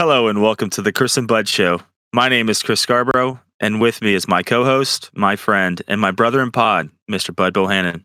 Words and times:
Hello 0.00 0.28
and 0.28 0.40
welcome 0.40 0.70
to 0.70 0.80
the 0.80 0.92
Chris 0.92 1.18
and 1.18 1.28
Bud 1.28 1.46
Show. 1.46 1.82
My 2.14 2.30
name 2.30 2.48
is 2.48 2.62
Chris 2.62 2.80
Scarborough, 2.80 3.38
and 3.60 3.82
with 3.82 4.00
me 4.00 4.14
is 4.14 4.26
my 4.26 4.42
co 4.42 4.64
host, 4.64 5.10
my 5.12 5.36
friend, 5.36 5.82
and 5.88 6.00
my 6.00 6.10
brother 6.10 6.40
in 6.40 6.50
pod, 6.50 6.88
Mr. 7.10 7.36
Bud 7.36 7.52
Bohannon. 7.52 8.04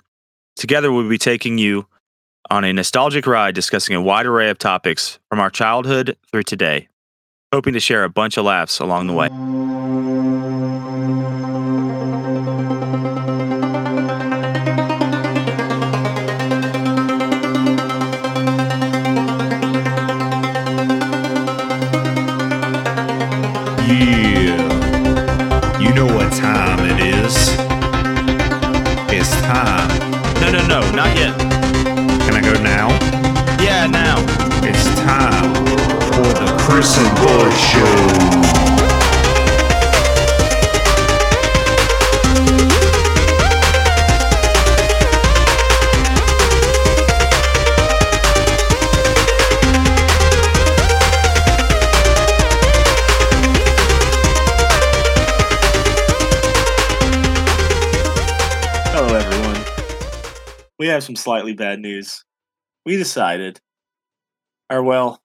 Together, 0.58 0.92
we'll 0.92 1.08
be 1.08 1.18
taking 1.18 1.58
you 1.58 1.88
on 2.52 2.66
a 2.66 2.74
nostalgic 2.74 3.26
ride 3.26 3.56
discussing 3.56 3.96
a 3.96 4.02
wide 4.02 4.26
array 4.26 4.50
of 4.50 4.60
topics 4.60 5.20
from 5.30 5.40
our 5.40 5.50
childhood 5.50 6.18
through 6.30 6.44
today, 6.44 6.90
hoping 7.54 7.72
to 7.72 7.80
share 7.80 8.04
a 8.04 8.10
bunch 8.10 8.36
of 8.36 8.44
laughs 8.44 8.80
along 8.80 9.08
the 9.08 9.14
way. 9.14 9.30
Chris 36.68 36.98
Bud 36.98 37.52
Show. 37.52 37.86
Hello, 58.92 59.14
everyone. 59.14 59.64
We 60.80 60.88
have 60.88 61.04
some 61.04 61.16
slightly 61.16 61.54
bad 61.54 61.80
news. 61.80 62.26
We 62.88 62.98
decided, 62.98 63.60
or 64.72 64.82
well, 64.82 65.22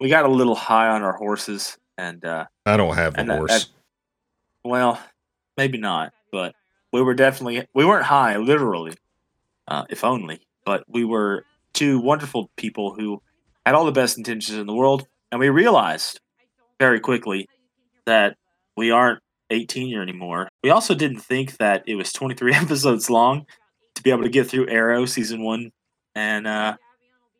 we 0.00 0.08
got 0.08 0.24
a 0.24 0.28
little 0.28 0.54
high 0.54 0.88
on 0.88 1.02
our 1.02 1.16
horses, 1.16 1.78
and 1.96 2.24
uh, 2.24 2.46
I 2.66 2.76
don't 2.76 2.94
have 2.94 3.16
a 3.16 3.24
horse. 3.24 3.70
well, 4.64 5.00
maybe 5.56 5.78
not, 5.78 6.12
but 6.32 6.54
we 6.92 7.02
were 7.02 7.14
definitely 7.14 7.66
we 7.74 7.84
weren't 7.84 8.04
high, 8.04 8.36
literally, 8.36 8.94
uh, 9.68 9.84
if 9.90 10.04
only. 10.04 10.40
But 10.64 10.84
we 10.88 11.04
were 11.04 11.44
two 11.72 11.98
wonderful 11.98 12.50
people 12.56 12.94
who 12.94 13.22
had 13.66 13.74
all 13.74 13.84
the 13.84 13.92
best 13.92 14.16
intentions 14.18 14.58
in 14.58 14.66
the 14.66 14.74
world, 14.74 15.06
and 15.30 15.40
we 15.40 15.48
realized 15.48 16.20
very 16.78 17.00
quickly 17.00 17.48
that 18.06 18.36
we 18.76 18.90
aren't 18.90 19.20
18 19.50 19.88
year 19.88 20.02
anymore. 20.02 20.48
We 20.62 20.70
also 20.70 20.94
didn't 20.94 21.20
think 21.20 21.58
that 21.58 21.84
it 21.86 21.94
was 21.94 22.12
23 22.12 22.54
episodes 22.54 23.10
long 23.10 23.46
to 23.94 24.02
be 24.02 24.10
able 24.10 24.22
to 24.24 24.28
get 24.28 24.48
through 24.48 24.68
Arrow 24.68 25.06
season 25.06 25.42
one, 25.42 25.70
and 26.14 26.46
uh, 26.46 26.76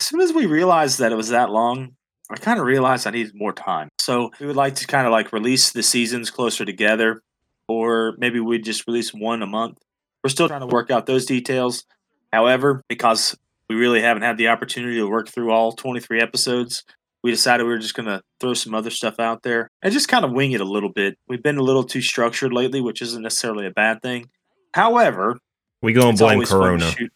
as 0.01 0.07
soon 0.07 0.21
as 0.21 0.33
we 0.33 0.47
realized 0.47 0.99
that 0.99 1.13
it 1.13 1.17
was 1.17 1.29
that 1.29 1.51
long, 1.51 1.97
I 2.31 2.37
kind 2.37 2.59
of 2.59 2.67
realized 2.67 3.07
I 3.07 3.11
needed 3.11 3.33
more 3.35 3.53
time. 3.53 3.89
So 4.01 4.31
we 4.41 4.47
would 4.47 4.57
like 4.57 4.77
to 4.77 4.87
kind 4.87 5.07
of 5.07 5.13
like 5.13 5.33
release 5.33 5.73
the 5.73 5.83
seasons 5.83 6.31
closer 6.31 6.65
together, 6.65 7.23
or 7.69 8.15
maybe 8.19 8.41
we'd 8.41 8.65
just 8.65 8.87
release 8.87 9.13
one 9.13 9.43
a 9.43 9.47
month. 9.47 9.79
We're 10.23 10.31
still 10.31 10.49
trying 10.49 10.61
to 10.61 10.67
work 10.67 10.91
out 10.91 11.07
those 11.07 11.27
details. 11.27 11.85
However, 12.33 12.83
because 12.89 13.37
we 13.69 13.77
really 13.77 14.01
haven't 14.01 14.23
had 14.23 14.39
the 14.39 14.49
opportunity 14.49 14.97
to 14.97 15.07
work 15.07 15.29
through 15.29 15.51
all 15.51 15.73
23 15.73 16.21
episodes, 16.21 16.83
we 17.23 17.31
decided 17.31 17.65
we 17.65 17.71
were 17.71 17.79
just 17.79 17.95
going 17.95 18.07
to 18.07 18.23
throw 18.41 18.55
some 18.55 18.75
other 18.75 18.91
stuff 18.91 19.19
out 19.19 19.43
there 19.43 19.71
and 19.83 19.93
just 19.93 20.09
kind 20.09 20.25
of 20.25 20.33
wing 20.33 20.53
it 20.53 20.61
a 20.61 20.65
little 20.65 20.91
bit. 20.91 21.17
We've 21.29 21.43
been 21.43 21.59
a 21.59 21.63
little 21.63 21.85
too 21.85 22.03
structured 22.03 22.53
lately, 22.53 22.81
which 22.81 23.01
isn't 23.03 23.23
necessarily 23.23 23.67
a 23.67 23.71
bad 23.71 24.03
thing. 24.03 24.29
However, 24.75 25.39
we 25.83 25.93
gonna 25.93 26.11
it's 26.11 26.21
blame 26.21 26.35
always 26.35 26.51
fun 26.51 26.59
to 26.59 26.65
Corona. 26.67 26.91
shoot. 26.91 27.13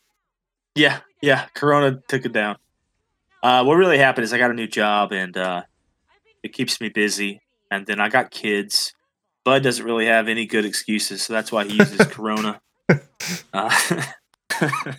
Yeah, 0.75 1.01
yeah. 1.21 1.47
Corona 1.55 2.01
took 2.09 2.25
it 2.25 2.33
down. 2.33 2.57
Uh, 3.43 3.65
what 3.65 3.75
really 3.75 3.99
happened 3.99 4.25
is 4.25 4.33
I 4.33 4.39
got 4.39 4.51
a 4.51 4.55
new 4.55 4.67
job 4.67 5.13
and 5.13 5.37
uh, 5.37 5.63
it 6.43 6.53
keeps 6.53 6.81
me 6.81 6.89
busy. 6.89 7.41
And 7.71 7.87
then 7.87 8.01
I 8.01 8.09
got 8.09 8.31
kids. 8.31 8.93
Bud 9.45 9.63
doesn't 9.63 9.85
really 9.85 10.07
have 10.07 10.29
any 10.29 10.47
good 10.47 10.65
excuses, 10.65 11.23
so 11.23 11.33
that's 11.33 11.53
why 11.53 11.65
he 11.65 11.75
uses 11.75 12.07
Corona. 12.11 12.61
Uh, 13.53 13.71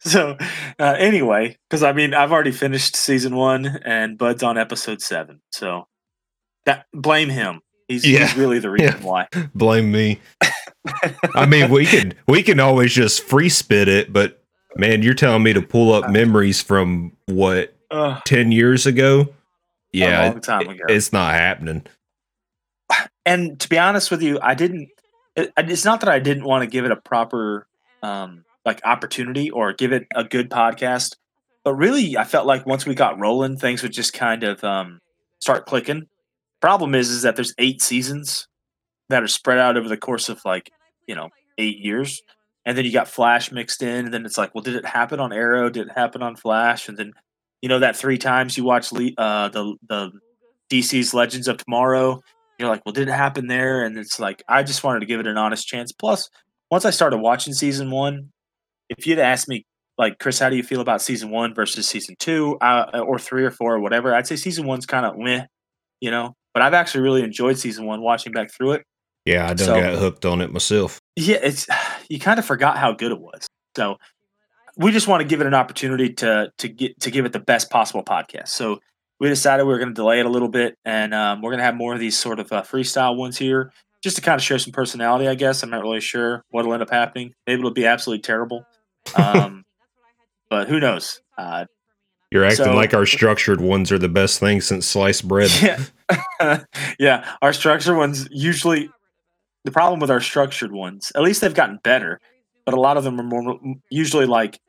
so 0.00 0.36
uh, 0.78 0.94
anyway, 0.98 1.56
because 1.68 1.82
I 1.82 1.92
mean 1.92 2.14
I've 2.14 2.32
already 2.32 2.52
finished 2.52 2.96
season 2.96 3.34
one 3.34 3.66
and 3.84 4.18
Bud's 4.18 4.42
on 4.42 4.58
episode 4.58 5.00
seven, 5.02 5.40
so 5.50 5.86
that 6.64 6.86
blame 6.92 7.28
him. 7.28 7.60
He's, 7.88 8.02
he's 8.02 8.36
really 8.36 8.58
the 8.58 8.70
reason 8.70 8.98
Yeah. 9.00 9.06
why. 9.06 9.28
Blame 9.54 9.92
me. 9.92 10.20
I 11.36 11.46
mean, 11.46 11.70
we 11.70 11.86
can 11.86 12.14
we 12.26 12.42
can 12.42 12.58
always 12.58 12.92
just 12.92 13.22
free 13.22 13.48
spit 13.48 13.86
it, 13.86 14.12
but 14.12 14.42
man, 14.76 15.02
you're 15.02 15.14
telling 15.14 15.44
me 15.44 15.52
to 15.52 15.62
pull 15.62 15.92
Uh, 15.94 16.00
up 16.00 16.10
memories 16.10 16.60
from 16.60 17.12
what 17.26 17.75
Ugh, 17.96 18.22
ten 18.24 18.52
years 18.52 18.86
ago? 18.86 19.32
Yeah, 19.92 20.28
a 20.28 20.30
long 20.30 20.40
time 20.40 20.68
ago. 20.68 20.84
it's 20.88 21.12
not 21.12 21.34
happening. 21.34 21.86
and 23.24 23.58
to 23.60 23.68
be 23.68 23.78
honest 23.78 24.10
with 24.10 24.22
you, 24.22 24.38
I 24.40 24.54
didn't. 24.54 24.88
It, 25.34 25.52
it's 25.56 25.84
not 25.84 26.00
that 26.00 26.08
I 26.08 26.18
didn't 26.18 26.44
want 26.44 26.62
to 26.62 26.66
give 26.66 26.84
it 26.84 26.90
a 26.90 26.96
proper, 26.96 27.66
um, 28.02 28.44
like 28.64 28.80
opportunity 28.84 29.50
or 29.50 29.72
give 29.72 29.92
it 29.92 30.06
a 30.14 30.24
good 30.24 30.50
podcast, 30.50 31.16
but 31.66 31.74
really, 31.74 32.16
I 32.16 32.24
felt 32.24 32.46
like 32.46 32.66
once 32.66 32.86
we 32.86 32.94
got 32.94 33.18
rolling, 33.18 33.56
things 33.56 33.82
would 33.82 33.92
just 33.92 34.12
kind 34.12 34.44
of 34.44 34.62
um, 34.62 35.00
start 35.40 35.66
clicking. 35.66 36.06
Problem 36.60 36.94
is, 36.94 37.10
is 37.10 37.22
that 37.22 37.34
there's 37.34 37.54
eight 37.58 37.82
seasons 37.82 38.46
that 39.08 39.22
are 39.22 39.28
spread 39.28 39.58
out 39.58 39.76
over 39.76 39.88
the 39.88 39.96
course 39.96 40.28
of 40.28 40.40
like 40.44 40.70
you 41.06 41.14
know 41.14 41.30
eight 41.58 41.78
years, 41.78 42.22
and 42.64 42.76
then 42.76 42.84
you 42.84 42.92
got 42.92 43.08
Flash 43.08 43.50
mixed 43.50 43.82
in, 43.82 44.04
and 44.04 44.14
then 44.14 44.26
it's 44.26 44.38
like, 44.38 44.54
well, 44.54 44.62
did 44.62 44.76
it 44.76 44.84
happen 44.84 45.18
on 45.18 45.32
Arrow? 45.32 45.70
Did 45.70 45.88
it 45.88 45.92
happen 45.96 46.22
on 46.22 46.36
Flash? 46.36 46.88
And 46.88 46.96
then 46.98 47.14
you 47.66 47.68
know 47.68 47.80
that 47.80 47.96
three 47.96 48.16
times 48.16 48.56
you 48.56 48.62
watch 48.62 48.92
Le- 48.92 49.10
uh, 49.18 49.48
the 49.48 49.74
the 49.88 50.12
DC's 50.70 51.12
Legends 51.12 51.48
of 51.48 51.56
Tomorrow 51.56 52.22
you're 52.58 52.68
like, 52.68 52.82
well, 52.86 52.92
did 52.92 53.08
it 53.08 53.12
happen 53.12 53.48
there? 53.48 53.84
And 53.84 53.98
it's 53.98 54.18
like, 54.18 54.42
I 54.48 54.62
just 54.62 54.82
wanted 54.84 55.00
to 55.00 55.06
give 55.06 55.20
it 55.20 55.26
an 55.26 55.36
honest 55.36 55.66
chance. 55.66 55.92
Plus, 55.92 56.30
once 56.70 56.84
I 56.84 56.90
started 56.90 57.18
watching 57.18 57.52
season 57.52 57.90
one, 57.90 58.30
if 58.88 59.06
you'd 59.06 59.18
asked 59.18 59.48
me, 59.48 59.66
like, 59.98 60.18
Chris, 60.18 60.38
how 60.38 60.48
do 60.48 60.56
you 60.56 60.62
feel 60.62 60.80
about 60.80 61.02
season 61.02 61.30
one 61.30 61.54
versus 61.54 61.88
season 61.88 62.16
two, 62.18 62.56
uh, 62.60 63.00
or 63.06 63.18
three 63.18 63.44
or 63.44 63.50
four 63.50 63.74
or 63.74 63.80
whatever, 63.80 64.14
I'd 64.14 64.26
say 64.26 64.36
season 64.36 64.66
one's 64.66 64.86
kind 64.86 65.04
of 65.04 65.18
meh, 65.18 65.44
you 66.00 66.10
know. 66.10 66.34
But 66.54 66.62
I've 66.62 66.74
actually 66.74 67.02
really 67.02 67.22
enjoyed 67.22 67.58
season 67.58 67.84
one, 67.86 68.00
watching 68.00 68.32
back 68.32 68.50
through 68.50 68.72
it. 68.72 68.84
Yeah, 69.26 69.44
I 69.44 69.48
done 69.48 69.58
So- 69.58 69.80
got 69.80 69.98
hooked 69.98 70.24
on 70.24 70.40
it 70.40 70.52
myself. 70.52 70.98
Yeah, 71.16 71.38
it's 71.42 71.66
you 72.08 72.18
kind 72.18 72.38
of 72.38 72.44
forgot 72.44 72.78
how 72.78 72.92
good 72.92 73.12
it 73.12 73.20
was. 73.20 73.46
So 73.76 73.96
we 74.76 74.92
just 74.92 75.08
want 75.08 75.22
to 75.22 75.26
give 75.26 75.40
it 75.40 75.46
an 75.46 75.54
opportunity 75.54 76.12
to 76.14 76.52
to 76.58 76.68
get 76.68 77.00
to 77.00 77.10
give 77.10 77.24
it 77.24 77.32
the 77.32 77.40
best 77.40 77.70
possible 77.70 78.04
podcast. 78.04 78.48
So 78.48 78.80
we 79.18 79.28
decided 79.28 79.64
we 79.64 79.72
were 79.72 79.78
going 79.78 79.88
to 79.88 79.94
delay 79.94 80.20
it 80.20 80.26
a 80.26 80.30
little 80.30 80.48
bit, 80.48 80.76
and 80.84 81.14
um, 81.14 81.40
we're 81.40 81.50
going 81.50 81.58
to 81.60 81.64
have 81.64 81.74
more 81.76 81.94
of 81.94 82.00
these 82.00 82.16
sort 82.16 82.38
of 82.38 82.52
uh, 82.52 82.62
freestyle 82.62 83.16
ones 83.16 83.38
here, 83.38 83.72
just 84.02 84.16
to 84.16 84.22
kind 84.22 84.38
of 84.38 84.44
show 84.44 84.58
some 84.58 84.72
personality. 84.72 85.26
I 85.28 85.34
guess 85.34 85.62
I'm 85.62 85.70
not 85.70 85.82
really 85.82 86.00
sure 86.00 86.44
what'll 86.50 86.74
end 86.74 86.82
up 86.82 86.90
happening. 86.90 87.32
Maybe 87.46 87.60
it'll 87.60 87.70
be 87.70 87.86
absolutely 87.86 88.20
terrible, 88.22 88.66
um, 89.16 89.64
but 90.50 90.68
who 90.68 90.78
knows? 90.78 91.22
Uh, 91.38 91.64
You're 92.30 92.44
acting 92.44 92.66
So- 92.66 92.74
like 92.74 92.92
our 92.92 93.06
structured 93.06 93.60
ones 93.62 93.90
are 93.90 93.98
the 93.98 94.08
best 94.10 94.38
thing 94.40 94.60
since 94.60 94.86
sliced 94.86 95.26
bread. 95.26 95.50
yeah, 96.40 96.64
yeah. 96.98 97.34
Our 97.40 97.54
structured 97.54 97.96
ones 97.96 98.28
usually 98.30 98.90
the 99.64 99.70
problem 99.70 99.98
with 100.00 100.10
our 100.10 100.20
structured 100.20 100.72
ones. 100.72 101.10
At 101.14 101.22
least 101.22 101.40
they've 101.40 101.54
gotten 101.54 101.78
better, 101.82 102.20
but 102.66 102.74
a 102.74 102.80
lot 102.80 102.98
of 102.98 103.04
them 103.04 103.18
are 103.18 103.24
more 103.24 103.58
usually 103.90 104.26
like. 104.26 104.60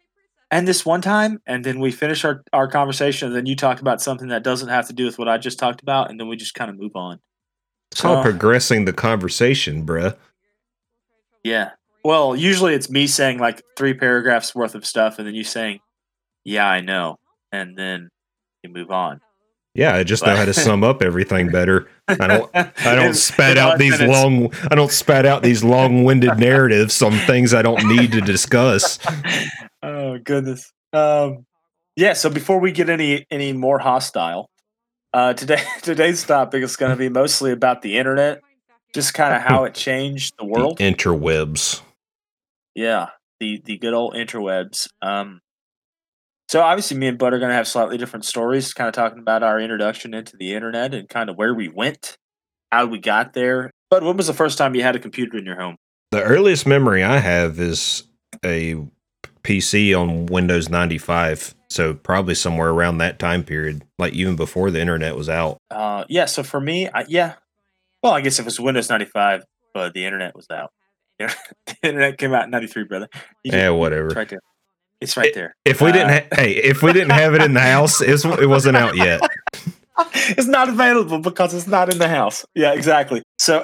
And 0.50 0.68
this 0.68 0.86
one 0.86 1.02
time, 1.02 1.42
and 1.46 1.64
then 1.66 1.80
we 1.80 1.92
finish 1.92 2.24
our, 2.24 2.42
our 2.54 2.68
conversation, 2.70 3.28
and 3.28 3.36
then 3.36 3.46
you 3.46 3.56
talk 3.56 3.82
about 3.82 4.02
something 4.02 4.30
that 4.30 4.44
doesn't 4.44 4.70
have 4.70 4.88
to 4.88 4.94
do 4.94 5.06
with 5.06 5.20
what 5.20 5.28
I 5.28 5.38
just 5.38 5.60
talked 5.60 5.82
about, 5.82 6.10
and 6.10 6.18
then 6.20 6.28
we 6.30 6.38
just 6.38 6.54
kind 6.54 6.70
of 6.70 6.80
move 6.80 6.96
on. 6.96 7.20
It's 7.92 8.02
called 8.02 8.20
So- 8.20 8.30
progressing 8.32 8.86
the 8.86 8.94
conversation, 8.94 9.86
bruh. 9.86 10.16
Yeah. 11.44 11.72
Well, 12.04 12.36
usually 12.36 12.74
it's 12.74 12.90
me 12.90 13.08
saying 13.08 13.40
like 13.40 13.62
three 13.78 13.94
paragraphs 13.94 14.56
worth 14.56 14.76
of 14.76 14.86
stuff, 14.86 15.18
and 15.20 15.28
then 15.28 15.36
you 15.36 15.44
saying, 15.44 15.80
"Yeah, 16.46 16.68
I 16.68 16.80
know," 16.80 17.18
and 17.52 17.78
then 17.78 18.10
you 18.64 18.70
move 18.70 18.92
on. 18.92 19.20
Yeah, 19.74 19.96
I 19.96 20.04
just 20.04 20.26
know 20.26 20.36
how 20.36 20.46
to 20.46 20.54
sum 20.56 20.84
up 20.84 21.04
everything 21.04 21.50
better. 21.52 21.88
I 22.08 22.28
don't 22.28 22.50
I 22.56 22.96
don't 22.96 23.14
spat 23.14 23.58
out 23.58 23.78
these 23.78 24.00
minutes. 24.00 24.12
long 24.12 24.54
I 24.72 24.76
don't 24.76 24.92
spat 24.92 25.26
out 25.26 25.44
these 25.44 25.64
long-winded 25.64 26.40
narratives 26.40 27.02
on 27.02 27.12
things 27.12 27.54
I 27.54 27.62
don't 27.62 27.88
need 27.88 28.12
to 28.14 28.22
discuss. 28.22 28.98
oh 29.84 30.18
goodness. 30.18 30.72
Um, 30.94 31.46
yeah. 31.96 32.14
So 32.14 32.30
before 32.30 32.60
we 32.60 32.72
get 32.72 32.90
any 32.90 33.26
any 33.30 33.54
more 33.54 33.78
hostile, 33.80 34.50
uh, 35.14 35.34
today 35.34 35.62
today's 35.84 36.24
topic 36.24 36.64
is 36.64 36.76
going 36.76 36.92
to 36.92 36.98
be 36.98 37.10
mostly 37.10 37.52
about 37.52 37.82
the 37.84 37.98
internet, 37.98 38.42
just 38.94 39.14
kind 39.14 39.36
of 39.36 39.42
how 39.42 39.66
it 39.66 39.76
changed 39.76 40.34
the 40.40 40.46
world. 40.46 40.80
The 40.80 40.92
interwebs. 40.92 41.82
yeah, 42.74 43.10
the 43.40 43.62
the 43.64 43.78
good 43.78 43.94
old 43.94 44.16
interwebs. 44.16 44.88
Um, 45.02 45.42
So 46.50 46.62
obviously, 46.62 46.98
me 46.98 47.08
and 47.08 47.18
Bud 47.18 47.34
are 47.34 47.40
going 47.40 47.50
to 47.50 47.56
have 47.56 47.68
slightly 47.68 47.98
different 47.98 48.26
stories, 48.26 48.74
kind 48.74 48.88
of 48.88 48.94
talking 48.94 49.20
about 49.20 49.44
our 49.44 49.60
introduction 49.60 50.14
into 50.14 50.38
the 50.38 50.54
internet 50.54 50.94
and 50.94 51.10
kind 51.10 51.30
of 51.30 51.36
where 51.36 51.54
we 51.54 51.68
went, 51.68 52.18
how 52.72 52.86
we 52.86 53.00
got 53.00 53.34
there. 53.34 53.72
But 53.90 54.04
when 54.04 54.16
was 54.16 54.28
the 54.28 54.34
first 54.34 54.58
time 54.58 54.74
you 54.74 54.84
had 54.84 54.96
a 54.96 55.00
computer 55.00 55.38
in 55.38 55.46
your 55.46 55.60
home? 55.60 55.76
The 56.12 56.24
earliest 56.24 56.66
memory 56.66 57.04
I 57.04 57.18
have 57.18 57.60
is 57.60 58.04
a 58.46 58.76
PC 59.44 59.98
on 59.98 60.28
Windows 60.28 60.70
95. 60.70 61.54
So 61.70 61.94
probably 61.94 62.36
somewhere 62.36 62.70
around 62.70 63.00
that 63.00 63.20
time 63.20 63.44
period, 63.44 63.84
like 64.00 64.14
even 64.14 64.38
before 64.38 64.72
the 64.72 64.80
internet 64.80 65.18
was 65.18 65.28
out. 65.28 65.58
Uh, 65.70 66.06
yeah. 66.08 66.26
So 66.26 66.44
for 66.44 66.62
me, 66.62 66.88
I, 66.88 67.06
yeah. 67.10 67.36
Well, 68.02 68.14
I 68.14 68.22
guess 68.22 68.40
if 68.40 68.44
it 68.44 68.46
was 68.46 68.60
Windows 68.60 68.90
95, 68.90 69.44
but 69.74 69.94
the 69.94 70.06
internet 70.06 70.34
was 70.34 70.48
out. 70.50 70.72
the 71.20 71.76
internet 71.84 72.18
came 72.18 72.34
out 72.34 72.46
in 72.46 72.52
93, 72.52 72.86
brother. 72.86 73.10
Yeah, 73.44 73.72
whatever. 73.72 74.08
It's 74.08 74.16
right 74.16 74.30
there. 74.30 74.40
It's 75.00 75.16
right 75.16 75.34
there. 75.34 75.56
If 75.64 75.82
we 75.82 75.90
uh, 75.90 75.94
didn't, 75.94 76.10
ha- 76.10 76.36
hey, 76.36 76.52
if 76.54 76.82
we 76.82 76.92
didn't 76.94 77.12
have 77.12 77.34
it 77.36 77.42
in 77.42 77.54
the 77.54 77.62
house, 77.62 78.02
it 78.02 78.50
wasn't 78.50 78.78
out 78.78 78.96
yet. 78.96 79.22
it's 80.14 80.48
not 80.48 80.70
available 80.70 81.20
because 81.20 81.54
it's 81.54 81.68
not 81.68 81.92
in 81.92 82.00
the 82.00 82.08
house. 82.08 82.46
Yeah, 82.56 82.74
exactly. 82.74 83.22
So, 83.38 83.64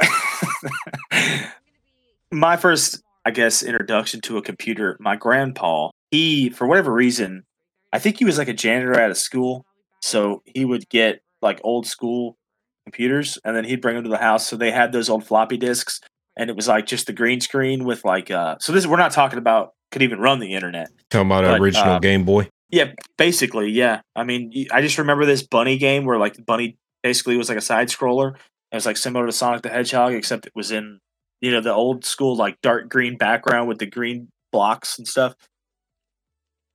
my 2.31 2.57
first, 2.57 3.01
I 3.25 3.31
guess, 3.31 3.63
introduction 3.63 4.21
to 4.21 4.38
a 4.38 4.41
computer, 4.41 4.97
my 5.00 5.15
grandpa, 5.15 5.89
he, 6.12 6.50
for 6.50 6.68
whatever 6.68 6.94
reason, 6.94 7.44
I 7.91 8.00
think 8.00 8.18
he 8.19 8.25
was 8.25 8.38
like 8.38 8.47
a 8.47 8.53
janitor 8.53 9.00
at 9.00 9.12
a 9.12 9.15
school. 9.15 9.65
So 10.01 10.44
he 10.45 10.65
would 10.65 10.89
get 10.89 11.21
like 11.41 11.59
old 11.63 11.88
school 11.88 12.38
computers 12.86 13.38
and 13.45 13.56
then 13.56 13.63
he'd 13.63 13.81
bring 13.81 13.95
them 13.95 14.03
to 14.03 14.09
the 14.09 14.18
house. 14.18 14.47
So 14.47 14.56
they 14.56 14.71
had 14.71 14.91
those 14.91 15.09
old 15.09 15.25
floppy 15.25 15.57
disks 15.57 16.00
and 16.36 16.50
it 16.50 16.56
was 16.56 16.68
like 16.68 16.86
just 16.86 17.07
the 17.07 17.13
green 17.13 17.39
screen 17.39 17.86
with 17.86 18.03
like, 18.03 18.29
uh, 18.29 18.57
so 18.59 18.71
this, 18.71 18.86
we're 18.86 18.97
not 18.97 19.12
talking 19.12 19.39
about 19.39 19.74
could 19.94 20.01
even 20.01 20.19
run 20.19 20.40
the 20.40 20.54
internet. 20.54 20.90
Talking 21.10 21.28
about 21.28 21.44
but, 21.44 21.62
original 21.62 21.94
uh, 21.94 22.00
Game 22.00 22.25
Boy. 22.25 22.50
Yeah, 22.69 22.92
basically, 23.18 23.69
yeah. 23.69 24.01
I 24.16 24.24
mean, 24.24 24.51
I 24.72 24.81
just 24.81 24.98
remember 24.98 25.25
this 25.25 25.44
bunny 25.44 25.78
game 25.78 26.04
where 26.06 26.18
like 26.18 26.34
the 26.34 26.42
bunny 26.42 26.78
basically 27.04 27.38
was 27.38 27.48
like 27.48 27.57
a 27.57 27.62
side 27.62 27.90
scroller. 27.90 28.36
It 28.72 28.75
was 28.75 28.88
like 28.88 28.98
similar 28.98 29.28
to 29.28 29.31
Sonic 29.31 29.62
the 29.62 29.69
Hedgehog, 29.69 30.13
except 30.13 30.48
it 30.48 30.54
was 30.56 30.72
in 30.72 31.00
you 31.40 31.51
know 31.51 31.62
the 31.62 31.72
old 31.72 32.04
school 32.04 32.36
like 32.36 32.60
dark 32.62 32.90
green 32.90 33.16
background 33.16 33.68
with 33.68 33.78
the 33.78 33.86
green 33.86 34.30
blocks 34.51 34.98
and 34.98 35.07
stuff. 35.07 35.36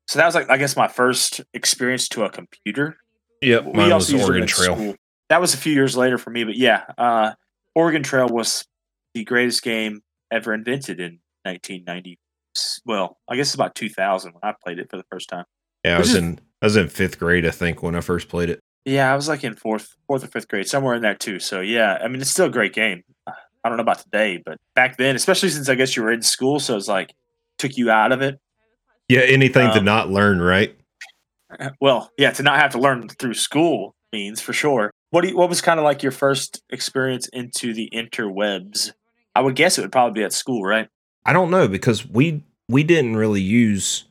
So 0.06 0.21
that 0.21 0.26
was 0.26 0.37
like 0.37 0.49
I 0.49 0.56
guess 0.56 0.76
my 0.76 0.88
first 0.88 1.41
experience 1.53 2.09
to 2.11 2.25
a 2.25 2.31
computer. 2.31 2.97
Yep, 3.43 3.67
we 3.67 3.73
mine 3.73 3.93
also 3.93 4.14
was 4.14 4.29
Oregon 4.29 4.47
Trail. 4.47 4.76
School. 4.76 4.94
That 5.29 5.41
was 5.41 5.53
a 5.53 5.59
few 5.59 5.73
years 5.73 5.97
later 5.97 6.17
for 6.17 6.31
me, 6.31 6.44
but 6.44 6.56
yeah, 6.56 6.85
uh, 6.97 7.32
Oregon 7.75 8.05
Trail 8.05 8.29
was 8.29 8.64
the 9.14 9.25
greatest 9.25 9.62
game 9.62 10.00
ever 10.31 10.55
invented 10.55 11.00
in 11.00 11.19
1990. 11.43 12.19
Well, 12.84 13.19
I 13.28 13.37
guess 13.37 13.49
it's 13.49 13.55
about 13.55 13.75
2000 13.75 14.32
when 14.32 14.40
I 14.43 14.55
played 14.62 14.78
it 14.78 14.90
for 14.90 14.96
the 14.96 15.05
first 15.10 15.28
time. 15.28 15.44
Yeah, 15.84 15.96
I 15.96 15.99
was 15.99 16.10
is, 16.10 16.16
in 16.16 16.40
I 16.62 16.66
was 16.66 16.76
in 16.76 16.88
fifth 16.88 17.19
grade, 17.19 17.46
I 17.46 17.50
think, 17.50 17.82
when 17.82 17.94
I 17.94 18.00
first 18.00 18.28
played 18.28 18.50
it. 18.50 18.60
Yeah, 18.84 19.12
I 19.12 19.16
was 19.16 19.28
like 19.28 19.44
in 19.44 19.55
fourth, 19.55 19.96
fourth 20.06 20.25
or 20.25 20.28
fifth 20.28 20.49
grade, 20.49 20.66
somewhere 20.66 20.94
in 20.94 21.02
there 21.02 21.14
too. 21.14 21.38
So 21.38 21.60
yeah, 21.60 21.99
I 22.02 22.08
mean, 22.08 22.20
it's 22.20 22.31
still 22.31 22.46
a 22.46 22.50
great 22.50 22.72
game. 22.72 23.02
I 23.26 23.69
don't 23.69 23.76
know 23.76 23.82
about 23.82 23.99
today, 23.99 24.43
but 24.44 24.56
back 24.75 24.96
then, 24.96 25.16
especially 25.16 25.50
since 25.50 25.69
I 25.69 25.75
guess 25.75 25.96
you 25.96 26.02
were 26.02 26.12
in 26.12 26.22
school, 26.22 26.60
so 26.60 26.76
it's 26.76 26.88
like 26.88 27.14
took 27.58 27.76
you 27.76 27.90
out 27.90 28.12
of 28.12 28.22
it. 28.22 28.38
Yeah, 29.08 29.20
anything 29.20 29.69
um, 29.69 29.75
to 29.75 29.81
not 29.81 30.11
learn, 30.11 30.40
right? 30.40 30.75
Well, 31.81 32.11
yeah, 32.19 32.31
to 32.32 32.43
not 32.43 32.61
have 32.61 32.72
to 32.72 32.78
learn 32.78 33.08
through 33.08 33.32
school 33.32 33.94
means 34.12 34.38
for 34.38 34.52
sure. 34.52 34.90
What 35.08 35.22
do 35.22 35.28
you, 35.28 35.37
what 35.37 35.49
was 35.49 35.62
kind 35.62 35.81
of 35.81 35.84
like 35.84 36.02
your 36.02 36.12
first 36.12 36.62
experience 36.69 37.26
into 37.28 37.72
the 37.72 37.90
interwebs? 37.90 38.93
I 39.34 39.40
would 39.40 39.56
guess 39.56 39.78
it 39.78 39.81
would 39.81 39.90
probably 39.90 40.20
be 40.20 40.25
at 40.25 40.34
school, 40.34 40.62
right? 40.62 40.88
I 41.25 41.32
don't 41.32 41.50
know 41.50 41.66
because 41.66 42.06
we 42.06 42.44
we 42.69 42.85
didn't 42.85 43.17
really 43.17 43.41
use 43.41 44.05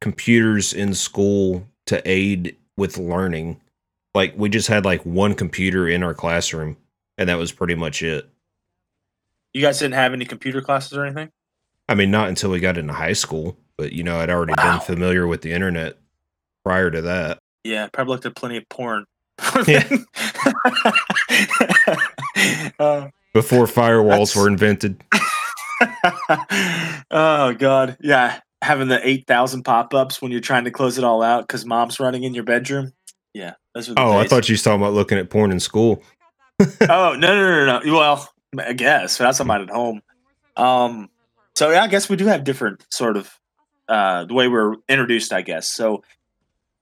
computers 0.00 0.72
in 0.72 0.94
school 0.94 1.66
to 1.86 2.02
aid 2.08 2.56
with 2.76 2.96
learning. 2.98 3.60
Like 4.14 4.34
we 4.36 4.48
just 4.48 4.68
had 4.68 4.84
like 4.84 5.04
one 5.04 5.34
computer 5.34 5.88
in 5.88 6.02
our 6.02 6.14
classroom 6.14 6.76
and 7.18 7.28
that 7.28 7.38
was 7.38 7.52
pretty 7.52 7.74
much 7.74 8.02
it. 8.02 8.28
You 9.52 9.60
guys 9.60 9.78
didn't 9.78 9.94
have 9.94 10.12
any 10.12 10.24
computer 10.24 10.62
classes 10.62 10.96
or 10.96 11.04
anything? 11.04 11.30
I 11.88 11.94
mean, 11.94 12.10
not 12.10 12.28
until 12.28 12.50
we 12.50 12.60
got 12.60 12.78
into 12.78 12.92
high 12.92 13.12
school, 13.12 13.56
but 13.76 13.92
you 13.92 14.02
know, 14.02 14.18
I'd 14.18 14.30
already 14.30 14.54
wow. 14.56 14.78
been 14.78 14.80
familiar 14.80 15.26
with 15.26 15.42
the 15.42 15.52
internet 15.52 15.98
prior 16.64 16.90
to 16.90 17.02
that. 17.02 17.38
Yeah, 17.64 17.88
probably 17.92 18.12
looked 18.12 18.26
at 18.26 18.34
plenty 18.36 18.56
of 18.56 18.68
porn. 18.68 19.04
yeah. 19.66 19.86
uh, 22.78 23.08
Before 23.34 23.66
firewalls 23.66 24.34
were 24.36 24.48
invented. 24.48 25.02
oh 27.10 27.54
god, 27.58 27.96
yeah, 28.00 28.40
having 28.62 28.88
the 28.88 29.00
eight 29.06 29.26
thousand 29.26 29.62
pop 29.62 29.94
ups 29.94 30.20
when 30.20 30.30
you're 30.32 30.40
trying 30.40 30.64
to 30.64 30.70
close 30.70 30.98
it 30.98 31.04
all 31.04 31.22
out 31.22 31.46
because 31.46 31.64
mom's 31.64 31.98
running 31.98 32.24
in 32.24 32.34
your 32.34 32.44
bedroom. 32.44 32.92
Yeah, 33.32 33.54
those 33.74 33.88
oh, 33.90 33.94
days. 33.94 33.96
I 33.96 34.28
thought 34.28 34.48
you 34.48 34.54
was 34.54 34.62
talking 34.62 34.80
about 34.80 34.92
looking 34.92 35.18
at 35.18 35.30
porn 35.30 35.52
in 35.52 35.60
school. 35.60 36.02
oh 36.60 36.66
no 36.88 37.16
no 37.16 37.66
no 37.66 37.80
no! 37.80 37.94
Well, 37.94 38.28
I 38.58 38.72
guess 38.72 39.16
that's 39.16 39.38
somebody 39.38 39.64
at 39.64 39.70
home. 39.70 40.02
Um, 40.56 41.08
so 41.54 41.70
yeah, 41.70 41.82
I 41.82 41.88
guess 41.88 42.08
we 42.08 42.16
do 42.16 42.26
have 42.26 42.44
different 42.44 42.84
sort 42.90 43.16
of 43.16 43.32
uh, 43.88 44.24
the 44.24 44.34
way 44.34 44.48
we're 44.48 44.76
introduced. 44.88 45.32
I 45.32 45.42
guess 45.42 45.70
so. 45.70 46.02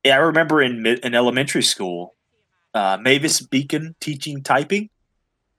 Yeah, 0.05 0.15
I 0.15 0.19
remember 0.19 0.62
in 0.62 0.85
in 0.87 1.15
elementary 1.15 1.62
school, 1.62 2.15
uh, 2.75 2.99
Mavis 3.00 3.41
Beacon 3.41 3.95
teaching 4.00 4.43
typing. 4.43 4.91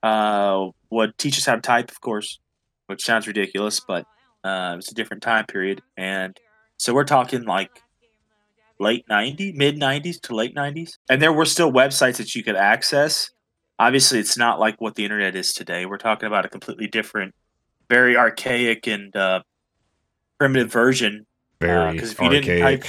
Uh, 0.02 0.70
would 0.90 1.16
teach 1.18 1.38
us 1.38 1.46
how 1.46 1.54
to 1.54 1.60
type, 1.60 1.90
of 1.90 2.00
course, 2.00 2.40
which 2.90 3.04
sounds 3.04 3.28
ridiculous, 3.28 3.80
but 3.80 4.04
uh, 4.42 4.74
it's 4.76 4.90
a 4.90 4.94
different 4.94 5.22
time 5.22 5.46
period, 5.46 5.80
and 5.96 6.36
so 6.76 6.92
we're 6.92 7.04
talking 7.04 7.44
like 7.44 7.82
late 8.80 9.04
90s, 9.08 9.54
mid 9.54 9.76
90s 9.76 10.20
to 10.22 10.34
late 10.34 10.56
90s, 10.56 10.98
and 11.08 11.22
there 11.22 11.32
were 11.32 11.44
still 11.44 11.70
websites 11.70 12.16
that 12.16 12.34
you 12.34 12.42
could 12.42 12.56
access. 12.56 13.30
Obviously, 13.78 14.18
it's 14.18 14.36
not 14.36 14.58
like 14.58 14.80
what 14.80 14.96
the 14.96 15.04
internet 15.04 15.36
is 15.36 15.52
today. 15.52 15.86
We're 15.86 15.98
talking 15.98 16.26
about 16.26 16.44
a 16.44 16.48
completely 16.48 16.88
different, 16.88 17.32
very 17.88 18.16
archaic 18.16 18.88
and 18.88 19.14
uh, 19.14 19.42
primitive 20.38 20.72
version. 20.72 21.26
Uh, 21.62 21.66
very 21.66 21.98
uh, 21.98 22.02
if 22.02 22.18
you 22.18 22.26
archaic. 22.26 22.44
Didn't 22.44 22.60
type, 22.60 22.84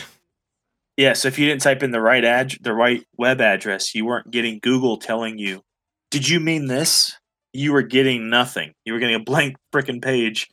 yeah, 0.98 1.14
so 1.14 1.28
if 1.28 1.38
you 1.38 1.48
didn't 1.48 1.62
type 1.62 1.84
in 1.84 1.92
the 1.92 2.02
right 2.02 2.26
ad, 2.26 2.54
the 2.62 2.74
right 2.74 3.06
web 3.18 3.40
address, 3.40 3.94
you 3.94 4.06
weren't 4.06 4.32
getting 4.32 4.60
Google 4.64 4.98
telling 4.98 5.38
you, 5.38 5.62
"Did 6.10 6.28
you 6.28 6.40
mean 6.40 6.68
this?" 6.68 7.18
You 7.54 7.74
were 7.74 7.82
getting 7.82 8.30
nothing. 8.30 8.74
You 8.86 8.94
were 8.94 9.00
getting 9.00 9.16
a 9.16 9.20
blank 9.20 9.58
freaking 9.74 10.02
page. 10.02 10.50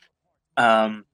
Um, 0.56 1.04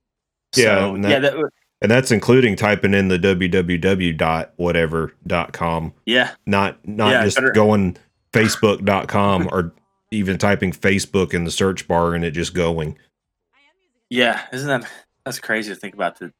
yeah, 0.56 0.80
so, 0.80 0.94
and 0.94 1.04
that, 1.04 1.10
yeah, 1.10 1.18
that, 1.18 1.50
and 1.82 1.90
that's 1.90 2.10
including 2.10 2.56
typing 2.56 2.94
in 2.94 3.08
the 3.08 3.18
www 3.18 4.16
dot 4.16 4.52
whatever 4.56 5.12
dot 5.26 5.52
com. 5.52 5.92
Yeah, 6.06 6.30
not 6.46 6.86
not 6.86 7.10
yeah, 7.10 7.24
just 7.24 7.36
better. 7.36 7.50
going 7.50 7.96
facebook.com 8.32 9.48
or 9.52 9.72
even 10.10 10.38
typing 10.38 10.72
Facebook 10.72 11.34
in 11.34 11.44
the 11.44 11.50
search 11.50 11.86
bar 11.86 12.14
and 12.14 12.24
it 12.24 12.30
just 12.30 12.54
going. 12.54 12.96
Yeah, 14.08 14.42
isn't 14.52 14.68
that 14.68 14.90
that's 15.24 15.40
crazy 15.40 15.74
to 15.74 15.76
think 15.76 15.94
about? 15.94 16.18
That 16.20 16.32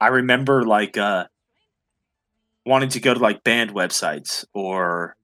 I 0.00 0.08
remember 0.08 0.64
like 0.64 0.98
uh 0.98 1.26
wanting 2.66 2.90
to 2.90 3.00
go 3.00 3.14
to 3.14 3.20
like 3.20 3.42
band 3.44 3.72
websites 3.72 4.44
or 4.52 5.16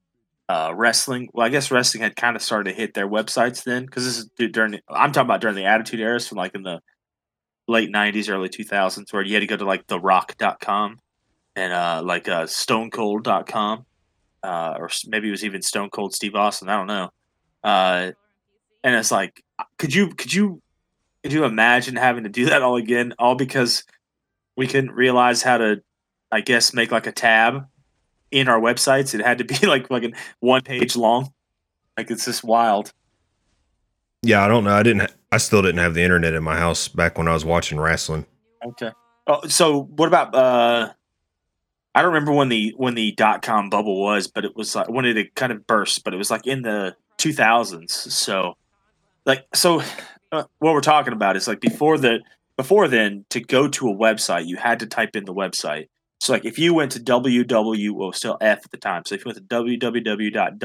uh, 0.49 0.73
wrestling. 0.75 1.29
Well, 1.33 1.45
I 1.45 1.49
guess 1.49 1.71
wrestling 1.71 2.03
had 2.03 2.15
kind 2.15 2.35
of 2.35 2.41
started 2.41 2.71
to 2.71 2.75
hit 2.75 2.93
their 2.93 3.07
websites 3.07 3.63
then 3.63 3.85
because 3.85 4.05
this 4.05 4.17
is 4.17 4.51
during. 4.51 4.79
I'm 4.89 5.11
talking 5.11 5.27
about 5.27 5.41
during 5.41 5.55
the 5.55 5.65
Attitude 5.65 5.99
Era, 5.99 6.19
from 6.19 6.37
like 6.37 6.55
in 6.55 6.63
the 6.63 6.81
late 7.67 7.91
'90s, 7.91 8.29
early 8.29 8.49
2000s, 8.49 9.11
where 9.11 9.23
you 9.23 9.33
had 9.33 9.41
to 9.41 9.47
go 9.47 9.57
to 9.57 9.65
like 9.65 9.87
TheRock.com 9.87 10.99
and 11.55 11.73
uh, 11.73 12.01
like 12.03 12.29
uh, 12.29 12.43
StoneCold.com, 12.45 13.85
uh, 14.43 14.75
or 14.77 14.89
maybe 15.07 15.27
it 15.27 15.31
was 15.31 15.43
even 15.43 15.61
Stone 15.61 15.89
Cold 15.89 16.13
Steve 16.13 16.35
Austin. 16.35 16.69
I 16.69 16.77
don't 16.77 16.87
know. 16.87 17.09
Uh, 17.63 18.11
and 18.83 18.95
it's 18.95 19.11
like, 19.11 19.43
could 19.77 19.93
you 19.93 20.09
could 20.09 20.33
you 20.33 20.61
could 21.23 21.33
you 21.33 21.43
imagine 21.43 21.95
having 21.97 22.23
to 22.23 22.29
do 22.29 22.45
that 22.45 22.61
all 22.61 22.77
again, 22.77 23.13
all 23.19 23.35
because 23.35 23.83
we 24.55 24.65
couldn't 24.65 24.91
realize 24.91 25.43
how 25.43 25.57
to, 25.57 25.81
I 26.31 26.41
guess, 26.41 26.73
make 26.73 26.91
like 26.91 27.05
a 27.05 27.11
tab 27.11 27.65
in 28.31 28.47
our 28.47 28.59
websites. 28.59 29.13
It 29.13 29.25
had 29.25 29.37
to 29.39 29.43
be 29.43 29.55
like 29.67 29.87
fucking 29.87 30.13
one 30.39 30.61
page 30.61 30.95
long. 30.95 31.33
Like 31.97 32.11
it's 32.11 32.25
just 32.25 32.43
wild. 32.43 32.93
Yeah, 34.21 34.43
I 34.43 34.47
don't 34.47 34.63
know. 34.63 34.73
I 34.73 34.83
didn't. 34.83 35.11
I 35.31 35.37
still 35.37 35.61
didn't 35.61 35.79
have 35.79 35.93
the 35.93 36.03
internet 36.03 36.33
in 36.33 36.43
my 36.43 36.57
house 36.57 36.87
back 36.87 37.17
when 37.17 37.27
I 37.27 37.33
was 37.33 37.45
watching 37.45 37.79
wrestling. 37.79 38.25
Okay. 38.65 38.91
Oh, 39.27 39.47
so 39.47 39.83
what 39.83 40.07
about? 40.07 40.33
uh 40.33 40.93
I 41.97 42.01
don't 42.03 42.13
remember 42.13 42.31
when 42.31 42.49
the 42.49 42.75
when 42.77 42.93
the 42.93 43.11
dot 43.13 43.41
com 43.41 43.71
bubble 43.71 43.99
was, 43.99 44.27
but 44.27 44.45
it 44.45 44.55
was 44.55 44.75
like 44.75 44.87
when 44.87 45.05
it 45.05 45.33
kind 45.33 45.51
of 45.51 45.65
burst. 45.65 46.03
But 46.03 46.13
it 46.13 46.17
was 46.17 46.29
like 46.29 46.45
in 46.45 46.61
the 46.61 46.95
2000s. 47.17 47.89
So, 47.89 48.55
like, 49.25 49.47
so 49.55 49.81
uh, 50.31 50.43
what 50.59 50.73
we're 50.73 50.81
talking 50.81 51.13
about 51.13 51.35
is 51.35 51.47
like 51.47 51.59
before 51.59 51.97
the 51.97 52.19
before 52.55 52.87
then 52.87 53.25
to 53.31 53.39
go 53.39 53.67
to 53.67 53.89
a 53.89 53.95
website, 53.95 54.45
you 54.45 54.57
had 54.57 54.79
to 54.81 54.85
type 54.85 55.15
in 55.15 55.25
the 55.25 55.33
website. 55.33 55.87
So 56.19 56.33
like 56.33 56.45
if 56.45 56.59
you 56.59 56.73
went 56.73 56.91
to 56.93 56.99
www, 56.99 57.91
well, 57.91 58.11
still 58.11 58.37
F 58.41 58.65
at 58.65 58.71
the 58.71 58.77
time. 58.77 59.03
So 59.05 59.13
if 59.15 59.23
you 59.23 59.29
went 59.29 59.37
to 59.37 59.43
www.wwf.com, 59.55 60.57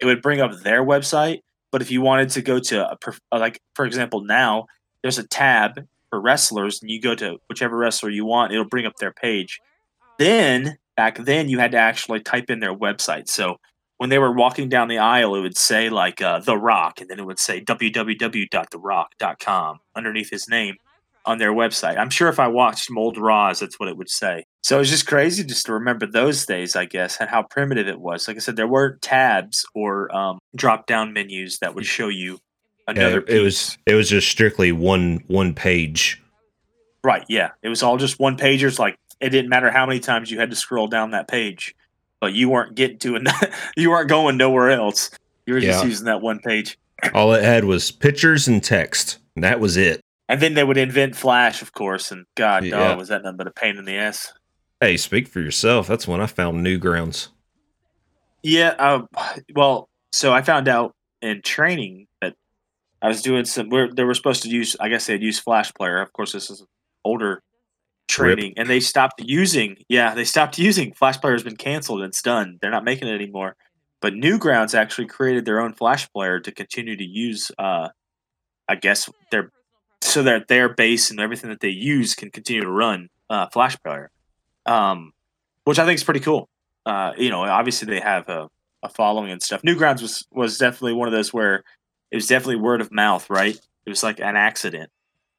it 0.00 0.06
would 0.06 0.22
bring 0.22 0.40
up 0.40 0.62
their 0.62 0.84
website. 0.84 1.40
But 1.70 1.82
if 1.82 1.90
you 1.90 2.00
wanted 2.00 2.30
to 2.30 2.40
go 2.42 2.58
to 2.60 2.90
a, 2.90 2.96
like, 3.36 3.60
for 3.74 3.84
example, 3.84 4.22
now 4.22 4.68
there's 5.02 5.18
a 5.18 5.26
tab 5.26 5.86
for 6.10 6.18
wrestlers, 6.20 6.80
and 6.80 6.90
you 6.90 6.98
go 7.00 7.14
to 7.14 7.36
whichever 7.48 7.76
wrestler 7.76 8.10
you 8.10 8.24
want, 8.24 8.52
it'll 8.52 8.64
bring 8.64 8.86
up 8.86 8.94
their 8.98 9.12
page. 9.12 9.60
Then 10.18 10.78
back 10.96 11.18
then, 11.18 11.50
you 11.50 11.58
had 11.58 11.72
to 11.72 11.78
actually 11.78 12.20
type 12.20 12.48
in 12.48 12.60
their 12.60 12.74
website. 12.74 13.28
So 13.28 13.58
when 13.98 14.08
they 14.10 14.18
were 14.18 14.32
walking 14.32 14.70
down 14.70 14.88
the 14.88 14.98
aisle, 14.98 15.34
it 15.34 15.40
would 15.40 15.58
say 15.58 15.90
like 15.90 16.22
uh, 16.22 16.40
The 16.40 16.56
Rock, 16.56 17.00
and 17.00 17.08
then 17.10 17.20
it 17.20 17.26
would 17.26 17.38
say 17.38 17.60
www.therock.com 17.60 19.78
underneath 19.94 20.30
his 20.30 20.48
name 20.48 20.76
on 21.28 21.38
their 21.38 21.52
website. 21.52 21.98
I'm 21.98 22.10
sure 22.10 22.28
if 22.28 22.40
I 22.40 22.48
watched 22.48 22.90
Mold 22.90 23.18
Raws, 23.18 23.60
that's 23.60 23.78
what 23.78 23.88
it 23.88 23.96
would 23.96 24.10
say. 24.10 24.44
So 24.62 24.80
it's 24.80 24.90
just 24.90 25.06
crazy 25.06 25.44
just 25.44 25.66
to 25.66 25.74
remember 25.74 26.06
those 26.06 26.44
days, 26.46 26.74
I 26.74 26.86
guess, 26.86 27.18
and 27.20 27.28
how 27.28 27.42
primitive 27.42 27.86
it 27.86 28.00
was. 28.00 28.26
Like 28.26 28.36
I 28.36 28.40
said, 28.40 28.56
there 28.56 28.66
weren't 28.66 29.02
tabs 29.02 29.64
or 29.74 30.14
um, 30.14 30.38
drop 30.56 30.86
down 30.86 31.12
menus 31.12 31.58
that 31.58 31.74
would 31.74 31.86
show 31.86 32.08
you 32.08 32.38
another. 32.86 33.24
Yeah, 33.28 33.36
it 33.36 33.40
was 33.40 33.78
it 33.86 33.94
was 33.94 34.08
just 34.08 34.28
strictly 34.28 34.72
one 34.72 35.22
one 35.26 35.54
page. 35.54 36.20
Right. 37.04 37.24
Yeah. 37.28 37.50
It 37.62 37.68
was 37.68 37.82
all 37.82 37.96
just 37.96 38.18
one 38.18 38.36
pagers. 38.36 38.78
Like 38.78 38.96
it 39.20 39.28
didn't 39.28 39.50
matter 39.50 39.70
how 39.70 39.86
many 39.86 40.00
times 40.00 40.30
you 40.30 40.40
had 40.40 40.50
to 40.50 40.56
scroll 40.56 40.88
down 40.88 41.12
that 41.12 41.28
page 41.28 41.74
but 42.20 42.32
you 42.32 42.48
weren't 42.48 42.74
getting 42.74 42.98
to 42.98 43.16
it. 43.16 43.28
you 43.76 43.90
weren't 43.90 44.08
going 44.08 44.36
nowhere 44.36 44.70
else. 44.70 45.10
You 45.46 45.54
were 45.54 45.60
just 45.60 45.84
using 45.84 46.06
that 46.06 46.20
one 46.20 46.40
page. 46.40 46.78
All 47.14 47.32
it 47.32 47.42
had 47.42 47.64
was 47.64 47.90
pictures 47.90 48.48
and 48.48 48.62
text. 48.62 49.18
And 49.34 49.44
that 49.44 49.60
was 49.60 49.76
it. 49.76 50.00
And 50.28 50.40
then 50.40 50.54
they 50.54 50.64
would 50.64 50.76
invent 50.76 51.16
Flash, 51.16 51.62
of 51.62 51.72
course. 51.72 52.12
And 52.12 52.26
God, 52.36 52.64
yeah. 52.64 52.78
dog, 52.78 52.98
was 52.98 53.08
that 53.08 53.22
nothing 53.22 53.38
but 53.38 53.46
a 53.46 53.50
pain 53.50 53.78
in 53.78 53.84
the 53.84 53.96
ass. 53.96 54.32
Hey, 54.80 54.96
speak 54.96 55.26
for 55.26 55.40
yourself. 55.40 55.86
That's 55.86 56.06
when 56.06 56.20
I 56.20 56.26
found 56.26 56.64
Newgrounds. 56.64 57.28
Yeah. 58.42 58.74
Uh, 58.78 59.02
well, 59.54 59.88
so 60.12 60.32
I 60.32 60.42
found 60.42 60.68
out 60.68 60.94
in 61.22 61.42
training 61.42 62.06
that 62.20 62.34
I 63.02 63.08
was 63.08 63.22
doing 63.22 63.44
some. 63.44 63.70
Where 63.70 63.92
they 63.92 64.04
were 64.04 64.14
supposed 64.14 64.42
to 64.42 64.48
use. 64.48 64.76
I 64.78 64.88
guess 64.88 65.06
they'd 65.06 65.22
use 65.22 65.38
Flash 65.38 65.72
Player. 65.74 66.00
Of 66.00 66.12
course, 66.12 66.32
this 66.32 66.50
is 66.50 66.64
older 67.04 67.42
training, 68.08 68.50
Rip. 68.50 68.58
and 68.58 68.70
they 68.70 68.80
stopped 68.80 69.22
using. 69.24 69.76
Yeah, 69.88 70.14
they 70.14 70.24
stopped 70.24 70.58
using 70.58 70.92
Flash 70.92 71.18
Player. 71.18 71.32
Has 71.32 71.42
been 71.42 71.56
canceled. 71.56 72.02
It's 72.02 72.22
done. 72.22 72.58
They're 72.60 72.70
not 72.70 72.84
making 72.84 73.08
it 73.08 73.14
anymore. 73.14 73.56
But 74.00 74.12
Newgrounds 74.12 74.74
actually 74.74 75.06
created 75.06 75.44
their 75.44 75.60
own 75.60 75.72
Flash 75.72 76.08
Player 76.12 76.38
to 76.38 76.52
continue 76.52 76.96
to 76.96 77.04
use. 77.04 77.50
Uh, 77.58 77.88
I 78.68 78.76
guess 78.76 79.08
their 79.32 79.50
so 80.00 80.22
that 80.22 80.48
their 80.48 80.68
base 80.68 81.10
and 81.10 81.20
everything 81.20 81.50
that 81.50 81.60
they 81.60 81.68
use 81.68 82.14
can 82.14 82.30
continue 82.30 82.62
to 82.62 82.70
run 82.70 83.08
uh, 83.30 83.46
Flash 83.48 83.76
Player, 83.82 84.10
um, 84.66 85.12
which 85.64 85.78
I 85.78 85.84
think 85.84 85.96
is 85.96 86.04
pretty 86.04 86.20
cool. 86.20 86.48
Uh, 86.86 87.12
you 87.18 87.30
know, 87.30 87.42
obviously 87.42 87.86
they 87.86 88.00
have 88.00 88.28
a, 88.28 88.48
a 88.82 88.88
following 88.88 89.30
and 89.30 89.42
stuff. 89.42 89.62
Newgrounds 89.62 90.00
was 90.00 90.26
was 90.30 90.58
definitely 90.58 90.94
one 90.94 91.08
of 91.08 91.12
those 91.12 91.32
where 91.32 91.64
it 92.10 92.16
was 92.16 92.26
definitely 92.26 92.56
word 92.56 92.80
of 92.80 92.90
mouth, 92.90 93.28
right? 93.28 93.58
It 93.84 93.90
was 93.90 94.02
like 94.02 94.20
an 94.20 94.36
accident 94.36 94.90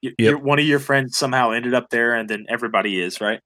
you, 0.01 0.15
yep. 0.17 0.41
one 0.41 0.59
of 0.59 0.65
your 0.65 0.79
friends 0.79 1.17
somehow 1.17 1.51
ended 1.51 1.73
up 1.73 1.89
there, 1.89 2.15
and 2.15 2.29
then 2.29 2.45
everybody 2.49 3.01
is 3.01 3.19
right. 3.21 3.41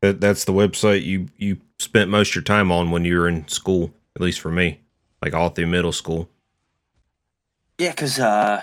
That, 0.00 0.20
that's 0.20 0.44
the 0.44 0.52
website 0.52 1.04
you 1.04 1.28
you 1.36 1.58
spent 1.78 2.10
most 2.10 2.30
of 2.30 2.36
your 2.36 2.44
time 2.44 2.70
on 2.70 2.90
when 2.90 3.04
you 3.04 3.18
were 3.18 3.28
in 3.28 3.48
school. 3.48 3.92
At 4.14 4.22
least 4.22 4.40
for 4.40 4.50
me, 4.50 4.80
like 5.22 5.34
all 5.34 5.50
through 5.50 5.66
middle 5.66 5.92
school. 5.92 6.28
Yeah, 7.78 7.90
because 7.90 8.18
uh, 8.18 8.62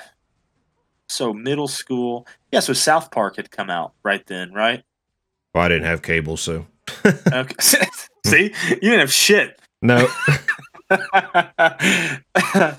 so 1.15 1.34
middle 1.34 1.67
school, 1.67 2.27
yeah. 2.51 2.60
So 2.60 2.74
South 2.74 3.12
Park 3.12 3.38
had 3.38 3.51
come 3.51 3.69
out 3.69 3.93
right 4.03 4.25
then, 4.25 4.53
right? 4.53 4.84
Well, 5.53 5.63
I 5.63 5.69
didn't 5.69 5.86
have 5.86 6.01
cable, 6.01 6.38
so. 6.38 6.65
okay. 7.05 7.55
See, 8.25 8.53
you 8.69 8.75
didn't 8.75 9.00
have 9.00 9.13
shit. 9.13 9.60
No. 9.81 10.07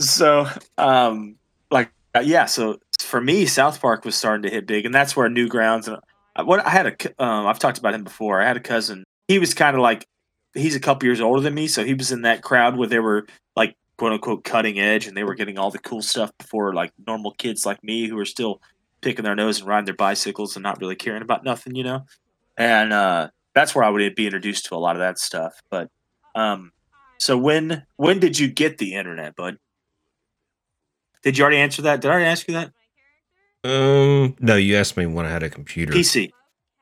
so, 0.00 0.46
um, 0.78 1.36
like, 1.70 1.90
uh, 2.14 2.20
yeah. 2.20 2.46
So 2.46 2.78
for 3.00 3.20
me, 3.20 3.46
South 3.46 3.80
Park 3.80 4.04
was 4.04 4.16
starting 4.16 4.42
to 4.42 4.50
hit 4.50 4.66
big, 4.66 4.84
and 4.86 4.94
that's 4.94 5.14
where 5.16 5.28
Newgrounds 5.28 5.88
and 5.88 5.98
uh, 6.36 6.44
what 6.44 6.64
I 6.64 6.70
had 6.70 6.86
a 6.86 7.22
um, 7.22 7.46
I've 7.46 7.58
talked 7.58 7.78
about 7.78 7.94
him 7.94 8.04
before. 8.04 8.40
I 8.40 8.46
had 8.46 8.56
a 8.56 8.60
cousin. 8.60 9.04
He 9.28 9.38
was 9.38 9.54
kind 9.54 9.76
of 9.76 9.82
like 9.82 10.06
he's 10.54 10.76
a 10.76 10.80
couple 10.80 11.06
years 11.06 11.20
older 11.20 11.42
than 11.42 11.54
me, 11.54 11.66
so 11.66 11.84
he 11.84 11.94
was 11.94 12.12
in 12.12 12.22
that 12.22 12.42
crowd 12.42 12.76
where 12.76 12.88
they 12.88 12.98
were 12.98 13.26
quote 13.98 14.12
unquote 14.12 14.44
cutting 14.44 14.78
edge, 14.78 15.06
and 15.06 15.16
they 15.16 15.24
were 15.24 15.34
getting 15.34 15.58
all 15.58 15.70
the 15.70 15.78
cool 15.78 16.00
stuff 16.00 16.30
before 16.38 16.72
like 16.72 16.92
normal 17.06 17.32
kids 17.32 17.66
like 17.66 17.82
me 17.84 18.08
who 18.08 18.18
are 18.18 18.24
still 18.24 18.62
picking 19.00 19.24
their 19.24 19.34
nose 19.34 19.58
and 19.58 19.68
riding 19.68 19.84
their 19.84 19.94
bicycles 19.94 20.56
and 20.56 20.62
not 20.62 20.80
really 20.80 20.96
caring 20.96 21.22
about 21.22 21.44
nothing, 21.44 21.74
you 21.74 21.84
know. 21.84 22.06
And 22.56 22.92
uh, 22.92 23.28
that's 23.54 23.74
where 23.74 23.84
I 23.84 23.90
would 23.90 24.14
be 24.14 24.26
introduced 24.26 24.66
to 24.66 24.74
a 24.74 24.78
lot 24.78 24.96
of 24.96 25.00
that 25.00 25.18
stuff. 25.18 25.60
But 25.70 25.90
um, 26.34 26.72
so 27.18 27.36
when 27.36 27.84
when 27.96 28.20
did 28.20 28.38
you 28.38 28.48
get 28.48 28.78
the 28.78 28.94
internet, 28.94 29.36
bud? 29.36 29.58
Did 31.22 31.36
you 31.36 31.42
already 31.42 31.58
answer 31.58 31.82
that? 31.82 32.00
Did 32.00 32.08
I 32.08 32.12
already 32.12 32.30
ask 32.30 32.46
you 32.48 32.54
that? 32.54 32.72
Um, 33.64 34.36
no, 34.40 34.54
you 34.54 34.76
asked 34.76 34.96
me 34.96 35.06
when 35.06 35.26
I 35.26 35.30
had 35.30 35.42
a 35.42 35.50
computer. 35.50 35.92
PC. 35.92 36.30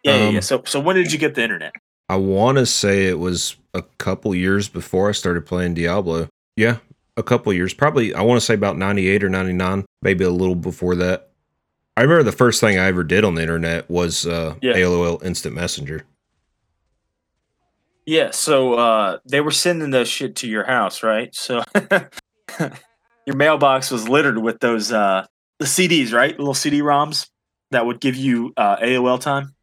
Yeah, 0.04 0.12
um, 0.12 0.20
yeah, 0.20 0.28
yeah. 0.28 0.40
So, 0.40 0.62
so 0.66 0.78
when 0.78 0.96
did 0.96 1.10
you 1.10 1.18
get 1.18 1.34
the 1.34 1.42
internet? 1.42 1.72
I 2.08 2.16
want 2.16 2.58
to 2.58 2.66
say 2.66 3.06
it 3.06 3.18
was 3.18 3.56
a 3.74 3.82
couple 3.98 4.34
years 4.34 4.68
before 4.68 5.08
I 5.08 5.12
started 5.12 5.46
playing 5.46 5.74
Diablo. 5.74 6.28
Yeah, 6.54 6.78
a 7.16 7.22
couple 7.22 7.52
years. 7.52 7.74
Probably, 7.74 8.14
I 8.14 8.22
want 8.22 8.40
to 8.40 8.44
say 8.44 8.54
about 8.54 8.76
98 8.76 9.24
or 9.24 9.28
99, 9.28 9.84
maybe 10.02 10.24
a 10.24 10.30
little 10.30 10.54
before 10.54 10.94
that. 10.96 11.30
I 11.96 12.02
remember 12.02 12.24
the 12.24 12.32
first 12.32 12.60
thing 12.60 12.78
I 12.78 12.86
ever 12.86 13.04
did 13.04 13.24
on 13.24 13.36
the 13.36 13.42
internet 13.42 13.88
was 13.88 14.26
uh, 14.26 14.56
yeah. 14.60 14.74
AOL 14.74 15.24
Instant 15.24 15.54
Messenger. 15.54 16.04
Yeah, 18.04 18.30
so 18.30 18.74
uh, 18.74 19.18
they 19.24 19.40
were 19.40 19.50
sending 19.50 19.90
those 19.90 20.08
shit 20.08 20.36
to 20.36 20.48
your 20.48 20.64
house, 20.64 21.02
right? 21.02 21.34
So 21.34 21.64
your 23.26 23.34
mailbox 23.34 23.90
was 23.90 24.08
littered 24.08 24.38
with 24.38 24.60
those 24.60 24.92
uh, 24.92 25.26
the 25.58 25.64
CDs, 25.64 26.12
right? 26.12 26.38
Little 26.38 26.54
CD 26.54 26.82
ROMs 26.82 27.28
that 27.72 27.84
would 27.84 27.98
give 27.98 28.14
you 28.14 28.52
uh, 28.56 28.76
AOL 28.76 29.20
time, 29.20 29.54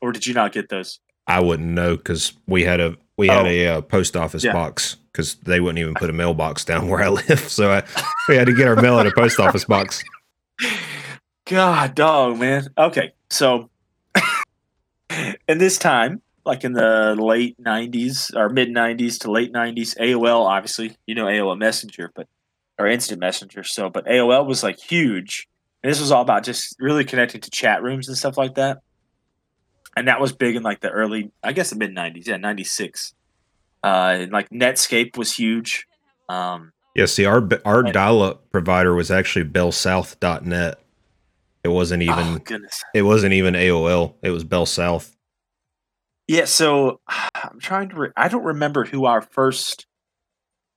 or 0.00 0.12
did 0.12 0.26
you 0.26 0.32
not 0.32 0.52
get 0.52 0.70
those? 0.70 1.00
I 1.26 1.40
wouldn't 1.40 1.68
know 1.68 1.96
because 1.96 2.32
we 2.46 2.62
had 2.62 2.80
a 2.80 2.96
we 3.18 3.28
had 3.28 3.44
oh. 3.44 3.48
a 3.48 3.66
uh, 3.66 3.80
post 3.82 4.16
office 4.16 4.44
yeah. 4.44 4.52
box 4.52 4.96
because 5.16 5.36
they 5.36 5.60
wouldn't 5.60 5.78
even 5.78 5.94
put 5.94 6.10
a 6.10 6.12
mailbox 6.12 6.64
down 6.64 6.88
where 6.88 7.02
I 7.02 7.08
live, 7.28 7.40
so 7.40 7.72
I, 7.72 7.82
we 8.28 8.36
had 8.36 8.46
to 8.46 8.54
get 8.54 8.68
our 8.68 8.76
mail 8.76 8.98
in 9.00 9.06
a 9.06 9.12
post 9.12 9.40
office 9.40 9.64
box. 9.64 10.04
God, 11.46 11.94
dog, 11.94 12.38
man. 12.38 12.68
Okay, 12.76 13.12
so 13.30 13.70
in 15.48 15.58
this 15.58 15.78
time, 15.78 16.20
like 16.44 16.64
in 16.64 16.74
the 16.74 17.16
late 17.18 17.56
'90s 17.62 18.34
or 18.36 18.50
mid 18.50 18.68
'90s 18.68 19.18
to 19.20 19.30
late 19.30 19.52
'90s, 19.52 19.96
AOL 19.98 20.44
obviously, 20.44 20.96
you 21.06 21.14
know 21.14 21.24
AOL 21.24 21.58
Messenger, 21.58 22.10
but 22.14 22.28
or 22.78 22.86
instant 22.86 23.20
messenger. 23.20 23.64
So, 23.64 23.88
but 23.88 24.06
AOL 24.06 24.46
was 24.46 24.62
like 24.62 24.78
huge. 24.78 25.48
And 25.82 25.90
this 25.90 26.00
was 26.00 26.10
all 26.10 26.22
about 26.22 26.44
just 26.44 26.76
really 26.78 27.04
connecting 27.04 27.40
to 27.40 27.50
chat 27.50 27.82
rooms 27.82 28.08
and 28.08 28.16
stuff 28.16 28.36
like 28.36 28.54
that. 28.56 28.78
And 29.96 30.08
that 30.08 30.20
was 30.20 30.32
big 30.32 30.56
in 30.56 30.62
like 30.62 30.80
the 30.80 30.90
early, 30.90 31.30
I 31.42 31.52
guess 31.52 31.70
the 31.70 31.76
mid 31.76 31.94
90s. 31.94 32.26
Yeah, 32.26 32.36
96. 32.36 33.14
Uh, 33.86 34.26
like 34.32 34.50
Netscape 34.50 35.16
was 35.16 35.32
huge. 35.32 35.86
Um, 36.28 36.72
yeah, 36.96 37.06
see, 37.06 37.24
our 37.24 37.48
our 37.64 37.84
dial 37.84 38.20
up 38.20 38.50
provider 38.50 38.94
was 38.94 39.12
actually 39.12 39.44
bellsouth.net. 39.44 40.80
It 41.62 41.68
wasn't 41.68 42.02
even 42.02 42.18
oh, 42.18 42.38
goodness. 42.38 42.82
It 42.94 43.02
wasn't 43.02 43.34
even 43.34 43.54
AOL. 43.54 44.14
It 44.22 44.30
was 44.30 44.42
Bell 44.42 44.66
South. 44.66 45.16
Yeah, 46.26 46.46
so 46.46 47.00
I'm 47.34 47.60
trying 47.60 47.90
to. 47.90 47.96
Re- 47.96 48.12
I 48.16 48.26
don't 48.26 48.42
remember 48.42 48.84
who 48.86 49.04
our 49.04 49.22
first 49.22 49.86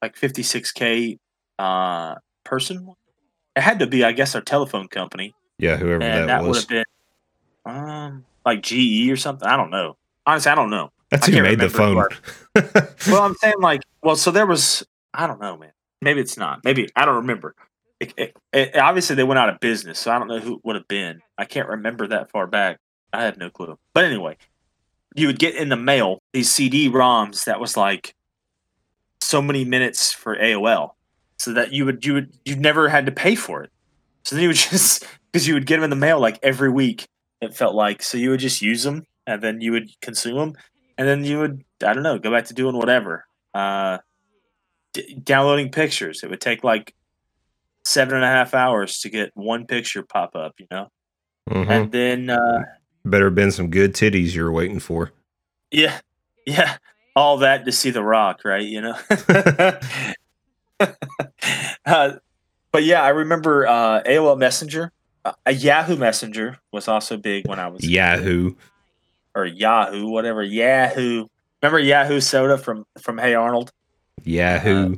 like 0.04 0.16
56k 0.16 1.18
uh, 1.58 2.16
person. 2.44 2.94
It 3.56 3.62
had 3.62 3.80
to 3.80 3.88
be, 3.88 4.04
I 4.04 4.12
guess, 4.12 4.36
our 4.36 4.42
telephone 4.42 4.88
company. 4.88 5.34
Yeah, 5.58 5.78
whoever 5.78 6.04
and 6.04 6.04
that, 6.04 6.28
that 6.28 6.44
would 6.44 6.58
have 6.58 6.68
been 6.68 6.84
um, 7.66 8.26
like 8.46 8.62
GE 8.62 9.10
or 9.10 9.18
something. 9.18 9.48
I 9.48 9.58
don't 9.58 9.72
know. 9.72 9.98
Honestly, 10.28 10.52
I 10.52 10.56
don't 10.56 10.70
know. 10.70 10.92
That's 11.12 11.28
who 11.28 11.42
made 11.42 11.60
the 11.60 11.70
phone. 11.70 11.96
well, 13.08 13.24
I'm 13.24 13.36
saying 13.36 13.56
like, 13.60 13.82
well, 14.04 14.16
so 14.16 14.32
there 14.32 14.46
was. 14.46 14.86
I 15.14 15.26
don't 15.26 15.42
know, 15.42 15.58
man. 15.58 15.72
Maybe 16.02 16.22
it's 16.22 16.38
not. 16.38 16.64
Maybe 16.64 16.88
I 16.96 17.06
don't 17.06 17.16
remember. 17.16 17.56
It, 18.00 18.14
it, 18.16 18.38
it, 18.54 18.78
obviously, 18.78 19.16
they 19.16 19.24
went 19.24 19.40
out 19.40 19.50
of 19.50 19.60
business, 19.60 20.00
so 20.00 20.12
I 20.12 20.20
don't 20.20 20.28
know 20.28 20.40
who 20.40 20.56
it 20.56 20.62
would 20.64 20.76
have 20.76 20.88
been. 20.88 21.22
I 21.38 21.46
can't 21.46 21.68
remember 21.68 22.08
that 22.08 22.32
far 22.32 22.48
back. 22.48 22.80
I 23.12 23.24
have 23.24 23.38
no 23.38 23.50
clue. 23.50 23.78
But 23.94 24.06
anyway, 24.06 24.38
you 25.16 25.28
would 25.28 25.40
get 25.40 25.56
in 25.56 25.70
the 25.70 25.76
mail 25.76 26.22
these 26.32 26.52
CD 26.52 26.90
ROMs 26.90 27.46
that 27.46 27.60
was 27.60 27.76
like 27.76 28.16
so 29.22 29.42
many 29.42 29.66
minutes 29.66 30.14
for 30.14 30.36
AOL 30.38 30.92
so 31.38 31.54
that 31.54 31.74
you 31.74 31.86
would 31.86 32.06
you 32.06 32.14
would 32.14 32.34
you 32.46 32.56
never 32.56 32.90
had 32.90 33.06
to 33.08 33.12
pay 33.12 33.36
for 33.36 33.64
it. 33.64 33.72
So 34.24 34.36
then 34.36 34.44
you 34.44 34.50
would 34.50 34.58
just 34.72 35.06
because 35.32 35.48
you 35.48 35.54
would 35.56 35.66
get 35.66 35.78
them 35.78 35.84
in 35.84 35.90
the 35.90 35.96
mail 35.96 36.20
like 36.20 36.40
every 36.44 36.70
week. 36.70 37.08
It 37.42 37.56
felt 37.56 37.74
like 37.74 38.04
so 38.04 38.18
you 38.18 38.30
would 38.32 38.40
just 38.40 38.62
use 38.62 38.84
them 38.84 39.06
and 39.26 39.42
then 39.42 39.62
you 39.62 39.72
would 39.72 39.90
consume 40.02 40.36
them 40.36 40.54
and 41.00 41.08
then 41.08 41.24
you 41.24 41.40
would 41.40 41.64
I 41.84 41.94
don't 41.94 42.04
know 42.04 42.20
go 42.20 42.30
back 42.30 42.46
to 42.46 42.54
doing 42.54 42.76
whatever. 42.76 43.26
Uh, 43.54 44.00
d- 44.94 45.16
downloading 45.24 45.70
pictures. 45.72 46.24
It 46.24 46.30
would 46.30 46.42
take 46.42 46.64
like 46.64 46.94
seven 47.86 48.16
and 48.16 48.26
a 48.26 48.28
half 48.28 48.54
hours 48.54 49.00
to 49.00 49.10
get 49.10 49.32
one 49.34 49.66
picture 49.66 50.04
pop 50.04 50.36
up. 50.36 50.56
You 50.60 50.68
know, 50.70 50.92
mm-hmm. 51.50 51.72
and 51.72 51.92
then 51.92 52.30
uh, 52.30 52.66
better 53.06 53.26
have 53.26 53.36
been 53.36 53.52
some 53.52 53.70
good 53.70 53.94
titties 53.94 54.36
you 54.36 54.44
were 54.44 54.52
waiting 54.52 54.80
for. 54.80 55.14
Yeah, 55.72 56.02
yeah, 56.46 56.76
all 57.16 57.38
that 57.38 57.64
to 57.66 57.72
see 57.72 57.92
the 57.92 58.04
Rock, 58.04 58.42
right? 58.44 58.66
You 58.66 58.82
know, 58.82 58.98
uh, 61.86 62.12
but 62.74 62.84
yeah, 62.84 63.02
I 63.02 63.10
remember 63.10 63.66
uh, 63.66 64.04
AOL 64.04 64.38
Messenger 64.38 64.92
Uh, 65.24 65.32
a 65.46 65.54
Yahoo 65.54 65.96
Messenger 65.96 66.60
was 66.74 66.90
also 66.90 67.16
big 67.16 67.48
when 67.48 67.58
I 67.58 67.70
was 67.70 67.88
Yahoo. 67.88 68.56
Or 69.40 69.46
Yahoo, 69.46 70.08
whatever. 70.08 70.44
Yahoo. 70.44 71.28
Remember 71.62 71.80
Yahoo 71.80 72.20
soda 72.20 72.58
from 72.58 72.86
from 73.00 73.18
Hey 73.18 73.34
Arnold? 73.34 73.72
Yahoo. 74.24 74.98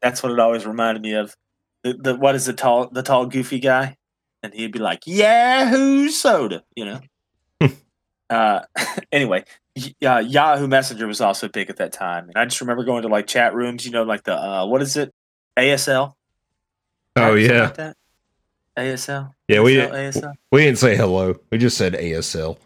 That's 0.00 0.22
what 0.22 0.32
it 0.32 0.38
always 0.38 0.66
reminded 0.66 1.02
me 1.02 1.14
of. 1.14 1.34
The, 1.82 1.94
the 1.94 2.16
what 2.16 2.34
is 2.34 2.46
the 2.46 2.52
tall 2.52 2.88
the 2.90 3.02
tall 3.02 3.26
goofy 3.26 3.58
guy, 3.58 3.96
and 4.42 4.52
he'd 4.52 4.72
be 4.72 4.78
like 4.78 5.06
Yahoo 5.06 6.08
soda, 6.08 6.62
you 6.76 6.84
know. 6.84 7.00
uh, 8.30 8.60
anyway, 9.12 9.44
uh, 10.04 10.18
Yahoo 10.18 10.66
Messenger 10.66 11.06
was 11.06 11.20
also 11.20 11.48
big 11.48 11.70
at 11.70 11.76
that 11.78 11.92
time, 11.92 12.28
and 12.28 12.36
I 12.36 12.44
just 12.44 12.60
remember 12.60 12.84
going 12.84 13.02
to 13.02 13.08
like 13.08 13.26
chat 13.26 13.54
rooms, 13.54 13.86
you 13.86 13.92
know, 13.92 14.02
like 14.02 14.24
the 14.24 14.34
uh, 14.34 14.66
what 14.66 14.82
is 14.82 14.96
it, 14.96 15.14
ASL? 15.56 16.14
oh 17.16 17.34
yeah. 17.34 17.62
like 17.64 17.74
that? 17.74 17.96
ASL. 18.76 19.32
Yeah, 19.48 19.60
we 19.60 19.74
ASL, 19.74 19.92
didn't, 19.92 19.94
ASL. 19.94 20.32
we 20.52 20.60
didn't 20.62 20.78
say 20.78 20.96
hello. 20.96 21.34
We 21.50 21.58
just 21.58 21.76
said 21.76 21.94
ASL. 21.94 22.58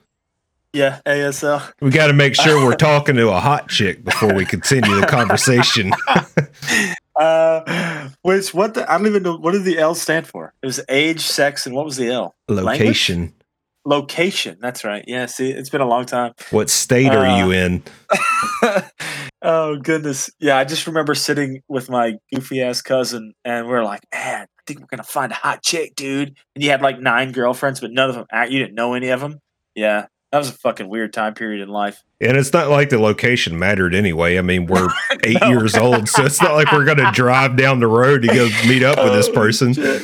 Yeah, 0.74 1.00
ASL. 1.06 1.72
We 1.80 1.90
got 1.90 2.08
to 2.08 2.12
make 2.12 2.34
sure 2.34 2.64
we're 2.64 2.74
talking 2.74 3.14
to 3.14 3.28
a 3.30 3.38
hot 3.38 3.68
chick 3.68 4.04
before 4.04 4.34
we 4.34 4.44
continue 4.44 5.00
the 5.00 5.06
conversation. 5.06 5.92
Uh, 7.16 8.08
which 8.22 8.52
what 8.52 8.74
the 8.74 8.90
I 8.90 8.98
don't 8.98 9.06
even 9.06 9.22
know 9.22 9.36
what 9.36 9.52
did 9.52 9.62
the 9.62 9.78
L 9.78 9.94
stand 9.94 10.26
for? 10.26 10.52
It 10.62 10.66
was 10.66 10.80
age, 10.88 11.20
sex, 11.20 11.64
and 11.64 11.72
what 11.72 11.84
was 11.84 11.96
the 11.96 12.10
L? 12.10 12.34
Location. 12.48 13.32
Location. 13.84 14.58
That's 14.60 14.82
right. 14.82 15.04
Yeah. 15.06 15.26
See, 15.26 15.48
it's 15.52 15.70
been 15.70 15.80
a 15.80 15.86
long 15.86 16.06
time. 16.06 16.32
What 16.50 16.70
state 16.70 17.12
are 17.12 17.24
Uh, 17.24 17.38
you 17.38 17.52
in? 17.52 17.84
oh 19.42 19.76
goodness. 19.76 20.28
Yeah, 20.40 20.56
I 20.58 20.64
just 20.64 20.88
remember 20.88 21.14
sitting 21.14 21.62
with 21.68 21.88
my 21.88 22.14
goofy 22.34 22.60
ass 22.62 22.82
cousin, 22.82 23.32
and 23.44 23.68
we 23.68 23.74
are 23.74 23.84
like, 23.84 24.00
"Man, 24.12 24.42
I 24.42 24.62
think 24.66 24.80
we're 24.80 24.86
gonna 24.90 25.04
find 25.04 25.30
a 25.30 25.36
hot 25.36 25.62
chick, 25.62 25.94
dude." 25.94 26.34
And 26.56 26.64
you 26.64 26.70
had 26.70 26.82
like 26.82 26.98
nine 26.98 27.30
girlfriends, 27.30 27.78
but 27.80 27.92
none 27.92 28.08
of 28.10 28.16
them. 28.16 28.26
You 28.50 28.58
didn't 28.58 28.74
know 28.74 28.94
any 28.94 29.10
of 29.10 29.20
them. 29.20 29.38
Yeah, 29.76 30.06
that 30.34 30.38
was 30.38 30.48
a 30.48 30.52
fucking 30.52 30.88
weird 30.88 31.12
time 31.12 31.32
period 31.32 31.62
in 31.62 31.68
life. 31.68 32.02
And 32.20 32.36
it's 32.36 32.52
not 32.52 32.68
like 32.68 32.88
the 32.88 32.98
location 32.98 33.56
mattered 33.56 33.94
anyway. 33.94 34.36
I 34.36 34.42
mean, 34.42 34.66
we're 34.66 34.88
eight 35.22 35.40
No. 35.40 35.48
years 35.48 35.76
old, 35.76 36.08
so 36.08 36.24
it's 36.24 36.42
not 36.42 36.54
like 36.54 36.72
we're 36.72 36.84
going 36.84 36.98
to 36.98 37.08
drive 37.12 37.56
down 37.56 37.78
the 37.78 37.86
road 37.86 38.22
to 38.22 38.26
go 38.26 38.48
meet 38.66 38.82
up 38.82 38.98
with 38.98 39.12
this 39.12 39.28
Oh, 39.28 39.32
person. 39.32 39.74
shit. 39.74 40.02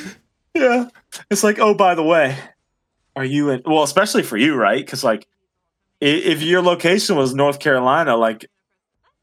Yeah. 0.55 0.85
It's 1.33 1.43
like, 1.43 1.59
oh, 1.59 1.75
by 1.75 1.97
the 1.97 2.05
way, 2.05 2.39
are 3.17 3.25
you 3.25 3.51
in? 3.51 3.63
Well, 3.67 3.83
especially 3.83 4.23
for 4.23 4.37
you, 4.37 4.55
right? 4.55 4.79
Because 4.79 5.03
like, 5.03 5.27
if 6.01 6.43
your 6.43 6.63
location 6.63 7.17
was 7.17 7.35
North 7.35 7.59
Carolina, 7.59 8.15
like, 8.17 8.47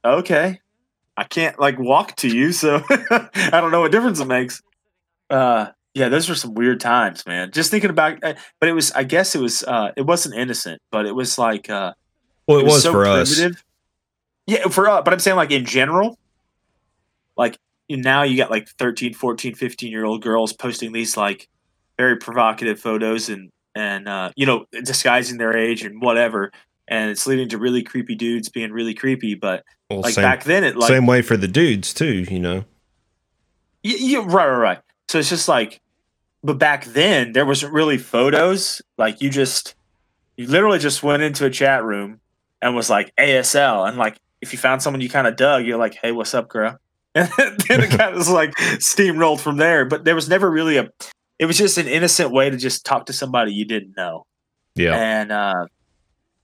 okay, 0.04 0.60
I 1.16 1.24
can't 1.24 1.58
like 1.58 1.80
walk 1.80 2.18
to 2.18 2.28
you, 2.28 2.52
so 2.52 2.84
I 2.90 3.50
don't 3.62 3.72
know 3.72 3.80
what 3.80 3.94
difference 3.94 4.20
it 4.20 4.26
makes. 4.28 4.62
Uh, 5.30 5.68
yeah, 5.94 6.10
those 6.10 6.30
were 6.30 6.36
some 6.36 6.54
weird 6.54 6.80
times, 6.80 7.26
man. 7.26 7.52
Just 7.52 7.72
thinking 7.72 7.90
about, 7.90 8.24
uh, 8.24 8.34
but 8.60 8.70
it 8.70 8.74
was, 8.74 8.92
I 8.92 9.04
guess 9.04 9.36
it 9.36 9.42
was, 9.42 9.64
uh, 9.64 9.92
it 9.98 10.04
wasn't 10.04 10.36
innocent, 10.36 10.82
but 10.92 11.06
it 11.06 11.14
was 11.14 11.38
like, 11.38 11.70
uh, 11.70 11.94
Well, 12.48 12.60
it, 12.60 12.66
was, 12.66 12.84
so 12.84 12.92
for 12.92 13.06
us. 13.06 13.36
primitive. 13.36 13.64
Yeah, 14.46 14.68
for 14.70 14.88
us, 14.90 15.02
but 15.04 15.14
I'm 15.14 15.20
saying 15.20 15.38
like 15.38 15.52
in 15.52 15.66
general, 15.66 16.18
like 17.36 17.58
now 17.90 18.24
you 18.24 18.38
got 18.38 18.50
like 18.52 18.70
13, 18.80 19.14
14, 19.14 19.56
15 19.56 19.92
year 19.92 20.06
old 20.06 20.22
girls 20.22 20.54
posting 20.54 20.92
these 20.92 21.18
like 21.18 21.48
very 21.98 22.16
provocative 22.18 22.80
photos 22.80 23.30
and 23.30 23.50
and 23.76 24.08
uh, 24.08 24.32
you 24.36 24.46
know 24.46 24.66
disguising 24.84 25.38
their 25.38 25.56
age 25.56 25.84
and 25.84 26.02
whatever, 26.02 26.52
and 26.88 27.12
it's 27.12 27.28
leading 27.28 27.50
to 27.50 27.58
really 27.58 27.84
creepy 27.84 28.16
dudes 28.16 28.50
being 28.50 28.72
really 28.72 28.94
creepy. 28.94 29.36
But 29.36 29.64
Well, 29.90 30.02
like 30.02 30.14
same, 30.14 30.24
back 30.24 30.44
then, 30.46 30.64
it 30.64 30.76
like 30.78 30.88
same 30.88 31.06
way 31.06 31.22
for 31.22 31.38
the 31.38 31.48
dudes 31.48 31.94
too. 31.94 32.26
You 32.30 32.40
know. 32.40 32.66
Y- 33.84 33.96
yeah, 34.00 34.20
right, 34.20 34.48
right, 34.48 34.58
right. 34.58 34.80
So 35.10 35.20
it's 35.20 35.30
just 35.30 35.48
like, 35.48 35.82
but 36.44 36.58
back 36.58 36.86
then 36.86 37.34
there 37.34 37.46
wasn't 37.46 37.74
really 37.74 37.98
photos. 37.98 38.82
Like 38.98 39.22
you 39.22 39.30
just, 39.30 39.76
you 40.36 40.48
literally 40.48 40.80
just 40.80 41.04
went 41.04 41.24
into 41.24 41.46
a 41.46 41.50
chat 41.50 41.84
room 41.84 42.20
and 42.62 42.76
was 42.76 42.90
like 42.90 43.14
ASL, 43.18 43.88
and 43.88 43.98
like 43.98 44.18
if 44.42 44.54
you 44.54 44.60
found 44.60 44.82
someone 44.82 45.02
you 45.02 45.10
kind 45.10 45.28
of 45.28 45.36
dug, 45.36 45.66
you're 45.66 45.78
like, 45.78 45.96
hey, 45.96 46.12
what's 46.12 46.34
up, 46.34 46.50
girl? 46.50 46.78
And 47.16 47.30
then 47.68 47.82
it 47.82 47.90
kind 47.90 48.12
of 48.12 48.18
was 48.18 48.30
like 48.30 48.54
steamrolled 48.56 49.40
from 49.40 49.58
there. 49.58 49.86
But 49.86 50.06
there 50.06 50.14
was 50.14 50.30
never 50.30 50.52
really 50.52 50.78
a. 50.78 50.88
It 51.40 51.46
was 51.46 51.58
just 51.58 51.80
an 51.80 51.88
innocent 51.88 52.32
way 52.32 52.52
to 52.52 52.58
just 52.58 52.86
talk 52.86 53.08
to 53.08 53.14
somebody 53.14 53.54
you 53.54 53.66
didn't 53.66 53.98
know. 53.98 54.28
Yeah. 54.76 54.96
And 54.96 55.32
uh, 55.32 55.66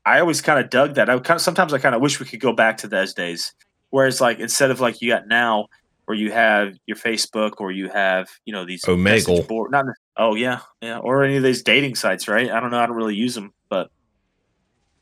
I 0.03 0.19
always 0.19 0.41
kind 0.41 0.59
of 0.59 0.71
dug 0.71 0.95
that. 0.95 1.11
I 1.11 1.19
kind 1.19 1.37
of 1.37 1.41
sometimes 1.41 1.73
I 1.73 1.77
kind 1.77 1.93
of 1.93 2.01
wish 2.01 2.19
we 2.19 2.25
could 2.25 2.39
go 2.39 2.53
back 2.53 2.77
to 2.77 2.87
those 2.87 3.13
days. 3.13 3.53
Whereas 3.91 4.19
like 4.19 4.39
instead 4.39 4.71
of 4.71 4.79
like 4.79 4.99
you 4.99 5.09
got 5.09 5.27
now 5.27 5.67
where 6.05 6.17
you 6.17 6.31
have 6.31 6.75
your 6.85 6.97
Facebook 6.97 7.53
or 7.59 7.71
you 7.71 7.89
have 7.89 8.29
you 8.45 8.53
know 8.53 8.65
these 8.65 8.83
Omegle. 8.83 8.99
message 8.99 9.47
board, 9.47 9.71
not 9.71 9.85
oh 10.17 10.35
yeah 10.35 10.59
yeah 10.81 10.97
or 10.99 11.23
any 11.23 11.37
of 11.37 11.43
these 11.43 11.63
dating 11.63 11.95
sites, 11.95 12.27
right? 12.27 12.49
I 12.51 12.59
don't 12.59 12.71
know. 12.71 12.79
I 12.79 12.85
don't 12.85 12.95
really 12.95 13.15
use 13.15 13.35
them, 13.35 13.53
but 13.69 13.89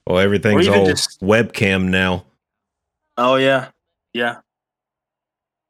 Well, 0.07 0.19
everything's 0.19 0.67
all 0.67 0.85
just- 0.85 1.21
webcam 1.21 1.89
now. 1.89 2.25
oh 3.17 3.35
yeah 3.35 3.69
yeah. 4.13 4.37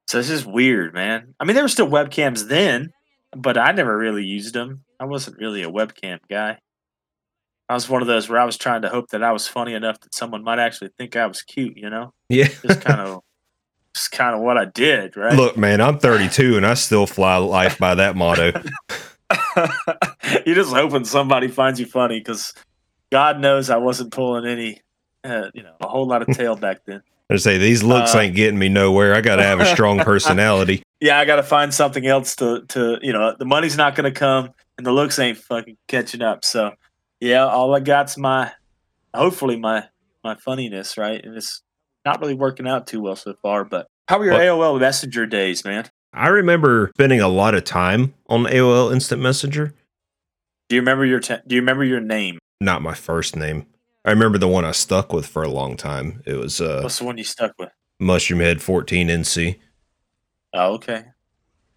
So 0.08 0.18
this 0.18 0.30
is 0.30 0.46
weird, 0.46 0.94
man. 0.94 1.36
I 1.40 1.46
mean, 1.46 1.54
there 1.56 1.64
were 1.64 1.70
still 1.70 1.88
webcams 1.88 2.48
then, 2.50 2.92
but 3.36 3.58
I 3.58 3.72
never 3.72 3.98
really 3.98 4.26
used 4.26 4.54
them. 4.54 4.84
I 5.00 5.06
wasn't 5.06 5.38
really 5.38 5.64
a 5.64 5.70
webcam 5.72 6.20
guy. 6.30 6.58
I 7.70 7.74
was 7.74 7.88
one 7.88 8.02
of 8.02 8.08
those 8.10 8.28
where 8.28 8.38
I 8.40 8.44
was 8.44 8.58
trying 8.58 8.82
to 8.82 8.90
hope 8.90 9.12
that 9.12 9.24
I 9.24 9.32
was 9.32 9.48
funny 9.48 9.74
enough 9.74 10.02
that 10.02 10.14
someone 10.14 10.44
might 10.44 10.60
actually 10.60 10.90
think 10.98 11.16
I 11.16 11.26
was 11.28 11.42
cute, 11.42 11.78
you 11.78 11.90
know? 11.90 12.14
Yeah. 12.28 12.50
Just 12.68 12.82
kind 12.82 13.00
of 13.00 13.22
just 13.96 14.12
kind 14.12 14.36
of 14.36 14.42
what 14.42 14.58
I 14.58 14.66
did, 14.66 15.18
right? 15.18 15.36
Look, 15.36 15.58
man, 15.58 15.82
I'm 15.82 16.00
32 16.00 16.58
and 16.58 16.66
I 16.66 16.76
still 16.76 17.06
fly 17.08 17.38
life 17.38 17.78
by 17.78 17.96
that 17.96 18.16
motto. 18.16 18.52
You're 20.46 20.56
just 20.56 20.74
hoping 20.74 21.06
somebody 21.06 21.48
finds 21.48 21.80
you 21.80 21.86
funny 21.86 22.20
because 22.20 22.54
God 23.12 23.40
knows 23.40 23.70
I 23.70 23.78
wasn't 23.78 24.12
pulling 24.12 24.46
any, 24.46 24.82
uh, 25.24 25.50
you 25.54 25.64
know, 25.64 25.76
a 25.82 25.88
whole 25.88 26.08
lot 26.08 26.28
of 26.28 26.36
tail 26.36 26.56
back 26.56 26.86
then. 26.86 27.02
I 27.30 27.38
say 27.38 27.58
these 27.58 27.82
looks 27.82 28.14
Uh, 28.14 28.20
ain't 28.20 28.36
getting 28.36 28.60
me 28.60 28.68
nowhere. 28.70 29.14
I 29.14 29.22
got 29.22 29.38
to 29.38 29.44
have 29.44 29.60
a 29.62 29.66
strong 29.66 30.00
personality. 30.04 30.84
Yeah, 31.00 31.18
I 31.20 31.26
got 31.26 31.38
to 31.38 31.44
find 31.44 31.74
something 31.74 32.06
else 32.06 32.36
to, 32.38 32.64
to, 32.70 33.00
you 33.02 33.14
know, 33.14 33.36
the 33.38 33.46
money's 33.46 33.78
not 33.78 33.96
going 33.96 34.12
to 34.12 34.18
come 34.18 34.50
and 34.78 34.86
the 34.86 34.92
looks 34.92 35.18
ain't 35.18 35.38
fucking 35.38 35.78
catching 35.88 36.22
up. 36.22 36.44
So, 36.44 36.72
yeah, 37.20 37.46
all 37.46 37.74
I 37.74 37.80
got's 37.80 38.18
my, 38.18 38.52
hopefully 39.14 39.58
my, 39.58 39.86
my 40.24 40.36
funniness, 40.36 40.98
right? 40.98 41.24
And 41.24 41.36
it's 41.36 41.62
not 42.06 42.20
really 42.22 42.34
working 42.34 42.68
out 42.68 42.88
too 42.88 43.02
well 43.02 43.16
so 43.16 43.34
far. 43.42 43.64
But 43.66 43.88
how 44.08 44.18
were 44.20 44.26
your 44.26 44.34
AOL 44.36 44.80
Messenger 44.80 45.26
days, 45.26 45.64
man? 45.66 45.90
I 46.14 46.28
remember 46.28 46.92
spending 46.96 47.22
a 47.22 47.28
lot 47.28 47.56
of 47.56 47.64
time 47.64 48.14
on 48.28 48.44
AOL 48.44 48.92
Instant 48.94 49.22
Messenger. 49.22 49.74
Do 50.70 50.76
you 50.76 50.82
remember 50.82 51.06
your, 51.06 51.20
te- 51.20 51.38
do 51.48 51.56
you 51.56 51.62
remember 51.62 51.84
your 51.84 52.00
name? 52.02 52.38
Not 52.60 52.82
my 52.82 52.94
first 52.94 53.36
name. 53.36 53.66
I 54.06 54.10
remember 54.12 54.38
the 54.38 54.48
one 54.48 54.66
I 54.66 54.72
stuck 54.72 55.14
with 55.14 55.26
for 55.26 55.44
a 55.44 55.50
long 55.50 55.78
time. 55.78 56.22
It 56.26 56.34
was 56.34 56.60
uh, 56.60 56.80
What's 56.84 56.98
the 57.00 57.06
one 57.06 57.18
you 57.18 57.24
stuck 57.24 57.54
with? 57.60 57.70
Mushroomhead 58.02 58.62
14 58.62 59.08
NC. 59.08 59.60
Oh, 60.54 60.74
okay. 60.74 61.06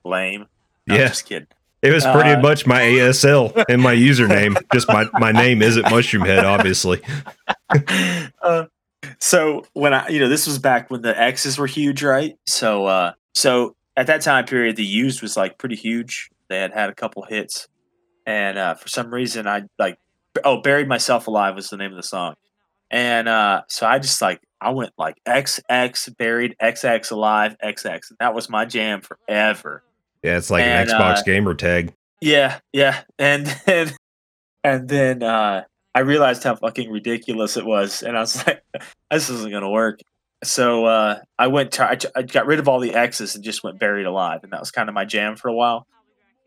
Lame. 0.04 0.46
No, 0.86 0.94
Yeah. 0.96 1.08
just 1.08 1.26
kidding. 1.26 1.48
It 1.82 1.92
was 1.92 2.04
pretty 2.06 2.30
Uh, 2.30 2.40
much 2.40 2.66
my 2.66 2.80
ASL 2.82 3.64
and 3.68 3.82
my 3.82 3.94
username. 3.94 4.56
Just 4.72 4.88
my, 4.88 5.06
my 5.14 5.32
name 5.32 5.60
isn't 5.60 5.84
Mushroomhead, 5.84 6.42
obviously. 6.44 7.00
uh, 8.42 8.64
so 9.24 9.64
when 9.72 9.94
I, 9.94 10.06
you 10.08 10.20
know, 10.20 10.28
this 10.28 10.46
was 10.46 10.58
back 10.58 10.90
when 10.90 11.00
the 11.00 11.18
X's 11.18 11.56
were 11.56 11.66
huge, 11.66 12.02
right? 12.02 12.36
So, 12.46 12.84
uh, 12.84 13.12
so 13.34 13.74
at 13.96 14.06
that 14.08 14.20
time 14.20 14.44
period, 14.44 14.76
the 14.76 14.84
used 14.84 15.22
was 15.22 15.34
like 15.34 15.56
pretty 15.56 15.76
huge. 15.76 16.28
They 16.50 16.58
had 16.58 16.74
had 16.74 16.90
a 16.90 16.94
couple 16.94 17.22
hits, 17.22 17.66
and 18.26 18.58
uh, 18.58 18.74
for 18.74 18.86
some 18.88 19.10
reason, 19.10 19.46
I 19.46 19.62
like, 19.78 19.96
oh, 20.44 20.60
buried 20.60 20.88
myself 20.88 21.26
alive 21.26 21.54
was 21.54 21.70
the 21.70 21.78
name 21.78 21.90
of 21.90 21.96
the 21.96 22.02
song, 22.02 22.34
and 22.90 23.26
uh, 23.26 23.62
so 23.66 23.86
I 23.86 23.98
just 23.98 24.20
like 24.20 24.42
I 24.60 24.72
went 24.72 24.92
like 24.98 25.16
XX 25.26 26.18
buried 26.18 26.54
XX 26.62 27.10
alive 27.10 27.56
XX, 27.64 28.10
and 28.10 28.18
that 28.20 28.34
was 28.34 28.50
my 28.50 28.66
jam 28.66 29.00
forever. 29.00 29.82
Yeah, 30.22 30.36
it's 30.36 30.50
like 30.50 30.64
And, 30.64 30.90
an 30.90 30.94
Xbox 30.94 31.20
uh, 31.20 31.22
gamer 31.22 31.54
tag. 31.54 31.94
Yeah, 32.20 32.58
yeah, 32.74 33.04
and 33.18 33.46
then 33.64 33.90
and 34.62 34.86
then 34.86 35.22
uh, 35.22 35.62
I 35.94 36.00
realized 36.00 36.42
how 36.42 36.56
fucking 36.56 36.90
ridiculous 36.90 37.56
it 37.56 37.64
was, 37.64 38.02
and 38.02 38.16
I 38.16 38.20
was 38.20 38.36
like, 38.46 38.62
"This 39.10 39.30
isn't 39.30 39.52
gonna 39.52 39.70
work." 39.70 40.00
So 40.42 40.86
uh, 40.86 41.20
I 41.38 41.46
went. 41.46 41.72
To, 41.72 41.84
I, 41.84 41.98
I 42.16 42.22
got 42.22 42.46
rid 42.46 42.58
of 42.58 42.68
all 42.68 42.80
the 42.80 42.94
X's 42.94 43.34
and 43.34 43.44
just 43.44 43.62
went 43.62 43.78
buried 43.78 44.06
alive, 44.06 44.40
and 44.42 44.52
that 44.52 44.60
was 44.60 44.70
kind 44.70 44.88
of 44.88 44.94
my 44.94 45.04
jam 45.04 45.36
for 45.36 45.48
a 45.48 45.54
while. 45.54 45.86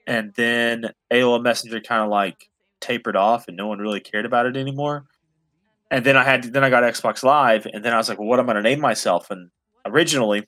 And 0.05 0.33
then 0.35 0.91
AOL 1.11 1.41
Messenger 1.41 1.81
kind 1.81 2.03
of 2.03 2.09
like 2.09 2.49
tapered 2.81 3.15
off, 3.15 3.47
and 3.47 3.57
no 3.57 3.67
one 3.67 3.79
really 3.79 3.99
cared 3.99 4.25
about 4.25 4.45
it 4.45 4.57
anymore. 4.57 5.05
And 5.89 6.05
then 6.05 6.17
I 6.17 6.23
had 6.23 6.43
then 6.43 6.63
I 6.63 6.69
got 6.69 6.83
Xbox 6.83 7.23
Live, 7.23 7.65
and 7.65 7.83
then 7.83 7.93
I 7.93 7.97
was 7.97 8.09
like, 8.09 8.19
"Well, 8.19 8.27
what 8.27 8.39
am 8.39 8.49
I 8.49 8.53
gonna 8.53 8.63
name 8.63 8.81
myself?" 8.81 9.31
And 9.31 9.49
originally, 9.85 10.43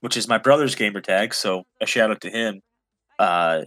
which 0.00 0.16
is 0.16 0.26
my 0.28 0.38
brother's 0.38 0.74
gamer 0.74 1.02
tag, 1.02 1.34
so 1.34 1.64
a 1.80 1.86
shout 1.86 2.10
out 2.10 2.22
to 2.22 2.30
him. 2.30 2.60
Uh, 3.18 3.62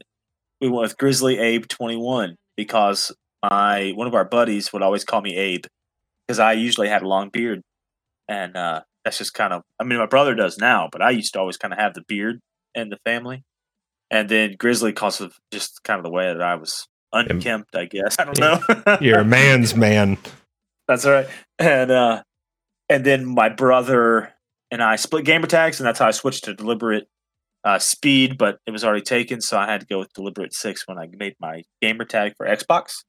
we 0.59 0.69
went 0.69 0.81
with 0.81 0.97
Grizzly 0.97 1.37
Abe 1.37 1.67
21 1.67 2.35
because 2.55 3.11
my 3.49 3.91
one 3.95 4.07
of 4.07 4.13
our 4.13 4.25
buddies 4.25 4.71
would 4.73 4.81
always 4.81 5.03
call 5.03 5.21
me 5.21 5.35
Abe 5.35 5.65
because 6.27 6.39
I 6.39 6.53
usually 6.53 6.89
had 6.89 7.03
a 7.03 7.07
long 7.07 7.29
beard, 7.29 7.61
and 8.27 8.55
uh, 8.55 8.81
that's 9.03 9.17
just 9.17 9.33
kind 9.33 9.53
of 9.53 9.63
I 9.79 9.83
mean 9.83 9.99
my 9.99 10.05
brother 10.05 10.35
does 10.35 10.57
now, 10.57 10.89
but 10.91 11.01
I 11.01 11.11
used 11.11 11.33
to 11.33 11.39
always 11.39 11.57
kind 11.57 11.73
of 11.73 11.79
have 11.79 11.93
the 11.93 12.03
beard 12.07 12.39
in 12.75 12.89
the 12.89 12.97
family, 13.05 13.43
and 14.11 14.29
then 14.29 14.55
Grizzly 14.57 14.91
because 14.91 15.21
of 15.21 15.33
just 15.51 15.83
kind 15.83 15.99
of 15.99 16.03
the 16.03 16.11
way 16.11 16.25
that 16.25 16.41
I 16.41 16.55
was 16.55 16.87
unkempt. 17.13 17.75
I 17.75 17.85
guess 17.85 18.17
I 18.19 18.25
don't 18.25 18.39
know. 18.39 18.97
You're 19.01 19.19
a 19.19 19.25
man's 19.25 19.75
man. 19.75 20.17
That's 20.87 21.05
all 21.05 21.13
right. 21.13 21.27
And 21.59 21.91
uh, 21.91 22.23
and 22.89 23.05
then 23.05 23.25
my 23.25 23.49
brother 23.49 24.33
and 24.71 24.81
I 24.83 24.95
split 24.97 25.25
gamer 25.25 25.47
tags, 25.47 25.79
and 25.79 25.87
that's 25.87 25.99
how 25.99 26.07
I 26.07 26.11
switched 26.11 26.45
to 26.45 26.53
deliberate 26.53 27.07
uh, 27.63 27.79
speed. 27.79 28.37
But 28.37 28.59
it 28.65 28.71
was 28.71 28.83
already 28.83 29.01
taken, 29.01 29.41
so 29.41 29.57
I 29.57 29.65
had 29.65 29.81
to 29.81 29.87
go 29.87 29.99
with 29.99 30.13
deliberate 30.13 30.53
six 30.53 30.87
when 30.87 30.97
I 30.97 31.07
made 31.17 31.35
my 31.39 31.63
gamer 31.81 32.05
tag 32.05 32.33
for 32.37 32.45
Xbox. 32.45 33.03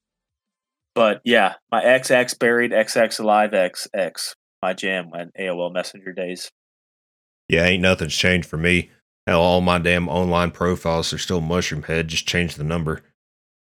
But 0.98 1.20
yeah, 1.22 1.54
my 1.70 1.80
XX 1.80 2.36
buried 2.40 2.72
XX 2.72 3.20
alive 3.20 3.52
XX 3.52 4.34
my 4.60 4.72
jam 4.72 5.10
when 5.10 5.30
AOL 5.38 5.72
Messenger 5.72 6.12
days. 6.12 6.50
Yeah, 7.48 7.62
ain't 7.66 7.82
nothing's 7.82 8.16
changed 8.16 8.48
for 8.48 8.56
me. 8.56 8.90
Hell, 9.24 9.40
all 9.40 9.60
my 9.60 9.78
damn 9.78 10.08
online 10.08 10.50
profiles 10.50 11.12
are 11.12 11.18
still 11.18 11.40
Mushroom 11.40 11.84
Head. 11.84 12.08
Just 12.08 12.26
change 12.26 12.56
the 12.56 12.64
number. 12.64 13.02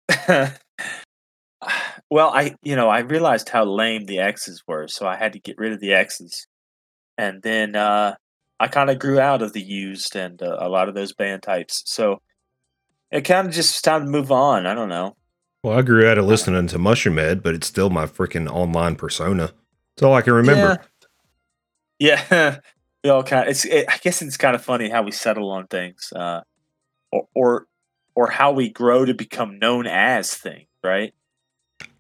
well, 2.11 2.31
I 2.35 2.57
you 2.65 2.75
know 2.75 2.89
I 2.89 2.99
realized 2.99 3.51
how 3.51 3.67
lame 3.67 4.07
the 4.07 4.19
X's 4.19 4.65
were, 4.67 4.89
so 4.89 5.07
I 5.07 5.15
had 5.15 5.33
to 5.35 5.39
get 5.39 5.59
rid 5.59 5.73
of 5.73 5.79
the 5.79 5.93
X's, 5.93 6.49
and 7.17 7.41
then 7.41 7.77
uh, 7.77 8.17
I 8.59 8.67
kind 8.67 8.91
of 8.91 8.99
grew 8.99 9.21
out 9.21 9.43
of 9.43 9.53
the 9.53 9.63
used 9.63 10.17
and 10.17 10.43
uh, 10.43 10.57
a 10.59 10.69
lot 10.69 10.89
of 10.89 10.97
those 10.97 11.13
band 11.13 11.45
types. 11.45 11.85
So 11.87 12.21
it 13.13 13.21
kind 13.21 13.47
of 13.47 13.55
just 13.55 13.85
time 13.85 14.07
to 14.07 14.11
move 14.11 14.33
on. 14.33 14.67
I 14.67 14.75
don't 14.75 14.89
know. 14.89 15.15
Well, 15.63 15.79
I 15.79 15.83
grew 15.83 16.09
out 16.09 16.19
of 16.19 16.27
listening 16.27 16.67
to 16.69 16.79
Mushroom 16.79 17.19
Head, 17.19 17.43
but 17.43 17.55
it's 17.55 17.69
still 17.69 17.89
my 17.89 18.07
freaking 18.07 18.51
online 18.51 18.97
persona. 18.97 19.53
It's 19.97 20.03
all 20.03 20.15
I 20.15 20.23
can 20.23 20.33
remember. 20.33 20.83
Yeah, 21.99 22.25
yeah. 22.31 22.59
we 23.05 23.11
all 23.11 23.23
kind. 23.23 23.45
Of, 23.45 23.51
it's. 23.51 23.65
It, 23.65 23.87
I 23.89 23.99
guess 23.99 24.23
it's 24.23 24.37
kind 24.37 24.57
of 24.57 24.65
funny 24.65 24.89
how 24.89 25.03
we 25.03 25.13
settle 25.13 25.51
on 25.51 25.69
things, 25.69 26.13
uh, 26.17 26.41
or, 27.13 27.29
or 27.35 27.67
or 28.15 28.31
how 28.31 28.53
we 28.53 28.71
grow 28.71 29.05
to 29.05 29.15
become 29.15 29.59
known 29.59 29.87
as 29.87 30.35
things, 30.35 30.67
right? 30.83 31.15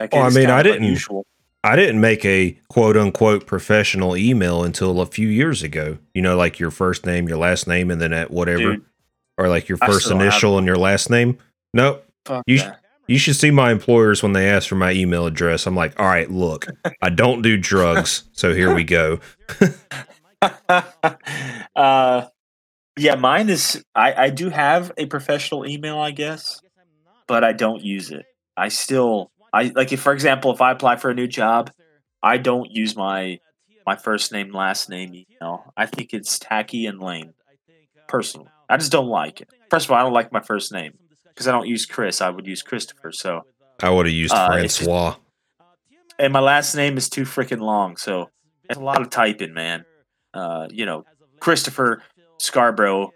Like 0.00 0.14
I 0.14 0.30
mean, 0.30 0.50
I 0.50 0.62
didn't. 0.62 0.84
Unusual. 0.84 1.24
I 1.64 1.76
didn't 1.76 2.00
make 2.00 2.24
a 2.24 2.58
quote 2.68 2.96
unquote 2.96 3.46
professional 3.46 4.16
email 4.16 4.64
until 4.64 5.00
a 5.00 5.06
few 5.06 5.28
years 5.28 5.62
ago. 5.62 5.98
You 6.14 6.22
know, 6.22 6.36
like 6.36 6.58
your 6.58 6.72
first 6.72 7.06
name, 7.06 7.28
your 7.28 7.38
last 7.38 7.68
name, 7.68 7.92
and 7.92 8.00
then 8.00 8.12
at 8.12 8.32
whatever, 8.32 8.76
Dude, 8.76 8.84
or 9.38 9.48
like 9.48 9.68
your 9.68 9.78
first 9.78 10.10
initial 10.10 10.58
and 10.58 10.66
your 10.66 10.76
last 10.76 11.10
name. 11.10 11.38
Nope. 11.72 12.04
Fuck 12.24 12.42
you 12.48 12.58
that. 12.58 12.81
You 13.06 13.18
should 13.18 13.36
see 13.36 13.50
my 13.50 13.72
employers 13.72 14.22
when 14.22 14.32
they 14.32 14.48
ask 14.48 14.68
for 14.68 14.76
my 14.76 14.92
email 14.92 15.26
address. 15.26 15.66
I'm 15.66 15.74
like, 15.74 15.98
all 15.98 16.06
right, 16.06 16.30
look, 16.30 16.66
I 17.00 17.10
don't 17.10 17.42
do 17.42 17.56
drugs, 17.56 18.24
so 18.32 18.54
here 18.54 18.74
we 18.74 18.84
go. 18.84 19.18
uh, 21.76 22.26
yeah, 22.96 23.14
mine 23.16 23.50
is. 23.50 23.82
I 23.94 24.14
I 24.14 24.30
do 24.30 24.50
have 24.50 24.92
a 24.96 25.06
professional 25.06 25.66
email, 25.66 25.98
I 25.98 26.12
guess, 26.12 26.60
but 27.26 27.42
I 27.42 27.52
don't 27.52 27.82
use 27.82 28.10
it. 28.10 28.24
I 28.56 28.68
still, 28.68 29.30
I 29.52 29.72
like 29.74 29.92
if, 29.92 30.00
for 30.00 30.12
example, 30.12 30.52
if 30.52 30.60
I 30.60 30.70
apply 30.70 30.96
for 30.96 31.10
a 31.10 31.14
new 31.14 31.26
job, 31.26 31.70
I 32.22 32.36
don't 32.38 32.70
use 32.70 32.94
my 32.94 33.40
my 33.84 33.96
first 33.96 34.32
name, 34.32 34.52
last 34.52 34.88
name 34.88 35.10
email. 35.14 35.72
I 35.76 35.86
think 35.86 36.12
it's 36.12 36.38
tacky 36.38 36.86
and 36.86 37.00
lame. 37.00 37.34
Personally, 38.08 38.48
I 38.68 38.76
just 38.76 38.92
don't 38.92 39.08
like 39.08 39.40
it. 39.40 39.48
First 39.70 39.86
of 39.86 39.90
all, 39.90 39.98
I 39.98 40.02
don't 40.02 40.12
like 40.12 40.32
my 40.32 40.42
first 40.42 40.72
name 40.72 40.92
because 41.42 41.48
I 41.48 41.52
don't 41.52 41.66
use 41.66 41.86
Chris. 41.86 42.20
I 42.20 42.30
would 42.30 42.46
use 42.46 42.62
Christopher. 42.62 43.10
So 43.10 43.42
I 43.80 43.90
would 43.90 44.06
have 44.06 44.14
used 44.14 44.32
uh, 44.32 44.46
Francois. 44.46 45.16
and 46.18 46.32
my 46.32 46.40
last 46.40 46.74
name 46.74 46.96
is 46.96 47.08
too 47.08 47.22
freaking 47.22 47.60
long, 47.60 47.96
so 47.96 48.30
it's 48.68 48.78
a 48.78 48.82
lot 48.82 49.00
of 49.00 49.10
typing, 49.10 49.52
man. 49.52 49.84
Uh, 50.32 50.68
you 50.70 50.86
know, 50.86 51.04
Christopher 51.40 52.02
Scarborough, 52.38 53.12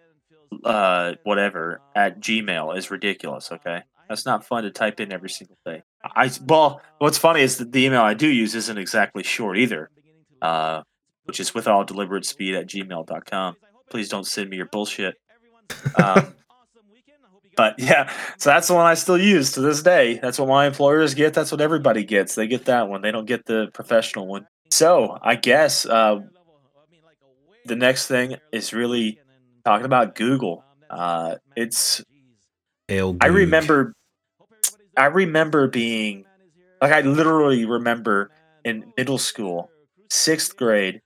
uh, 0.65 1.15
whatever 1.23 1.81
at 1.95 2.21
Gmail 2.21 2.77
is 2.77 2.91
ridiculous. 2.91 3.53
Okay, 3.53 3.83
that's 4.09 4.27
not 4.27 4.45
fun 4.45 4.65
to 4.65 4.71
type 4.71 4.99
in 4.99 5.13
every 5.13 5.31
single 5.31 5.57
day. 5.65 5.83
I 6.05 6.31
well, 6.47 6.81
what's 6.99 7.19
funny 7.19 7.43
is 7.43 7.59
that 7.59 7.71
the 7.71 7.85
email 7.85 8.03
I 8.03 8.15
do 8.15 8.29
use 8.29 8.55
isn't 8.57 8.79
exactly 8.79 9.23
short 9.23 9.57
either, 9.57 9.91
uh, 10.43 10.83
which 11.25 11.39
is 11.39 11.55
with 11.55 11.69
all 11.69 11.85
deliberate 11.85 12.27
speed 12.27 12.57
at 12.57 12.67
gmail.com. 12.67 13.57
Please 13.89 14.09
don't 14.09 14.27
send 14.27 14.51
me 14.51 14.57
your 14.57 14.67
bullshit. 14.67 15.15
Um, 16.03 16.35
but 17.57 17.75
yeah, 17.79 18.13
so 18.37 18.51
that's 18.51 18.69
the 18.69 18.75
one 18.75 18.87
I 18.87 18.95
still 18.95 19.19
use 19.19 19.53
to 19.53 19.61
this 19.61 19.83
day. 19.83 20.19
That's 20.23 20.39
what 20.39 20.49
my 20.49 20.67
employers 20.67 21.15
get. 21.15 21.35
That's 21.35 21.51
what 21.51 21.61
everybody 21.61 22.05
gets. 22.05 22.35
They 22.35 22.47
get 22.47 22.67
that 22.67 22.89
one. 22.89 23.03
They 23.03 23.11
don't 23.11 23.27
get 23.27 23.47
the 23.47 23.69
professional 23.73 24.27
one. 24.27 24.47
So 24.71 25.19
I 25.23 25.37
guess 25.37 25.87
uh, 25.87 26.21
the 27.65 27.77
next 27.77 28.07
thing 28.07 28.37
is 28.53 28.73
really 28.73 29.19
talking 29.65 29.87
about 29.87 30.15
Google. 30.15 30.65
Uh, 30.89 31.37
it's 31.57 32.05
I 32.89 33.27
remember 33.27 33.93
I 34.97 35.07
remember 35.07 35.67
being 35.69 36.25
like 36.81 36.93
I 36.93 37.01
literally 37.01 37.65
remember 37.65 38.31
in 38.65 38.93
middle 38.97 39.19
school, 39.19 39.71
sixth 40.11 40.57
grade, 40.57 41.01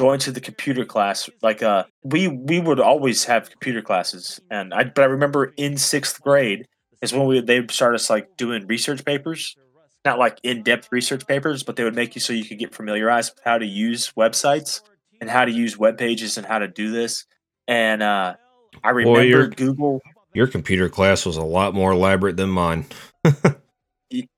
going 0.00 0.18
to 0.18 0.32
the 0.32 0.40
computer 0.40 0.82
class 0.82 1.28
like 1.42 1.62
uh 1.62 1.84
we 2.02 2.26
we 2.26 2.58
would 2.58 2.80
always 2.80 3.26
have 3.26 3.50
computer 3.50 3.82
classes 3.82 4.40
and 4.50 4.72
i 4.72 4.82
but 4.82 5.02
i 5.02 5.04
remember 5.04 5.52
in 5.58 5.76
sixth 5.76 6.22
grade 6.22 6.66
is 7.02 7.12
when 7.12 7.26
we 7.26 7.40
they 7.40 7.66
started 7.68 7.96
us 7.96 8.10
like 8.10 8.36
doing 8.36 8.66
research 8.66 9.04
papers. 9.04 9.56
Not 10.02 10.18
like 10.18 10.38
in-depth 10.42 10.88
research 10.90 11.26
papers 11.26 11.62
but 11.62 11.76
they 11.76 11.84
would 11.84 11.94
make 11.94 12.14
you 12.14 12.20
so 12.20 12.32
you 12.32 12.44
could 12.44 12.58
get 12.58 12.74
familiarized 12.74 13.34
with 13.34 13.44
how 13.44 13.58
to 13.58 13.66
use 13.66 14.12
websites 14.16 14.80
and 15.20 15.28
how 15.28 15.44
to 15.44 15.52
use 15.52 15.76
web 15.76 15.98
pages 15.98 16.38
and 16.38 16.46
how 16.46 16.58
to 16.58 16.68
do 16.68 16.90
this. 16.90 17.26
And 17.68 18.02
uh 18.02 18.36
i 18.82 18.90
remember 18.90 19.20
Boy, 19.20 19.24
your, 19.24 19.48
google 19.48 20.00
your 20.32 20.46
computer 20.46 20.88
class 20.88 21.26
was 21.26 21.36
a 21.36 21.42
lot 21.42 21.74
more 21.74 21.92
elaborate 21.92 22.36
than 22.36 22.50
mine. 22.50 22.86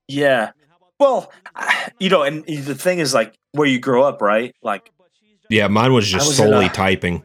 Yeah. 0.07 0.51
Well 0.99 1.31
you 1.99 2.09
know 2.09 2.21
and 2.23 2.45
the 2.45 2.75
thing 2.75 2.99
is 2.99 3.13
like 3.13 3.33
where 3.53 3.67
you 3.67 3.79
grow 3.79 4.03
up 4.03 4.21
right? 4.21 4.53
Like 4.61 4.91
yeah, 5.53 5.67
mine 5.67 5.93
was 5.93 6.07
just 6.07 6.27
was 6.27 6.37
solely 6.37 6.65
a, 6.65 6.69
typing. 6.69 7.23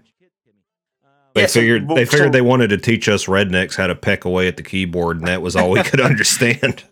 They 1.35 1.43
yeah, 1.43 1.47
figured 1.47 1.89
so, 1.89 1.95
they 1.95 2.05
figured 2.05 2.29
so, 2.29 2.33
they 2.33 2.41
wanted 2.43 2.69
to 2.69 2.79
teach 2.79 3.09
us 3.09 3.27
rednecks 3.27 3.77
how 3.77 3.87
to 3.87 3.95
peck 3.95 4.25
away 4.25 4.49
at 4.49 4.57
the 4.57 4.63
keyboard, 4.63 5.19
and 5.19 5.27
that 5.27 5.41
was 5.41 5.57
all 5.57 5.71
we 5.71 5.83
could 5.83 6.01
understand. 6.13 6.85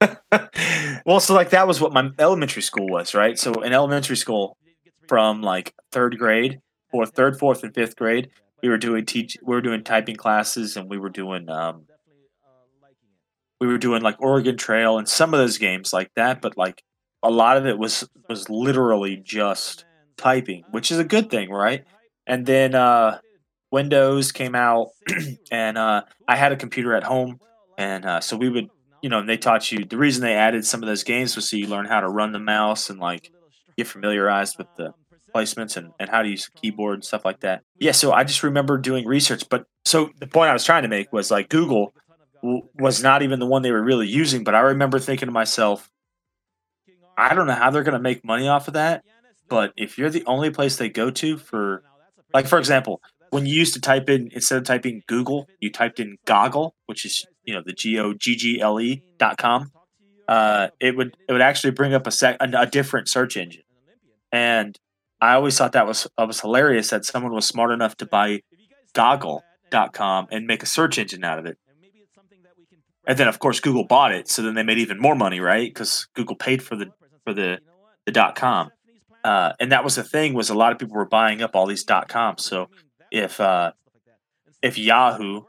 well, 1.06 1.20
so 1.20 1.34
like 1.34 1.50
that 1.50 1.66
was 1.66 1.80
what 1.80 1.92
my 1.92 2.10
elementary 2.18 2.62
school 2.62 2.88
was, 2.88 3.14
right? 3.14 3.38
So 3.38 3.62
in 3.62 3.72
elementary 3.72 4.16
school, 4.16 4.56
from 5.08 5.42
like 5.42 5.74
third 5.90 6.18
grade 6.18 6.60
or 6.92 7.06
third, 7.06 7.38
fourth, 7.38 7.64
and 7.64 7.74
fifth 7.74 7.96
grade, 7.96 8.30
we 8.62 8.68
were 8.68 8.78
doing 8.78 9.04
teach 9.04 9.36
we 9.42 9.54
were 9.54 9.62
doing 9.62 9.82
typing 9.82 10.16
classes, 10.16 10.76
and 10.76 10.88
we 10.88 10.98
were 10.98 11.10
doing 11.10 11.48
um, 11.48 11.86
we 13.60 13.66
were 13.66 13.78
doing 13.78 14.02
like 14.02 14.20
Oregon 14.20 14.56
Trail 14.56 14.98
and 14.98 15.08
some 15.08 15.34
of 15.34 15.40
those 15.40 15.58
games 15.58 15.92
like 15.92 16.10
that, 16.14 16.40
but 16.40 16.56
like 16.56 16.84
a 17.22 17.30
lot 17.30 17.56
of 17.56 17.66
it 17.66 17.78
was 17.78 18.08
was 18.28 18.48
literally 18.48 19.16
just 19.16 19.84
typing, 20.18 20.64
which 20.70 20.90
is 20.90 20.98
a 20.98 21.04
good 21.04 21.30
thing, 21.30 21.50
right? 21.50 21.84
And 22.26 22.44
then 22.44 22.74
uh, 22.74 23.20
Windows 23.70 24.32
came 24.32 24.54
out, 24.54 24.88
and 25.50 25.78
uh, 25.78 26.02
I 26.26 26.36
had 26.36 26.52
a 26.52 26.56
computer 26.56 26.94
at 26.94 27.04
home, 27.04 27.40
and 27.78 28.04
uh, 28.04 28.20
so 28.20 28.36
we 28.36 28.50
would, 28.50 28.68
you 29.02 29.08
know, 29.08 29.20
and 29.20 29.28
they 29.28 29.38
taught 29.38 29.72
you. 29.72 29.84
The 29.84 29.96
reason 29.96 30.22
they 30.22 30.34
added 30.34 30.66
some 30.66 30.82
of 30.82 30.88
those 30.88 31.04
games 31.04 31.36
was 31.36 31.48
so 31.48 31.56
you 31.56 31.66
learn 31.66 31.86
how 31.86 32.00
to 32.00 32.08
run 32.08 32.32
the 32.32 32.38
mouse 32.38 32.90
and 32.90 32.98
like 32.98 33.30
get 33.76 33.86
familiarized 33.86 34.58
with 34.58 34.66
the 34.76 34.92
placements 35.34 35.76
and, 35.76 35.92
and 36.00 36.08
how 36.10 36.22
to 36.22 36.28
use 36.28 36.48
keyboard 36.60 36.94
and 36.94 37.04
stuff 37.04 37.24
like 37.24 37.40
that. 37.40 37.62
Yeah, 37.78 37.92
so 37.92 38.12
I 38.12 38.24
just 38.24 38.42
remember 38.42 38.78
doing 38.78 39.06
research. 39.06 39.44
But 39.48 39.64
so 39.84 40.10
the 40.18 40.26
point 40.26 40.50
I 40.50 40.52
was 40.52 40.64
trying 40.64 40.82
to 40.82 40.88
make 40.88 41.12
was 41.12 41.30
like 41.30 41.48
Google 41.48 41.94
was 42.42 43.02
not 43.02 43.22
even 43.22 43.40
the 43.40 43.46
one 43.46 43.62
they 43.62 43.72
were 43.72 43.82
really 43.82 44.08
using. 44.08 44.44
But 44.44 44.54
I 44.54 44.60
remember 44.60 44.98
thinking 44.98 45.26
to 45.26 45.32
myself, 45.32 45.90
I 47.16 47.34
don't 47.34 47.46
know 47.46 47.54
how 47.54 47.70
they're 47.70 47.82
going 47.82 47.94
to 47.94 48.02
make 48.02 48.24
money 48.24 48.48
off 48.48 48.68
of 48.68 48.74
that. 48.74 49.04
But 49.48 49.72
if 49.76 49.98
you're 49.98 50.10
the 50.10 50.24
only 50.26 50.50
place 50.50 50.76
they 50.76 50.88
go 50.88 51.10
to 51.10 51.38
for, 51.38 51.82
like, 52.34 52.46
for 52.46 52.58
example, 52.58 53.00
when 53.30 53.46
you 53.46 53.54
used 53.54 53.74
to 53.74 53.80
type 53.80 54.08
in 54.08 54.30
instead 54.32 54.58
of 54.58 54.64
typing 54.64 55.02
Google, 55.06 55.48
you 55.60 55.70
typed 55.70 56.00
in 56.00 56.16
Goggle, 56.26 56.74
which 56.86 57.04
is 57.04 57.26
you 57.44 57.54
know 57.54 57.62
the 57.64 57.72
G 57.72 57.98
O 57.98 58.14
G 58.14 58.36
G 58.36 58.60
L 58.60 58.80
E 58.80 59.02
dot 59.18 59.38
com. 59.38 59.72
Uh, 60.26 60.68
it 60.80 60.96
would 60.96 61.16
it 61.28 61.32
would 61.32 61.40
actually 61.40 61.70
bring 61.70 61.94
up 61.94 62.06
a 62.06 62.10
sec 62.10 62.36
a, 62.40 62.50
a 62.58 62.66
different 62.66 63.08
search 63.08 63.36
engine, 63.36 63.62
and 64.32 64.78
I 65.20 65.34
always 65.34 65.56
thought 65.56 65.72
that 65.72 65.86
was 65.86 66.06
that 66.16 66.26
was 66.26 66.40
hilarious 66.40 66.90
that 66.90 67.04
someone 67.04 67.32
was 67.32 67.46
smart 67.46 67.72
enough 67.72 67.96
to 67.96 68.06
buy 68.06 68.42
Goggle.com 68.94 70.28
and 70.30 70.46
make 70.46 70.62
a 70.62 70.66
search 70.66 70.98
engine 70.98 71.24
out 71.24 71.38
of 71.38 71.46
it. 71.46 71.58
And 73.06 73.18
then 73.18 73.28
of 73.28 73.38
course 73.38 73.60
Google 73.60 73.84
bought 73.86 74.12
it, 74.12 74.28
so 74.28 74.42
then 74.42 74.54
they 74.54 74.62
made 74.62 74.78
even 74.78 74.98
more 74.98 75.14
money, 75.14 75.40
right? 75.40 75.68
Because 75.68 76.08
Google 76.14 76.36
paid 76.36 76.62
for 76.62 76.76
the 76.76 76.92
for 77.24 77.32
the 77.32 77.58
the 78.06 78.12
dot 78.12 78.36
com. 78.36 78.70
Uh, 79.24 79.52
and 79.60 79.72
that 79.72 79.84
was 79.84 79.96
the 79.96 80.04
thing 80.04 80.34
was 80.34 80.50
a 80.50 80.54
lot 80.54 80.72
of 80.72 80.78
people 80.78 80.94
were 80.94 81.06
buying 81.06 81.42
up 81.42 81.54
all 81.54 81.66
these 81.66 81.84
dot 81.84 82.08
coms. 82.08 82.44
So 82.44 82.70
if 83.10 83.40
uh, 83.40 83.72
if 84.62 84.78
Yahoo 84.78 85.42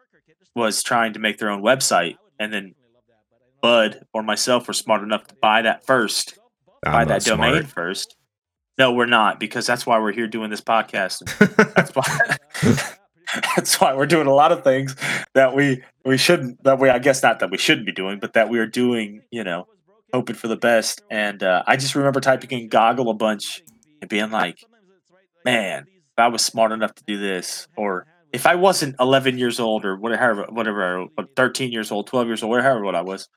was 0.55 0.84
trying 0.84 1.13
to 1.13 1.19
make 1.19 1.38
their 1.38 1.49
own 1.49 1.62
website, 1.62 2.15
and 2.39 2.53
then 2.53 2.75
Bud 3.62 4.05
or 4.13 4.23
myself 4.23 4.67
were 4.67 4.73
smart 4.73 5.03
enough 5.03 5.27
to 5.27 5.36
buy 5.36 5.62
that 5.62 5.86
1st 5.86 6.38
buy 6.84 7.05
that 7.05 7.23
domain 7.23 7.53
smart. 7.53 7.67
first. 7.67 8.15
No, 8.77 8.93
we're 8.93 9.05
not 9.05 9.39
because 9.39 9.67
that's 9.67 9.86
why 9.86 9.99
we're 9.99 10.13
here 10.13 10.27
doing 10.27 10.49
this 10.49 10.62
podcast. 10.62 11.23
that's 11.73 11.91
why. 11.93 12.86
that's 13.55 13.79
why 13.79 13.93
we're 13.93 14.08
doing 14.08 14.27
a 14.27 14.34
lot 14.34 14.51
of 14.51 14.63
things 14.63 14.95
that 15.34 15.53
we 15.53 15.84
we 16.03 16.17
shouldn't 16.17 16.63
that 16.63 16.79
we 16.79 16.89
I 16.89 16.99
guess 16.99 17.21
not 17.21 17.39
that 17.39 17.51
we 17.51 17.58
shouldn't 17.58 17.86
be 17.86 17.91
doing, 17.91 18.19
but 18.19 18.34
that 18.34 18.49
we 18.49 18.60
are 18.60 18.65
doing, 18.65 19.21
you 19.32 19.43
know, 19.43 19.67
hoping 20.13 20.36
for 20.36 20.48
the 20.48 20.58
best. 20.58 21.02
And 21.10 21.41
uh, 21.43 21.63
I 21.65 21.78
just 21.78 21.95
remember 21.95 22.19
typing 22.19 22.52
in 22.52 22.69
goggle 22.69 23.10
a 23.10 23.13
bunch 23.13 23.62
and 24.02 24.10
being 24.10 24.32
like, 24.32 24.60
man, 25.45 25.86
if 25.88 26.19
I 26.19 26.28
was 26.28 26.43
smart 26.43 26.72
enough 26.72 26.93
to 26.95 27.04
do 27.06 27.17
this, 27.17 27.67
or 27.76 28.06
if 28.32 28.45
I 28.45 28.56
wasn't 28.56 28.95
11 29.00 29.38
years 29.38 29.60
old 29.60 29.86
or 29.86 29.95
whatever, 29.95 30.45
whatever, 30.50 31.06
13 31.36 31.72
years 31.72 31.91
old, 31.91 32.08
12 32.08 32.28
years 32.28 32.43
old, 32.43 32.52
whatever, 32.52 32.84
what 32.84 32.95
I 32.95 33.02
was. 33.02 33.28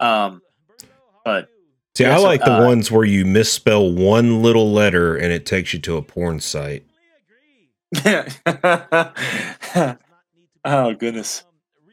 Um, 0.00 0.42
but 1.24 1.48
see, 1.96 2.04
yeah, 2.04 2.14
I 2.14 2.18
so, 2.18 2.24
like 2.24 2.44
the 2.44 2.58
uh, 2.58 2.66
ones 2.66 2.90
where 2.90 3.04
you 3.04 3.24
misspell 3.24 3.90
one 3.90 4.42
little 4.42 4.72
letter 4.72 5.16
and 5.16 5.32
it 5.32 5.46
takes 5.46 5.72
you 5.72 5.78
to 5.80 5.96
a 5.96 6.02
porn 6.02 6.40
site. 6.40 6.84
oh 10.64 10.94
goodness, 10.94 11.44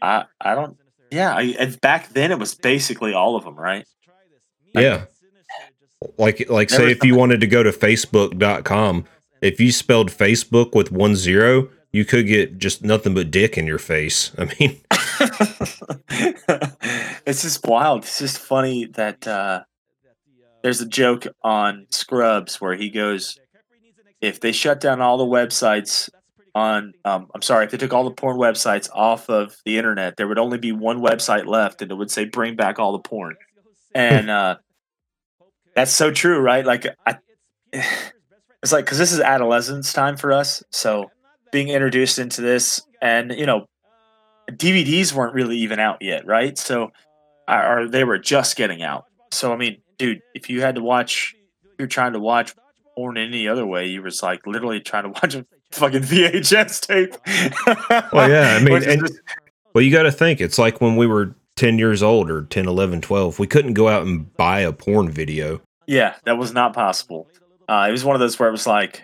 I 0.02 0.26
I 0.42 0.56
don't. 0.56 0.78
Yeah, 1.12 1.36
I, 1.36 1.56
and 1.60 1.80
back 1.80 2.10
then 2.10 2.32
it 2.32 2.40
was 2.40 2.56
basically 2.56 3.14
all 3.14 3.36
of 3.36 3.44
them, 3.44 3.56
right? 3.56 3.86
Yeah. 4.74 5.06
Like 6.18 6.50
like 6.50 6.70
There 6.70 6.80
say 6.80 6.92
if 6.92 7.04
you 7.04 7.16
wanted 7.16 7.42
to 7.42 7.48
go 7.48 7.64
to 7.64 7.72
facebook.com, 7.72 9.06
if 9.42 9.60
you 9.60 9.72
spelled 9.72 10.10
Facebook 10.10 10.76
with 10.76 10.92
one 10.92 11.16
zero, 11.16 11.70
you 11.92 12.06
could 12.06 12.28
get 12.28 12.58
just 12.58 12.84
nothing 12.84 13.14
but 13.14 13.32
dick 13.32 13.58
in 13.58 13.68
your 13.68 13.78
face. 13.78 14.32
I 14.38 14.46
mean, 14.46 14.80
it's 17.26 17.44
just 17.44 17.66
wild. 17.66 18.04
It's 18.04 18.20
just 18.20 18.40
funny 18.40 18.86
that 18.86 19.28
uh, 19.28 19.64
there's 20.64 20.82
a 20.82 20.88
joke 20.88 21.28
on 21.44 21.88
Scrubs 21.90 22.62
where 22.62 22.76
he 22.76 22.90
goes, 22.90 23.40
if 24.22 24.40
they 24.40 24.52
shut 24.52 24.80
down 24.80 25.02
all 25.02 25.18
the 25.18 25.26
websites 25.26 26.10
on, 26.54 26.94
um, 27.06 27.28
I'm 27.34 27.42
sorry, 27.42 27.66
if 27.66 27.72
they 27.72 27.78
took 27.78 27.94
all 27.94 28.04
the 28.04 28.12
porn 28.12 28.38
websites 28.38 28.90
off 28.94 29.30
of 29.30 29.58
the 29.66 29.78
internet, 29.78 30.18
there 30.18 30.28
would 30.28 30.40
only 30.40 30.58
be 30.58 30.72
one 30.72 31.02
website 31.02 31.46
left, 31.46 31.82
and 31.82 31.92
it 31.92 31.96
would 31.96 32.12
say 32.12 32.26
"Bring 32.26 32.56
back 32.56 32.78
all 32.78 32.92
the 32.92 33.00
porn." 33.00 33.36
And 33.94 34.30
uh, 34.30 34.58
that's 35.76 35.92
so 35.92 36.12
true, 36.12 36.40
right? 36.40 36.66
Like, 36.66 36.88
I, 37.06 37.18
it's 37.74 38.72
like 38.72 38.86
because 38.86 38.98
this 38.98 39.12
is 39.12 39.20
adolescence 39.20 39.94
time 39.94 40.18
for 40.18 40.32
us, 40.32 40.64
so 40.72 41.12
being 41.52 41.70
introduced 41.70 42.20
into 42.20 42.42
this, 42.42 42.82
and 43.02 43.32
you 43.32 43.46
know, 43.46 43.66
DVDs 44.50 45.14
weren't 45.14 45.34
really 45.34 45.58
even 45.58 45.80
out 45.80 45.98
yet, 46.02 46.26
right? 46.26 46.58
So, 46.58 46.92
or 47.48 47.88
they 47.90 48.04
were 48.04 48.20
just 48.20 48.56
getting 48.56 48.82
out. 48.84 49.06
So, 49.32 49.54
I 49.54 49.58
mean, 49.58 49.82
dude, 49.98 50.22
if 50.34 50.50
you 50.50 50.62
had 50.62 50.76
to 50.76 50.82
watch, 50.82 51.36
if 51.64 51.72
you're 51.80 51.88
trying 51.88 52.14
to 52.14 52.20
watch 52.20 52.54
porn 52.96 53.18
any 53.18 53.48
other 53.48 53.66
way, 53.66 53.88
you 53.88 54.02
was 54.02 54.22
like 54.22 54.46
literally 54.46 54.80
trying 54.80 55.04
to 55.04 55.10
watch 55.22 55.36
a 55.36 55.46
fucking 55.72 56.02
VHS 56.02 56.82
tape. 56.86 57.16
Well, 58.14 58.30
yeah, 58.30 58.58
I 58.60 58.64
mean, 58.64 58.84
and- 58.90 59.02
just- 59.02 59.20
well, 59.74 59.82
you 59.82 59.92
got 59.92 60.04
to 60.04 60.12
think 60.12 60.42
it's 60.42 60.58
like 60.58 60.82
when 60.82 60.98
we 60.98 61.08
were 61.08 61.34
10 61.62 61.78
years 61.78 62.02
old 62.02 62.32
or 62.32 62.42
10, 62.42 62.68
11, 62.68 63.02
12, 63.02 63.38
we 63.38 63.46
couldn't 63.46 63.74
go 63.74 63.88
out 63.88 64.02
and 64.02 64.36
buy 64.36 64.62
a 64.62 64.74
porn 64.74 65.12
video. 65.12 65.62
yeah, 65.86 66.16
that 66.26 66.36
was 66.36 66.52
not 66.52 66.74
possible. 66.74 67.28
Uh, 67.70 67.86
it 67.88 67.92
was 67.92 68.04
one 68.04 68.16
of 68.16 68.20
those 68.20 68.40
where 68.40 68.50
it 68.50 68.52
was 68.52 68.66
like, 68.66 69.04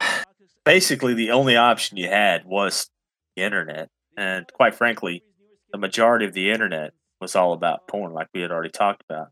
basically, 0.64 1.14
the 1.14 1.32
only 1.32 1.56
option 1.56 1.96
you 1.96 2.06
had 2.08 2.44
was 2.44 2.88
the 3.34 3.42
internet, 3.42 3.88
and 4.16 4.46
quite 4.52 4.76
frankly, 4.76 5.24
the 5.72 5.78
majority 5.78 6.26
of 6.26 6.32
the 6.32 6.52
internet 6.52 6.92
was 7.20 7.34
all 7.34 7.54
about 7.54 7.88
porn, 7.88 8.12
like 8.12 8.28
we 8.32 8.40
had 8.40 8.52
already 8.52 8.70
talked 8.70 9.02
about. 9.10 9.30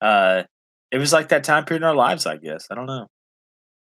Uh, 0.00 0.44
it 0.92 0.98
was 0.98 1.12
like 1.12 1.30
that 1.30 1.42
time 1.42 1.64
period 1.64 1.82
in 1.82 1.88
our 1.88 1.96
lives, 1.96 2.24
I 2.24 2.36
guess. 2.36 2.68
I 2.70 2.76
don't 2.76 2.86
know, 2.86 3.08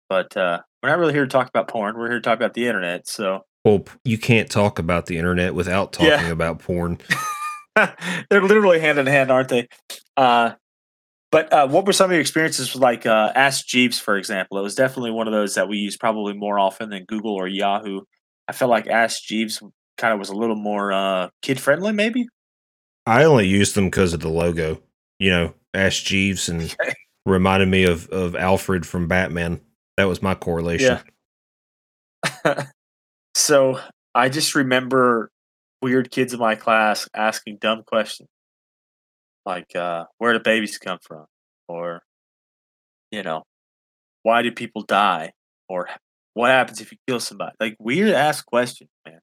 but 0.09 0.35
uh, 0.35 0.61
we're 0.83 0.89
not 0.89 0.99
really 0.99 1.13
here 1.13 1.27
to 1.27 1.31
talk 1.31 1.47
about 1.51 1.69
porn. 1.69 1.95
We're 1.99 2.09
here 2.09 2.21
to 2.21 2.25
talk 2.25 2.39
about 2.39 2.55
the 2.55 2.67
internet. 2.67 3.07
So 3.07 3.43
Well, 3.67 3.85
you 4.03 4.17
can't 4.17 4.51
talk 4.51 4.79
about 4.79 5.05
the 5.05 5.19
internet 5.19 5.55
without 5.55 5.93
talking 5.93 6.09
Yeah. 6.27 6.33
about 6.33 6.61
porn. 6.61 6.97
they're 8.31 8.43
literally 8.43 8.81
hand 8.81 8.99
in 8.99 9.07
hand, 9.07 9.31
aren't 9.31 9.49
they? 9.49 9.69
Uh, 10.17 10.53
but 11.31 11.53
uh, 11.53 11.69
what 11.69 11.87
were 11.87 11.93
some 11.93 12.07
of 12.07 12.13
your 12.13 12.21
experiences 12.21 12.73
with 12.75 12.83
like 12.83 13.07
uh, 13.07 13.33
Ask 13.35 13.67
Jeeves, 13.67 13.99
for 13.99 14.17
example? 14.17 14.59
It 14.59 14.63
was 14.63 14.75
definitely 14.75 15.13
one 15.13 15.29
of 15.29 15.33
those 15.33 15.55
that 15.55 15.69
we 15.69 15.77
use 15.77 15.97
probably 15.97 16.35
more 16.35 16.59
often 16.59 16.91
than 16.91 17.05
Google 17.05 17.35
or 17.35 17.47
Yahoo. 17.47 18.01
I 18.49 18.53
felt 18.53 18.71
like 18.71 18.89
Ask 18.89 19.23
Jeeves 19.23 19.63
kind 19.97 20.13
of 20.13 20.19
was 20.19 20.31
a 20.31 20.35
little 20.35 20.57
more 20.57 20.93
uh, 20.93 21.29
kid 21.43 21.61
friendly, 21.61 21.93
maybe. 21.93 22.27
I 23.07 23.25
only 23.25 23.47
used 23.47 23.75
them 23.77 23.87
because 23.87 24.13
of 24.13 24.21
the 24.21 24.29
logo. 24.29 24.83
You 25.21 25.31
know, 25.31 25.55
Ask 25.73 26.03
Jeeves 26.03 26.49
and 26.49 26.63
Okay. 26.81 26.95
reminded 27.25 27.69
me 27.69 27.85
of, 27.85 28.09
of 28.09 28.35
Alfred 28.35 28.85
from 28.87 29.07
Batman. 29.07 29.61
That 29.97 30.05
was 30.09 30.23
my 30.23 30.35
correlation. 30.35 30.99
so 33.35 33.81
I 34.15 34.29
just 34.29 34.55
remember 34.55 35.31
weird 35.83 36.11
kids 36.11 36.33
in 36.33 36.41
my 36.41 36.55
class 36.55 37.09
asking 37.15 37.59
dumb 37.61 37.83
questions 37.87 38.29
like, 39.47 39.75
uh, 39.75 40.05
where 40.19 40.33
do 40.33 40.41
babies 40.41 40.79
come 40.79 40.99
from? 41.03 41.27
Or, 41.69 42.03
you 43.11 43.23
know, 43.23 43.45
why 44.23 44.43
do 44.43 44.53
people 44.53 44.83
die? 44.83 45.33
Or 45.69 45.89
what 46.35 46.51
happens 46.51 46.81
if 46.81 46.93
you 46.93 46.99
kill 47.09 47.21
somebody? 47.21 47.53
Like 47.61 47.77
weird 47.79 48.13
ass 48.13 48.43
questions, 48.43 48.91
man. 49.07 49.21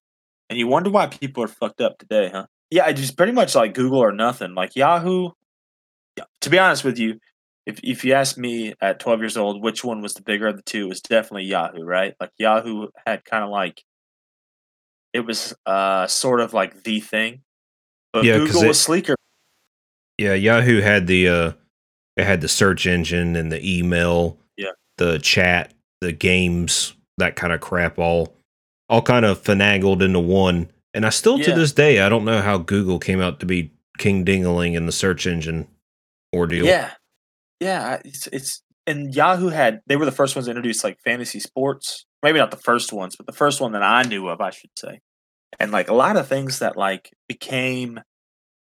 And 0.50 0.58
you 0.58 0.67
wonder 0.67 0.89
why 0.89 1.08
people 1.08 1.43
are 1.43 1.50
fucked 1.50 1.82
up 1.82 1.98
today, 1.98 2.30
huh? 2.32 2.48
Yeah, 2.70 2.86
I 2.86 2.93
just 2.93 3.17
pretty 3.17 3.34
much 3.34 3.56
like 3.56 3.74
Google 3.74 4.00
or 4.00 4.12
nothing. 4.12 4.56
Like 4.56 4.76
Yahoo. 4.76 5.32
Yeah, 6.17 6.26
to 6.41 6.50
be 6.50 6.60
honest 6.60 6.84
with 6.84 6.98
you, 6.98 7.20
if 7.65 7.80
if 7.84 8.04
you 8.04 8.13
asked 8.13 8.38
me 8.38 8.74
at 8.82 9.00
12 9.00 9.20
years 9.20 9.38
old 9.38 9.62
which 9.62 9.84
one 9.84 10.02
was 10.02 10.13
the 10.13 10.24
bigger 10.24 10.48
of 10.48 10.56
the 10.56 10.63
two, 10.63 10.86
it 10.86 10.89
was 10.89 11.02
definitely 11.02 11.46
Yahoo, 11.46 11.84
right? 11.84 12.15
Like 12.20 12.32
Yahoo 12.38 12.88
had 13.06 13.24
kind 13.26 13.43
of 13.43 13.50
like 13.50 13.84
it 15.17 15.25
was 15.25 15.53
uh 15.65 16.06
sort 16.08 16.39
of 16.39 16.53
like 16.53 16.84
the 16.84 16.99
thing. 16.99 17.41
But 18.13 18.23
Yeah, 18.23 18.38
Google 18.38 18.63
it- 18.63 18.67
was 18.67 18.80
sleeker. 18.80 19.15
Yeah, 20.17 20.34
Yahoo 20.34 20.82
had 20.82 21.08
the 21.08 21.27
uh 21.27 21.51
it 22.15 22.25
had 22.25 22.41
the 22.41 22.47
search 22.47 22.88
engine 22.88 23.36
and 23.36 23.51
the 23.51 23.62
email, 23.63 24.39
Yeah. 24.58 24.71
the 24.97 25.19
chat, 25.19 25.73
the 26.01 26.12
games, 26.12 26.93
that 27.17 27.36
kind 27.36 27.51
of 27.53 27.62
crap 27.62 27.99
all 27.99 28.36
all 28.89 29.01
kind 29.01 29.25
of 29.25 29.41
finagled 29.43 30.01
into 30.01 30.19
one. 30.19 30.71
And 30.93 31.06
I 31.06 31.10
still 31.10 31.38
to 31.39 31.51
this 31.53 31.71
day 31.73 31.99
I 32.01 32.10
don't 32.10 32.25
know 32.25 32.41
how 32.41 32.58
Google 32.58 32.99
came 32.99 33.19
out 33.21 33.39
to 33.41 33.45
be 33.45 33.71
king 33.97 34.23
dingaling 34.23 34.75
in 34.75 34.86
the 34.86 34.91
search 34.91 35.25
engine 35.27 35.67
ordeal. 36.36 36.65
Yeah. 36.65 36.91
Yeah, 37.60 37.99
it's 38.06 38.27
it's 38.27 38.62
and 38.86 39.13
Yahoo 39.13 39.49
had 39.49 39.82
they 39.88 39.95
were 39.97 40.06
the 40.06 40.12
first 40.12 40.36
ones 40.36 40.45
to 40.45 40.51
introduce 40.51 40.84
like 40.84 40.97
fantasy 41.03 41.39
sports. 41.39 42.06
Maybe 42.23 42.39
not 42.39 42.49
the 42.51 42.58
first 42.58 42.91
ones, 42.93 43.15
but 43.15 43.27
the 43.27 43.34
first 43.34 43.62
one 43.62 43.73
that 43.73 43.84
I 43.84 44.01
knew 44.03 44.27
of, 44.27 44.41
I 44.41 44.49
should 44.49 44.71
say. 44.77 45.01
And 45.60 45.71
like 45.71 45.89
a 45.89 45.93
lot 45.93 46.17
of 46.17 46.27
things 46.27 46.60
that 46.60 46.77
like 46.77 47.12
became 47.27 47.99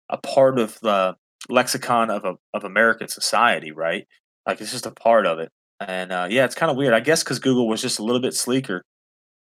a 0.10 0.18
part 0.18 0.60
of 0.60 0.80
the 0.82 1.16
lexicon 1.50 2.10
of 2.10 2.26
a, 2.26 2.36
of 2.54 2.64
American 2.64 3.08
society, 3.08 3.72
right? 3.72 4.08
Like 4.46 4.62
it's 4.62 4.72
just 4.72 4.86
a 4.86 4.92
part 4.92 5.26
of 5.26 5.40
it. 5.40 5.50
And 5.80 6.12
uh, 6.12 6.28
yeah, 6.30 6.46
it's 6.46 6.56
kind 6.56 6.70
of 6.70 6.78
weird. 6.78 6.94
I 6.94 7.00
guess 7.00 7.24
because 7.24 7.40
Google 7.40 7.68
was 7.68 7.82
just 7.82 8.00
a 8.00 8.04
little 8.04 8.22
bit 8.22 8.34
sleeker. 8.34 8.84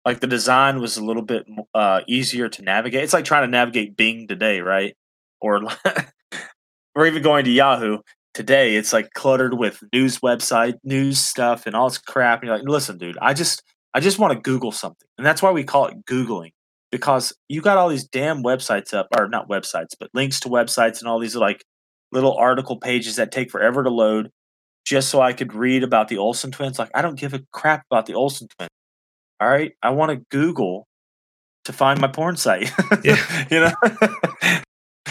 Like 0.05 0.21
the 0.21 0.27
design 0.27 0.81
was 0.81 0.97
a 0.97 1.05
little 1.05 1.23
bit 1.23 1.47
uh, 1.75 2.01
easier 2.07 2.49
to 2.49 2.63
navigate. 2.63 3.03
It's 3.03 3.13
like 3.13 3.25
trying 3.25 3.43
to 3.43 3.51
navigate 3.51 3.97
Bing 3.97 4.29
today, 4.29 4.61
right? 4.61 4.97
Or 5.41 5.63
or 6.95 7.07
even 7.07 7.23
going 7.23 7.45
to 7.45 7.51
Yahoo 7.51 7.99
today. 8.33 8.77
It's 8.77 8.93
like 8.93 9.11
cluttered 9.15 9.59
with 9.59 9.83
news 9.93 10.21
website, 10.21 10.75
news 10.85 11.19
stuff, 11.19 11.67
and 11.67 11.75
all 11.75 11.89
this 11.89 11.99
crap. 11.99 12.41
And 12.41 12.49
you're 12.49 12.57
like, 12.57 12.69
listen, 12.69 12.99
dude, 12.99 13.19
I 13.21 13.35
just 13.35 13.63
I 13.95 14.01
just 14.01 14.19
want 14.19 14.33
to 14.33 14.41
Google 14.41 14.73
something, 14.73 15.09
and 15.19 15.27
that's 15.27 15.43
why 15.43 15.51
we 15.51 15.65
call 15.65 15.87
it 15.87 16.05
Googling 16.07 16.53
because 16.97 17.35
you 17.49 17.61
got 17.61 17.77
all 17.77 17.89
these 17.89 18.05
damn 18.05 18.43
websites 18.43 18.95
up, 18.95 19.09
or 19.17 19.29
not 19.29 19.49
websites, 19.49 19.91
but 19.99 20.11
links 20.15 20.41
to 20.41 20.49
websites 20.49 21.01
and 21.01 21.09
all 21.09 21.19
these 21.19 21.37
like 21.37 21.63
little 22.11 22.35
article 22.35 22.79
pages 22.79 23.17
that 23.17 23.31
take 23.31 23.51
forever 23.51 23.83
to 23.85 23.91
load 23.91 24.31
just 24.87 25.09
so 25.11 25.21
I 25.21 25.33
could 25.33 25.53
read 25.53 25.83
about 25.83 26.09
the 26.09 26.17
Olsen 26.17 26.53
twins. 26.53 26.79
Like, 26.79 26.91
I 26.95 27.03
don't 27.03 27.19
give 27.19 27.35
a 27.35 27.43
crap 27.53 27.85
about 27.91 28.07
the 28.07 28.15
Olsen 28.15 28.49
twins. 28.57 28.71
All 29.41 29.49
right. 29.49 29.73
I 29.83 29.91
want 29.91 30.11
to 30.13 30.25
Google 30.31 30.87
to 31.67 31.73
find 31.73 32.01
my 32.01 32.09
porn 32.09 32.37
site. 32.37 32.71
Yeah. 33.05 33.45
you 33.51 33.61
know? 33.61 33.73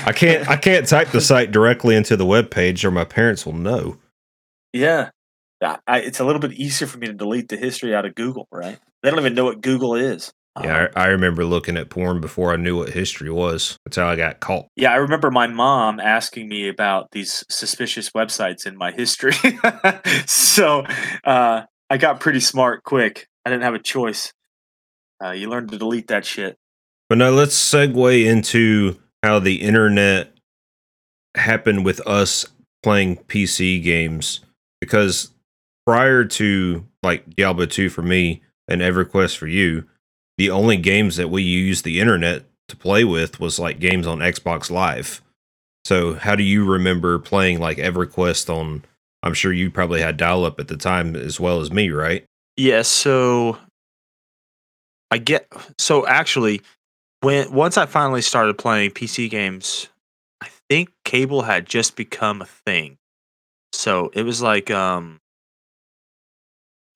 I 0.07 0.11
can't 0.11 0.49
I 0.49 0.57
can't 0.57 0.87
type 0.87 1.09
the 1.09 1.21
site 1.21 1.51
directly 1.51 1.95
into 1.95 2.17
the 2.17 2.25
web 2.25 2.49
page 2.49 2.83
or 2.83 2.91
my 2.91 3.05
parents 3.05 3.45
will 3.45 3.53
know. 3.53 3.97
yeah. 5.61 5.77
I, 5.87 5.99
it's 5.99 6.19
a 6.19 6.25
little 6.25 6.41
bit 6.41 6.53
easier 6.53 6.87
for 6.87 6.97
me 6.97 7.07
to 7.07 7.13
delete 7.13 7.49
the 7.49 7.57
history 7.57 7.93
out 7.93 8.05
of 8.05 8.15
Google, 8.15 8.47
right? 8.51 8.79
They 9.03 9.09
don't 9.09 9.19
even 9.19 9.35
know 9.35 9.45
what 9.45 9.61
Google 9.61 9.95
is. 9.95 10.31
Yeah, 10.63 10.87
I, 10.95 11.03
I 11.03 11.07
remember 11.07 11.43
looking 11.43 11.75
at 11.75 11.89
porn 11.89 12.21
before 12.21 12.53
I 12.53 12.55
knew 12.55 12.77
what 12.77 12.89
history 12.89 13.29
was. 13.29 13.77
That's 13.85 13.97
how 13.97 14.07
I 14.07 14.15
got 14.15 14.39
caught. 14.39 14.67
Yeah, 14.77 14.93
I 14.93 14.95
remember 14.95 15.29
my 15.29 15.47
mom 15.47 15.99
asking 15.99 16.47
me 16.47 16.69
about 16.69 17.11
these 17.11 17.43
suspicious 17.49 18.11
websites 18.11 18.65
in 18.65 18.77
my 18.77 18.91
history. 18.91 19.33
so 20.25 20.85
uh, 21.25 21.63
I 21.89 21.97
got 21.97 22.21
pretty 22.21 22.39
smart 22.39 22.83
quick. 22.83 23.27
I 23.45 23.49
didn't 23.49 23.63
have 23.63 23.73
a 23.73 23.79
choice. 23.79 24.31
Uh, 25.21 25.31
you 25.31 25.49
learn 25.49 25.67
to 25.67 25.77
delete 25.77 26.07
that 26.07 26.25
shit. 26.25 26.57
But 27.09 27.17
now 27.17 27.29
let's 27.29 27.55
segue 27.55 28.25
into 28.25 28.97
how 29.23 29.39
the 29.39 29.61
internet 29.61 30.31
happened 31.35 31.83
with 31.83 32.05
us 32.07 32.45
playing 32.81 33.17
PC 33.17 33.83
games. 33.83 34.39
Because 34.79 35.31
prior 35.85 36.23
to 36.25 36.85
like 37.03 37.35
Diablo 37.35 37.65
2 37.65 37.89
for 37.89 38.01
me 38.01 38.41
and 38.67 38.81
EverQuest 38.81 39.35
for 39.35 39.47
you, 39.47 39.85
the 40.37 40.49
only 40.49 40.77
games 40.77 41.15
that 41.17 41.29
we 41.29 41.43
used 41.43 41.85
the 41.85 41.99
internet 41.99 42.43
to 42.67 42.75
play 42.75 43.03
with 43.03 43.39
was 43.39 43.59
like 43.59 43.79
games 43.79 44.07
on 44.07 44.19
Xbox 44.19 44.69
Live. 44.69 45.21
So 45.83 46.15
how 46.15 46.35
do 46.35 46.43
you 46.43 46.65
remember 46.65 47.19
playing 47.19 47.59
like 47.59 47.77
EverQuest 47.77 48.49
on? 48.49 48.83
I'm 49.23 49.33
sure 49.33 49.53
you 49.53 49.71
probably 49.71 50.01
had 50.01 50.17
dial 50.17 50.45
up 50.45 50.59
at 50.59 50.67
the 50.67 50.77
time 50.77 51.15
as 51.15 51.39
well 51.39 51.61
as 51.61 51.71
me, 51.71 51.89
right? 51.89 52.25
Yeah, 52.57 52.83
so 52.83 53.57
I 55.11 55.17
get 55.17 55.47
so 55.77 56.05
actually 56.07 56.61
when 57.21 57.51
once 57.51 57.77
I 57.77 57.85
finally 57.85 58.21
started 58.21 58.57
playing 58.57 58.91
PC 58.91 59.29
games, 59.29 59.87
I 60.41 60.49
think 60.69 60.89
cable 61.03 61.43
had 61.43 61.65
just 61.65 61.95
become 61.95 62.41
a 62.41 62.45
thing. 62.45 62.97
So 63.73 64.11
it 64.13 64.23
was 64.23 64.41
like 64.41 64.71
um 64.71 65.19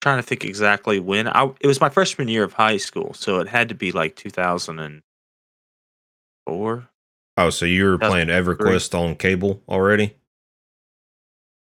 trying 0.00 0.18
to 0.18 0.22
think 0.22 0.44
exactly 0.44 1.00
when 1.00 1.26
I 1.28 1.50
it 1.60 1.66
was 1.66 1.80
my 1.80 1.88
freshman 1.88 2.28
year 2.28 2.44
of 2.44 2.52
high 2.54 2.76
school, 2.76 3.14
so 3.14 3.40
it 3.40 3.48
had 3.48 3.68
to 3.68 3.74
be 3.74 3.90
like 3.92 4.16
2004. 4.16 6.88
Oh, 7.36 7.50
so 7.50 7.66
you 7.66 7.84
were 7.84 7.98
playing 7.98 8.28
2003. 8.28 8.72
EverQuest 8.72 8.98
on 8.98 9.14
cable 9.16 9.62
already? 9.68 10.16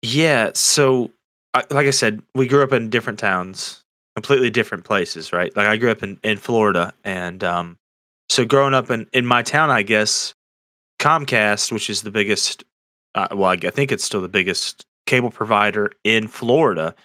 Yeah, 0.01 0.51
so 0.53 1.11
I, 1.53 1.63
like 1.69 1.87
I 1.87 1.91
said, 1.91 2.21
we 2.35 2.47
grew 2.47 2.63
up 2.63 2.73
in 2.73 2.89
different 2.89 3.19
towns, 3.19 3.83
completely 4.15 4.49
different 4.49 4.83
places, 4.83 5.31
right? 5.31 5.55
Like 5.55 5.67
I 5.67 5.77
grew 5.77 5.91
up 5.91 6.03
in, 6.03 6.19
in 6.23 6.37
Florida, 6.37 6.93
and 7.03 7.43
um, 7.43 7.77
so 8.29 8.45
growing 8.45 8.73
up 8.73 8.89
in, 8.89 9.07
in 9.13 9.25
my 9.25 9.43
town, 9.43 9.69
I 9.69 9.83
guess 9.83 10.33
Comcast, 10.99 11.71
which 11.71 11.89
is 11.89 12.01
the 12.01 12.11
biggest, 12.11 12.63
uh, 13.15 13.27
well, 13.31 13.51
I 13.51 13.57
think 13.57 13.91
it's 13.91 14.03
still 14.03 14.21
the 14.21 14.27
biggest 14.27 14.85
cable 15.05 15.31
provider 15.31 15.91
in 16.03 16.27
Florida, 16.27 16.95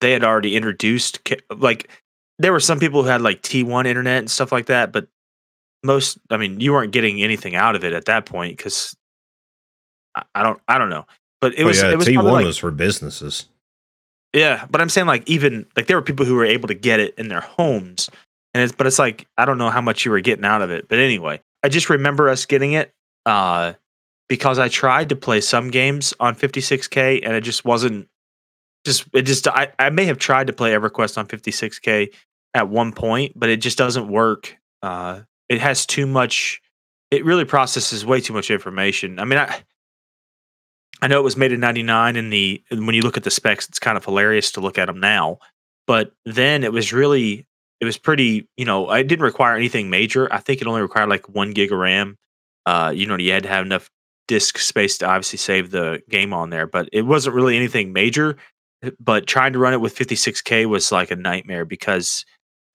they 0.00 0.12
had 0.12 0.24
already 0.24 0.56
introduced 0.56 1.20
like 1.56 1.90
there 2.38 2.52
were 2.52 2.60
some 2.60 2.78
people 2.78 3.02
who 3.02 3.08
had 3.08 3.22
like 3.22 3.42
T1 3.42 3.86
internet 3.86 4.18
and 4.18 4.30
stuff 4.30 4.52
like 4.52 4.66
that, 4.66 4.92
but 4.92 5.08
most, 5.82 6.18
I 6.30 6.36
mean, 6.36 6.60
you 6.60 6.72
weren't 6.72 6.92
getting 6.92 7.22
anything 7.22 7.54
out 7.54 7.76
of 7.76 7.84
it 7.84 7.92
at 7.92 8.06
that 8.06 8.26
point 8.26 8.56
because 8.56 8.96
I, 10.14 10.24
I 10.34 10.42
don't, 10.42 10.60
I 10.68 10.78
don't 10.78 10.90
know, 10.90 11.06
but 11.40 11.54
it 11.54 11.62
oh 11.62 11.66
was, 11.66 11.80
yeah, 11.80 11.90
it 11.90 11.98
was 11.98 12.06
T1 12.06 12.22
like 12.24 12.44
was 12.44 12.58
for 12.58 12.70
businesses. 12.70 13.46
yeah, 14.32 14.66
but 14.70 14.80
I'm 14.80 14.88
saying 14.88 15.06
like 15.06 15.28
even 15.28 15.66
like 15.76 15.86
there 15.86 15.96
were 15.96 16.02
people 16.02 16.26
who 16.26 16.34
were 16.34 16.44
able 16.44 16.68
to 16.68 16.74
get 16.74 17.00
it 17.00 17.14
in 17.16 17.28
their 17.28 17.40
homes, 17.40 18.10
and 18.52 18.62
it's 18.62 18.72
but 18.72 18.86
it's 18.86 18.98
like 18.98 19.26
I 19.38 19.44
don't 19.44 19.58
know 19.58 19.70
how 19.70 19.80
much 19.80 20.04
you 20.04 20.10
were 20.10 20.20
getting 20.20 20.44
out 20.44 20.62
of 20.62 20.70
it. 20.70 20.88
But 20.88 20.98
anyway, 20.98 21.40
I 21.62 21.68
just 21.68 21.88
remember 21.88 22.28
us 22.28 22.44
getting 22.46 22.72
it 22.72 22.92
uh, 23.24 23.74
because 24.28 24.58
I 24.58 24.68
tried 24.68 25.08
to 25.10 25.16
play 25.16 25.40
some 25.40 25.70
games 25.70 26.12
on 26.20 26.34
56k 26.34 27.20
and 27.24 27.34
it 27.34 27.42
just 27.42 27.64
wasn't 27.64 28.08
just 28.86 29.04
it 29.12 29.22
just 29.22 29.46
I 29.48 29.72
I 29.78 29.90
may 29.90 30.06
have 30.06 30.18
tried 30.18 30.46
to 30.46 30.52
play 30.52 30.72
EverQuest 30.72 31.18
on 31.18 31.26
56k 31.26 32.14
at 32.54 32.68
one 32.68 32.92
point, 32.92 33.32
but 33.36 33.50
it 33.50 33.58
just 33.58 33.76
doesn't 33.76 34.08
work. 34.08 34.56
Uh, 34.82 35.20
it 35.48 35.60
has 35.60 35.84
too 35.84 36.06
much. 36.06 36.62
It 37.10 37.24
really 37.24 37.44
processes 37.44 38.06
way 38.06 38.20
too 38.20 38.32
much 38.32 38.50
information. 38.50 39.18
I 39.18 39.24
mean, 39.24 39.38
I 39.38 39.62
I 41.02 41.08
know 41.08 41.18
it 41.18 41.24
was 41.24 41.36
made 41.36 41.52
in 41.52 41.60
99 41.60 42.16
and 42.16 42.32
the 42.32 42.62
and 42.70 42.86
when 42.86 42.94
you 42.94 43.02
look 43.02 43.16
at 43.16 43.24
the 43.24 43.30
specs 43.30 43.68
it's 43.68 43.78
kind 43.78 43.98
of 43.98 44.04
hilarious 44.04 44.52
to 44.52 44.60
look 44.60 44.78
at 44.78 44.86
them 44.86 45.00
now. 45.00 45.38
But 45.86 46.12
then 46.24 46.64
it 46.64 46.72
was 46.72 46.92
really 46.92 47.46
it 47.80 47.84
was 47.84 47.98
pretty, 47.98 48.48
you 48.56 48.64
know, 48.64 48.90
it 48.90 49.06
didn't 49.06 49.24
require 49.24 49.54
anything 49.54 49.90
major. 49.90 50.32
I 50.32 50.38
think 50.38 50.60
it 50.60 50.66
only 50.66 50.80
required 50.80 51.10
like 51.10 51.28
1 51.28 51.50
gig 51.50 51.72
of 51.72 51.78
RAM. 51.78 52.16
Uh, 52.64 52.92
you 52.94 53.06
know, 53.06 53.18
you 53.18 53.32
had 53.32 53.42
to 53.42 53.50
have 53.50 53.66
enough 53.66 53.90
disk 54.26 54.58
space 54.58 54.98
to 54.98 55.06
obviously 55.06 55.38
save 55.38 55.70
the 55.70 56.02
game 56.08 56.32
on 56.32 56.50
there, 56.50 56.66
but 56.66 56.88
it 56.92 57.02
wasn't 57.02 57.36
really 57.36 57.56
anything 57.56 57.92
major. 57.92 58.36
Uh, 58.84 58.90
But 59.00 59.26
trying 59.26 59.52
to 59.52 59.58
run 59.58 59.72
it 59.72 59.80
with 59.80 59.96
56k 59.96 60.66
was 60.66 60.92
like 60.92 61.10
a 61.10 61.16
nightmare 61.16 61.64
because 61.64 62.24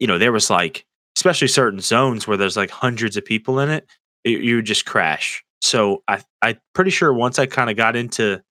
you 0.01 0.07
know, 0.07 0.17
there 0.17 0.31
was 0.31 0.49
like 0.49 0.83
especially 1.15 1.47
certain 1.47 1.79
zones 1.79 2.27
where 2.27 2.35
there's 2.35 2.57
like 2.57 2.71
hundreds 2.71 3.15
of 3.15 3.23
people 3.23 3.59
in 3.59 3.69
it, 3.69 3.87
you 4.25 4.39
you 4.39 4.55
would 4.57 4.65
just 4.65 4.85
crash. 4.85 5.45
So 5.61 6.03
I 6.07 6.21
I'm 6.41 6.59
pretty 6.73 6.89
sure 6.91 7.13
once 7.13 7.37
I 7.37 7.45
kind 7.45 7.69
of 7.69 7.77
got 7.77 7.95
into 7.95 8.41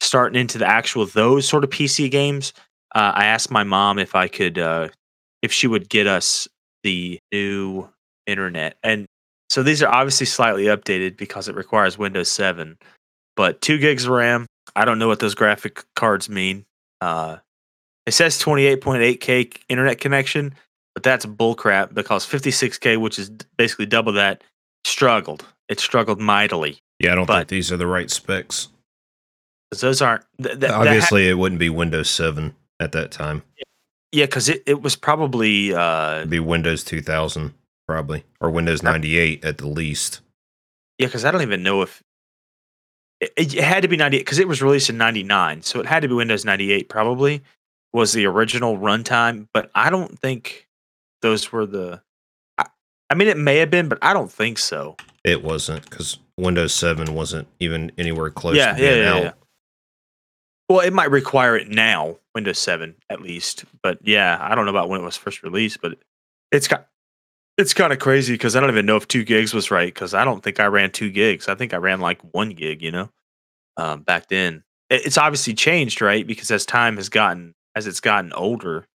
starting 0.00 0.40
into 0.40 0.58
the 0.58 0.66
actual 0.66 1.04
those 1.06 1.48
sort 1.48 1.64
of 1.64 1.70
PC 1.70 2.10
games, 2.10 2.52
uh, 2.94 3.12
I 3.14 3.26
asked 3.26 3.50
my 3.50 3.64
mom 3.64 3.98
if 3.98 4.14
I 4.14 4.28
could 4.28 4.56
uh, 4.56 4.88
if 5.42 5.52
she 5.52 5.66
would 5.66 5.88
get 5.88 6.06
us 6.06 6.46
the 6.84 7.18
new 7.32 7.88
internet. 8.26 8.76
And 8.84 9.06
so 9.50 9.64
these 9.64 9.82
are 9.82 9.92
obviously 9.92 10.26
slightly 10.26 10.64
updated 10.66 11.16
because 11.16 11.48
it 11.48 11.56
requires 11.56 11.98
Windows 11.98 12.30
7, 12.30 12.78
but 13.36 13.60
two 13.60 13.78
gigs 13.78 14.04
of 14.04 14.12
RAM. 14.12 14.46
I 14.76 14.84
don't 14.84 14.98
know 14.98 15.08
what 15.08 15.20
those 15.20 15.34
graphic 15.34 15.84
cards 15.96 16.28
mean. 16.28 16.64
Uh, 17.00 17.36
it 18.06 18.12
says 18.12 18.40
28.8k 18.42 19.56
internet 19.68 20.00
connection, 20.00 20.54
but 20.94 21.02
that's 21.02 21.26
bullcrap 21.26 21.94
because 21.94 22.26
56k, 22.26 22.98
which 23.00 23.18
is 23.18 23.30
basically 23.56 23.86
double 23.86 24.12
that, 24.14 24.42
struggled. 24.84 25.44
It 25.68 25.80
struggled 25.80 26.20
mightily. 26.20 26.78
Yeah, 26.98 27.12
I 27.12 27.14
don't 27.16 27.26
But- 27.26 27.38
think 27.38 27.48
these 27.48 27.72
are 27.72 27.76
the 27.76 27.86
right 27.86 28.10
specs. 28.10 28.68
those 29.80 30.02
aren't 30.02 30.24
th- 30.38 30.50
th- 30.50 30.60
that 30.60 30.70
ha- 30.70 30.80
Obviously, 30.80 31.28
it 31.28 31.34
wouldn't 31.34 31.58
be 31.58 31.70
Windows 31.70 32.10
7 32.10 32.54
at 32.78 32.92
that 32.92 33.10
time. 33.10 33.42
yeah, 34.12 34.26
because 34.26 34.48
it, 34.50 34.62
it 34.66 34.82
was 34.82 34.96
probably 34.96 35.72
uh, 35.74 36.16
It'd 36.18 36.30
be 36.30 36.40
Windows 36.40 36.84
2000 36.84 37.54
probably 37.88 38.24
or 38.40 38.50
Windows 38.50 38.82
98 38.82 39.44
at 39.44 39.58
the 39.58 39.66
least. 39.66 40.20
Yeah, 40.98 41.06
because 41.06 41.24
I 41.24 41.30
don't 41.30 41.42
even 41.42 41.62
know 41.62 41.80
if 41.82 42.02
it, 43.22 43.54
it 43.54 43.64
had 43.64 43.82
to 43.82 43.88
be 43.88 43.96
98 43.96 44.20
because 44.20 44.38
it 44.38 44.48
was 44.48 44.62
released 44.62 44.90
in 44.90 44.98
99. 44.98 45.62
So 45.62 45.80
it 45.80 45.86
had 45.86 46.00
to 46.00 46.08
be 46.08 46.14
Windows 46.14 46.44
98 46.44 46.88
probably 46.88 47.42
was 47.92 48.12
the 48.12 48.26
original 48.26 48.76
runtime. 48.78 49.46
But 49.54 49.70
I 49.74 49.90
don't 49.90 50.18
think 50.18 50.68
those 51.22 51.52
were 51.52 51.66
the. 51.66 52.02
I, 52.58 52.66
I 53.10 53.14
mean, 53.14 53.28
it 53.28 53.36
may 53.36 53.58
have 53.58 53.70
been, 53.70 53.88
but 53.88 53.98
I 54.02 54.12
don't 54.12 54.30
think 54.30 54.58
so. 54.58 54.96
It 55.24 55.44
wasn't 55.44 55.88
because 55.88 56.18
Windows 56.36 56.74
7 56.74 57.14
wasn't 57.14 57.46
even 57.60 57.92
anywhere 57.96 58.30
close 58.30 58.56
yeah, 58.56 58.74
to 58.74 58.82
yeah, 58.82 58.90
being 58.90 59.02
yeah, 59.02 59.12
out. 59.12 59.22
yeah. 59.22 59.32
Well, 60.68 60.80
it 60.80 60.92
might 60.92 61.10
require 61.10 61.56
it 61.56 61.68
now, 61.68 62.16
Windows 62.34 62.58
7 62.58 62.96
at 63.08 63.20
least. 63.20 63.64
But 63.82 63.98
yeah, 64.02 64.36
I 64.40 64.54
don't 64.54 64.64
know 64.64 64.70
about 64.70 64.88
when 64.88 65.00
it 65.00 65.04
was 65.04 65.16
first 65.16 65.42
released, 65.42 65.80
but 65.80 65.96
it's 66.50 66.66
got. 66.66 66.88
It's 67.58 67.74
kind 67.74 67.92
of 67.92 67.98
crazy 67.98 68.34
because 68.34 68.56
I 68.56 68.60
don't 68.60 68.70
even 68.70 68.86
know 68.86 68.96
if 68.96 69.06
two 69.06 69.24
gigs 69.24 69.52
was 69.52 69.70
right 69.70 69.92
because 69.92 70.14
I 70.14 70.24
don't 70.24 70.42
think 70.42 70.58
I 70.58 70.66
ran 70.66 70.90
two 70.90 71.10
gigs. 71.10 71.48
I 71.48 71.54
think 71.54 71.74
I 71.74 71.76
ran 71.76 72.00
like 72.00 72.20
one 72.34 72.50
gig, 72.50 72.82
you 72.82 72.90
know, 72.90 73.10
um, 73.76 74.02
back 74.02 74.28
then. 74.28 74.64
It- 74.90 75.06
It's 75.06 75.18
obviously 75.18 75.54
changed, 75.54 76.02
right? 76.02 76.26
Because 76.26 76.50
as 76.50 76.66
time 76.66 76.96
has 76.96 77.08
gotten, 77.10 77.54
as 77.76 77.86
it's 77.86 78.00
gotten 78.00 78.32
older, 78.34 78.86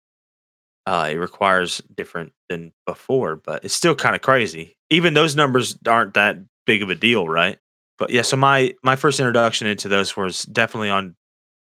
uh, 0.87 1.09
it 1.11 1.15
requires 1.17 1.81
different 1.95 2.33
than 2.49 2.73
before, 2.85 3.35
but 3.37 3.65
it's 3.65 3.73
still 3.73 3.95
kind 3.95 4.15
of 4.15 4.21
crazy. 4.21 4.77
Even 4.89 5.13
those 5.13 5.35
numbers 5.35 5.77
aren't 5.87 6.13
that 6.15 6.37
big 6.65 6.83
of 6.83 6.89
a 6.89 6.95
deal, 6.95 7.27
right? 7.27 7.59
But 7.99 8.11
yeah, 8.11 8.23
so 8.23 8.37
my 8.37 8.75
my 8.83 8.95
first 8.97 9.19
introduction 9.19 9.67
into 9.67 9.89
those 9.89 10.15
was 10.17 10.43
definitely 10.43 10.89
on 10.91 11.15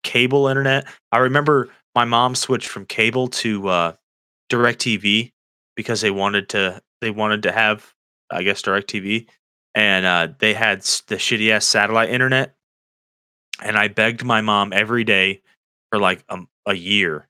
cable 0.03 0.47
internet. 0.47 0.87
I 1.11 1.19
remember 1.19 1.69
my 1.95 2.05
mom 2.05 2.35
switched 2.35 2.67
from 2.69 2.85
cable 2.85 3.27
to 3.29 3.67
uh, 3.69 3.93
DirecTV 4.49 5.32
because 5.75 6.01
they 6.01 6.11
wanted 6.11 6.49
to 6.49 6.81
they 7.01 7.11
wanted 7.11 7.43
to 7.43 7.51
have 7.51 7.93
I 8.31 8.43
guess 8.43 8.61
DirecTV, 8.61 9.27
and 9.75 10.05
uh, 10.05 10.29
they 10.39 10.53
had 10.53 10.81
the 10.81 11.15
shitty 11.15 11.51
ass 11.51 11.65
satellite 11.65 12.09
internet, 12.09 12.55
and 13.61 13.77
I 13.77 13.87
begged 13.87 14.23
my 14.23 14.41
mom 14.41 14.73
every 14.73 15.03
day 15.03 15.41
for 15.91 15.99
like 15.99 16.23
a, 16.29 16.39
a 16.65 16.73
year, 16.73 17.27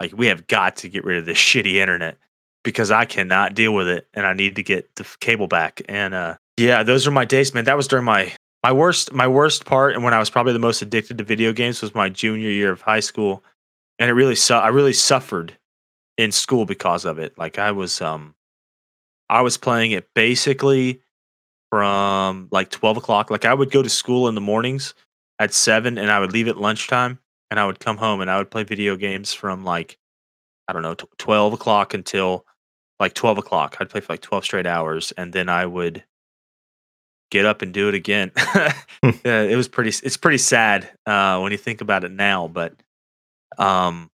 like 0.00 0.12
we 0.16 0.26
have 0.26 0.46
got 0.46 0.76
to 0.76 0.88
get 0.88 1.04
rid 1.04 1.18
of 1.18 1.26
this 1.26 1.38
shitty 1.38 1.74
internet 1.74 2.18
because 2.64 2.90
I 2.90 3.04
cannot 3.04 3.54
deal 3.54 3.74
with 3.74 3.88
it, 3.88 4.08
and 4.14 4.26
I 4.26 4.32
need 4.32 4.56
to 4.56 4.62
get 4.62 4.94
the 4.96 5.06
cable 5.20 5.46
back. 5.46 5.82
And 5.88 6.14
uh, 6.14 6.36
yeah, 6.56 6.82
those 6.82 7.06
are 7.06 7.12
my 7.12 7.24
days, 7.24 7.54
man. 7.54 7.64
That 7.64 7.76
was 7.76 7.88
during 7.88 8.04
my 8.04 8.32
my 8.62 8.72
worst 8.72 9.12
my 9.12 9.28
worst 9.28 9.64
part, 9.64 9.94
and 9.94 10.02
when 10.02 10.14
I 10.14 10.18
was 10.18 10.30
probably 10.30 10.52
the 10.52 10.58
most 10.58 10.82
addicted 10.82 11.18
to 11.18 11.24
video 11.24 11.52
games 11.52 11.82
was 11.82 11.94
my 11.94 12.08
junior 12.08 12.50
year 12.50 12.72
of 12.72 12.80
high 12.80 13.00
school, 13.00 13.44
and 13.98 14.10
it 14.10 14.14
really 14.14 14.34
su- 14.34 14.54
I 14.54 14.68
really 14.68 14.92
suffered 14.92 15.56
in 16.16 16.32
school 16.32 16.64
because 16.64 17.04
of 17.04 17.18
it. 17.18 17.36
Like 17.38 17.58
I 17.58 17.72
was 17.72 18.00
um 18.00 18.34
I 19.28 19.42
was 19.42 19.56
playing 19.56 19.92
it 19.92 20.08
basically 20.14 21.00
from 21.70 22.48
like 22.50 22.70
twelve 22.70 22.96
o'clock. 22.96 23.30
Like 23.30 23.44
I 23.44 23.54
would 23.54 23.70
go 23.70 23.82
to 23.82 23.88
school 23.88 24.28
in 24.28 24.34
the 24.34 24.40
mornings 24.40 24.94
at 25.38 25.52
seven, 25.52 25.98
and 25.98 26.10
I 26.10 26.20
would 26.20 26.32
leave 26.32 26.48
at 26.48 26.56
lunchtime, 26.56 27.18
and 27.50 27.60
I 27.60 27.66
would 27.66 27.80
come 27.80 27.96
home 27.96 28.20
and 28.20 28.30
I 28.30 28.38
would 28.38 28.50
play 28.50 28.64
video 28.64 28.96
games 28.96 29.32
from 29.32 29.64
like 29.64 29.98
I 30.68 30.72
don't 30.72 30.82
know 30.82 30.94
tw- 30.94 31.18
twelve 31.18 31.52
o'clock 31.52 31.94
until 31.94 32.46
like 33.00 33.14
twelve 33.14 33.38
o'clock. 33.38 33.76
I'd 33.80 33.90
play 33.90 34.00
for 34.00 34.12
like 34.12 34.22
twelve 34.22 34.44
straight 34.44 34.66
hours, 34.66 35.12
and 35.16 35.32
then 35.32 35.48
I 35.48 35.66
would 35.66 36.04
get 37.30 37.44
up 37.44 37.62
and 37.62 37.74
do 37.74 37.88
it 37.88 37.94
again. 37.94 38.30
yeah, 39.24 39.42
it 39.42 39.56
was 39.56 39.68
pretty. 39.68 39.90
It's 40.04 40.16
pretty 40.16 40.38
sad 40.38 40.88
uh, 41.06 41.40
when 41.40 41.52
you 41.52 41.58
think 41.58 41.80
about 41.80 42.04
it 42.04 42.10
now, 42.10 42.48
but 42.48 42.74
um, 43.58 44.10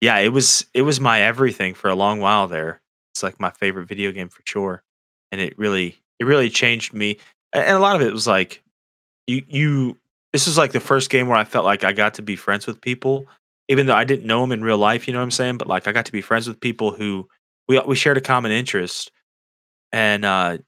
yeah, 0.00 0.18
it 0.18 0.32
was 0.32 0.64
it 0.74 0.82
was 0.82 1.00
my 1.00 1.20
everything 1.22 1.74
for 1.74 1.88
a 1.88 1.94
long 1.94 2.20
while 2.20 2.48
there. 2.48 2.80
It's 3.12 3.22
like 3.22 3.40
my 3.40 3.50
favorite 3.50 3.86
video 3.88 4.12
game 4.12 4.28
for 4.28 4.42
sure, 4.44 4.82
and 5.30 5.40
it 5.40 5.58
really 5.58 6.00
it 6.18 6.24
really 6.24 6.48
changed 6.48 6.94
me. 6.94 7.18
And 7.52 7.76
a 7.76 7.78
lot 7.80 7.96
of 7.96 8.02
it 8.02 8.12
was 8.12 8.26
like 8.26 8.62
you 9.26 9.42
you. 9.46 9.96
This 10.32 10.46
was 10.46 10.56
like 10.56 10.72
the 10.72 10.80
first 10.80 11.10
game 11.10 11.26
where 11.26 11.36
I 11.36 11.44
felt 11.44 11.64
like 11.64 11.82
I 11.82 11.92
got 11.92 12.14
to 12.14 12.22
be 12.22 12.36
friends 12.36 12.66
with 12.66 12.80
people, 12.80 13.26
even 13.68 13.86
though 13.86 13.96
I 13.96 14.04
didn't 14.04 14.26
know 14.26 14.40
them 14.40 14.52
in 14.52 14.62
real 14.62 14.78
life. 14.78 15.08
You 15.08 15.12
know 15.12 15.18
what 15.18 15.24
I'm 15.24 15.30
saying? 15.32 15.58
But 15.58 15.66
like 15.68 15.88
I 15.88 15.92
got 15.92 16.06
to 16.06 16.12
be 16.12 16.20
friends 16.20 16.46
with 16.46 16.60
people 16.60 16.92
who 16.92 17.28
we 17.68 17.78
we 17.80 17.96
shared 17.96 18.16
a 18.16 18.22
common 18.22 18.52
interest, 18.52 19.10
and 19.92 20.24
uh, 20.24 20.58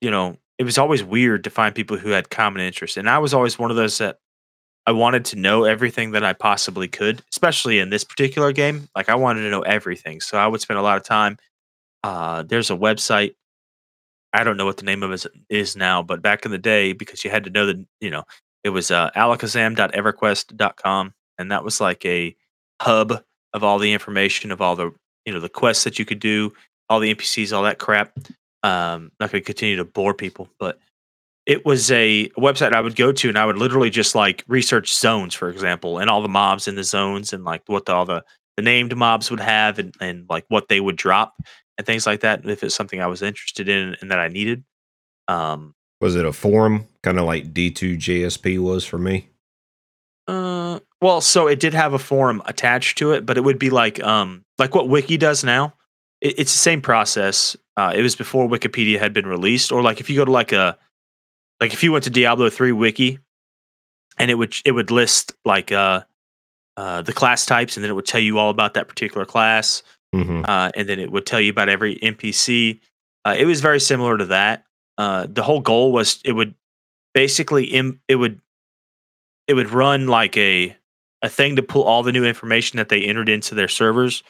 you 0.00 0.10
know, 0.10 0.36
it 0.58 0.64
was 0.64 0.76
always 0.76 1.02
weird 1.02 1.44
to 1.44 1.50
find 1.50 1.74
people 1.74 1.96
who 1.96 2.10
had 2.10 2.30
common 2.30 2.62
interests, 2.62 2.96
and 2.96 3.08
I 3.08 3.18
was 3.18 3.32
always 3.32 3.58
one 3.58 3.70
of 3.70 3.76
those 3.76 3.98
that 3.98 4.18
I 4.86 4.92
wanted 4.92 5.24
to 5.26 5.36
know 5.36 5.64
everything 5.64 6.12
that 6.12 6.24
I 6.24 6.32
possibly 6.32 6.88
could, 6.88 7.22
especially 7.30 7.78
in 7.78 7.90
this 7.90 8.04
particular 8.04 8.52
game. 8.52 8.88
Like 8.96 9.08
I 9.08 9.14
wanted 9.14 9.42
to 9.42 9.50
know 9.50 9.62
everything, 9.62 10.20
so 10.20 10.38
I 10.38 10.46
would 10.46 10.60
spend 10.60 10.78
a 10.78 10.82
lot 10.82 10.96
of 10.96 11.04
time. 11.04 11.38
Uh, 12.02 12.42
there's 12.42 12.70
a 12.70 12.76
website. 12.76 13.34
I 14.32 14.44
don't 14.44 14.56
know 14.56 14.64
what 14.64 14.78
the 14.78 14.84
name 14.84 15.02
of 15.02 15.12
it 15.12 15.26
is 15.48 15.76
now, 15.76 16.02
but 16.02 16.22
back 16.22 16.44
in 16.44 16.50
the 16.50 16.58
day, 16.58 16.94
because 16.94 17.22
you 17.22 17.30
had 17.30 17.44
to 17.44 17.50
know 17.50 17.66
that 17.66 17.84
you 18.00 18.10
know 18.10 18.24
it 18.64 18.70
was 18.70 18.90
uh, 18.90 19.10
allakhazam.everquest.com, 19.14 21.14
and 21.38 21.52
that 21.52 21.64
was 21.64 21.80
like 21.80 22.04
a 22.04 22.34
hub 22.80 23.22
of 23.52 23.62
all 23.62 23.78
the 23.78 23.92
information 23.92 24.50
of 24.50 24.60
all 24.60 24.74
the 24.74 24.90
you 25.24 25.32
know 25.32 25.40
the 25.40 25.48
quests 25.48 25.84
that 25.84 25.98
you 25.98 26.04
could 26.04 26.20
do, 26.20 26.52
all 26.88 26.98
the 26.98 27.14
NPCs, 27.14 27.52
all 27.52 27.62
that 27.62 27.78
crap. 27.78 28.16
Um, 28.64 29.10
not 29.18 29.30
going 29.30 29.42
to 29.42 29.46
continue 29.46 29.76
to 29.76 29.84
bore 29.84 30.14
people, 30.14 30.48
but 30.58 30.78
it 31.46 31.64
was 31.64 31.90
a, 31.90 32.28
website 32.30 32.72
I 32.72 32.80
would 32.80 32.96
go 32.96 33.12
to 33.12 33.28
and 33.28 33.38
I 33.38 33.46
would 33.46 33.58
literally 33.58 33.90
just 33.90 34.14
like 34.14 34.44
research 34.46 34.94
zones, 34.94 35.34
for 35.34 35.48
example, 35.48 35.98
and 35.98 36.08
all 36.08 36.22
the 36.22 36.28
mobs 36.28 36.68
in 36.68 36.76
the 36.76 36.84
zones 36.84 37.32
and 37.32 37.44
like 37.44 37.62
what 37.66 37.86
the, 37.86 37.92
all 37.92 38.04
the, 38.04 38.24
the 38.56 38.62
named 38.62 38.96
mobs 38.96 39.30
would 39.30 39.40
have 39.40 39.78
and, 39.78 39.94
and 40.00 40.26
like 40.28 40.44
what 40.48 40.68
they 40.68 40.80
would 40.80 40.96
drop 40.96 41.34
and 41.78 41.86
things 41.86 42.06
like 42.06 42.20
that. 42.20 42.48
If 42.48 42.62
it's 42.62 42.74
something 42.74 43.00
I 43.00 43.06
was 43.06 43.22
interested 43.22 43.68
in 43.68 43.96
and 44.00 44.10
that 44.10 44.18
I 44.18 44.28
needed. 44.28 44.64
Um, 45.28 45.74
was 46.00 46.16
it 46.16 46.24
a 46.24 46.32
forum 46.32 46.86
kind 47.02 47.18
of 47.18 47.24
like 47.24 47.52
D2JSP 47.52 48.58
was 48.58 48.84
for 48.84 48.98
me? 48.98 49.28
Uh, 50.26 50.80
well, 51.00 51.20
so 51.20 51.48
it 51.48 51.60
did 51.60 51.74
have 51.74 51.94
a 51.94 51.98
forum 51.98 52.42
attached 52.46 52.98
to 52.98 53.12
it, 53.12 53.26
but 53.26 53.36
it 53.36 53.42
would 53.42 53.58
be 53.58 53.70
like 53.70 54.02
um 54.02 54.44
like 54.58 54.74
what 54.74 54.88
Wiki 54.88 55.16
does 55.16 55.42
now. 55.42 55.74
It, 56.20 56.38
it's 56.38 56.52
the 56.52 56.58
same 56.58 56.80
process. 56.80 57.56
Uh, 57.76 57.92
it 57.94 58.02
was 58.02 58.14
before 58.14 58.48
Wikipedia 58.48 58.98
had 58.98 59.12
been 59.12 59.26
released, 59.26 59.72
or 59.72 59.82
like 59.82 60.00
if 60.00 60.10
you 60.10 60.16
go 60.16 60.24
to 60.24 60.30
like 60.30 60.52
a 60.52 60.78
like 61.62 61.72
if 61.72 61.84
you 61.84 61.92
went 61.92 62.02
to 62.02 62.10
Diablo 62.10 62.50
three 62.50 62.72
wiki, 62.72 63.20
and 64.18 64.32
it 64.32 64.34
would 64.34 64.52
it 64.64 64.72
would 64.72 64.90
list 64.90 65.32
like 65.44 65.70
uh, 65.70 66.02
uh 66.76 67.02
the 67.02 67.12
class 67.12 67.46
types, 67.46 67.76
and 67.76 67.84
then 67.84 67.90
it 67.90 67.94
would 67.94 68.04
tell 68.04 68.20
you 68.20 68.36
all 68.36 68.50
about 68.50 68.74
that 68.74 68.88
particular 68.88 69.24
class, 69.24 69.84
mm-hmm. 70.12 70.42
uh, 70.44 70.72
and 70.74 70.88
then 70.88 70.98
it 70.98 71.12
would 71.12 71.24
tell 71.24 71.40
you 71.40 71.50
about 71.50 71.68
every 71.68 71.96
NPC. 71.96 72.80
Uh, 73.24 73.36
it 73.38 73.44
was 73.44 73.60
very 73.60 73.78
similar 73.78 74.18
to 74.18 74.26
that. 74.26 74.64
Uh, 74.98 75.28
the 75.30 75.44
whole 75.44 75.60
goal 75.60 75.92
was 75.92 76.18
it 76.24 76.32
would 76.32 76.56
basically 77.14 77.66
Im- 77.66 78.00
it 78.08 78.16
would 78.16 78.40
it 79.46 79.54
would 79.54 79.70
run 79.70 80.08
like 80.08 80.36
a 80.36 80.76
a 81.22 81.28
thing 81.28 81.54
to 81.54 81.62
pull 81.62 81.84
all 81.84 82.02
the 82.02 82.10
new 82.10 82.24
information 82.24 82.78
that 82.78 82.88
they 82.88 83.02
entered 83.02 83.28
into 83.28 83.54
their 83.54 83.68
servers 83.68 84.24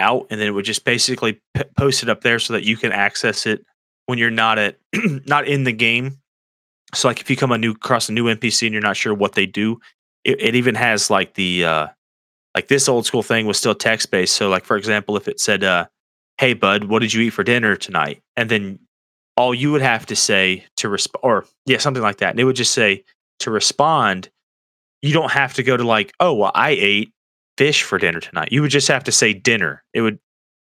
out, 0.00 0.26
and 0.30 0.40
then 0.40 0.48
it 0.48 0.52
would 0.52 0.64
just 0.64 0.86
basically 0.86 1.38
p- 1.52 1.64
post 1.76 2.02
it 2.02 2.08
up 2.08 2.22
there 2.22 2.38
so 2.38 2.54
that 2.54 2.64
you 2.64 2.78
can 2.78 2.92
access 2.92 3.44
it 3.44 3.62
when 4.06 4.16
you're 4.16 4.30
not 4.30 4.58
at 4.58 4.78
not 5.26 5.46
in 5.46 5.64
the 5.64 5.72
game 5.72 6.18
so 6.94 7.08
like 7.08 7.20
if 7.20 7.28
you 7.28 7.36
come 7.36 7.52
a 7.52 7.58
new 7.58 7.72
across 7.72 8.08
a 8.08 8.12
new 8.12 8.24
NPC 8.24 8.66
and 8.66 8.72
you're 8.72 8.82
not 8.82 8.96
sure 8.96 9.14
what 9.14 9.34
they 9.34 9.46
do, 9.46 9.80
it, 10.24 10.40
it 10.40 10.54
even 10.54 10.74
has 10.74 11.10
like 11.10 11.34
the 11.34 11.64
uh 11.64 11.86
like 12.54 12.68
this 12.68 12.88
old 12.88 13.06
school 13.06 13.22
thing 13.22 13.46
was 13.46 13.58
still 13.58 13.74
text 13.74 14.10
based. 14.10 14.34
So 14.34 14.48
like 14.48 14.64
for 14.64 14.76
example, 14.76 15.16
if 15.16 15.28
it 15.28 15.40
said, 15.40 15.64
uh, 15.64 15.86
"Hey 16.38 16.54
bud, 16.54 16.84
what 16.84 17.00
did 17.00 17.12
you 17.12 17.22
eat 17.22 17.30
for 17.30 17.44
dinner 17.44 17.76
tonight?" 17.76 18.22
and 18.36 18.50
then 18.50 18.78
all 19.36 19.54
you 19.54 19.70
would 19.70 19.82
have 19.82 20.04
to 20.06 20.16
say 20.16 20.64
to 20.76 20.88
respond, 20.88 21.20
or 21.22 21.44
yeah, 21.66 21.78
something 21.78 22.02
like 22.02 22.18
that, 22.18 22.30
and 22.30 22.40
it 22.40 22.44
would 22.44 22.56
just 22.56 22.74
say 22.74 23.04
to 23.40 23.50
respond. 23.50 24.30
You 25.00 25.12
don't 25.12 25.30
have 25.30 25.54
to 25.54 25.62
go 25.62 25.76
to 25.76 25.84
like, 25.84 26.12
"Oh, 26.18 26.34
well, 26.34 26.50
I 26.54 26.70
ate 26.70 27.12
fish 27.56 27.84
for 27.84 27.98
dinner 27.98 28.18
tonight." 28.18 28.50
You 28.50 28.62
would 28.62 28.72
just 28.72 28.88
have 28.88 29.04
to 29.04 29.12
say 29.12 29.32
dinner. 29.32 29.84
It 29.94 30.00
would 30.00 30.18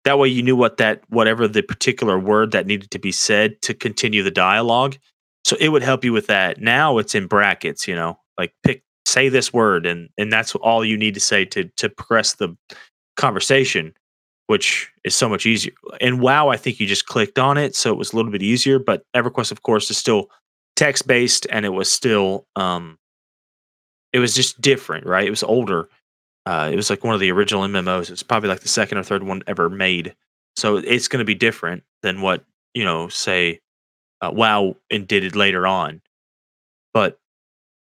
that 0.03 0.20
way 0.20 0.28
you 0.28 0.43
knew 0.43 0.55
what 0.55 0.78
that 0.78 1.01
whatever 1.09 1.47
the 1.47 1.64
particular 1.64 2.20
word 2.20 2.51
that 2.51 2.68
needed 2.68 2.91
to 2.91 2.99
be 2.99 3.12
said 3.12 3.62
to 3.64 3.74
continue 3.74 4.22
the 4.22 4.32
dialogue 4.32 4.97
so 5.52 5.58
it 5.60 5.68
would 5.68 5.84
help 5.84 6.06
you 6.06 6.14
with 6.14 6.28
that. 6.28 6.62
Now 6.62 6.97
it's 6.97 7.14
in 7.14 7.28
brackets, 7.28 7.86
you 7.86 7.93
know, 7.93 8.18
like 8.38 8.54
pick 8.64 8.84
say 9.06 9.28
this 9.28 9.52
word 9.52 9.86
and 9.86 10.08
and 10.18 10.32
that's 10.32 10.56
all 10.56 10.86
you 10.86 10.95
need 10.95 11.14
to 11.16 11.20
say 11.20 11.43
to 11.43 11.66
to 11.76 11.89
progress 11.89 12.36
the 12.36 12.56
conversation, 13.18 13.93
which 14.47 14.89
is 15.04 15.14
so 15.14 15.28
much 15.28 15.45
easier. 15.45 15.74
And 15.99 16.22
wow, 16.22 16.47
I 16.47 16.56
think 16.56 16.80
you 16.80 16.88
just 16.88 17.06
clicked 17.06 17.38
on 17.38 17.58
it, 17.58 17.76
so 17.76 17.91
it 17.91 17.97
was 17.97 18.14
a 18.14 18.16
little 18.16 18.32
bit 18.32 18.41
easier. 18.41 18.80
But 18.80 19.04
EverQuest, 19.14 19.52
of 19.52 19.64
course, 19.64 19.91
is 19.91 19.97
still 19.97 20.30
text 20.78 21.06
based, 21.06 21.45
and 21.49 21.66
it 21.66 21.74
was 21.74 21.91
still 21.91 22.47
um, 22.56 22.97
it 24.14 24.20
was 24.20 24.34
just 24.34 24.62
different, 24.62 25.06
right? 25.06 25.28
It 25.28 25.32
was 25.32 25.43
older. 25.43 25.89
Uh, 26.45 26.70
it 26.72 26.78
was 26.78 26.89
like 26.89 27.04
one 27.04 27.14
of 27.14 27.20
the 27.20 27.32
original 27.34 27.64
MMOs. 27.64 28.10
It's 28.10 28.24
probably 28.24 28.47
like 28.47 28.62
the 28.62 28.70
second 28.70 28.99
or 28.99 29.04
third 29.04 29.24
one 29.24 29.43
ever 29.47 29.70
made. 29.70 30.16
So 30.56 30.78
it's 30.78 31.10
going 31.10 31.20
to 31.20 31.26
be 31.26 31.36
different 31.36 31.84
than 32.04 32.22
what 32.22 32.45
you 32.74 32.86
know, 32.86 33.10
say 33.10 33.60
uh, 34.22 34.32
WoW 34.34 34.76
and 34.89 35.07
did 35.07 35.24
it 35.24 35.36
later 35.36 35.65
on. 35.67 36.01
But 36.93 37.19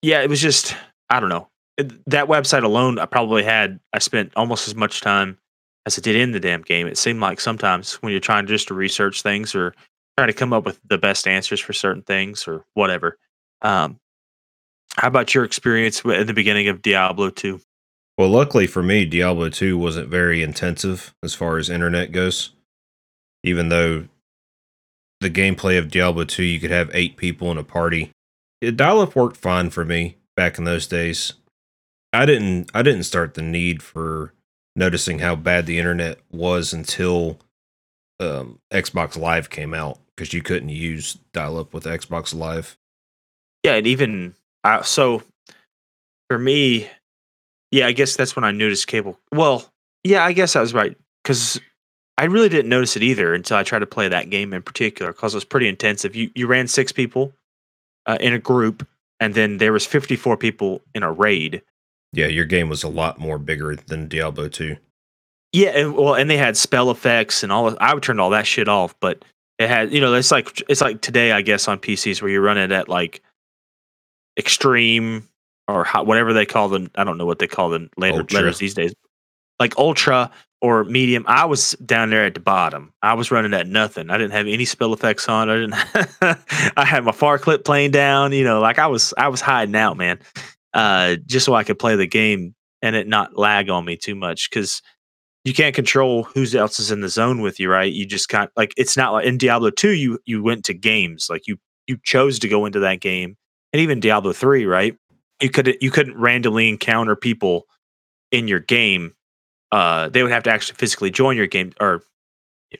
yeah, 0.01 0.21
it 0.21 0.29
was 0.29 0.41
just 0.41 0.75
I 1.09 1.19
don't 1.19 1.29
know. 1.29 1.47
that 2.07 2.27
website 2.27 2.63
alone, 2.63 2.99
I 2.99 3.05
probably 3.05 3.43
had 3.43 3.79
I 3.93 3.99
spent 3.99 4.31
almost 4.35 4.67
as 4.67 4.75
much 4.75 5.01
time 5.01 5.37
as 5.85 5.97
I 5.97 6.01
did 6.01 6.15
in 6.15 6.31
the 6.31 6.39
damn 6.39 6.61
game. 6.61 6.87
It 6.87 6.97
seemed 6.97 7.19
like 7.19 7.39
sometimes 7.39 7.93
when 7.95 8.11
you're 8.11 8.19
trying 8.19 8.47
just 8.47 8.67
to 8.69 8.73
research 8.73 9.21
things 9.21 9.55
or 9.55 9.73
trying 10.17 10.27
to 10.27 10.33
come 10.33 10.53
up 10.53 10.65
with 10.65 10.79
the 10.87 10.97
best 10.97 11.27
answers 11.27 11.59
for 11.59 11.73
certain 11.73 12.03
things 12.03 12.47
or 12.47 12.63
whatever. 12.73 13.17
Um, 13.61 13.99
how 14.97 15.07
about 15.07 15.33
your 15.33 15.43
experience 15.43 16.05
at 16.05 16.27
the 16.27 16.33
beginning 16.33 16.67
of 16.67 16.81
Diablo 16.81 17.29
2? 17.29 17.59
Well, 18.17 18.29
luckily 18.29 18.67
for 18.67 18.83
me, 18.83 19.05
Diablo 19.05 19.49
2 19.49 19.77
wasn't 19.77 20.09
very 20.09 20.43
intensive 20.43 21.13
as 21.23 21.33
far 21.33 21.57
as 21.57 21.69
internet 21.69 22.11
goes. 22.11 22.53
Even 23.43 23.69
though 23.69 24.05
the 25.21 25.29
gameplay 25.29 25.77
of 25.79 25.89
Diablo 25.89 26.25
2, 26.25 26.43
you 26.43 26.59
could 26.59 26.71
have 26.71 26.89
eight 26.93 27.15
people 27.15 27.49
in 27.51 27.57
a 27.57 27.63
party. 27.63 28.11
Dial-up 28.61 29.15
worked 29.15 29.37
fine 29.37 29.69
for 29.69 29.85
me 29.85 30.17
back 30.35 30.57
in 30.57 30.65
those 30.65 30.87
days. 30.87 31.33
I 32.13 32.25
didn't 32.25 32.69
I 32.73 32.81
didn't 32.81 33.03
start 33.03 33.35
the 33.35 33.41
need 33.41 33.81
for 33.81 34.33
noticing 34.75 35.19
how 35.19 35.35
bad 35.35 35.65
the 35.65 35.77
internet 35.77 36.19
was 36.29 36.73
until 36.73 37.39
um, 38.19 38.59
Xbox 38.71 39.17
Live 39.17 39.49
came 39.49 39.73
out 39.73 39.99
because 40.15 40.33
you 40.33 40.41
couldn't 40.41 40.69
use 40.69 41.17
dial-up 41.33 41.73
with 41.73 41.85
Xbox 41.85 42.35
Live. 42.35 42.77
Yeah, 43.63 43.75
and 43.75 43.87
even 43.87 44.35
uh, 44.63 44.81
so 44.81 45.23
for 46.29 46.37
me, 46.37 46.89
yeah, 47.71 47.87
I 47.87 47.93
guess 47.93 48.15
that's 48.15 48.35
when 48.35 48.43
I 48.43 48.51
noticed 48.51 48.87
cable. 48.87 49.17
Well, 49.31 49.71
yeah, 50.03 50.25
I 50.25 50.33
guess 50.33 50.55
I 50.55 50.61
was 50.61 50.73
right 50.73 50.97
because 51.23 51.59
I 52.17 52.25
really 52.25 52.49
didn't 52.49 52.69
notice 52.69 52.95
it 52.95 53.03
either 53.03 53.33
until 53.33 53.57
I 53.57 53.63
tried 53.63 53.79
to 53.79 53.85
play 53.85 54.07
that 54.07 54.29
game 54.29 54.53
in 54.53 54.61
particular 54.61 55.11
because 55.11 55.33
it 55.33 55.37
was 55.37 55.45
pretty 55.45 55.67
intensive. 55.67 56.15
You 56.15 56.29
you 56.35 56.47
ran 56.47 56.67
six 56.67 56.91
people 56.91 57.33
uh, 58.05 58.17
in 58.19 58.33
a 58.33 58.39
group, 58.39 58.87
and 59.19 59.33
then 59.33 59.57
there 59.57 59.73
was 59.73 59.85
fifty 59.85 60.15
four 60.15 60.37
people 60.37 60.81
in 60.93 61.03
a 61.03 61.11
raid. 61.11 61.61
Yeah, 62.13 62.27
your 62.27 62.45
game 62.45 62.69
was 62.69 62.83
a 62.83 62.89
lot 62.89 63.19
more 63.19 63.37
bigger 63.37 63.75
than 63.75 64.07
Diablo 64.07 64.49
two. 64.49 64.77
Yeah, 65.53 65.69
and 65.69 65.95
well, 65.95 66.13
and 66.13 66.29
they 66.29 66.37
had 66.37 66.57
spell 66.57 66.91
effects 66.91 67.43
and 67.43 67.51
all. 67.51 67.75
I 67.79 67.93
would 67.93 68.03
turn 68.03 68.19
all 68.19 68.29
that 68.29 68.47
shit 68.47 68.67
off, 68.67 68.93
but 68.99 69.23
it 69.57 69.67
had 69.67 69.91
you 69.91 70.01
know 70.01 70.13
it's 70.13 70.31
like 70.31 70.61
it's 70.69 70.81
like 70.81 71.01
today 71.01 71.31
I 71.31 71.41
guess 71.41 71.67
on 71.67 71.79
PCs 71.79 72.21
where 72.21 72.31
you 72.31 72.41
run 72.41 72.57
it 72.57 72.71
at 72.71 72.89
like 72.89 73.21
extreme 74.37 75.27
or 75.67 75.85
whatever 76.03 76.33
they 76.33 76.45
call 76.45 76.69
them. 76.69 76.89
I 76.95 77.03
don't 77.03 77.17
know 77.17 77.25
what 77.25 77.39
they 77.39 77.47
call 77.47 77.69
them 77.69 77.89
later 77.97 78.25
letters 78.31 78.59
these 78.59 78.73
days. 78.73 78.93
Like 79.59 79.77
ultra 79.77 80.31
or 80.61 80.83
medium. 80.83 81.25
I 81.27 81.45
was 81.45 81.71
down 81.85 82.11
there 82.11 82.25
at 82.25 82.35
the 82.35 82.39
bottom. 82.39 82.93
I 83.01 83.15
was 83.15 83.31
running 83.31 83.53
at 83.53 83.67
nothing. 83.67 84.09
I 84.09 84.17
didn't 84.17 84.33
have 84.33 84.47
any 84.47 84.65
spell 84.65 84.93
effects 84.93 85.27
on. 85.27 85.49
I 85.49 85.55
didn't. 85.55 85.73
I 86.77 86.85
had 86.85 87.03
my 87.03 87.11
far 87.11 87.39
clip 87.39 87.65
plane 87.65 87.91
down. 87.91 88.31
You 88.31 88.43
know, 88.43 88.59
like 88.59 88.79
I 88.79 88.87
was 88.87 89.13
I 89.17 89.27
was 89.27 89.41
hiding 89.41 89.75
out, 89.75 89.97
man, 89.97 90.19
uh, 90.73 91.15
just 91.25 91.45
so 91.45 91.53
I 91.53 91.63
could 91.63 91.79
play 91.79 91.95
the 91.95 92.07
game 92.07 92.55
and 92.81 92.95
it 92.95 93.07
not 93.07 93.37
lag 93.37 93.69
on 93.69 93.85
me 93.85 93.97
too 93.97 94.15
much 94.15 94.49
because 94.49 94.81
you 95.43 95.53
can't 95.53 95.75
control 95.75 96.23
who 96.23 96.45
else 96.55 96.79
is 96.79 96.91
in 96.91 97.01
the 97.01 97.09
zone 97.09 97.41
with 97.41 97.59
you, 97.59 97.69
right? 97.69 97.91
You 97.91 98.05
just 98.05 98.29
can't 98.29 98.51
like 98.55 98.73
it's 98.77 98.95
not 98.95 99.13
like 99.13 99.25
in 99.25 99.37
Diablo 99.37 99.71
two. 99.71 99.91
You 99.91 100.19
you 100.25 100.43
went 100.43 100.65
to 100.65 100.73
games 100.73 101.27
like 101.29 101.47
you 101.47 101.57
you 101.87 101.97
chose 102.03 102.39
to 102.39 102.47
go 102.47 102.65
into 102.65 102.79
that 102.79 103.01
game, 103.01 103.35
and 103.73 103.81
even 103.81 103.99
Diablo 103.99 104.33
three, 104.33 104.65
right? 104.65 104.95
You 105.41 105.49
could 105.49 105.75
you 105.81 105.89
couldn't 105.89 106.19
randomly 106.19 106.69
encounter 106.69 107.15
people 107.15 107.65
in 108.31 108.47
your 108.47 108.59
game 108.59 109.15
uh, 109.71 110.09
they 110.09 110.23
would 110.23 110.31
have 110.31 110.43
to 110.43 110.51
actually 110.51 110.75
physically 110.75 111.11
join 111.11 111.37
your 111.37 111.47
game, 111.47 111.73
or 111.79 112.03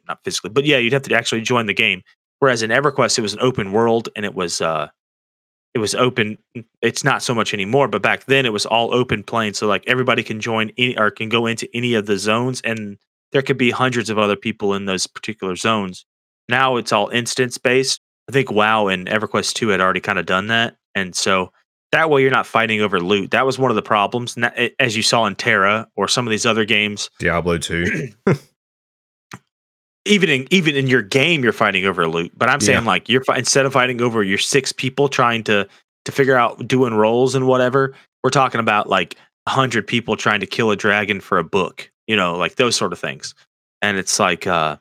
not 0.08 0.24
physically, 0.24 0.50
but 0.50 0.66
yeah, 0.66 0.78
you'd 0.78 0.94
have 0.94 1.04
to 1.04 1.16
actually 1.16 1.42
join 1.42 1.66
the 1.66 1.74
game. 1.74 2.02
Whereas 2.40 2.64
in 2.64 2.72
EverQuest, 2.72 3.18
it 3.18 3.22
was 3.22 3.34
an 3.34 3.40
open 3.42 3.72
world 3.72 4.10
and 4.16 4.26
it 4.26 4.34
was 4.34 4.62
uh, 4.62 4.88
it 5.74 5.80
was 5.80 5.96
open. 5.96 6.38
It's 6.82 7.04
not 7.04 7.24
so 7.24 7.34
much 7.34 7.54
anymore, 7.54 7.88
but 7.88 8.02
back 8.02 8.26
then 8.26 8.46
it 8.46 8.54
was 8.54 8.66
all 8.66 8.94
open 8.94 9.24
plain, 9.24 9.54
so 9.54 9.68
like 9.68 9.84
everybody 9.88 10.24
can 10.24 10.40
join 10.40 10.72
any 10.78 10.98
or 10.98 11.12
can 11.12 11.30
go 11.30 11.46
into 11.46 11.70
any 11.74 11.94
of 11.94 12.06
the 12.08 12.18
zones, 12.18 12.62
and 12.62 12.98
there 13.32 13.42
could 13.42 13.58
be 13.58 13.72
hundreds 13.72 14.10
of 14.10 14.18
other 14.18 14.36
people 14.36 14.74
in 14.74 14.86
those 14.86 15.08
particular 15.08 15.56
zones. 15.56 16.06
Now 16.50 16.76
it's 16.76 16.92
all 16.92 17.10
instance 17.10 17.58
based. 17.58 18.02
I 18.28 18.34
think 18.34 18.52
WoW 18.52 18.88
and 18.88 19.08
EverQuest 19.08 19.54
2 19.54 19.70
had 19.70 19.82
already 19.82 20.00
kind 20.00 20.20
of 20.20 20.26
done 20.26 20.48
that, 20.48 20.76
and 20.96 21.16
so 21.16 21.52
that 21.92 22.10
way, 22.10 22.22
you're 22.22 22.32
not 22.32 22.48
fighting 22.48 22.82
over 22.82 23.00
loot. 23.02 23.32
That 23.32 23.46
was 23.46 23.60
one 23.60 23.70
of 23.72 23.76
the 23.76 23.82
problems, 23.82 24.36
that, 24.36 24.74
as 24.80 24.96
you 24.96 25.04
saw 25.04 25.26
in 25.26 25.36
TERA 25.36 25.88
or 25.96 26.08
some 26.08 26.26
of 26.26 26.32
these 26.32 26.46
other 26.46 26.64
games. 26.66 27.10
Diablo 27.20 27.58
two. 27.58 28.10
even 30.06 30.30
in 30.30 30.48
even 30.50 30.76
in 30.76 30.88
your 30.88 31.02
game 31.04 31.44
you're 31.44 31.54
fighting 31.54 31.86
over 31.86 32.08
loot 32.08 32.32
but 32.36 32.50
i'm 32.50 32.60
saying 32.60 32.80
Yeah. 32.82 32.88
like 32.88 33.08
you're 33.08 33.24
instead 33.36 33.66
of 33.68 33.74
fighting 33.74 34.02
over 34.02 34.24
your 34.24 34.40
six 34.40 34.72
people 34.72 35.08
trying 35.10 35.44
to 35.44 35.68
to 36.06 36.12
figure 36.12 36.36
out 36.36 36.68
doing 36.68 36.96
roles 36.96 37.36
and 37.36 37.46
whatever 37.48 37.94
we're 38.24 38.32
talking 38.32 38.60
about 38.60 38.90
like 38.90 39.16
100 39.46 39.86
people 39.86 40.16
trying 40.18 40.40
to 40.40 40.48
kill 40.48 40.72
a 40.72 40.76
dragon 40.76 41.22
for 41.22 41.38
a 41.38 41.44
book 41.44 41.92
you 42.08 42.16
know 42.16 42.36
like 42.36 42.56
those 42.56 42.76
sort 42.76 42.94
of 42.94 43.00
things 43.00 43.36
and 43.84 43.98
it's 43.98 44.20
like 44.20 44.48
uh 44.48 44.76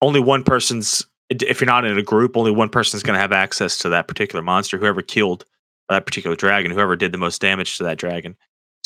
only 0.00 0.20
one 0.20 0.44
person's 0.44 1.04
if 1.28 1.60
you're 1.60 1.66
not 1.66 1.84
in 1.84 1.98
a 1.98 2.02
group 2.02 2.36
only 2.36 2.52
one 2.52 2.68
person's 2.68 3.02
going 3.02 3.16
to 3.16 3.20
have 3.20 3.32
access 3.32 3.78
to 3.78 3.88
that 3.88 4.06
particular 4.06 4.42
monster 4.42 4.78
whoever 4.78 5.02
killed 5.02 5.44
that 5.88 6.06
particular 6.06 6.36
dragon 6.36 6.70
whoever 6.70 6.96
did 6.96 7.12
the 7.12 7.18
most 7.18 7.40
damage 7.40 7.76
to 7.76 7.84
that 7.84 7.98
dragon 7.98 8.36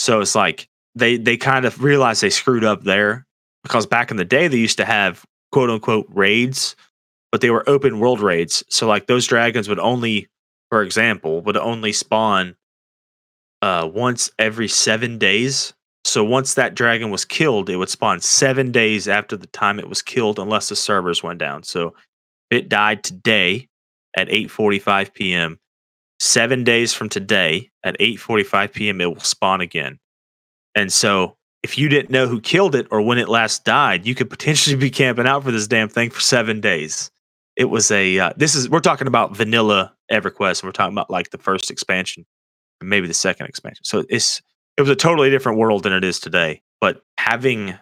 so 0.01 0.21
it's 0.21 0.35
like 0.35 0.69
they 0.95 1.19
they 1.19 1.37
kind 1.37 1.67
of 1.67 1.83
realized 1.83 2.23
they 2.23 2.31
screwed 2.31 2.65
up 2.65 2.85
there 2.85 3.27
because 3.63 3.87
back 3.87 4.11
in 4.11 4.17
the 4.17 4.25
day 4.25 4.49
they 4.49 4.57
used 4.57 4.79
to 4.79 4.85
have 4.85 5.25
quote 5.53 5.71
unquote 5.71 6.07
raids, 6.09 6.75
but 7.31 7.41
they 7.41 7.51
were 7.51 7.69
open 7.69 8.01
world 8.01 8.21
raids. 8.21 8.65
So 8.69 8.87
like 8.87 9.07
those 9.07 9.27
dragons 9.27 9.69
would 9.69 9.79
only, 9.79 10.29
for 10.71 10.83
example, 10.83 11.43
would 11.43 11.57
only 11.57 11.93
spawn 11.93 12.57
uh 13.63 13.89
once 13.93 14.31
every 14.39 14.69
seven 14.69 15.19
days. 15.19 15.75
So 16.05 16.25
once 16.25 16.55
that 16.55 16.75
dragon 16.75 17.11
was 17.11 17.27
killed, 17.27 17.69
it 17.69 17.77
would 17.77 17.91
spawn 17.91 18.21
seven 18.21 18.73
days 18.73 19.07
after 19.07 19.37
the 19.37 19.49
time 19.49 19.79
it 19.79 19.89
was 19.89 20.01
killed, 20.01 20.39
unless 20.39 20.71
the 20.71 20.77
servers 20.77 21.23
went 21.23 21.39
down. 21.39 21.63
So 21.63 21.95
it 22.51 22.69
died 22.69 23.05
today 23.05 23.69
at 24.17 24.29
8:45 24.29 25.13
p.m. 25.13 25.60
Seven 26.21 26.65
days 26.65 26.93
from 26.93 27.09
today 27.09 27.71
at 27.83 27.99
8:45 27.99 28.73
p.m. 28.75 29.01
it 29.01 29.07
will 29.07 29.21
spawn 29.21 29.63
again. 29.63 29.99
And 30.75 30.93
so 30.93 31.37
if 31.63 31.79
you 31.79 31.89
didn't 31.89 32.11
know 32.11 32.27
who 32.27 32.41
killed 32.41 32.75
it 32.75 32.87
or 32.91 33.01
when 33.01 33.19
it 33.19 33.29
last 33.29 33.65
died, 33.65 34.07
you 34.07 34.15
could 34.15 34.29
potentially 34.31 34.77
be 34.77 34.91
camping 34.91 35.27
out 35.27 35.45
for 35.45 35.51
this 35.51 35.67
damn 35.67 35.89
thing 35.89 36.11
for 36.11 36.21
seven 36.21 36.61
days. 36.61 37.11
It 37.57 37.65
was 37.65 37.91
a 37.91 38.19
uh, 38.19 38.33
this 38.37 38.55
is 38.55 38.69
we're 38.69 38.81
talking 38.81 39.07
about 39.07 39.35
vanilla 39.35 39.95
EverQuest, 40.13 40.63
we're 40.63 40.73
talking 40.73 40.95
about 40.95 41.11
like 41.11 41.31
the 41.31 41.39
first 41.39 41.71
expansion, 41.71 42.27
and 42.81 42.91
maybe 42.91 43.07
the 43.07 43.15
second 43.15 43.47
expansion. 43.47 43.85
So 43.85 44.05
it's 44.09 44.43
it 44.77 44.83
was 44.83 44.91
a 44.91 44.97
totally 44.97 45.31
different 45.31 45.59
world 45.59 45.83
than 45.83 45.93
it 45.93 46.05
is 46.05 46.21
today. 46.21 46.63
But 46.81 47.03
having 47.19 47.79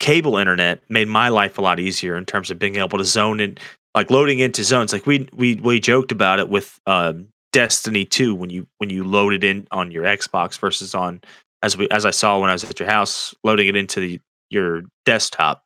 cable 0.00 0.36
internet 0.36 0.82
made 0.88 1.08
my 1.08 1.28
life 1.28 1.58
a 1.58 1.62
lot 1.62 1.80
easier 1.80 2.16
in 2.16 2.26
terms 2.26 2.50
of 2.50 2.58
being 2.58 2.76
able 2.76 2.98
to 2.98 3.04
zone 3.04 3.40
in, 3.40 3.58
like 3.94 4.10
loading 4.10 4.40
into 4.40 4.64
zones. 4.64 4.92
Like 4.92 5.06
we 5.06 5.28
we 5.32 5.54
we 5.56 5.80
joked 5.80 6.12
about 6.12 6.38
it 6.38 6.48
with 6.48 6.78
um, 6.86 7.28
Destiny 7.56 8.04
Two 8.04 8.34
when 8.34 8.50
you 8.50 8.66
when 8.76 8.90
you 8.90 9.02
loaded 9.02 9.42
in 9.42 9.66
on 9.70 9.90
your 9.90 10.04
Xbox 10.04 10.58
versus 10.58 10.94
on 10.94 11.22
as 11.62 11.74
we 11.74 11.88
as 11.88 12.04
I 12.04 12.10
saw 12.10 12.38
when 12.38 12.50
I 12.50 12.52
was 12.52 12.62
at 12.64 12.78
your 12.78 12.86
house, 12.86 13.34
loading 13.44 13.66
it 13.66 13.74
into 13.74 13.98
the, 13.98 14.20
your 14.50 14.82
desktop, 15.06 15.64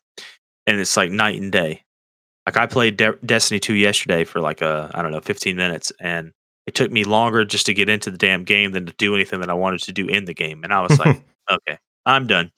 and 0.69 0.79
it's 0.79 0.97
like 0.97 1.11
night 1.11 1.43
and 1.43 1.51
day. 1.51 1.83
Like 2.47 2.57
I 2.57 2.67
played 2.67 2.97
De- 2.97 3.19
Destiny 3.27 3.59
two 3.59 3.75
yesterday 3.75 4.23
for 4.23 4.41
like 4.41 4.63
a 4.63 4.89
I 4.95 5.03
don't 5.03 5.11
know 5.11 5.21
fifteen 5.21 5.57
minutes, 5.57 5.93
and 5.99 6.31
it 6.69 6.77
took 6.77 6.93
me 6.93 7.03
longer 7.03 7.45
just 7.45 7.67
to 7.67 7.75
get 7.75 7.89
into 7.89 8.13
the 8.13 8.19
damn 8.19 8.45
game 8.45 8.71
than 8.71 8.87
to 8.87 8.93
do 8.93 9.17
anything 9.17 9.41
that 9.41 9.51
I 9.51 9.55
wanted 9.55 9.81
to 9.83 9.93
do 9.93 10.07
in 10.07 10.27
the 10.27 10.35
game, 10.35 10.63
and 10.63 10.73
I 10.73 10.83
was 10.83 10.97
like, 10.97 11.21
okay, 11.51 11.77
I'm 12.07 12.29
done. 12.29 12.53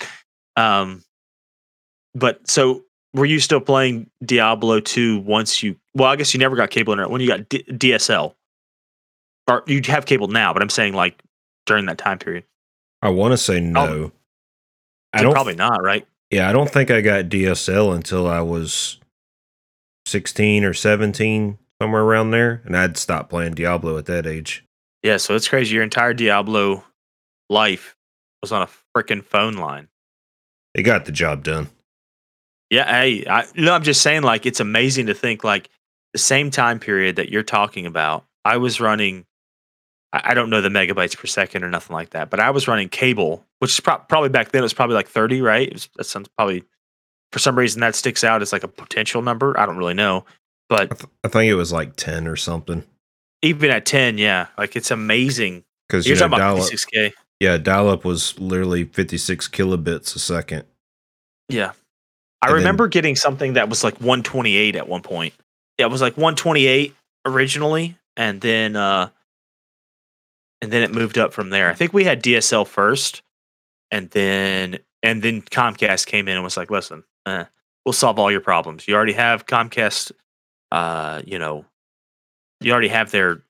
Um, 0.57 1.03
but 2.15 2.51
so 2.51 2.83
were 3.15 3.25
you 3.25 3.41
still 3.41 3.63
playing 3.63 4.11
Diablo 4.23 4.81
two 4.81 5.21
once 5.21 5.63
you? 5.63 5.77
Well, 5.95 6.11
I 6.11 6.17
guess 6.17 6.35
you 6.35 6.39
never 6.39 6.55
got 6.55 6.69
cable 6.69 6.93
internet 6.93 7.11
when 7.11 7.23
you 7.23 7.29
got 7.29 7.49
D- 7.49 7.65
DSL, 7.67 8.35
or 9.49 9.63
you 9.67 9.81
have 9.87 10.07
cable 10.07 10.29
now. 10.29 10.53
But 10.53 10.63
I'm 10.63 10.71
saying 10.71 10.95
like 10.95 11.23
during 11.67 11.87
that 11.87 11.99
time 11.99 12.19
period. 12.19 12.45
I 13.01 13.11
want 13.11 13.33
to 13.33 13.39
say 13.39 13.59
oh. 13.59 13.61
no. 13.61 14.13
I 15.13 15.23
don't. 15.23 15.33
probably 15.33 15.55
not, 15.55 15.83
right? 15.83 16.07
Yeah, 16.31 16.49
I 16.49 16.53
don't 16.53 16.71
think 16.71 16.91
I 16.91 17.03
got 17.03 17.27
DSL 17.27 17.95
until 17.95 18.27
I 18.27 18.41
was 18.41 18.99
sixteen 20.07 20.65
or 20.65 20.73
seventeen, 20.73 21.59
somewhere 21.81 22.03
around 22.03 22.31
there, 22.31 22.63
and 22.65 22.77
I'd 22.77 22.97
stopped 22.97 23.29
playing 23.29 23.55
Diablo 23.55 23.99
at 23.99 24.07
that 24.07 24.27
age. 24.27 24.65
Yeah, 25.03 25.17
so 25.19 25.35
it's 25.35 25.49
crazy. 25.49 25.75
Your 25.75 25.83
entire 25.83 26.15
Diablo 26.15 26.85
life 27.51 27.97
was 28.41 28.53
on 28.53 28.63
a 28.63 28.69
freaking 28.97 29.25
phone 29.25 29.55
line. 29.55 29.89
It 30.75 30.83
got 30.83 31.05
the 31.05 31.13
job 31.13 31.45
done. 31.45 31.69
Yeah, 32.71 32.91
hey, 32.91 33.27
I, 33.27 33.45
no, 33.55 33.75
I'm 33.75 33.83
just 33.83 34.01
saying, 34.01 34.23
like, 34.23 34.47
it's 34.47 34.61
amazing 34.61 35.07
to 35.07 35.15
think, 35.15 35.45
like, 35.45 35.69
the 36.15 36.19
same 36.19 36.51
time 36.51 36.79
period 36.79 37.17
that 37.17 37.29
you're 37.29 37.43
talking 37.43 37.85
about, 37.85 38.25
I 38.45 38.57
was 38.57 38.81
running, 38.81 39.27
I, 40.13 40.21
I 40.31 40.35
don't 40.35 40.51
know 40.51 40.61
the 40.61 40.69
megabytes 40.69 41.17
per 41.17 41.27
second 41.27 41.65
or 41.65 41.71
nothing 41.71 41.95
like 41.95 42.11
that, 42.11 42.31
but 42.31 42.41
I 42.41 42.51
was 42.51 42.69
running 42.69 42.89
cable, 42.89 43.45
which 43.61 43.71
is 43.73 43.81
pro- 43.81 43.99
probably 43.99 44.29
back 44.29 44.51
then, 44.53 44.61
it 44.61 44.63
was 44.63 44.75
probably 44.75 44.95
like 44.95 45.09
30, 45.09 45.41
right? 45.41 45.69
It 45.69 45.73
was, 45.75 45.89
that 45.97 46.05
sounds 46.05 46.29
probably, 46.37 46.65
for 47.33 47.39
some 47.39 47.57
reason, 47.59 47.81
that 47.81 47.95
sticks 47.95 48.23
out 48.25 48.43
as 48.43 48.53
like 48.53 48.65
a 48.65 48.69
potential 48.69 49.23
number. 49.23 49.59
I 49.59 49.67
don't 49.67 49.77
really 49.79 49.95
know. 49.95 50.25
I, 50.71 50.87
But 50.87 50.99
th- 50.99 51.11
I 51.25 51.29
think 51.29 51.51
it 51.51 51.55
was 51.55 51.73
like 51.73 51.97
ten 51.97 52.27
or 52.27 52.37
something. 52.37 52.83
even 53.43 53.71
at 53.71 53.85
10, 53.87 54.19
yeah, 54.19 54.47
like, 54.57 54.77
it's 54.77 54.91
amazing. 54.91 55.65
Because 55.89 56.07
You're 56.07 56.17
you 56.17 56.21
know, 56.23 56.29
talking 56.39 56.59
about 56.61 56.71
56k. 56.71 57.13
yeah, 57.41 57.59
dial 57.59 57.91
up 57.91 58.05
was 58.05 58.39
literally 58.39 58.85
fifty 58.85 59.19
six 59.19 59.47
kilobits 59.49 60.17
a 60.17 60.19
second. 60.19 60.65
Yeah. 61.51 61.73
I 62.41 62.47
And 62.47 62.55
then- 62.55 62.55
remember 62.63 62.89
getting 62.89 63.15
something 63.17 63.53
that 63.55 63.69
was 63.69 63.85
like 63.85 63.95
128 64.01 64.75
at 64.77 64.89
one 64.89 65.03
point. 65.03 65.35
Yeah, 65.79 65.87
it 65.87 65.91
was 65.93 66.01
like 66.01 66.17
128 66.17 66.95
originally, 67.27 67.97
and 68.17 68.41
then 68.41 68.77
uh 68.77 69.11
and 70.63 70.71
then 70.71 70.83
it 70.83 70.95
moved 70.95 71.19
up 71.19 71.33
from 71.33 71.51
there. 71.51 71.69
I 71.69 71.75
think 71.75 71.93
we 71.93 72.05
had 72.05 72.23
DSL 72.23 72.67
first, 72.67 73.23
and 73.91 74.09
then 74.11 74.79
and 75.03 75.21
then 75.21 75.43
Comcast 75.43 76.07
came 76.07 76.29
in 76.29 76.37
and 76.37 76.45
was 76.45 76.57
like, 76.57 76.71
"Listen, 76.71 77.03
uh, 77.27 77.45
we'll 77.85 77.93
solve 77.93 78.19
all 78.19 78.31
your 78.31 78.41
problems. 78.41 78.87
You 78.89 78.95
already 78.95 79.13
have 79.13 79.47
Comcast. 79.47 80.13
Uh, 80.71 81.21
you 81.27 81.39
know, 81.39 81.67
you 82.61 82.73
already 82.73 82.89
have 82.89 83.11
their 83.11 83.43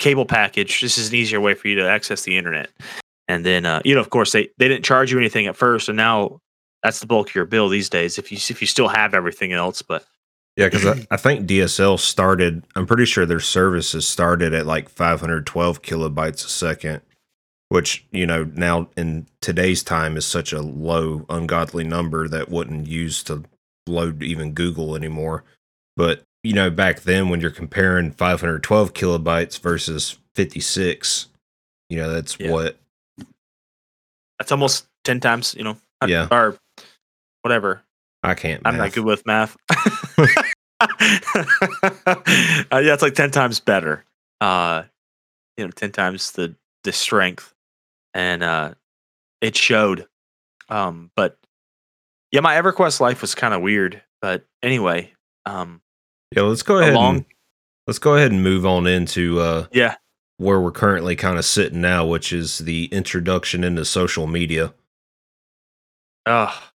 cable 0.00 0.24
package. 0.24 0.80
This 0.80 0.98
is 0.98 1.10
an 1.10 1.14
easier 1.14 1.40
way 1.40 1.54
for 1.54 1.68
you 1.68 1.76
to 1.76 1.88
access 1.88 2.22
the 2.22 2.36
internet." 2.36 2.70
And 3.28 3.44
then, 3.44 3.66
uh, 3.66 3.82
you 3.84 3.94
know, 3.94 4.00
of 4.00 4.08
course, 4.08 4.32
they 4.32 4.48
they 4.56 4.68
didn't 4.68 4.86
charge 4.86 5.12
you 5.12 5.18
anything 5.18 5.46
at 5.46 5.56
first, 5.56 5.88
and 5.88 5.96
now 5.98 6.40
that's 6.82 7.00
the 7.00 7.06
bulk 7.06 7.28
of 7.28 7.34
your 7.34 7.44
bill 7.44 7.68
these 7.68 7.90
days. 7.90 8.18
If 8.18 8.32
you 8.32 8.38
if 8.48 8.62
you 8.62 8.66
still 8.66 8.88
have 8.88 9.12
everything 9.12 9.52
else, 9.52 9.82
but 9.82 10.06
Yeah, 10.58 10.66
because 10.68 10.84
I, 10.86 11.06
I 11.12 11.16
think 11.16 11.46
DSL 11.46 12.00
started. 12.00 12.64
I'm 12.74 12.84
pretty 12.84 13.04
sure 13.04 13.24
their 13.24 13.38
services 13.38 14.08
started 14.08 14.52
at 14.52 14.66
like 14.66 14.88
512 14.88 15.82
kilobytes 15.82 16.44
a 16.44 16.48
second, 16.48 17.00
which 17.68 18.04
you 18.10 18.26
know 18.26 18.42
now 18.54 18.88
in 18.96 19.28
today's 19.40 19.84
time 19.84 20.16
is 20.16 20.26
such 20.26 20.52
a 20.52 20.60
low, 20.60 21.24
ungodly 21.28 21.84
number 21.84 22.26
that 22.26 22.48
wouldn't 22.50 22.88
use 22.88 23.22
to 23.24 23.44
load 23.86 24.20
even 24.24 24.52
Google 24.52 24.96
anymore. 24.96 25.44
But 25.96 26.24
you 26.42 26.54
know, 26.54 26.70
back 26.70 27.02
then 27.02 27.28
when 27.28 27.40
you're 27.40 27.50
comparing 27.52 28.10
512 28.10 28.94
kilobytes 28.94 29.60
versus 29.60 30.18
56, 30.34 31.28
you 31.88 31.98
know 31.98 32.10
that's 32.12 32.36
Yeah. 32.40 32.50
what. 32.50 32.80
that's 34.40 34.50
almost 34.50 34.88
ten 35.04 35.20
times. 35.20 35.54
You 35.56 35.62
know, 35.62 35.76
Yeah. 36.04 36.26
or 36.32 36.58
whatever. 37.42 37.82
I 38.22 38.34
can't. 38.34 38.62
I'm 38.64 38.76
not 38.76 38.92
good 38.92 39.04
with 39.04 39.24
math. 39.26 39.56
uh, 40.80 40.86
yeah, 42.72 42.94
it's 42.94 43.02
like 43.02 43.14
ten 43.14 43.30
times 43.30 43.60
better. 43.60 44.04
Uh, 44.40 44.84
you 45.56 45.64
know, 45.64 45.70
ten 45.70 45.92
times 45.92 46.32
the 46.32 46.54
the 46.84 46.92
strength, 46.92 47.54
and 48.14 48.42
uh, 48.42 48.74
it 49.40 49.56
showed. 49.56 50.06
Um, 50.68 51.10
but 51.16 51.38
yeah, 52.32 52.40
my 52.40 52.54
EverQuest 52.56 53.00
life 53.00 53.20
was 53.22 53.34
kind 53.34 53.54
of 53.54 53.62
weird. 53.62 54.02
But 54.20 54.44
anyway, 54.62 55.12
um, 55.46 55.80
Yeah, 56.34 56.42
let's 56.42 56.62
go 56.62 56.78
ahead. 56.78 56.94
Along- 56.94 57.16
and, 57.16 57.24
let's 57.86 57.98
go 57.98 58.16
ahead 58.16 58.32
and 58.32 58.42
move 58.42 58.66
on 58.66 58.86
into 58.86 59.40
uh, 59.40 59.66
yeah, 59.72 59.94
where 60.38 60.60
we're 60.60 60.72
currently 60.72 61.14
kind 61.14 61.38
of 61.38 61.44
sitting 61.44 61.80
now, 61.80 62.04
which 62.04 62.32
is 62.32 62.58
the 62.58 62.86
introduction 62.86 63.62
into 63.62 63.84
social 63.84 64.26
media. 64.26 64.74
Oh 66.26 66.70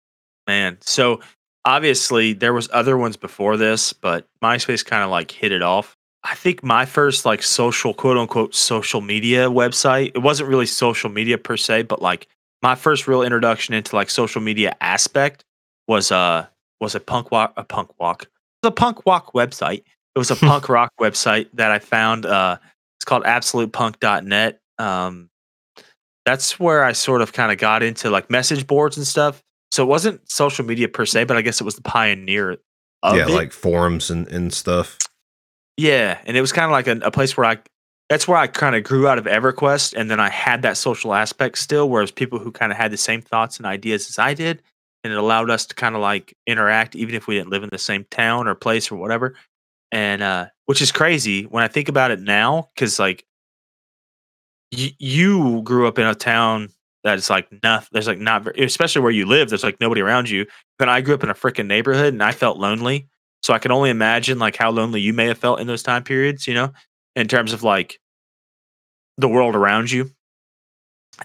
man. 0.53 0.77
So 0.83 1.21
obviously 1.65 2.35
there 2.35 2.53
was 2.53 2.69
other 2.73 2.99
ones 2.99 3.17
before 3.17 3.57
this, 3.57 3.93
but 3.95 4.29
MySpace 4.43 4.85
kind 4.85 5.03
of 5.03 5.09
like 5.09 5.31
hit 5.31 5.51
it 5.51 5.63
off. 5.63 5.97
I 6.25 6.35
think 6.35 6.63
my 6.63 6.85
first 6.85 7.25
like 7.25 7.43
social 7.43 7.95
quote 7.95 8.19
unquote 8.19 8.55
social 8.55 9.01
media 9.01 9.49
website, 9.49 10.13
it 10.15 10.19
wasn't 10.19 10.51
really 10.51 10.67
social 10.67 11.11
media 11.11 11.39
per 11.39 11.57
se, 11.57 11.83
but 11.83 12.03
like 12.03 12.29
my 12.63 12.75
first 12.75 13.09
real 13.09 13.23
introduction 13.23 13.75
into 13.75 13.97
like 13.97 14.11
social 14.11 14.41
media 14.41 14.77
aspect 14.81 15.45
was 15.89 16.13
uh 16.13 16.47
was 16.81 16.95
a 16.95 17.01
punk 17.01 17.31
walk 17.31 17.55
a 17.57 17.65
punk 17.65 17.91
walk. 17.99 18.25
It 18.25 18.67
was 18.67 18.69
a 18.69 18.73
punk 18.73 19.07
walk 19.07 19.33
website. 19.33 19.83
It 20.15 20.19
was 20.19 20.31
a 20.31 20.37
punk 20.49 20.69
rock 20.69 20.93
website 21.01 21.49
that 21.55 21.73
I 21.73 21.79
found 21.79 22.27
uh 22.27 22.59
it's 22.99 23.05
called 23.07 23.25
absolutepunk.net. 23.25 24.61
Um 24.79 25.31
that's 26.25 26.61
where 26.61 26.85
I 26.85 26.93
sort 26.93 27.21
of 27.23 27.33
kind 27.33 27.51
of 27.51 27.59
got 27.59 27.83
into 27.83 28.11
like 28.11 28.31
message 28.31 28.67
boards 28.67 28.97
and 28.97 29.07
stuff. 29.07 29.43
So 29.73 29.83
it 29.83 29.87
wasn't 29.87 30.31
social 30.31 30.67
media 30.67 30.87
per 30.87 31.07
se, 31.07 31.25
but 31.25 31.39
I 31.39 31.41
guess 31.41 31.59
it 31.59 31.65
was 31.65 31.77
the 31.77 31.83
pioneer 31.83 32.59
of 33.03 33.17
yeah, 33.17 33.27
it. 33.27 33.31
like 33.31 33.53
forums 33.53 34.11
and, 34.11 34.29
and 34.29 34.53
stuff. 34.53 34.99
yeah, 35.79 36.21
and 36.27 36.37
it 36.37 36.43
was 36.43 36.53
kind 36.53 36.67
of 36.67 36.73
like 36.73 36.87
a, 36.87 37.07
a 37.07 37.11
place 37.11 37.37
where 37.37 37.47
I 37.47 37.59
that's 38.11 38.29
where 38.29 38.37
I 38.37 38.47
kind 38.47 38.77
of 38.77 38.85
grew 38.85 39.09
out 39.09 39.17
of 39.17 39.25
EverQuest, 39.25 39.95
and 39.97 40.11
then 40.11 40.21
I 40.21 40.29
had 40.29 40.61
that 40.63 40.77
social 40.77 41.15
aspect 41.15 41.57
still, 41.57 41.89
whereas 41.89 42.11
people 42.11 42.39
who 42.39 42.53
kind 42.53 42.71
of 42.71 42.77
had 42.77 42.91
the 42.93 42.99
same 42.99 43.23
thoughts 43.23 43.57
and 43.57 43.65
ideas 43.65 44.11
as 44.11 44.19
I 44.19 44.35
did, 44.35 44.63
and 45.03 45.13
it 45.13 45.19
allowed 45.19 45.49
us 45.49 45.65
to 45.65 45.75
kind 45.75 45.95
of 45.95 46.03
like 46.03 46.37
interact, 46.47 46.95
even 46.95 47.15
if 47.15 47.27
we 47.27 47.37
didn't 47.37 47.49
live 47.49 47.63
in 47.63 47.71
the 47.73 47.79
same 47.79 48.05
town 48.11 48.47
or 48.47 48.55
place 48.55 48.93
or 48.93 48.97
whatever. 48.97 49.35
And 49.91 50.23
uh, 50.23 50.47
which 50.67 50.83
is 50.83 50.93
crazy 50.93 51.45
when 51.45 51.65
I 51.65 51.69
think 51.69 51.89
about 51.89 52.11
it 52.11 52.21
now, 52.21 52.69
because 52.75 52.99
like 52.99 53.25
y- 54.71 54.95
you 54.99 55.63
grew 55.63 55.89
up 55.89 55.99
in 55.99 56.07
a 56.07 56.15
town 56.15 56.69
that 57.05 57.19
is 57.19 57.29
like 57.31 57.49
nothing. 57.63 57.89
There's 57.93 58.07
like 58.07 58.19
not, 58.19 58.45
very, 58.45 58.65
especially 58.65 59.03
where 59.03 59.11
you 59.11 59.27
live. 59.27 59.49
There's 59.49 59.65
like 59.65 59.81
nobody 59.81 60.01
around 60.01 60.31
you. 60.31 60.47
But 60.79 60.89
I 60.89 61.01
grew 61.01 61.15
up 61.15 61.23
in 61.25 61.31
a 61.31 61.35
freaking 61.35 61.67
neighborhood, 61.67 62.13
and 62.15 62.23
I 62.23 62.33
felt 62.33 62.59
lonely. 62.59 63.09
So 63.43 63.53
I 63.53 63.59
can 63.59 63.73
only 63.73 63.91
imagine 63.91 64.39
like 64.39 64.57
how 64.57 64.71
lonely 64.71 65.01
you 65.01 65.13
may 65.13 65.27
have 65.27 65.39
felt 65.39 65.61
in 65.61 65.67
those 65.67 65.83
time 65.83 66.05
periods. 66.05 66.47
You 66.47 66.55
know, 66.55 66.73
in 67.17 67.29
terms 67.29 67.53
of 67.53 67.63
like 67.63 67.99
the 69.19 69.29
world 69.29 69.55
around 69.57 69.91
you. 69.91 70.11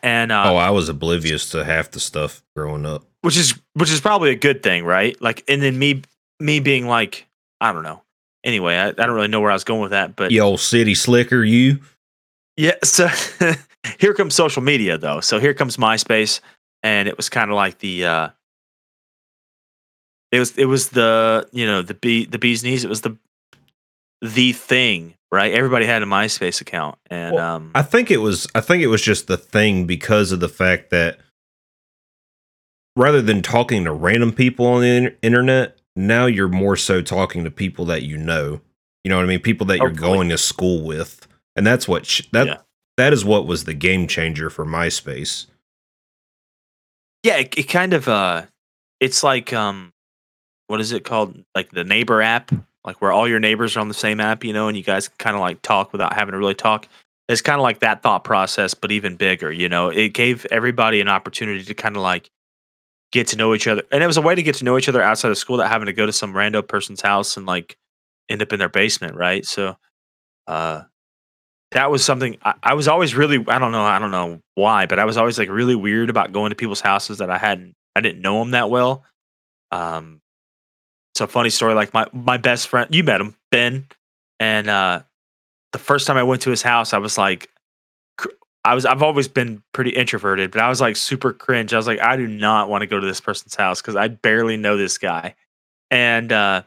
And 0.04 0.32
uh, 0.32 0.44
oh, 0.52 0.56
I 0.58 0.70
was 0.72 0.90
oblivious 0.90 1.50
to 1.52 1.64
half 1.64 1.92
the 1.92 2.00
stuff 2.00 2.44
growing 2.56 2.86
up. 2.86 3.04
which 3.22 3.38
is 3.38 3.54
which 3.74 3.90
is 3.92 4.02
probably 4.02 4.32
a 4.32 4.36
good 4.36 4.62
thing, 4.62 4.84
right? 4.84 5.20
Like, 5.22 5.44
and 5.48 5.62
then 5.62 5.80
me 5.80 6.02
me 6.40 6.60
being 6.60 6.88
like, 6.88 7.26
I 7.62 7.72
don't 7.72 7.84
know. 7.84 8.04
Anyway, 8.44 8.76
I, 8.76 8.90
I 8.90 8.92
don't 8.92 9.12
really 9.12 9.28
know 9.30 9.40
where 9.42 9.50
I 9.52 9.56
was 9.56 9.64
going 9.64 9.82
with 9.82 9.92
that, 9.92 10.16
but 10.16 10.32
You 10.32 10.42
old 10.42 10.60
city 10.60 10.94
slicker, 10.96 11.44
you. 11.44 11.80
yeah. 12.58 12.76
So 12.84 13.08
here 14.00 14.14
comes 14.14 14.36
social 14.36 14.62
media, 14.62 14.98
though. 14.98 15.20
So 15.20 15.40
here 15.40 15.54
comes 15.54 15.78
MySpace, 15.78 16.40
and 16.84 17.08
it 17.08 17.18
was 17.18 17.30
kind 17.30 17.50
of 17.52 17.56
like 17.56 17.80
the 17.80 18.06
uh, 18.06 18.30
it 20.32 20.40
was 20.40 20.58
it 20.58 20.66
was 20.66 20.90
the 20.90 21.48
you 21.52 21.66
know 21.66 21.82
the 21.82 21.94
bee 21.94 22.26
the 22.26 22.38
bee's 22.40 22.64
knees. 22.64 22.84
It 22.84 22.90
was 22.90 23.02
the 23.02 23.18
the 24.22 24.52
thing, 24.54 25.14
right? 25.32 25.54
Everybody 25.54 25.86
had 25.86 26.02
a 26.04 26.06
MySpace 26.06 26.62
account, 26.62 26.98
and 27.10 27.36
Well, 27.36 27.56
um, 27.56 27.72
I 27.76 27.82
think 27.82 28.12
it 28.12 28.18
was. 28.18 28.48
I 28.56 28.62
think 28.62 28.84
it 28.84 28.88
was 28.88 29.02
just 29.02 29.28
the 29.28 29.38
thing 29.38 29.86
because 29.86 30.32
of 30.32 30.40
the 30.40 30.50
fact 30.50 30.90
that 30.90 31.20
rather 32.96 33.22
than 33.22 33.42
talking 33.42 33.84
to 33.86 33.92
random 33.92 34.34
people 34.34 34.66
on 34.66 34.82
the 34.82 35.16
internet, 35.22 35.78
now 35.96 36.26
you're 36.26 36.48
more 36.48 36.76
so 36.76 37.02
talking 37.02 37.44
to 37.44 37.52
people 37.52 37.86
that 37.86 38.04
you 38.04 38.18
know. 38.18 38.62
You 39.04 39.10
know 39.10 39.18
what 39.18 39.24
I 39.26 39.28
mean? 39.28 39.40
People 39.40 39.68
that 39.68 39.78
you're 39.78 39.90
Hopefully. 39.90 40.14
going 40.14 40.30
to 40.30 40.38
school 40.38 40.84
with, 40.84 41.28
and 41.56 41.66
that's 41.66 41.88
what 41.88 42.06
sh- 42.06 42.24
that 42.34 42.48
Yeah. 42.48 42.58
That 42.98 43.14
is 43.14 43.24
what 43.24 43.48
was 43.48 43.64
the 43.64 43.74
game 43.74 44.08
changer 44.08 44.50
for 44.50 44.66
MySpace. 44.66 45.48
Yeah, 47.24 47.38
it, 47.38 47.58
it 47.58 47.64
kind 47.64 47.94
of 47.94 48.08
uh 48.08 48.46
it's 49.00 49.24
like 49.24 49.54
um 49.54 49.94
what 50.68 50.82
is 50.82 50.92
it 50.92 51.06
called? 51.06 51.44
Like 51.56 51.72
the 51.72 51.84
neighbor 51.84 52.22
app, 52.22 52.52
like 52.84 53.02
where 53.02 53.12
all 53.12 53.28
your 53.28 53.40
neighbors 53.40 53.78
are 53.78 53.80
on 53.80 53.88
the 53.88 53.94
same 53.94 54.20
app, 54.20 54.44
you 54.44 54.54
know, 54.54 54.68
and 54.68 54.78
you 54.78 54.84
guys 54.84 55.08
kind 55.08 55.36
of 55.36 55.42
like 55.42 55.62
talk 55.62 55.92
without 55.92 56.14
having 56.14 56.34
to 56.34 56.38
really 56.38 56.56
talk. 56.56 56.88
It's 57.30 57.42
kind 57.42 57.60
of 57.60 57.64
like 57.64 57.80
that 57.80 58.04
thought 58.04 58.24
process, 58.24 58.74
but 58.74 58.92
even 58.92 59.16
bigger, 59.18 59.52
you 59.52 59.68
know. 59.68 59.90
It 59.90 60.14
gave 60.14 60.46
everybody 60.52 61.02
an 61.02 61.10
opportunity 61.10 61.64
to 61.64 61.74
kind 61.74 61.98
of 61.98 62.02
like 62.02 62.30
get 63.12 63.28
to 63.28 63.38
know 63.38 63.54
each 63.54 63.68
other. 63.68 63.84
And 63.92 64.04
it 64.04 64.08
was 64.08 64.18
a 64.18 64.22
way 64.22 64.36
to 64.36 64.44
get 64.44 64.56
to 64.56 64.66
know 64.66 64.78
each 64.78 64.90
other 64.90 65.02
outside 65.02 65.32
of 65.32 65.38
school 65.38 65.58
without 65.58 65.72
having 65.72 65.88
to 65.88 65.94
go 65.94 66.06
to 66.06 66.14
some 66.14 66.34
rando 66.34 66.66
person's 66.66 67.02
house 67.02 67.36
and 67.38 67.46
like 67.46 67.78
end 68.30 68.42
up 68.42 68.54
in 68.54 68.60
their 68.60 68.70
basement, 68.70 69.16
right? 69.16 69.46
So 69.46 69.78
uh 70.48 70.84
that 71.72 71.92
was 71.92 72.04
something 72.04 72.38
I, 72.44 72.54
I 72.64 72.74
was 72.74 72.88
always 72.88 73.16
really 73.16 73.44
I 73.48 73.60
don't 73.60 73.72
know 73.72 73.84
I 73.84 74.00
don't 74.00 74.12
know 74.12 74.42
why, 74.56 74.86
but 74.86 75.00
I 75.00 75.06
was 75.06 75.18
always 75.18 75.38
like 75.38 75.50
really 75.50 75.76
weird 75.76 76.10
about 76.10 76.32
going 76.32 76.50
to 76.50 76.56
people's 76.56 76.82
houses 76.82 77.18
that 77.18 77.30
I 77.30 77.38
hadn't 77.38 77.76
I 77.96 78.02
didn't 78.02 78.22
know 78.22 78.40
them 78.40 78.52
that 78.52 78.70
well. 78.70 79.04
Um, 79.72 80.22
it's 81.14 81.22
a 81.22 81.28
funny 81.28 81.50
story. 81.50 81.74
Like 81.74 81.94
my 81.94 82.06
my 82.14 82.38
best 82.38 82.68
friend, 82.68 82.94
you 82.94 83.04
met 83.04 83.20
him, 83.20 83.36
Ben, 83.52 83.88
and 84.40 84.70
uh, 84.70 85.02
the 85.74 85.80
first 85.80 86.08
time 86.08 86.18
I 86.18 86.24
went 86.24 86.44
to 86.44 86.52
his 86.52 86.62
house, 86.62 86.94
I 86.94 87.00
was 87.00 87.18
like, 87.18 87.50
I 88.64 88.76
was 88.76 88.86
I've 88.86 89.02
always 89.02 89.28
been 89.28 89.64
pretty 89.74 89.90
introverted, 89.90 90.52
but 90.52 90.62
I 90.62 90.70
was 90.70 90.80
like 90.80 90.96
super 90.96 91.34
cringe. 91.34 91.74
I 91.74 91.78
was 91.78 91.88
like, 91.88 92.00
I 92.00 92.18
do 92.18 92.28
not 92.28 92.70
want 92.70 92.82
to 92.84 92.88
go 92.88 93.00
to 93.00 93.06
this 93.06 93.20
person's 93.20 93.56
house 93.56 93.82
because 93.82 93.96
I 93.96 94.10
barely 94.10 94.58
know 94.58 94.78
this 94.78 94.98
guy, 94.98 95.36
and 95.90 96.32
uh, 96.32 96.64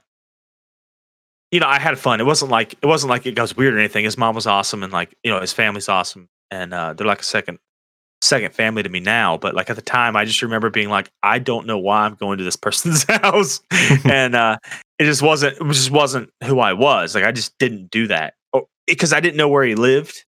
you 1.51 1.59
know, 1.61 1.67
I 1.67 1.79
had 1.79 1.99
fun. 1.99 2.21
It 2.21 2.27
wasn't 2.27 2.51
like 2.51 2.75
it 2.75 2.87
wasn't 2.87 3.11
like 3.11 3.27
it 3.27 3.39
was 3.39 3.57
weird 3.57 3.75
or 3.75 3.79
anything. 3.79 4.05
His 4.05 4.17
mom 4.17 4.35
was 4.35 4.47
awesome, 4.47 4.83
and 4.83 4.93
like 4.93 5.15
you 5.25 5.31
know, 5.31 5.41
his 5.41 5.53
family's 5.53 5.89
awesome, 5.89 6.29
and 6.51 6.73
uh, 6.73 6.95
they're 6.95 7.07
like 7.07 7.21
a 7.21 7.25
second 7.25 7.59
second 8.23 8.55
family 8.55 8.83
to 8.83 8.89
me 8.89 9.01
now. 9.01 9.37
But 9.37 9.55
like 9.55 9.71
at 9.71 9.77
the 9.77 9.83
time, 9.83 10.17
I 10.17 10.25
just 10.25 10.43
remember 10.43 10.71
being 10.71 10.91
like, 10.91 11.11
I 11.23 11.39
don't 11.39 11.67
know 11.67 11.79
why 11.79 12.03
I'm 12.03 12.15
going 12.15 12.39
to 12.39 12.45
this 12.45 12.57
person's 12.57 13.05
house, 13.05 13.61
and 14.05 14.37
uh, 14.37 14.59
it 14.99 15.05
just 15.05 15.23
wasn't 15.23 15.57
it 15.61 15.67
just 15.73 15.91
wasn't 15.91 16.31
who 16.45 16.61
I 16.61 16.73
was. 16.73 17.15
Like 17.15 17.25
I 17.25 17.33
just 17.33 17.57
didn't 17.59 17.91
do 17.91 18.07
that 18.09 18.35
because 18.87 19.13
I 19.13 19.21
didn't 19.21 19.37
know 19.37 19.49
where 19.49 19.65
he 19.65 19.75
lived, 19.75 20.25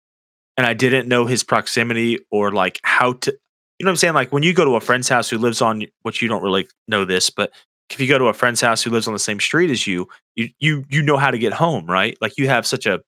and 0.56 0.68
I 0.68 0.74
didn't 0.74 1.08
know 1.08 1.26
his 1.26 1.44
proximity 1.44 2.20
or 2.32 2.52
like 2.52 2.80
how 2.84 3.14
to. 3.14 3.32
You 3.80 3.86
know 3.86 3.90
what 3.90 3.94
I'm 3.94 3.98
saying? 3.98 4.14
Like 4.16 4.32
when 4.32 4.42
you 4.42 4.54
go 4.54 4.66
to 4.66 4.76
a 4.76 4.82
friend's 4.82 5.08
house 5.08 5.30
who 5.30 5.38
lives 5.38 5.62
on, 5.62 5.86
which 6.02 6.22
you 6.22 6.28
don't 6.28 6.42
really 6.42 6.68
know 6.88 7.06
this, 7.06 7.30
but 7.30 7.52
if 7.90 8.00
you 8.00 8.08
go 8.08 8.18
to 8.18 8.26
a 8.26 8.34
friend's 8.34 8.62
house 8.62 8.84
who 8.84 8.92
lives 8.92 9.08
on 9.08 9.14
the 9.14 9.20
same 9.20 9.40
street 9.40 9.70
as 9.70 9.88
you, 9.88 10.08
you 10.36 10.50
you 10.60 10.86
you 10.90 11.02
know 11.02 11.18
how 11.18 11.32
to 11.32 11.38
get 11.38 11.54
home, 11.54 11.86
right? 11.86 12.18
Like 12.22 12.38
you 12.38 12.48
have 12.48 12.68
such 12.68 12.86
a 12.86 13.02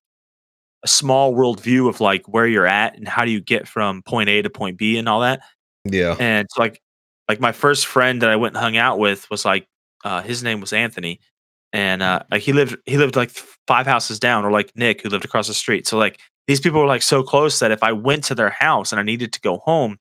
a 0.84 0.88
small 0.88 1.34
world 1.36 1.62
view 1.62 1.90
of 1.90 2.00
like 2.00 2.26
where 2.28 2.48
you're 2.48 2.68
at 2.68 2.96
and 2.98 3.08
how 3.08 3.26
do 3.26 3.32
you 3.32 3.42
get 3.42 3.68
from 3.68 4.02
point 4.04 4.30
A 4.30 4.42
to 4.42 4.50
point 4.50 4.78
B 4.78 4.98
and 4.98 5.10
all 5.10 5.20
that. 5.22 5.42
Yeah. 5.84 6.16
And 6.20 6.46
it's 6.46 6.58
like 6.58 6.82
like 7.28 7.40
my 7.40 7.52
first 7.52 7.86
friend 7.86 8.22
that 8.22 8.30
I 8.30 8.36
went 8.36 8.56
and 8.56 8.64
hung 8.64 8.78
out 8.78 9.00
with 9.00 9.30
was 9.30 9.46
like 9.46 9.68
uh 10.04 10.22
his 10.22 10.44
name 10.44 10.62
was 10.62 10.74
Anthony. 10.74 11.20
And 11.74 12.02
uh 12.02 12.24
like 12.32 12.42
he 12.42 12.54
lived 12.54 12.78
he 12.86 12.98
lived 12.98 13.16
like 13.16 13.32
five 13.68 13.88
houses 13.88 14.20
down 14.20 14.46
or 14.46 14.52
like 14.52 14.72
Nick 14.76 15.02
who 15.02 15.10
lived 15.10 15.26
across 15.26 15.48
the 15.48 15.54
street. 15.54 15.88
So 15.88 15.98
like 15.98 16.20
these 16.48 16.62
people 16.62 16.80
were 16.80 16.88
like 16.88 17.04
so 17.04 17.24
close 17.24 17.60
that 17.60 17.72
if 17.72 17.84
I 17.84 17.92
went 17.92 18.24
to 18.26 18.36
their 18.36 18.50
house 18.50 18.92
and 18.92 19.00
I 19.00 19.04
needed 19.04 19.34
to 19.34 19.42
go 19.42 19.58
home, 19.60 19.98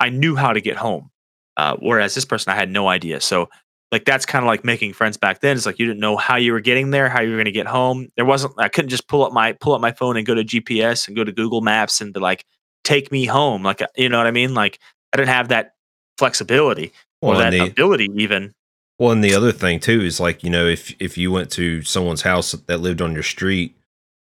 I 0.00 0.08
knew 0.08 0.36
how 0.36 0.52
to 0.52 0.60
get 0.60 0.76
home. 0.76 1.10
Uh 1.56 1.76
whereas 1.80 2.14
this 2.14 2.24
person 2.24 2.52
I 2.52 2.56
had 2.56 2.70
no 2.70 2.88
idea. 2.88 3.20
So 3.20 3.48
like 3.92 4.04
that's 4.06 4.26
kind 4.26 4.42
of 4.42 4.46
like 4.48 4.64
making 4.64 4.94
friends 4.94 5.16
back 5.18 5.40
then. 5.40 5.56
It's 5.56 5.66
like 5.66 5.78
you 5.78 5.86
didn't 5.86 6.00
know 6.00 6.16
how 6.16 6.36
you 6.36 6.52
were 6.52 6.60
getting 6.60 6.90
there, 6.90 7.08
how 7.10 7.20
you 7.20 7.30
were 7.30 7.36
going 7.36 7.44
to 7.44 7.52
get 7.52 7.66
home. 7.66 8.08
There 8.16 8.24
wasn't. 8.24 8.54
I 8.58 8.68
couldn't 8.68 8.88
just 8.88 9.06
pull 9.06 9.24
up 9.24 9.32
my 9.32 9.52
pull 9.52 9.74
up 9.74 9.80
my 9.82 9.92
phone 9.92 10.16
and 10.16 10.26
go 10.26 10.34
to 10.34 10.42
GPS 10.42 11.06
and 11.06 11.14
go 11.16 11.22
to 11.22 11.30
Google 11.32 11.60
Maps 11.60 12.00
and 12.00 12.12
be 12.12 12.18
like, 12.18 12.44
take 12.84 13.12
me 13.12 13.26
home. 13.26 13.62
Like 13.62 13.82
uh, 13.82 13.86
you 13.96 14.08
know 14.08 14.18
what 14.18 14.26
I 14.26 14.30
mean? 14.32 14.54
Like 14.54 14.78
I 15.12 15.18
didn't 15.18 15.28
have 15.28 15.48
that 15.48 15.74
flexibility 16.18 16.92
or 17.20 17.36
that 17.36 17.50
the, 17.50 17.60
ability 17.66 18.08
even. 18.16 18.54
well, 18.98 19.10
and 19.12 19.22
the 19.22 19.34
other 19.34 19.52
thing 19.52 19.78
too 19.80 20.00
is 20.00 20.18
like 20.20 20.42
you 20.42 20.50
know 20.50 20.66
if 20.66 20.94
if 21.00 21.18
you 21.18 21.30
went 21.30 21.50
to 21.52 21.82
someone's 21.82 22.22
house 22.22 22.52
that 22.52 22.78
lived 22.78 23.02
on 23.02 23.12
your 23.12 23.22
street, 23.22 23.76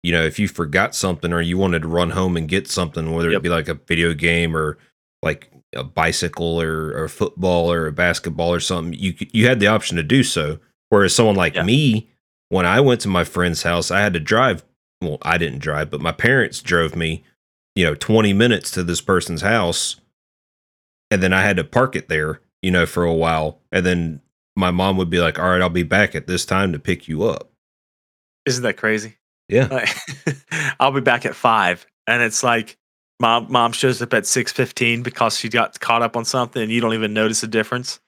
you 0.02 0.12
know 0.12 0.24
if 0.24 0.40
you 0.40 0.48
forgot 0.48 0.96
something 0.96 1.32
or 1.34 1.42
you 1.42 1.58
wanted 1.58 1.84
to 1.84 1.88
run 1.88 2.12
home 2.12 2.36
and 2.36 2.48
get 2.48 2.68
something, 2.68 3.12
whether 3.12 3.30
Yep. 3.30 3.38
it 3.40 3.44
be 3.44 3.50
like 3.50 3.68
a 3.68 3.76
video 3.76 4.14
game 4.14 4.58
or 4.58 4.78
like 5.22 5.51
a 5.76 5.84
bicycle 5.84 6.62
or, 6.62 6.92
or 7.04 7.08
football 7.08 7.72
or 7.72 7.88
a 7.88 7.92
basketball 7.92 8.54
or 8.54 8.60
something, 8.60 8.94
you 8.94 9.14
you 9.32 9.48
had 9.48 9.60
the 9.60 9.68
option 9.68 9.98
to 9.98 10.04
do 10.04 10.24
so. 10.24 10.60
Whereas 10.90 11.16
someone 11.16 11.36
like 11.36 11.56
Yeah. 11.56 11.64
me, 11.64 12.10
when 12.50 12.66
I 12.66 12.82
went 12.82 13.02
to 13.02 13.08
my 13.08 13.24
friend's 13.24 13.64
house, 13.64 13.92
I 13.92 14.02
had 14.02 14.14
to 14.14 14.20
drive. 14.20 14.64
Well, 15.02 15.18
I 15.22 15.38
didn't 15.38 15.60
drive, 15.60 15.90
but 15.90 16.02
my 16.02 16.12
parents 16.12 16.62
drove 16.62 16.96
me, 16.96 17.24
you 17.76 17.86
know, 17.86 17.96
twenty 17.96 18.34
minutes 18.34 18.70
to 18.72 18.84
this 18.84 19.02
person's 19.02 19.42
house, 19.42 19.96
and 21.10 21.24
then 21.24 21.34
I 21.34 21.42
had 21.42 21.58
to 21.58 21.64
park 21.64 21.96
it 21.96 22.08
there, 22.10 22.42
you 22.62 22.72
know, 22.72 22.86
for 22.86 23.04
a 23.04 23.14
while, 23.14 23.60
and 23.72 23.86
then 23.86 24.22
my 24.56 24.70
mom 24.72 24.98
would 24.98 25.10
be 25.10 25.20
like, 25.20 25.40
"All 25.40 25.50
right, 25.50 25.62
I'll 25.62 25.70
be 25.70 25.84
back 25.84 26.14
at 26.16 26.28
this 26.28 26.46
time 26.46 26.72
to 26.74 26.80
pick 26.80 27.08
you 27.08 27.24
up." 27.24 27.50
Isn't 28.46 28.64
that 28.64 28.78
crazy? 28.78 29.16
Yeah. 29.48 29.68
Like, 29.72 29.90
I'll 30.80 30.92
be 30.92 31.02
back 31.02 31.26
at 31.26 31.36
five, 31.36 31.86
and 32.08 32.22
it's 32.22 32.44
like 32.44 32.78
mom 33.22 33.48
mom 33.50 33.72
shows 33.72 34.02
up 34.02 34.14
at 34.14 34.26
six 34.26 34.52
fifteen 34.52 35.02
because 35.04 35.38
she 35.38 35.48
got 35.48 35.80
caught 35.80 36.02
up 36.02 36.18
on 36.18 36.26
something, 36.26 36.62
and 36.62 36.72
you 36.72 36.82
don't 36.82 36.94
even 36.94 37.14
notice 37.14 37.40
the 37.42 37.48
difference. 37.48 38.00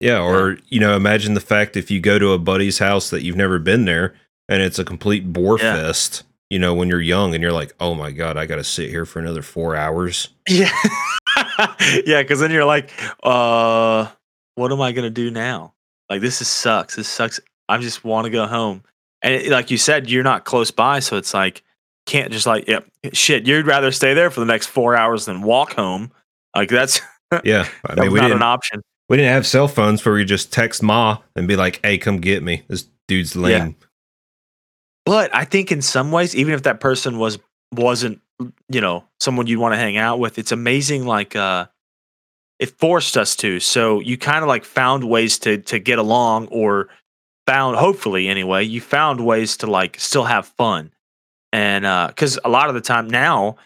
Yeah, 0.00 0.20
or 0.20 0.58
you 0.68 0.80
know, 0.80 0.96
imagine 0.96 1.34
the 1.34 1.40
fact 1.40 1.76
if 1.76 1.90
you 1.90 2.00
go 2.00 2.18
to 2.18 2.32
a 2.32 2.38
buddy's 2.38 2.78
house 2.80 3.10
that 3.10 3.22
you've 3.22 3.36
never 3.36 3.58
been 3.60 3.84
there 3.84 4.14
and 4.48 4.60
it's 4.62 4.78
a 4.78 4.84
complete 4.84 5.32
bore 5.32 5.58
Yeah. 5.58 5.74
fest, 5.76 6.24
you 6.50 6.58
know, 6.58 6.74
when 6.74 6.88
you're 6.88 7.00
young 7.00 7.32
and 7.34 7.40
you're 7.42 7.52
like, 7.52 7.72
"Oh 7.78 7.94
my 7.94 8.10
god, 8.10 8.36
I 8.36 8.44
got 8.46 8.56
to 8.56 8.64
sit 8.64 8.90
here 8.90 9.06
for 9.06 9.20
another 9.20 9.40
4 9.42 9.76
hours." 9.76 10.28
Yeah. 10.48 10.70
yeah, 12.04 12.22
because 12.22 12.40
then 12.40 12.50
you're 12.50 12.64
like, 12.64 12.90
uh, 13.22 14.08
what 14.56 14.72
am 14.72 14.80
I 14.80 14.92
gonna 14.92 15.10
do 15.10 15.30
now? 15.30 15.74
Like 16.10 16.20
this 16.20 16.40
is 16.42 16.48
sucks. 16.48 16.96
This 16.96 17.08
sucks. 17.08 17.40
I 17.68 17.78
just 17.78 18.04
want 18.04 18.24
to 18.26 18.30
go 18.30 18.46
home. 18.46 18.82
And 19.22 19.32
it, 19.34 19.50
like 19.50 19.70
you 19.70 19.78
said, 19.78 20.10
you're 20.10 20.22
not 20.24 20.44
close 20.44 20.70
by, 20.70 20.98
so 21.00 21.16
it's 21.16 21.32
like 21.32 21.62
can't 22.06 22.32
just 22.32 22.46
like, 22.46 22.68
yep, 22.68 22.86
shit. 23.12 23.46
You'd 23.46 23.66
rather 23.66 23.90
stay 23.92 24.14
there 24.14 24.30
for 24.30 24.40
the 24.40 24.46
next 24.46 24.66
four 24.66 24.96
hours 24.96 25.24
than 25.24 25.42
walk 25.42 25.72
home. 25.74 26.12
Like 26.54 26.68
that's 26.68 27.00
Yeah, 27.44 27.66
I 27.86 27.94
that 27.94 28.02
mean, 28.02 28.12
we 28.12 28.18
not 28.20 28.28
didn't 28.28 28.36
an 28.38 28.42
option. 28.42 28.82
we 29.08 29.16
didn't 29.16 29.32
have 29.32 29.46
cell 29.46 29.68
phones 29.68 30.04
where 30.04 30.18
you 30.18 30.24
just 30.24 30.52
text 30.52 30.82
ma 30.82 31.18
and 31.34 31.48
be 31.48 31.56
like, 31.56 31.80
"Hey, 31.84 31.98
come 31.98 32.18
get 32.18 32.42
me. 32.42 32.62
This 32.68 32.86
dude's 33.08 33.34
lame." 33.34 33.76
But 35.04 35.34
I 35.34 35.44
think 35.44 35.70
in 35.72 35.82
some 35.82 36.12
ways, 36.12 36.34
even 36.36 36.54
if 36.54 36.62
that 36.62 36.80
person 36.80 37.18
was 37.18 37.38
wasn't, 37.72 38.20
you 38.68 38.80
know, 38.80 39.04
someone 39.20 39.46
you'd 39.46 39.58
want 39.58 39.74
to 39.74 39.78
hang 39.78 39.96
out 39.96 40.18
with, 40.18 40.38
it's 40.38 40.52
amazing. 40.52 41.06
Like, 41.06 41.34
uh, 41.36 41.66
it 42.58 42.70
forced 42.78 43.16
us 43.16 43.34
to. 43.36 43.58
So 43.60 44.00
you 44.00 44.16
kind 44.16 44.42
of 44.42 44.48
like 44.48 44.64
found 44.64 45.04
ways 45.04 45.38
to 45.40 45.58
to 45.58 45.78
get 45.78 45.98
along, 45.98 46.46
or 46.48 46.88
found 47.46 47.76
hopefully 47.76 48.28
anyway, 48.28 48.64
you 48.64 48.80
found 48.80 49.24
ways 49.26 49.56
to 49.58 49.66
like 49.66 49.98
still 49.98 50.24
have 50.24 50.46
fun. 50.46 50.90
And 51.54 52.08
because 52.08 52.36
a 52.44 52.48
lot 52.48 52.68
of 52.68 52.74
the 52.74 52.80
time 52.80 53.08
now, 53.08 53.58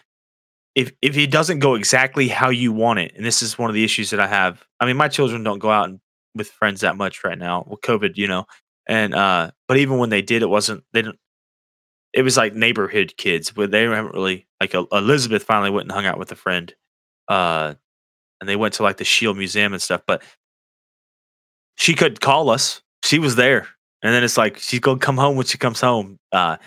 if 0.75 0.91
if 1.01 1.17
it 1.17 1.31
doesn't 1.31 1.57
go 1.57 1.73
exactly 1.73 2.27
how 2.27 2.49
you 2.49 2.71
want 2.71 2.99
it, 2.99 3.13
and 3.15 3.25
this 3.25 3.41
is 3.41 3.57
one 3.57 3.71
of 3.71 3.73
the 3.73 3.83
issues 3.83 4.11
that 4.11 4.19
I 4.19 4.27
have. 4.27 4.63
I 4.79 4.85
mean, 4.85 4.95
my 4.95 5.07
children 5.07 5.43
don't 5.43 5.57
go 5.57 5.71
out 5.71 5.89
and 5.89 5.99
with 6.35 6.49
friends 6.49 6.81
that 6.81 6.97
much 6.97 7.23
right 7.23 7.37
now 7.37 7.65
with 7.67 7.81
COVID, 7.81 8.15
you 8.15 8.27
know. 8.27 8.45
And 8.87 9.15
uh, 9.15 9.49
but 9.67 9.77
even 9.77 9.97
when 9.97 10.11
they 10.11 10.21
did, 10.21 10.43
it 10.43 10.49
wasn't 10.49 10.83
they 10.93 11.01
didn't. 11.01 11.17
It 12.13 12.21
was 12.21 12.37
like 12.37 12.53
neighborhood 12.53 13.15
kids, 13.17 13.49
but 13.49 13.71
they 13.71 13.83
haven't 13.85 14.13
really 14.13 14.47
like 14.61 14.75
uh, 14.75 14.85
Elizabeth 14.91 15.41
finally 15.41 15.71
went 15.71 15.85
and 15.85 15.91
hung 15.91 16.05
out 16.05 16.19
with 16.19 16.31
a 16.31 16.35
friend, 16.35 16.71
uh, 17.27 17.73
and 18.39 18.47
they 18.47 18.55
went 18.55 18.75
to 18.75 18.83
like 18.83 18.97
the 18.97 19.03
Schiele 19.03 19.35
Museum 19.35 19.73
and 19.73 19.81
stuff. 19.81 20.03
But 20.05 20.21
she 21.75 21.95
could 21.95 22.21
call 22.21 22.51
us; 22.51 22.83
she 23.03 23.17
was 23.17 23.35
there, 23.35 23.67
and 24.03 24.13
then 24.13 24.23
it's 24.23 24.37
like 24.37 24.59
she's 24.59 24.79
gonna 24.79 24.99
come 24.99 25.17
home 25.17 25.35
when 25.37 25.47
she 25.47 25.57
comes 25.57 25.81
home. 25.81 26.19
Uh, 26.31 26.57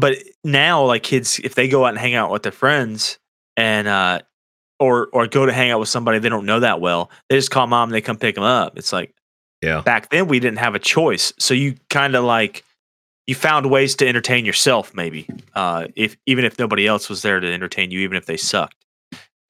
but 0.00 0.18
now, 0.44 0.84
like 0.84 1.02
kids, 1.02 1.40
if 1.42 1.54
they 1.54 1.68
go 1.68 1.84
out 1.84 1.90
and 1.90 1.98
hang 1.98 2.14
out 2.14 2.30
with 2.30 2.42
their 2.42 2.52
friends, 2.52 3.18
and 3.56 3.88
uh, 3.88 4.20
or 4.78 5.08
or 5.12 5.26
go 5.26 5.46
to 5.46 5.52
hang 5.52 5.70
out 5.70 5.80
with 5.80 5.88
somebody 5.88 6.18
they 6.18 6.28
don't 6.28 6.46
know 6.46 6.60
that 6.60 6.80
well, 6.80 7.10
they 7.28 7.36
just 7.36 7.50
call 7.50 7.66
mom 7.66 7.88
and 7.88 7.94
they 7.94 8.00
come 8.00 8.16
pick 8.16 8.34
them 8.34 8.44
up. 8.44 8.78
It's 8.78 8.92
like 8.92 9.14
Yeah. 9.62 9.80
back 9.80 10.10
then 10.10 10.28
we 10.28 10.38
didn't 10.40 10.58
have 10.58 10.74
a 10.74 10.78
choice, 10.78 11.32
so 11.38 11.54
you 11.54 11.76
kind 11.90 12.14
of 12.14 12.24
like 12.24 12.64
you 13.26 13.34
found 13.34 13.70
ways 13.70 13.96
to 13.96 14.06
entertain 14.06 14.44
yourself, 14.44 14.94
maybe 14.94 15.28
uh, 15.54 15.88
if 15.96 16.16
even 16.26 16.44
if 16.44 16.58
nobody 16.58 16.86
else 16.86 17.08
was 17.08 17.22
there 17.22 17.40
to 17.40 17.52
entertain 17.52 17.90
you, 17.90 18.00
even 18.00 18.16
if 18.16 18.26
they 18.26 18.36
sucked. 18.36 18.84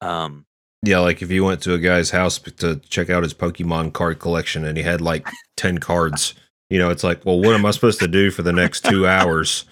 Um, 0.01 0.45
Yeah, 0.83 0.99
like 0.99 1.21
if 1.21 1.29
you 1.29 1.43
went 1.43 1.61
to 1.63 1.73
a 1.73 1.77
guy's 1.77 2.09
house 2.09 2.39
to 2.39 2.77
check 2.89 3.09
out 3.09 3.23
his 3.23 3.33
Pokemon 3.33 3.93
card 3.93 4.19
collection 4.19 4.65
and 4.65 4.77
he 4.77 4.83
had 4.83 5.01
like 5.01 5.27
10 5.57 5.79
cards, 5.79 6.33
you 6.69 6.79
know, 6.79 6.89
it's 6.89 7.03
like, 7.03 7.25
well, 7.25 7.39
what 7.39 7.53
am 7.55 7.65
I 7.65 7.71
supposed 7.71 7.99
to 7.99 8.07
do 8.07 8.31
for 8.31 8.41
the 8.43 8.53
next 8.53 8.85
two 8.85 9.07
hours? 9.07 9.65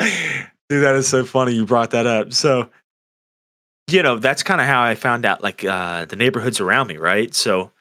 Dude, 0.00 0.84
that 0.84 0.94
is 0.94 1.08
so 1.08 1.24
funny 1.24 1.52
you 1.52 1.66
brought 1.66 1.90
that 1.90 2.06
up. 2.06 2.32
So, 2.32 2.70
you 3.90 4.02
know, 4.02 4.18
that's 4.18 4.42
kind 4.42 4.60
of 4.60 4.66
how 4.66 4.82
I 4.82 4.94
found 4.94 5.24
out 5.24 5.42
like 5.42 5.64
uh, 5.64 6.04
the 6.04 6.16
neighborhoods 6.16 6.60
around 6.60 6.86
me, 6.86 6.96
right? 6.96 7.34
So, 7.34 7.72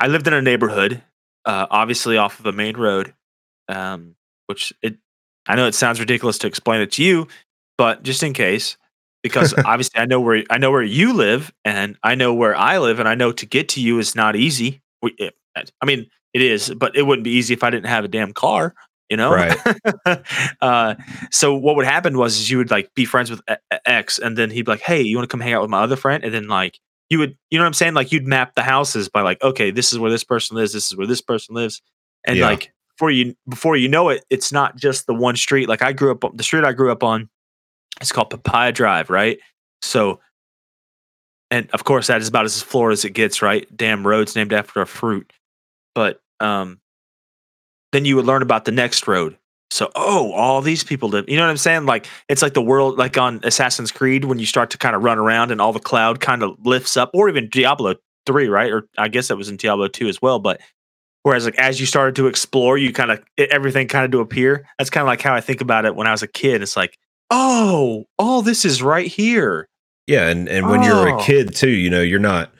I 0.00 0.06
lived 0.06 0.26
in 0.26 0.32
a 0.32 0.42
neighborhood, 0.42 1.02
uh, 1.44 1.66
obviously 1.70 2.16
off 2.16 2.40
of 2.40 2.46
a 2.46 2.52
main 2.52 2.76
road, 2.76 3.14
um, 3.68 4.16
which 4.46 4.72
it 4.82 4.96
I 5.46 5.56
know 5.56 5.66
it 5.66 5.74
sounds 5.74 6.00
ridiculous 6.00 6.38
to 6.38 6.46
explain 6.46 6.80
it 6.80 6.92
to 6.92 7.04
you, 7.04 7.28
but 7.78 8.02
just 8.02 8.22
in 8.22 8.32
case, 8.32 8.76
because 9.22 9.54
obviously 9.64 10.00
I 10.00 10.06
know 10.06 10.20
where 10.20 10.44
I 10.50 10.58
know 10.58 10.70
where 10.70 10.82
you 10.82 11.12
live, 11.12 11.52
and 11.64 11.96
I 12.02 12.14
know 12.14 12.32
where 12.34 12.56
I 12.56 12.78
live, 12.78 12.98
and 12.98 13.08
I 13.08 13.14
know 13.14 13.32
to 13.32 13.46
get 13.46 13.68
to 13.70 13.80
you 13.80 13.98
is 13.98 14.14
not 14.14 14.36
easy. 14.36 14.80
We, 15.02 15.14
it, 15.18 15.34
I 15.56 15.86
mean, 15.86 16.06
it 16.32 16.42
is, 16.42 16.72
but 16.74 16.96
it 16.96 17.02
wouldn't 17.02 17.24
be 17.24 17.32
easy 17.32 17.54
if 17.54 17.62
I 17.62 17.70
didn't 17.70 17.86
have 17.86 18.04
a 18.04 18.08
damn 18.08 18.32
car. 18.32 18.74
You 19.10 19.16
know, 19.16 19.32
Right. 19.32 19.58
uh, 20.60 20.94
so 21.32 21.54
what 21.56 21.74
would 21.76 21.84
happen 21.84 22.16
was 22.16 22.38
is 22.38 22.48
you 22.50 22.58
would 22.58 22.70
like 22.70 22.94
be 22.94 23.04
friends 23.04 23.28
with 23.30 23.40
E- 23.50 23.54
E- 23.74 23.78
X, 23.84 24.18
and 24.20 24.38
then 24.38 24.50
he'd 24.50 24.62
be 24.66 24.70
like, 24.70 24.80
"Hey, 24.82 25.02
you 25.02 25.16
want 25.16 25.28
to 25.28 25.32
come 25.32 25.40
hang 25.40 25.52
out 25.52 25.62
with 25.62 25.70
my 25.70 25.82
other 25.82 25.96
friend?" 25.96 26.22
And 26.22 26.32
then 26.32 26.46
like 26.46 26.78
you 27.10 27.18
would, 27.18 27.36
you 27.50 27.58
know 27.58 27.64
what 27.64 27.68
I'm 27.68 27.74
saying? 27.74 27.94
Like 27.94 28.12
you'd 28.12 28.24
map 28.26 28.54
the 28.54 28.62
houses 28.62 29.08
by 29.08 29.22
like, 29.22 29.42
okay, 29.42 29.72
this 29.72 29.92
is 29.92 29.98
where 29.98 30.12
this 30.12 30.22
person 30.22 30.56
lives, 30.56 30.72
this 30.72 30.86
is 30.92 30.96
where 30.96 31.08
this 31.08 31.20
person 31.20 31.56
lives, 31.56 31.82
and 32.24 32.38
Yeah. 32.38 32.46
like 32.46 32.72
before 32.96 33.10
you 33.10 33.34
before 33.48 33.76
you 33.76 33.88
know 33.88 34.10
it, 34.10 34.24
it's 34.30 34.52
not 34.52 34.76
just 34.76 35.06
the 35.08 35.14
one 35.14 35.34
street. 35.34 35.68
Like 35.68 35.82
I 35.82 35.92
grew 35.92 36.12
up 36.12 36.24
on 36.24 36.36
the 36.36 36.44
street 36.44 36.62
I 36.64 36.72
grew 36.72 36.92
up 36.92 37.02
on. 37.02 37.28
It's 38.00 38.12
called 38.12 38.30
Papaya 38.30 38.70
Drive, 38.70 39.10
right? 39.10 39.40
So, 39.82 40.20
and 41.50 41.68
of 41.72 41.82
course 41.84 42.06
that 42.06 42.20
is 42.20 42.28
about 42.28 42.44
as 42.44 42.62
Florida 42.62 42.92
as 42.92 43.04
it 43.04 43.10
gets, 43.10 43.42
right? 43.42 43.66
Damn 43.76 44.06
roads 44.06 44.36
named 44.36 44.52
after 44.52 44.80
a 44.80 44.86
fruit, 44.86 45.32
but 45.96 46.20
um, 46.38 46.80
then 47.92 48.04
you 48.04 48.16
would 48.16 48.26
learn 48.26 48.42
about 48.42 48.64
the 48.64 48.72
next 48.72 49.06
road. 49.08 49.36
So, 49.72 49.90
oh, 49.94 50.32
all 50.32 50.60
these 50.62 50.82
people 50.82 51.08
live. 51.08 51.28
You 51.28 51.36
know 51.36 51.44
what 51.44 51.50
I'm 51.50 51.56
saying? 51.56 51.86
Like 51.86 52.06
it's 52.28 52.42
like 52.42 52.54
the 52.54 52.62
world, 52.62 52.98
like 52.98 53.16
on 53.16 53.40
Assassin's 53.44 53.92
Creed, 53.92 54.24
when 54.24 54.38
you 54.40 54.46
start 54.46 54.70
to 54.70 54.78
kind 54.78 54.96
of 54.96 55.02
run 55.04 55.18
around 55.18 55.52
and 55.52 55.60
all 55.60 55.72
the 55.72 55.78
cloud 55.78 56.18
kind 56.20 56.42
of 56.42 56.56
lifts 56.64 56.96
up, 56.96 57.10
or 57.14 57.28
even 57.28 57.48
Diablo 57.48 57.94
three, 58.26 58.48
right? 58.48 58.72
Or 58.72 58.88
I 58.98 59.08
guess 59.08 59.28
that 59.28 59.36
was 59.36 59.48
in 59.48 59.56
Diablo 59.56 59.86
two 59.86 60.08
as 60.08 60.20
well. 60.20 60.40
But 60.40 60.60
whereas, 61.22 61.44
like 61.44 61.56
as 61.58 61.78
you 61.78 61.86
started 61.86 62.16
to 62.16 62.26
explore, 62.26 62.78
you 62.78 62.92
kind 62.92 63.12
of 63.12 63.22
everything 63.38 63.86
kind 63.86 64.04
of 64.04 64.10
to 64.10 64.18
appear. 64.20 64.66
That's 64.78 64.90
kind 64.90 65.02
of 65.02 65.06
like 65.08 65.22
how 65.22 65.34
I 65.34 65.40
think 65.40 65.60
about 65.60 65.84
it 65.84 65.94
when 65.94 66.08
I 66.08 66.10
was 66.12 66.22
a 66.24 66.28
kid. 66.28 66.62
It's 66.62 66.76
like, 66.76 66.96
oh, 67.30 68.06
all 68.18 68.42
this 68.42 68.64
is 68.64 68.82
right 68.82 69.06
here. 69.06 69.68
Yeah, 70.08 70.28
and 70.28 70.48
and 70.48 70.68
when 70.68 70.82
you're 70.82 71.08
Oh. 71.10 71.18
a 71.18 71.22
kid 71.22 71.54
too, 71.54 71.70
you 71.70 71.90
know, 71.90 72.02
you're 72.02 72.18
not 72.18 72.52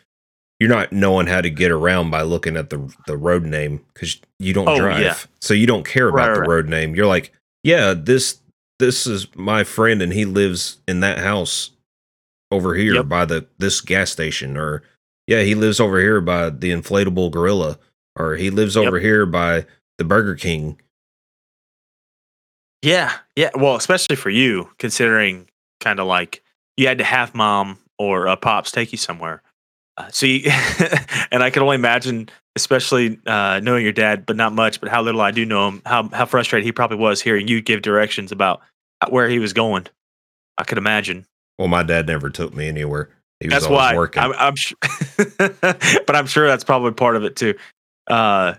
you're 0.61 0.69
not 0.69 0.93
knowing 0.93 1.27
how 1.27 1.41
to 1.41 1.51
get 1.51 1.71
around 1.73 2.11
by 2.11 2.23
looking 2.23 2.57
at 2.57 2.71
the 2.71 2.95
the 3.07 3.17
road 3.17 3.45
name 3.45 3.85
because 3.93 4.21
you 4.39 4.53
don't 4.53 4.69
Oh, 4.69 4.77
drive, 4.79 5.01
yeah. 5.03 5.17
so 5.41 5.55
you 5.55 5.67
don't 5.67 5.87
care 5.87 6.09
Right, 6.11 6.25
about 6.27 6.35
the 6.35 6.41
right. 6.43 6.49
road 6.51 6.69
name. 6.69 6.95
You're 6.95 7.07
like, 7.07 7.33
yeah, 7.65 7.95
this 7.95 8.39
this 8.79 9.07
is 9.07 9.27
my 9.35 9.65
friend, 9.65 10.01
and 10.03 10.13
he 10.13 10.25
lives 10.25 10.79
in 10.87 11.01
that 11.01 11.19
house 11.19 11.71
over 12.53 12.75
here 12.75 12.95
Yep. 12.97 13.09
by 13.09 13.25
the 13.25 13.47
this 13.59 13.81
gas 13.81 14.11
station, 14.11 14.57
or 14.57 14.83
yeah, 15.27 15.43
he 15.43 15.55
lives 15.55 15.81
over 15.81 15.99
here 16.01 16.21
by 16.21 16.51
the 16.51 16.71
inflatable 16.71 17.31
gorilla, 17.31 17.79
or 18.17 18.37
he 18.37 18.51
lives 18.51 18.77
Yep. 18.77 18.87
over 18.87 18.99
here 19.01 19.27
by 19.27 19.67
the 19.99 20.05
Burger 20.05 20.35
King. 20.35 20.79
Yeah, 22.83 23.13
yeah. 23.37 23.51
Well, 23.55 23.77
especially 23.77 24.17
for 24.17 24.31
you, 24.31 24.71
considering 24.79 25.49
kind 25.81 26.01
of 26.01 26.07
like 26.07 26.43
you 26.77 26.87
had 26.87 26.99
to 26.99 27.05
have 27.05 27.35
mom 27.35 27.79
or 27.99 28.27
uh, 28.29 28.37
pops 28.37 28.71
take 28.71 28.93
you 28.93 28.99
somewhere. 28.99 29.43
Uh, 29.97 30.09
so 30.11 30.27
you, 30.27 30.43
and 31.31 31.43
I 31.43 31.51
can 31.51 31.63
only 31.63 31.75
imagine, 31.75 32.29
especially 32.57 33.19
uh, 33.27 33.61
knowing 33.63 33.83
your 33.83 33.93
dad, 33.93 34.25
but 34.27 34.37
not 34.37 34.53
much, 34.53 34.81
but 34.81 34.89
how 34.89 35.03
little 35.03 35.21
I 35.21 35.31
do 35.31 35.45
know 35.45 35.69
him, 35.69 35.83
how 35.85 36.09
how 36.09 36.27
frustrated 36.27 36.65
he 36.65 36.73
probably 36.73 36.97
was 36.99 37.21
hearing 37.21 37.49
you 37.49 37.61
give 37.61 37.83
directions 37.83 38.33
about 38.33 38.61
where 39.09 39.29
he 39.29 39.39
was 39.39 39.53
going. 39.53 39.87
I 40.59 40.65
could 40.65 40.79
imagine. 40.79 41.27
Well, 41.59 41.69
my 41.69 41.83
dad 41.83 42.07
never 42.07 42.31
took 42.31 42.55
me 42.55 42.69
anywhere. 42.69 43.11
He 43.41 43.49
was 43.49 43.55
That's 43.55 43.67
always 43.67 43.79
why 43.79 43.97
working. 43.97 44.23
I'm, 44.23 44.33
I'm 44.33 44.57
sure, 44.57 44.79
but 45.39 46.15
I'm 46.15 46.27
sure 46.27 46.47
that's 46.47 46.65
probably 46.65 46.93
part 46.93 47.17
of 47.17 47.25
it 47.25 47.37
too. 47.37 47.55
Uh, 48.07 48.55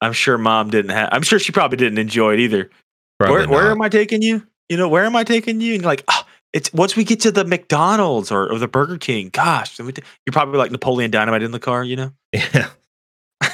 I'm 0.00 0.12
sure 0.12 0.36
mom 0.36 0.70
didn't 0.70 0.90
have. 0.90 1.08
I'm 1.12 1.22
sure 1.22 1.38
she 1.38 1.52
probably 1.52 1.78
didn't 1.78 1.98
enjoy 1.98 2.34
it 2.34 2.40
either. 2.40 2.70
Probably 3.18 3.46
where, 3.46 3.48
where 3.48 3.70
am 3.70 3.80
I 3.80 3.88
taking 3.88 4.20
you? 4.20 4.46
You 4.68 4.76
know, 4.76 4.88
where 4.88 5.04
am 5.04 5.16
I 5.16 5.24
taking 5.24 5.60
you? 5.60 5.74
And 5.74 5.82
you're 5.82 5.90
like, 5.90 6.04
oh, 6.08 6.25
it's 6.56 6.72
once 6.72 6.96
we 6.96 7.04
get 7.04 7.20
to 7.20 7.30
the 7.30 7.44
McDonald's 7.44 8.32
or, 8.32 8.50
or 8.50 8.58
the 8.58 8.66
Burger 8.68 8.96
King. 8.98 9.28
Gosh, 9.32 9.76
then 9.76 9.86
we 9.86 9.92
t- 9.92 10.02
you're 10.24 10.32
probably 10.32 10.58
like 10.58 10.70
Napoleon 10.70 11.10
Dynamite 11.10 11.42
in 11.42 11.50
the 11.52 11.58
car. 11.60 11.84
You 11.84 11.96
know, 11.96 12.12
Yeah. 12.32 12.68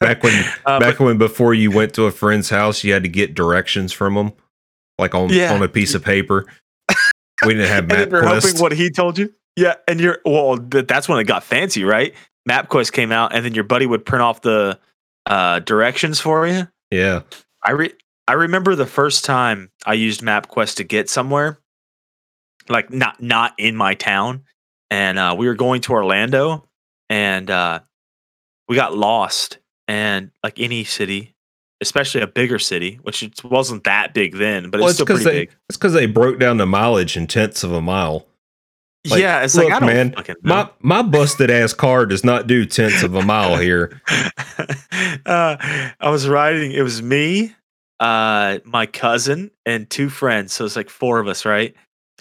Back 0.00 0.22
when 0.22 0.44
Uh, 0.66 0.80
back 0.80 0.98
when 1.00 1.18
before 1.18 1.54
you 1.54 1.70
went 1.70 1.94
to 1.94 2.04
a 2.06 2.10
friend's 2.10 2.48
house, 2.50 2.82
you 2.84 2.92
had 2.92 3.02
to 3.02 3.08
get 3.08 3.34
directions 3.34 3.92
from 3.92 4.14
them, 4.14 4.32
like 4.98 5.14
on 5.14 5.28
Yeah. 5.30 5.52
on 5.52 5.62
a 5.62 5.68
piece 5.68 5.94
of 5.94 6.02
paper. 6.04 6.46
We 7.44 7.54
didn't 7.54 7.68
have 7.68 7.88
but- 7.88 7.98
and 8.02 8.10
you're 8.10 8.22
hoping 8.24 8.40
MapQuest. 8.40 8.60
what 8.60 8.72
he 8.72 8.90
told 8.90 9.18
you. 9.18 9.32
Yeah, 9.56 9.74
and 9.86 10.00
you're 10.00 10.18
well. 10.24 10.56
th- 10.58 10.86
That's 10.86 11.08
when 11.08 11.18
it 11.18 11.24
got 11.24 11.44
fancy, 11.44 11.84
right? 11.84 12.14
MapQuest 12.48 12.92
came 12.92 13.12
out, 13.12 13.34
and 13.34 13.44
then 13.44 13.54
your 13.54 13.64
buddy 13.64 13.84
would 13.86 14.04
print 14.06 14.22
off 14.22 14.40
the 14.42 14.78
uh, 15.26 15.58
directions 15.60 16.18
for 16.20 16.46
you. 16.46 16.66
yeah, 16.90 17.20
I 17.62 17.72
re- 17.72 17.92
I 18.26 18.32
remember 18.34 18.74
the 18.74 18.86
first 18.86 19.24
time 19.24 19.70
I 19.84 19.92
used 19.94 20.20
MapQuest 20.22 20.76
to 20.76 20.84
get 20.84 21.10
somewhere, 21.10 21.58
like 22.68 22.90
not 22.90 23.22
not 23.22 23.54
in 23.58 23.76
my 23.76 23.94
town, 23.94 24.44
and 24.90 25.18
uh, 25.18 25.34
we 25.36 25.46
were 25.46 25.54
going 25.54 25.80
to 25.82 25.92
Orlando, 25.92 26.68
and 27.08 27.50
uh, 27.50 27.80
we 28.68 28.76
got 28.76 28.96
lost, 28.96 29.58
and 29.88 30.30
like 30.42 30.58
any 30.60 30.84
city, 30.84 31.34
especially 31.80 32.20
a 32.20 32.26
bigger 32.26 32.58
city, 32.58 32.98
which 33.02 33.22
it 33.22 33.42
wasn't 33.44 33.84
that 33.84 34.14
big 34.14 34.36
then, 34.36 34.70
but 34.70 34.80
well, 34.80 34.88
it's 34.88 34.92
it's 34.92 34.96
still 34.98 35.06
because 35.06 35.22
pretty 35.22 35.38
they 35.38 35.46
big. 35.46 35.56
it's 35.68 35.76
because 35.76 35.92
they 35.92 36.06
broke 36.06 36.38
down 36.38 36.56
the 36.56 36.66
mileage 36.66 37.16
in 37.16 37.26
tenths 37.26 37.64
of 37.64 37.72
a 37.72 37.80
mile. 37.80 38.26
like, 39.08 39.20
yeah, 39.20 39.42
it's 39.42 39.54
look, 39.54 39.64
like 39.64 39.74
I 39.74 39.80
don't 39.80 40.16
man. 40.16 40.36
My 40.42 40.70
my 40.80 41.02
busted 41.02 41.50
ass 41.50 41.74
car 41.74 42.06
does 42.06 42.24
not 42.24 42.46
do 42.46 42.64
tenths 42.64 43.02
of 43.02 43.14
a 43.14 43.22
mile 43.22 43.56
here. 43.56 44.00
uh, 45.26 45.56
I 46.00 46.10
was 46.10 46.28
riding. 46.28 46.72
It 46.72 46.82
was 46.82 47.02
me, 47.02 47.54
uh, 47.98 48.58
my 48.64 48.86
cousin, 48.86 49.50
and 49.66 49.90
two 49.90 50.08
friends. 50.08 50.52
So 50.52 50.64
it's 50.64 50.76
like 50.76 50.88
four 50.90 51.18
of 51.18 51.28
us, 51.28 51.44
right? 51.44 51.74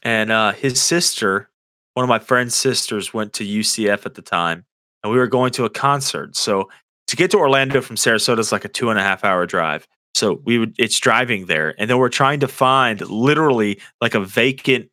And 0.04 0.32
uh, 0.32 0.54
his 0.54 0.82
sister, 0.82 1.50
one 1.94 2.04
of 2.04 2.10
my 2.10 2.20
friend's 2.20 2.56
sisters, 2.56 3.14
went 3.14 3.34
to 3.34 3.46
UCF 3.46 4.06
at 4.06 4.16
the 4.16 4.22
time, 4.22 4.66
and 5.04 5.12
we 5.12 5.18
were 5.18 5.28
going 5.28 5.52
to 5.54 5.66
a 5.66 5.70
concert. 5.70 6.36
So 6.36 6.70
to 7.08 7.16
get 7.16 7.32
to 7.32 7.38
Orlando 7.38 7.82
from 7.82 7.96
Sarasota 7.96 8.40
is 8.40 8.52
like 8.52 8.66
a 8.66 8.70
two 8.70 8.90
and 8.90 9.00
a 9.00 9.04
half 9.04 9.24
hour 9.24 9.46
drive. 9.46 9.88
So 10.14 10.42
we 10.44 10.58
would 10.58 10.76
it's 10.78 11.00
driving 11.00 11.46
there, 11.46 11.76
and 11.80 11.90
then 11.90 11.98
we're 11.98 12.10
trying 12.10 12.42
to 12.42 12.48
find 12.48 13.02
literally 13.10 13.80
like 14.02 14.16
a 14.16 14.20
vacant, 14.20 14.90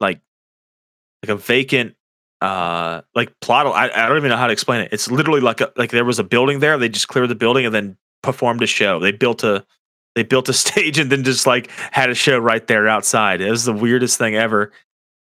like 0.00 0.20
like 1.22 1.30
a 1.30 1.36
vacant 1.36 1.94
uh 2.40 3.02
like 3.14 3.38
plot 3.40 3.66
I, 3.66 3.90
I 3.90 4.08
don't 4.08 4.16
even 4.16 4.30
know 4.30 4.36
how 4.38 4.46
to 4.46 4.52
explain 4.52 4.80
it 4.80 4.88
it's 4.92 5.10
literally 5.10 5.42
like 5.42 5.60
a 5.60 5.70
like 5.76 5.90
there 5.90 6.06
was 6.06 6.18
a 6.18 6.24
building 6.24 6.60
there 6.60 6.78
they 6.78 6.88
just 6.88 7.08
cleared 7.08 7.28
the 7.28 7.34
building 7.34 7.66
and 7.66 7.74
then 7.74 7.98
performed 8.22 8.62
a 8.62 8.66
show 8.66 8.98
they 8.98 9.12
built 9.12 9.44
a 9.44 9.64
they 10.14 10.22
built 10.22 10.48
a 10.48 10.52
stage 10.64 10.98
and 10.98 11.10
then 11.10 11.24
just 11.24 11.46
like 11.46 11.70
had 11.92 12.10
a 12.10 12.14
show 12.14 12.38
right 12.38 12.66
there 12.66 12.88
outside 12.88 13.40
it 13.40 13.50
was 13.50 13.64
the 13.64 13.72
weirdest 13.72 14.18
thing 14.18 14.34
ever 14.34 14.72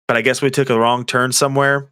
but 0.07 0.17
i 0.17 0.21
guess 0.21 0.41
we 0.41 0.49
took 0.49 0.69
a 0.69 0.79
wrong 0.79 1.05
turn 1.05 1.31
somewhere 1.31 1.91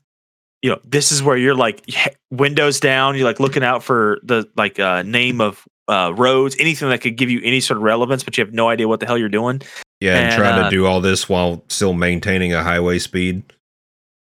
you 0.62 0.70
know 0.70 0.80
this 0.84 1.12
is 1.12 1.22
where 1.22 1.38
you're 1.38 1.56
like 1.56 1.86
windows 2.32 2.80
down 2.80 3.16
you're 3.16 3.26
like 3.26 3.40
looking 3.40 3.64
out 3.64 3.84
for 3.84 4.20
the 4.24 4.48
like 4.56 4.80
uh 4.80 5.02
name 5.04 5.42
of 5.42 5.66
uh 5.90 6.14
roads 6.16 6.56
anything 6.60 6.90
that 6.90 7.02
could 7.02 7.18
give 7.18 7.30
you 7.30 7.42
any 7.44 7.60
sort 7.60 7.78
of 7.78 7.84
relevance 7.84 8.24
but 8.24 8.38
you 8.38 8.44
have 8.44 8.54
no 8.54 8.70
idea 8.70 8.88
what 8.88 9.00
the 9.00 9.06
hell 9.06 9.18
you're 9.18 9.30
doing 9.30 9.62
Yeah, 10.04 10.18
and, 10.18 10.34
And, 10.34 10.36
try 10.36 10.50
uh, 10.50 10.64
to 10.66 10.70
do 10.70 10.86
all 10.86 11.00
this 11.00 11.30
while 11.30 11.64
still 11.70 11.94
maintaining 11.94 12.54
a 12.54 12.62
highway 12.62 13.00
speed. 13.00 13.42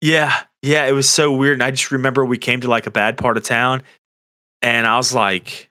Yeah, 0.02 0.44
yeah, 0.62 0.86
it 0.86 0.92
was 0.92 1.10
so 1.10 1.32
weird. 1.32 1.54
And 1.54 1.64
I 1.64 1.72
just 1.72 1.90
remember 1.90 2.26
we 2.26 2.38
came 2.38 2.60
to 2.62 2.68
like 2.68 2.86
a 2.86 2.92
bad 2.92 3.18
part 3.18 3.38
of 3.38 3.44
town, 3.44 3.84
and 4.62 4.86
I 4.86 4.98
was 4.98 5.14
like, 5.14 5.69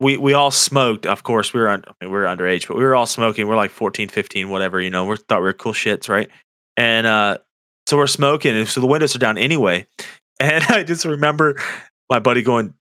we 0.00 0.16
we 0.16 0.34
all 0.34 0.50
smoked. 0.50 1.06
Of 1.06 1.22
course, 1.22 1.54
we 1.54 1.60
were 1.60 1.68
un- 1.68 1.84
I 1.86 1.92
mean, 2.00 2.12
we 2.12 2.18
were 2.18 2.24
underage, 2.24 2.68
but 2.68 2.76
we 2.76 2.84
were 2.84 2.94
all 2.94 3.06
smoking. 3.06 3.46
We're 3.48 3.56
like 3.56 3.70
14, 3.70 4.08
15, 4.08 4.48
whatever. 4.50 4.80
You 4.80 4.90
know, 4.90 5.04
we 5.06 5.16
thought 5.16 5.40
we 5.40 5.46
were 5.46 5.52
cool 5.52 5.72
shits, 5.72 6.08
right? 6.08 6.28
And 6.76 7.06
uh, 7.06 7.38
so 7.86 7.96
we're 7.96 8.06
smoking, 8.06 8.54
and 8.56 8.68
so 8.68 8.80
the 8.80 8.86
windows 8.86 9.16
are 9.16 9.20
down 9.20 9.38
anyway. 9.38 9.86
And 10.38 10.62
I 10.64 10.82
just 10.82 11.06
remember 11.06 11.58
my 12.10 12.18
buddy 12.18 12.42
going, 12.42 12.74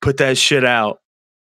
"Put 0.00 0.18
that 0.18 0.38
shit 0.38 0.64
out." 0.64 1.00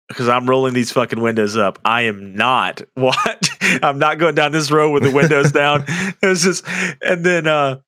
Because 0.09 0.29
I'm 0.29 0.47
rolling 0.47 0.75
these 0.75 0.93
fucking 0.93 1.23
windows 1.23 1.57
up. 1.57 1.79
I 1.87 2.03
am 2.03 2.35
not 2.35 2.83
what 2.95 3.49
I'm 3.83 3.99
not 3.99 4.19
going 4.19 4.35
down 4.35 4.53
this 4.53 4.71
road 4.71 4.91
with 4.91 5.05
the 5.05 5.11
windows 5.11 5.51
down. 5.51 5.87
It's 6.23 6.43
just, 6.43 6.67
and 7.01 7.25
then 7.25 7.47
uh, 7.47 7.81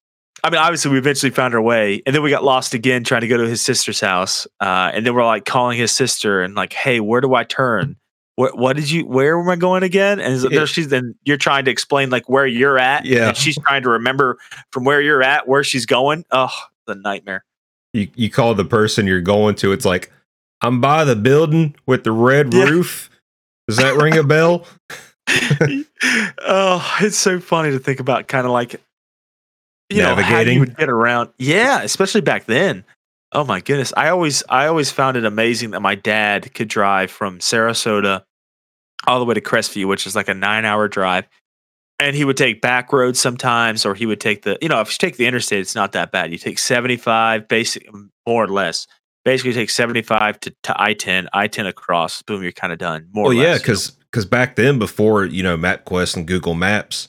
I 0.45 0.51
mean, 0.51 0.61
obviously, 0.61 0.90
we 0.90 0.99
eventually 0.99 1.30
found 1.30 1.55
our 1.55 1.62
way, 1.62 2.03
and 2.05 2.14
then 2.14 2.22
we 2.22 2.28
got 2.28 2.45
lost 2.45 2.74
again 2.74 3.03
trying 3.03 3.22
to 3.22 3.28
go 3.28 3.38
to 3.38 3.49
his 3.49 3.62
sister's 3.62 3.99
house. 4.01 4.47
Uh, 4.61 4.90
and 4.92 5.07
then 5.07 5.14
we're 5.14 5.24
like 5.24 5.47
calling 5.47 5.78
his 5.78 5.90
sister 5.90 6.42
and 6.42 6.55
like, 6.55 6.74
"Hey, 6.74 7.01
where 7.01 7.22
do 7.22 7.34
I 7.34 7.45
turn? 7.45 7.97
What 8.36 8.59
what 8.59 8.76
did 8.76 8.90
you? 8.90 9.07
Where 9.07 9.40
am 9.40 9.49
I 9.49 9.57
going 9.57 9.82
again?" 9.82 10.20
And 10.20 10.68
she's 10.68 10.88
then 10.88 11.14
you're 11.24 11.38
trying 11.38 11.64
to 11.64 11.70
explain 11.70 12.11
like 12.11 12.28
where 12.28 12.47
you're 12.47 12.78
at, 12.78 13.07
Yeah. 13.07 13.28
and 13.28 13.36
she's 13.36 13.57
trying 13.59 13.82
to 13.84 13.88
remember 13.88 14.36
from 14.70 14.84
where 14.84 15.01
you're 15.01 15.22
at 15.22 15.49
where 15.49 15.64
she's 15.64 15.86
going. 15.86 16.26
Oh, 16.30 16.53
the 16.86 16.95
nightmare. 16.95 17.42
You 17.95 18.09
you 18.14 18.28
call 18.30 18.55
the 18.55 18.66
person 18.66 19.07
you're 19.07 19.22
going 19.22 19.55
to. 19.57 19.72
It's 19.72 19.86
like 19.86 20.12
I'm 20.61 20.78
by 20.80 21.05
the 21.05 21.16
building 21.16 21.74
with 21.86 22.05
the 22.05 22.12
red 22.12 22.53
Yeah. 22.53 22.64
roof. 22.64 23.09
Does 23.66 23.78
that 23.78 23.97
ring 23.97 24.18
a 24.18 24.22
bell? 24.22 24.66
oh, 26.42 26.97
it's 27.01 27.16
so 27.16 27.40
funny 27.40 27.70
to 27.70 27.78
think 27.78 28.01
about, 28.01 28.28
kind 28.28 28.47
of 28.47 28.53
like 28.53 28.80
you 29.91 29.99
know 29.99 30.14
how 30.14 30.20
Navigating. 30.20 30.55
you 30.55 30.61
would 30.61 30.76
get 30.76 30.89
around. 30.89 31.30
Yeah, 31.39 31.82
especially 31.82 32.20
back 32.22 32.47
then. 32.47 32.85
Oh 33.32 33.45
my 33.45 33.61
goodness, 33.61 33.93
I 33.97 34.09
always 34.11 34.43
I 34.49 34.66
always 34.66 34.91
found 34.91 35.16
it 35.16 35.24
amazing 35.24 35.70
that 35.72 35.80
my 35.80 35.95
dad 35.95 36.55
could 36.55 36.68
drive 36.68 37.11
from 37.11 37.39
Sarasota 37.41 38.22
all 39.07 39.18
the 39.18 39.24
way 39.24 39.35
to 39.35 39.41
Crestview, 39.41 39.87
which 39.87 40.07
is 40.07 40.14
like 40.16 40.28
a 40.28 40.35
nine 40.35 40.64
hour 40.64 40.89
drive. 40.89 41.26
And 42.01 42.16
he 42.16 42.24
would 42.24 42.37
take 42.37 42.61
back 42.61 42.93
roads 42.93 43.20
sometimes, 43.20 43.87
or 43.87 43.95
he 43.95 44.05
would 44.05 44.20
take 44.20 44.43
the, 44.43 44.59
you 44.61 44.68
know, 44.68 44.80
if 44.80 44.89
you 44.91 44.97
take 44.99 45.16
the 45.16 45.26
interstate, 45.26 45.61
it's 45.61 45.76
not 45.76 45.93
that 45.93 46.11
bad. 46.11 46.32
You 46.32 46.39
take 46.39 46.59
75, 46.59 47.47
basic, 47.47 47.89
more 48.26 48.45
or 48.45 48.49
less. 48.49 48.89
Basically, 49.24 49.51
you 49.51 49.55
take 49.55 49.70
75 49.70 50.41
to, 50.41 50.55
to 50.64 50.74
I 50.76 50.93
10, 50.95 51.28
I 51.32 51.47
10 51.47 51.66
across, 51.66 52.20
boom, 52.22 52.43
you're 52.43 52.51
kind 52.53 52.72
of 52.72 52.80
done. 52.80 53.09
More 53.12 53.26
Well, 53.26 53.32
yeah, 53.32 53.53
less. 53.53 53.93
because 54.01 54.26
back 54.26 54.57
then, 54.57 54.78
before 54.80 55.24
you 55.24 55.43
know 55.45 55.57
MapQuest 55.57 56.16
and 56.16 56.26
Google 56.26 56.55
Maps, 56.55 57.09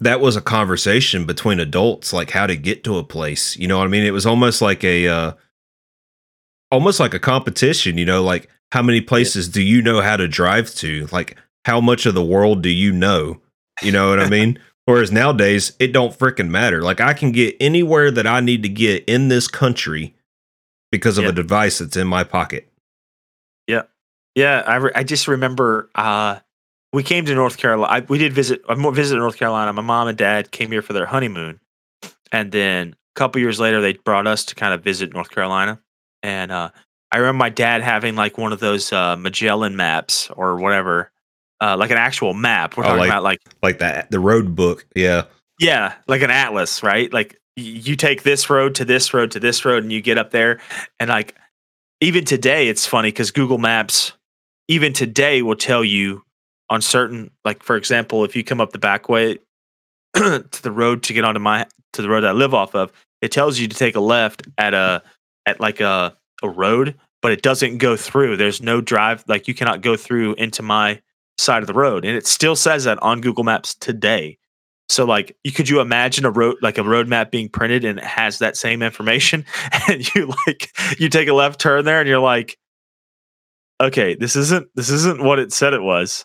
that 0.00 0.20
was 0.20 0.36
a 0.36 0.40
conversation 0.40 1.24
between 1.26 1.58
adults, 1.60 2.12
like 2.12 2.30
how 2.30 2.46
to 2.46 2.56
get 2.56 2.84
to 2.84 2.98
a 2.98 3.04
place. 3.04 3.56
You 3.56 3.66
know 3.68 3.78
what 3.78 3.84
I 3.84 3.88
mean? 3.88 4.04
It 4.04 4.12
was 4.12 4.26
almost 4.26 4.62
like 4.62 4.84
a, 4.84 5.08
uh, 5.08 5.32
almost 6.70 7.00
like 7.00 7.14
a 7.14 7.18
competition. 7.18 7.98
You 7.98 8.04
know, 8.06 8.22
like 8.22 8.48
how 8.72 8.82
many 8.82 9.00
places 9.00 9.48
do 9.48 9.62
you 9.62 9.82
know 9.82 10.00
how 10.00 10.16
to 10.16 10.28
drive 10.28 10.74
to? 10.76 11.08
Like 11.10 11.36
how 11.64 11.80
much 11.80 12.06
of 12.06 12.14
the 12.14 12.24
world 12.24 12.62
do 12.62 12.68
you 12.70 12.92
know? 12.92 13.40
You 13.82 13.92
know 13.92 14.10
what 14.10 14.20
I 14.20 14.28
mean? 14.28 14.58
Whereas 14.84 15.12
nowadays, 15.12 15.72
it 15.78 15.92
don't 15.92 16.16
freaking 16.18 16.48
matter. 16.48 16.80
Like 16.82 17.00
I 17.00 17.12
can 17.12 17.30
get 17.30 17.56
anywhere 17.60 18.10
that 18.10 18.26
I 18.26 18.40
need 18.40 18.62
to 18.62 18.70
get 18.70 19.04
in 19.04 19.28
this 19.28 19.46
country 19.46 20.14
because 20.90 21.18
of 21.18 21.24
Yeah. 21.24 21.30
a 21.30 21.32
device 21.34 21.78
that's 21.78 21.96
in 21.96 22.06
my 22.06 22.24
pocket. 22.24 22.72
Yeah, 23.66 23.82
yeah, 24.34 24.62
I, 24.66 24.76
re- 24.76 24.92
I 24.94 25.04
just 25.04 25.28
remember 25.28 25.90
uh, 25.94 26.38
we 26.92 27.02
came 27.02 27.24
to 27.26 27.34
North 27.34 27.56
Carolina. 27.58 27.92
I, 27.92 28.00
we 28.00 28.18
did 28.18 28.32
visit. 28.32 28.62
I 28.68 28.74
visited 28.90 29.18
North 29.20 29.36
Carolina. 29.36 29.72
My 29.72 29.82
mom 29.82 30.08
and 30.08 30.16
dad 30.18 30.50
came 30.50 30.70
here 30.70 30.82
for 30.82 30.92
their 30.92 31.06
honeymoon, 31.06 31.60
and 32.32 32.52
then 32.52 32.94
a 33.16 33.18
couple 33.18 33.40
years 33.40 33.60
later, 33.60 33.80
they 33.80 33.94
brought 33.94 34.26
us 34.26 34.44
to 34.46 34.54
kind 34.54 34.72
of 34.74 34.82
visit 34.82 35.12
North 35.12 35.30
Carolina. 35.30 35.80
And 36.22 36.50
uh, 36.50 36.70
I 37.12 37.18
remember 37.18 37.38
my 37.38 37.50
dad 37.50 37.82
having 37.82 38.16
like 38.16 38.38
one 38.38 38.52
of 38.52 38.60
those 38.60 38.92
uh, 38.92 39.16
Magellan 39.16 39.76
maps 39.76 40.30
or 40.36 40.56
whatever, 40.56 41.10
uh, 41.60 41.76
like 41.76 41.90
an 41.90 41.98
actual 41.98 42.34
map. 42.34 42.76
We're 42.76 42.84
Oh, 42.84 42.88
talking 42.88 43.00
like- 43.00 43.08
about 43.10 43.22
like 43.22 43.40
Like 43.62 43.78
that, 43.78 44.10
the 44.10 44.20
road 44.20 44.54
book. 44.54 44.86
Yeah. 44.94 45.24
yeah, 45.60 45.94
like 46.06 46.22
an 46.22 46.30
atlas, 46.30 46.82
right? 46.82 47.12
Like 47.12 47.36
you 47.56 47.96
take 47.96 48.22
this 48.22 48.48
road 48.48 48.74
to 48.76 48.84
this 48.84 49.12
road 49.12 49.30
to 49.32 49.40
this 49.40 49.64
road, 49.64 49.82
and 49.82 49.92
you 49.92 50.00
get 50.00 50.16
up 50.18 50.30
there, 50.30 50.60
and 51.00 51.10
like 51.10 51.34
even 52.00 52.24
today, 52.24 52.68
it's 52.68 52.86
funny 52.86 53.08
because 53.08 53.32
Google 53.32 53.58
Maps, 53.58 54.12
even 54.68 54.92
today, 54.92 55.42
will 55.42 55.56
tell 55.56 55.82
you 55.84 56.22
on 56.70 56.82
certain, 56.82 57.30
like 57.44 57.62
for 57.62 57.76
example, 57.76 58.24
if 58.24 58.36
you 58.36 58.44
come 58.44 58.60
up 58.60 58.72
the 58.72 58.78
back 58.78 59.08
way 59.08 59.38
to 60.14 60.62
the 60.62 60.72
road 60.72 61.02
to 61.04 61.12
get 61.12 61.24
onto 61.24 61.40
my 61.40 61.66
to 61.94 62.02
the 62.02 62.08
road 62.08 62.24
I 62.24 62.32
live 62.32 62.54
off 62.54 62.74
of, 62.74 62.92
it 63.22 63.32
tells 63.32 63.58
you 63.58 63.68
to 63.68 63.76
take 63.76 63.96
a 63.96 64.00
left 64.00 64.46
at 64.58 64.74
a 64.74 65.02
at 65.46 65.60
like 65.60 65.80
a 65.80 66.16
a 66.42 66.48
road, 66.48 66.94
but 67.22 67.32
it 67.32 67.42
doesn't 67.42 67.78
go 67.78 67.96
through. 67.96 68.36
There's 68.36 68.62
no 68.62 68.80
drive, 68.80 69.24
like 69.26 69.48
you 69.48 69.54
cannot 69.54 69.80
go 69.80 69.96
through 69.96 70.34
into 70.34 70.62
my 70.62 71.00
side 71.36 71.62
of 71.62 71.66
the 71.66 71.74
road, 71.74 72.04
and 72.04 72.16
it 72.16 72.26
still 72.26 72.56
says 72.56 72.84
that 72.84 73.02
on 73.02 73.20
Google 73.20 73.44
Maps 73.44 73.74
today. 73.74 74.38
So 74.90 75.04
like 75.04 75.36
you 75.44 75.52
could 75.52 75.68
you 75.68 75.80
imagine 75.80 76.24
a 76.24 76.30
road 76.30 76.56
like 76.62 76.78
a 76.78 76.82
road 76.82 77.08
map 77.08 77.30
being 77.30 77.48
printed 77.48 77.84
and 77.84 77.98
it 77.98 78.04
has 78.04 78.38
that 78.38 78.56
same 78.56 78.82
information 78.82 79.44
and 79.88 80.14
you 80.14 80.32
like 80.46 80.70
you 80.98 81.08
take 81.08 81.28
a 81.28 81.34
left 81.34 81.60
turn 81.60 81.84
there 81.84 82.00
and 82.00 82.08
you're 82.08 82.18
like 82.18 82.56
okay 83.82 84.14
this 84.14 84.34
isn't 84.34 84.66
this 84.76 84.88
isn't 84.88 85.22
what 85.22 85.38
it 85.38 85.52
said 85.52 85.74
it 85.74 85.82
was 85.82 86.24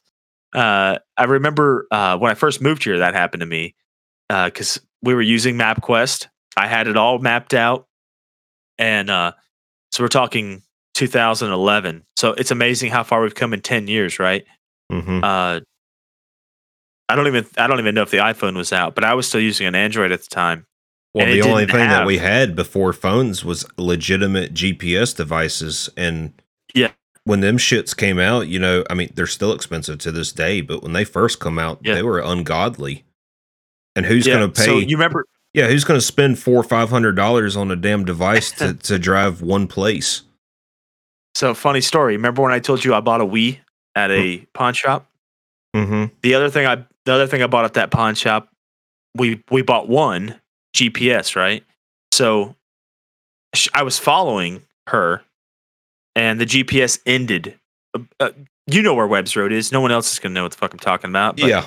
uh 0.54 1.00
I 1.18 1.24
remember 1.26 1.88
uh 1.92 2.18
when 2.18 2.32
I 2.32 2.36
first 2.36 2.62
moved 2.62 2.84
here 2.84 3.00
that 3.00 3.14
happened 3.14 3.42
to 3.42 3.48
me 3.48 3.76
uh 4.30 4.50
cuz 4.50 4.80
we 5.02 5.14
were 5.14 5.22
using 5.22 5.56
MapQuest 5.56 6.28
I 6.56 6.68
had 6.68 6.88
it 6.88 6.98
all 6.98 7.20
mapped 7.20 7.54
out 7.54 7.88
and 8.78 9.10
uh 9.10 9.34
so 9.92 10.04
we're 10.04 10.08
talking 10.10 10.64
2011 10.96 12.04
so 12.16 12.34
it's 12.34 12.52
amazing 12.52 12.92
how 12.92 13.04
far 13.04 13.22
we've 13.22 13.36
come 13.36 13.54
in 13.54 13.62
10 13.62 13.88
years 13.88 14.20
right 14.20 14.46
hmm 14.92 15.24
uh, 15.24 15.60
I 17.10 17.16
don't 17.16 17.28
even 17.28 17.46
I 17.58 17.68
don't 17.68 17.80
even 17.80 17.96
know 17.96 18.02
if 18.02 18.12
the 18.12 18.18
iPhone 18.18 18.56
was 18.56 18.74
out, 18.74 18.96
but 18.96 19.04
I 19.04 19.14
was 19.14 19.28
still 19.28 19.42
using 19.42 19.68
an 19.68 19.76
Android 19.76 20.12
at 20.12 20.22
the 20.22 20.30
time. 20.30 20.66
Well, 21.14 21.28
the 21.28 21.42
only 21.44 21.68
thing 21.68 21.90
that 21.90 22.08
we 22.08 22.18
had 22.18 22.56
before 22.56 22.92
phones 22.92 23.46
was 23.46 23.66
legitimate 23.78 24.54
GPS 24.54 25.16
devices, 25.16 25.90
and 25.96 26.34
Yeah. 26.74 26.92
When 27.26 27.40
them 27.40 27.58
shits 27.58 27.96
came 27.96 28.20
out, 28.20 28.48
you 28.48 28.60
know, 28.60 28.84
I 28.90 28.94
mean, 28.96 29.12
they're 29.16 29.28
still 29.28 29.54
expensive 29.54 29.98
to 30.00 30.12
this 30.12 30.32
day, 30.32 30.62
but 30.62 30.84
when 30.84 30.94
they 30.94 31.06
first 31.06 31.40
come 31.40 31.58
out, 31.58 31.80
Yeah. 31.82 31.96
they 31.96 32.04
were 32.04 32.20
ungodly. 32.20 33.06
And 33.96 34.06
who's 34.06 34.26
yeah, 34.28 34.36
going 34.36 34.52
to 34.52 34.62
pay? 34.62 34.66
So 34.66 34.78
you 34.80 34.98
remember? 34.98 35.26
yeah, 35.54 35.68
who's 35.68 35.84
going 35.84 36.00
to 36.00 36.06
spend 36.06 36.40
four 36.40 36.56
or 36.60 36.64
five 36.64 36.90
hundred 36.90 37.16
dollars 37.16 37.56
on 37.56 37.70
a 37.72 37.76
damn 37.76 38.04
device 38.06 38.52
to, 38.58 38.74
to 38.74 38.98
drive 39.00 39.42
one 39.42 39.68
place? 39.68 40.24
So 41.36 41.54
funny 41.54 41.82
story. 41.82 42.16
Remember 42.16 42.42
when 42.42 42.52
I 42.52 42.60
told 42.60 42.84
you 42.84 42.94
I 42.94 43.00
bought 43.00 43.22
a 43.22 43.26
Wii 43.26 43.60
at 43.96 44.12
a 44.12 44.40
pawn 44.54 44.74
shop? 44.74 45.10
Mm-hmm. 45.76 46.14
The 46.22 46.34
other 46.36 46.50
thing 46.50 46.66
I 46.68 46.84
the 47.06 47.14
other 47.14 47.28
thing 47.28 47.42
I 47.42 47.48
bought 47.48 47.66
at 47.66 47.74
that 47.76 47.92
pawn 47.92 48.16
shop, 48.16 48.50
we 49.16 49.44
we 49.52 49.62
bought 49.62 49.88
one 49.88 50.40
GPS, 50.76 51.36
right? 51.36 51.64
So 52.12 52.56
I 53.74 53.84
was 53.84 54.00
following 54.00 54.64
her, 54.88 55.22
and 56.16 56.40
the 56.40 56.46
GPS 56.46 57.00
ended. 57.06 57.58
Uh, 58.20 58.32
you 58.68 58.82
know 58.82 58.94
where 58.94 59.08
Webb's 59.08 59.36
Road 59.36 59.52
is. 59.52 59.72
No 59.72 59.82
one 59.82 59.92
else 59.92 60.12
is 60.14 60.20
gonna 60.20 60.34
know 60.34 60.44
what 60.44 60.52
the 60.52 60.58
fuck 60.58 60.74
I'm 60.74 60.80
talking 60.80 61.10
about. 61.10 61.38
But 61.38 61.48
Yeah, 61.50 61.66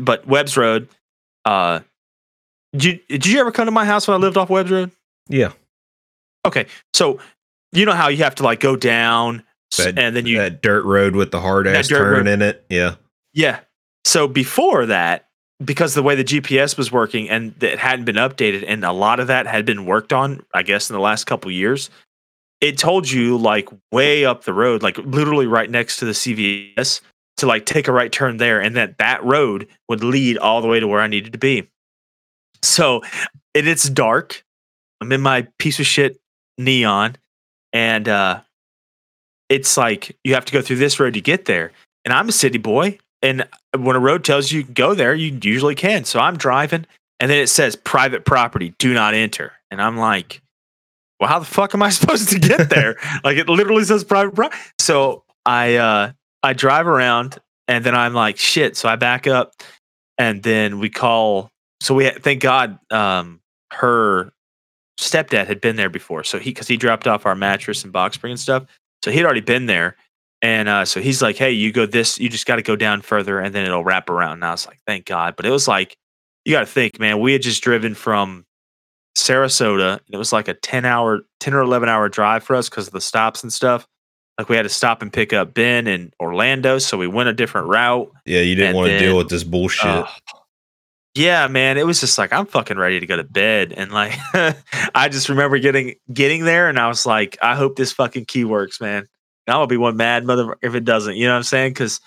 but 0.00 0.26
Webb's 0.26 0.56
Road. 0.56 0.88
Uh, 1.44 1.80
did 2.72 2.84
you, 2.84 3.00
did 3.08 3.26
you 3.26 3.40
ever 3.40 3.52
come 3.52 3.66
to 3.66 3.70
my 3.72 3.84
house 3.84 4.06
when 4.08 4.14
I 4.14 4.18
lived 4.18 4.36
off 4.36 4.50
Webb's 4.50 4.70
Road? 4.70 4.90
yeah. 5.28 5.52
Okay, 6.46 6.66
so 6.94 7.18
you 7.72 7.84
know 7.86 7.92
how 7.94 8.06
you 8.08 8.18
have 8.18 8.36
to 8.36 8.44
like 8.44 8.60
go 8.60 8.76
down, 8.76 9.42
That- 9.78 9.98
and 9.98 10.14
then 10.14 10.26
you 10.26 10.38
that 10.38 10.62
dirt 10.62 10.84
road 10.84 11.16
with 11.16 11.32
the 11.32 11.40
hard 11.40 11.66
ass 11.66 11.88
turn 11.88 12.12
road. 12.12 12.28
in 12.28 12.40
it. 12.42 12.64
Yeah. 12.68 12.94
yeah. 13.32 13.60
So 14.04 14.28
before 14.28 14.86
that, 14.86 15.28
because 15.64 15.94
the 15.94 16.02
way 16.04 16.14
the 16.14 16.22
GPS 16.22 16.78
was 16.78 16.92
working 16.92 17.28
and 17.28 17.60
it 17.62 17.80
hadn't 17.80 18.04
been 18.04 18.14
updated, 18.16 18.64
and 18.68 18.84
a 18.84 18.92
lot 18.92 19.18
of 19.18 19.26
that 19.26 19.48
had 19.48 19.64
been 19.66 19.86
worked 19.86 20.12
on, 20.12 20.44
I 20.54 20.62
guess, 20.62 20.88
in 20.88 20.94
the 20.94 21.00
last 21.00 21.24
couple 21.24 21.50
years, 21.50 21.90
it 22.60 22.78
told 22.78 23.10
you 23.10 23.36
like 23.36 23.68
way 23.92 24.24
up 24.24 24.44
the 24.44 24.54
road, 24.54 24.82
like 24.82 24.98
literally 24.98 25.46
right 25.46 25.70
next 25.70 25.98
to 25.98 26.04
the 26.04 26.12
CVS, 26.12 27.00
to 27.38 27.46
like 27.46 27.66
take 27.66 27.88
a 27.88 27.92
right 27.92 28.10
turn 28.10 28.38
there, 28.38 28.60
and 28.60 28.76
that 28.76 28.98
that 28.98 29.22
road 29.24 29.68
would 29.88 30.02
lead 30.02 30.38
all 30.38 30.62
the 30.62 30.68
way 30.68 30.80
to 30.80 30.88
where 30.88 31.00
I 31.00 31.06
needed 31.06 31.32
to 31.32 31.38
be. 31.38 31.68
So, 32.62 33.02
and 33.54 33.68
it's 33.68 33.88
dark. 33.88 34.42
I'm 35.00 35.12
in 35.12 35.20
my 35.20 35.46
piece 35.58 35.78
of 35.78 35.86
shit 35.86 36.18
neon, 36.56 37.16
and 37.72 38.08
uh, 38.08 38.40
it's 39.48 39.76
like 39.76 40.16
you 40.24 40.34
have 40.34 40.46
to 40.46 40.52
go 40.52 40.62
through 40.62 40.76
this 40.76 40.98
road 40.98 41.14
to 41.14 41.20
get 41.20 41.44
there. 41.44 41.72
And 42.04 42.14
I'm 42.14 42.28
a 42.28 42.32
city 42.32 42.58
boy, 42.58 42.98
and 43.20 43.46
when 43.76 43.96
a 43.96 44.00
road 44.00 44.24
tells 44.24 44.50
you 44.50 44.62
go 44.62 44.94
there, 44.94 45.14
you 45.14 45.38
usually 45.42 45.74
can. 45.74 46.04
So 46.04 46.20
I'm 46.20 46.36
driving, 46.38 46.86
and 47.20 47.30
then 47.30 47.38
it 47.38 47.48
says 47.48 47.76
private 47.76 48.24
property, 48.24 48.74
do 48.78 48.94
not 48.94 49.14
enter. 49.14 49.52
And 49.70 49.82
I'm 49.82 49.98
like, 49.98 50.40
well, 51.20 51.28
how 51.28 51.38
the 51.38 51.44
fuck 51.44 51.74
am 51.74 51.82
I 51.82 51.90
supposed 51.90 52.28
to 52.30 52.38
get 52.38 52.70
there? 52.70 52.96
like 53.24 53.36
it 53.36 53.48
literally 53.48 53.84
says 53.84 54.04
private 54.04 54.34
property. 54.34 54.60
So 54.78 55.24
I 55.44 55.76
uh 55.76 56.12
I 56.42 56.52
drive 56.52 56.86
around 56.86 57.38
and 57.68 57.84
then 57.84 57.94
I'm 57.94 58.14
like, 58.14 58.36
shit. 58.36 58.76
So 58.76 58.88
I 58.88 58.96
back 58.96 59.26
up 59.26 59.52
and 60.18 60.42
then 60.42 60.78
we 60.78 60.88
call 60.90 61.50
so 61.80 61.94
we 61.94 62.08
thank 62.10 62.40
God 62.40 62.78
um 62.90 63.40
her 63.72 64.32
stepdad 64.98 65.46
had 65.46 65.60
been 65.60 65.76
there 65.76 65.90
before, 65.90 66.24
so 66.24 66.38
he 66.38 66.50
because 66.50 66.68
he 66.68 66.76
dropped 66.76 67.06
off 67.06 67.26
our 67.26 67.34
mattress 67.34 67.84
and 67.84 67.92
box 67.92 68.14
spring 68.14 68.32
and 68.32 68.40
stuff, 68.40 68.64
so 69.04 69.10
he'd 69.10 69.24
already 69.24 69.40
been 69.40 69.66
there, 69.66 69.96
and 70.42 70.68
uh, 70.68 70.84
so 70.84 71.00
he's 71.00 71.20
like, 71.20 71.36
"Hey, 71.36 71.52
you 71.52 71.72
go 71.72 71.86
this, 71.86 72.18
you 72.18 72.28
just 72.28 72.46
got 72.46 72.56
to 72.56 72.62
go 72.62 72.76
down 72.76 73.02
further, 73.02 73.38
and 73.38 73.54
then 73.54 73.64
it'll 73.66 73.84
wrap 73.84 74.08
around." 74.08 74.34
And 74.34 74.44
I 74.44 74.52
was 74.52 74.66
like, 74.66 74.78
"Thank 74.86 75.06
God!" 75.06 75.34
But 75.36 75.46
it 75.46 75.50
was 75.50 75.68
like, 75.68 75.96
you 76.44 76.52
got 76.52 76.60
to 76.60 76.66
think, 76.66 76.98
man. 76.98 77.20
We 77.20 77.32
had 77.32 77.42
just 77.42 77.62
driven 77.62 77.94
from 77.94 78.46
Sarasota. 79.26 80.00
It 80.10 80.16
was 80.16 80.32
like 80.32 80.48
a 80.48 80.54
ten 80.54 80.84
hour, 80.84 81.20
ten 81.40 81.54
or 81.54 81.60
eleven 81.60 81.88
hour 81.88 82.08
drive 82.08 82.44
for 82.44 82.56
us 82.56 82.68
because 82.68 82.86
of 82.86 82.92
the 82.92 83.00
stops 83.00 83.42
and 83.42 83.52
stuff. 83.52 83.86
Like 84.38 84.48
we 84.48 84.56
had 84.56 84.62
to 84.62 84.68
stop 84.68 85.02
and 85.02 85.12
pick 85.12 85.32
up 85.32 85.54
Ben 85.54 85.86
in 85.86 86.12
Orlando, 86.20 86.78
so 86.78 86.98
we 86.98 87.06
went 87.06 87.28
a 87.28 87.32
different 87.32 87.68
route. 87.68 88.10
Yeah, 88.26 88.40
you 88.40 88.54
didn't 88.54 88.76
want 88.76 88.88
to 88.88 88.98
deal 88.98 89.16
with 89.16 89.30
this 89.30 89.44
bullshit. 89.44 89.86
Ugh. 89.86 90.08
yeah, 91.14 91.48
man, 91.48 91.78
it 91.78 91.86
was 91.86 92.00
just 92.00 92.18
like 92.18 92.32
I'm 92.32 92.46
fucking 92.46 92.76
ready 92.76 93.00
to 93.00 93.06
go 93.06 93.16
to 93.16 93.24
bed, 93.24 93.72
and 93.74 93.90
like 93.90 94.12
I 94.94 95.08
just 95.08 95.28
remember 95.28 95.58
getting 95.58 95.94
getting 96.12 96.44
there, 96.44 96.68
and 96.68 96.78
I 96.78 96.88
was 96.88 97.06
like, 97.06 97.38
I 97.40 97.56
hope 97.56 97.76
this 97.76 97.92
fucking 97.92 98.26
key 98.26 98.44
works, 98.44 98.80
man. 98.80 99.06
I'm 99.48 99.54
gonna 99.54 99.66
be 99.68 99.76
one 99.76 99.96
mad 99.96 100.24
mother 100.24 100.56
if 100.62 100.74
it 100.74 100.84
doesn't. 100.84 101.16
You 101.16 101.26
know 101.26 101.32
what 101.32 101.38
I'm 101.38 101.42
saying? 101.44 101.70
Because 101.70 102.00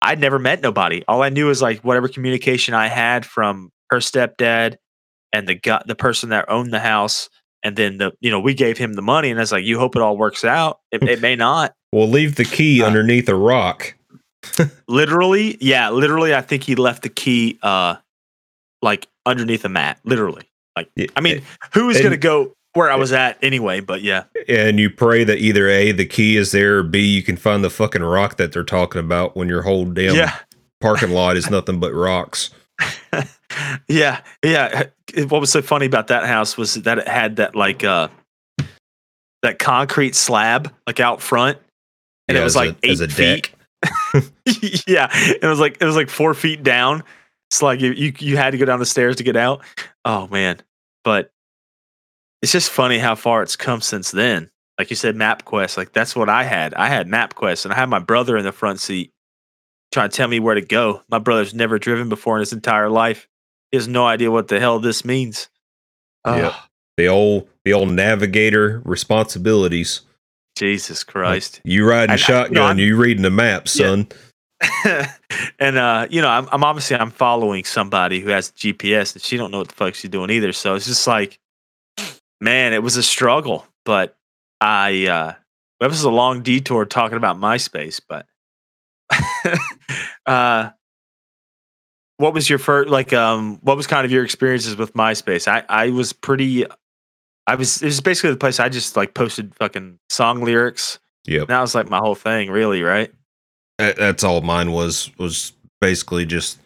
I'd 0.00 0.20
never 0.20 0.38
met 0.38 0.62
nobody. 0.62 1.04
All 1.06 1.22
I 1.22 1.28
knew 1.28 1.46
was 1.46 1.60
like 1.60 1.80
whatever 1.80 2.08
communication 2.08 2.72
I 2.72 2.86
had 2.86 3.26
from 3.26 3.72
her 3.90 3.98
stepdad 3.98 4.76
and 5.32 5.46
the 5.48 5.54
guy, 5.54 5.82
the 5.86 5.94
person 5.94 6.30
that 6.30 6.44
owned 6.48 6.72
the 6.72 6.80
house, 6.80 7.28
and 7.62 7.76
then 7.76 7.98
the 7.98 8.12
you 8.20 8.30
know 8.30 8.40
we 8.40 8.54
gave 8.54 8.78
him 8.78 8.94
the 8.94 9.02
money, 9.02 9.30
and 9.30 9.38
I 9.38 9.42
was 9.42 9.52
like, 9.52 9.64
you 9.64 9.78
hope 9.78 9.96
it 9.96 10.02
all 10.02 10.16
works 10.16 10.44
out. 10.44 10.80
It, 10.92 11.02
it 11.02 11.20
may 11.20 11.36
not. 11.36 11.74
Well, 11.92 12.08
leave 12.08 12.36
the 12.36 12.44
key 12.44 12.82
Uh, 12.82 12.86
underneath 12.86 13.28
a 13.28 13.34
rock. 13.34 13.94
literally 14.88 15.58
yeah 15.60 15.90
literally 15.90 16.32
i 16.32 16.40
think 16.40 16.62
he 16.62 16.76
left 16.76 17.02
the 17.02 17.08
key 17.08 17.58
uh 17.62 17.96
like 18.82 19.08
underneath 19.26 19.64
a 19.64 19.68
mat 19.68 19.98
literally 20.04 20.48
like 20.76 20.88
Yeah, 20.94 21.06
i 21.16 21.20
mean 21.20 21.42
who 21.74 21.86
was 21.86 22.00
gonna 22.00 22.16
go 22.16 22.54
where 22.74 22.88
i 22.88 22.94
was 22.94 23.12
at 23.12 23.36
anyway 23.42 23.80
but 23.80 24.00
yeah 24.00 24.24
and 24.48 24.78
you 24.78 24.90
pray 24.90 25.24
that 25.24 25.38
either 25.38 25.68
A, 25.68 25.90
the 25.90 26.06
key 26.06 26.36
is 26.36 26.52
there, 26.52 26.78
or 26.78 26.82
B, 26.84 27.00
you 27.00 27.22
can 27.22 27.36
find 27.36 27.64
the 27.64 27.68
fucking 27.68 28.02
rock 28.02 28.36
that 28.36 28.52
they're 28.52 28.62
talking 28.62 29.00
about 29.00 29.36
when 29.36 29.48
your 29.48 29.62
whole 29.62 29.84
damn 29.84 30.14
yeah 30.14 30.36
parking 30.80 31.10
lot 31.10 31.36
is 31.36 31.50
nothing 31.50 31.80
but 31.80 31.92
rocks. 31.92 32.50
yeah 33.88 34.20
yeah 34.44 34.84
what 35.28 35.40
was 35.40 35.50
so 35.50 35.62
funny 35.62 35.86
about 35.86 36.08
that 36.08 36.26
house 36.26 36.56
was 36.56 36.74
that 36.74 36.98
it 36.98 37.08
had 37.08 37.36
that 37.36 37.54
like 37.54 37.84
uh 37.84 38.08
that 39.42 39.58
concrete 39.58 40.14
slab 40.14 40.72
like 40.86 41.00
out 41.00 41.22
front 41.22 41.58
and 42.28 42.34
Yeah, 42.36 42.42
it 42.42 42.44
was 42.44 42.56
like 42.56 42.76
a- 42.82 42.90
eight 42.90 43.12
feet 43.12 43.52
yeah, 44.88 45.08
it 45.12 45.44
was 45.44 45.60
like 45.60 45.76
it 45.80 45.84
was 45.84 45.94
like 45.94 46.10
four 46.10 46.34
feet 46.34 46.64
down. 46.64 47.04
It's 47.50 47.62
like 47.62 47.80
you, 47.80 47.92
you 47.92 48.12
you 48.18 48.36
had 48.36 48.50
to 48.50 48.58
go 48.58 48.64
down 48.64 48.80
the 48.80 48.86
stairs 48.86 49.14
to 49.16 49.22
get 49.22 49.36
out. 49.36 49.62
Oh 50.04 50.26
man, 50.28 50.60
but 51.04 51.30
it's 52.42 52.50
just 52.50 52.70
funny 52.70 52.98
how 52.98 53.14
far 53.14 53.42
it's 53.42 53.54
come 53.54 53.80
since 53.80 54.10
then. 54.10 54.50
Like 54.78 54.90
you 54.90 54.96
said, 54.96 55.14
MapQuest. 55.14 55.76
Like 55.76 55.92
that's 55.92 56.16
what 56.16 56.28
I 56.28 56.42
had. 56.42 56.74
I 56.74 56.88
had 56.88 57.06
MapQuest, 57.06 57.64
and 57.66 57.72
I 57.72 57.76
had 57.76 57.88
my 57.88 58.00
brother 58.00 58.36
in 58.36 58.44
the 58.44 58.50
front 58.52 58.80
seat 58.80 59.12
trying 59.92 60.10
to 60.10 60.16
tell 60.16 60.28
me 60.28 60.40
where 60.40 60.54
to 60.56 60.60
go. 60.60 61.02
My 61.08 61.18
brother's 61.20 61.54
never 61.54 61.78
driven 61.78 62.08
before 62.08 62.36
in 62.36 62.40
his 62.40 62.52
entire 62.52 62.90
life. 62.90 63.28
He 63.70 63.76
has 63.76 63.88
no 63.88 64.06
idea 64.06 64.30
what 64.30 64.48
the 64.48 64.58
hell 64.60 64.78
this 64.78 65.04
means. 65.04 65.48
Yeah. 66.26 66.48
Ugh, 66.48 66.54
The 66.96 67.06
old 67.08 67.48
the 67.64 67.72
old 67.72 67.90
navigator 67.92 68.80
responsibilities. 68.84 70.02
Jesus 70.56 71.04
Christ. 71.04 71.60
You 71.64 71.88
riding 71.88 72.10
I- 72.10 72.14
I- 72.14 72.16
shotgun, 72.16 72.76
no, 72.76 72.82
you 72.82 72.96
reading 72.96 73.22
the 73.22 73.30
map, 73.30 73.62
Yeah. 73.66 73.86
son. 73.86 74.08
and 75.60 75.78
uh, 75.78 76.06
you 76.10 76.20
know, 76.20 76.28
I'm, 76.28 76.48
I'm 76.50 76.64
obviously 76.64 76.96
I'm 76.96 77.10
following 77.12 77.62
somebody 77.64 78.18
who 78.20 78.30
has 78.30 78.50
GPS, 78.52 79.14
and 79.14 79.22
she 79.22 79.36
don't 79.36 79.50
know 79.52 79.58
what 79.58 79.68
the 79.68 79.74
fuck 79.74 79.94
she's 79.94 80.10
doing 80.10 80.30
either. 80.30 80.52
So 80.52 80.74
it's 80.74 80.86
just 80.86 81.06
like, 81.06 81.38
man, 82.40 82.72
it 82.72 82.82
was 82.82 82.96
a 82.96 83.02
struggle. 83.04 83.66
But 83.84 84.16
I, 84.60 85.06
uh, 85.06 85.34
that 85.78 85.88
was 85.88 86.02
a 86.02 86.10
long 86.10 86.42
detour 86.42 86.86
talking 86.86 87.16
about 87.16 87.38
MySpace. 87.38 88.00
But 88.08 88.26
uh, 90.26 90.70
what 92.18 92.34
was 92.34 92.48
your 92.50 92.58
first 92.58 92.88
like? 92.90 93.12
Um, 93.12 93.58
what 93.62 93.76
was 93.76 93.86
kind 93.86 94.04
of 94.04 94.12
your 94.12 94.22
experiences 94.24 94.76
with 94.76 94.92
MySpace? 94.94 95.48
I 95.48 95.64
I 95.68 95.90
was 95.90 96.12
pretty. 96.12 96.66
I 97.46 97.54
was. 97.54 97.80
It 97.82 97.86
was 97.86 98.00
basically 98.00 98.30
the 98.30 98.36
place 98.36 98.60
I 98.60 98.68
just 98.68 98.96
like 98.96 99.14
posted 99.14 99.54
fucking 99.56 99.98
song 100.10 100.42
lyrics. 100.42 100.98
yeah 101.26 101.44
that 101.46 101.60
was 101.60 101.74
like 101.74 101.88
my 101.88 101.98
whole 101.98 102.14
thing, 102.14 102.50
really, 102.50 102.82
right? 102.82 103.12
That's 103.78 104.22
all 104.24 104.40
mine 104.42 104.72
was 104.72 105.10
was 105.18 105.52
basically 105.80 106.26
just 106.26 106.58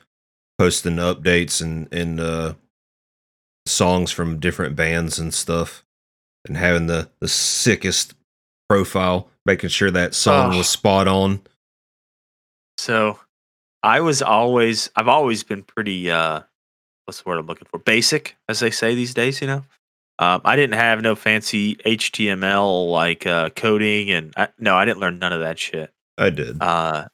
posting 0.59 0.97
updates 0.97 1.61
and 1.63 1.87
and 1.93 2.19
uh 2.21 2.55
songs 3.67 4.11
from 4.11 4.41
different 4.41 4.75
bands 4.75 5.19
and 5.19 5.33
stuff 5.33 5.85
and 6.49 6.57
having 6.57 6.87
the 6.87 7.11
the 7.21 7.29
sickest 7.29 8.15
profile, 8.69 9.29
making 9.47 9.69
sure 9.69 9.91
that 9.91 10.15
song 10.15 10.55
Oh. 10.55 10.59
was 10.59 10.69
spot 10.69 11.07
on. 11.07 11.43
So 12.79 13.19
I 13.83 14.01
was 14.01 14.23
always 14.23 14.91
I've 14.97 15.09
always 15.09 15.43
been 15.43 15.63
pretty 15.63 16.11
uh 16.11 16.43
what's 17.05 17.23
the 17.23 17.29
word 17.29 17.39
I'm 17.39 17.47
looking 17.47 17.69
for? 17.71 17.79
Basic, 17.79 18.37
as 18.49 18.61
they 18.61 18.71
say 18.71 18.95
these 18.95 19.15
days, 19.15 19.41
you 19.41 19.47
know. 19.47 19.65
Um, 20.19 20.41
I 20.45 20.57
didn't 20.57 20.75
have 20.75 21.01
no 21.01 21.17
fancy 21.17 21.77
HTML 21.77 22.91
like 22.91 23.27
uh, 23.27 23.51
coding, 23.51 24.11
and 24.11 24.33
I, 24.37 24.49
no, 24.59 24.77
I 24.77 24.85
didn't 24.85 25.01
learn 25.01 25.19
none 25.19 25.33
of 25.33 25.41
that 25.41 25.59
shit. 25.59 25.91
I 26.17 26.31
did. 26.31 26.63
Uh, 26.63 27.09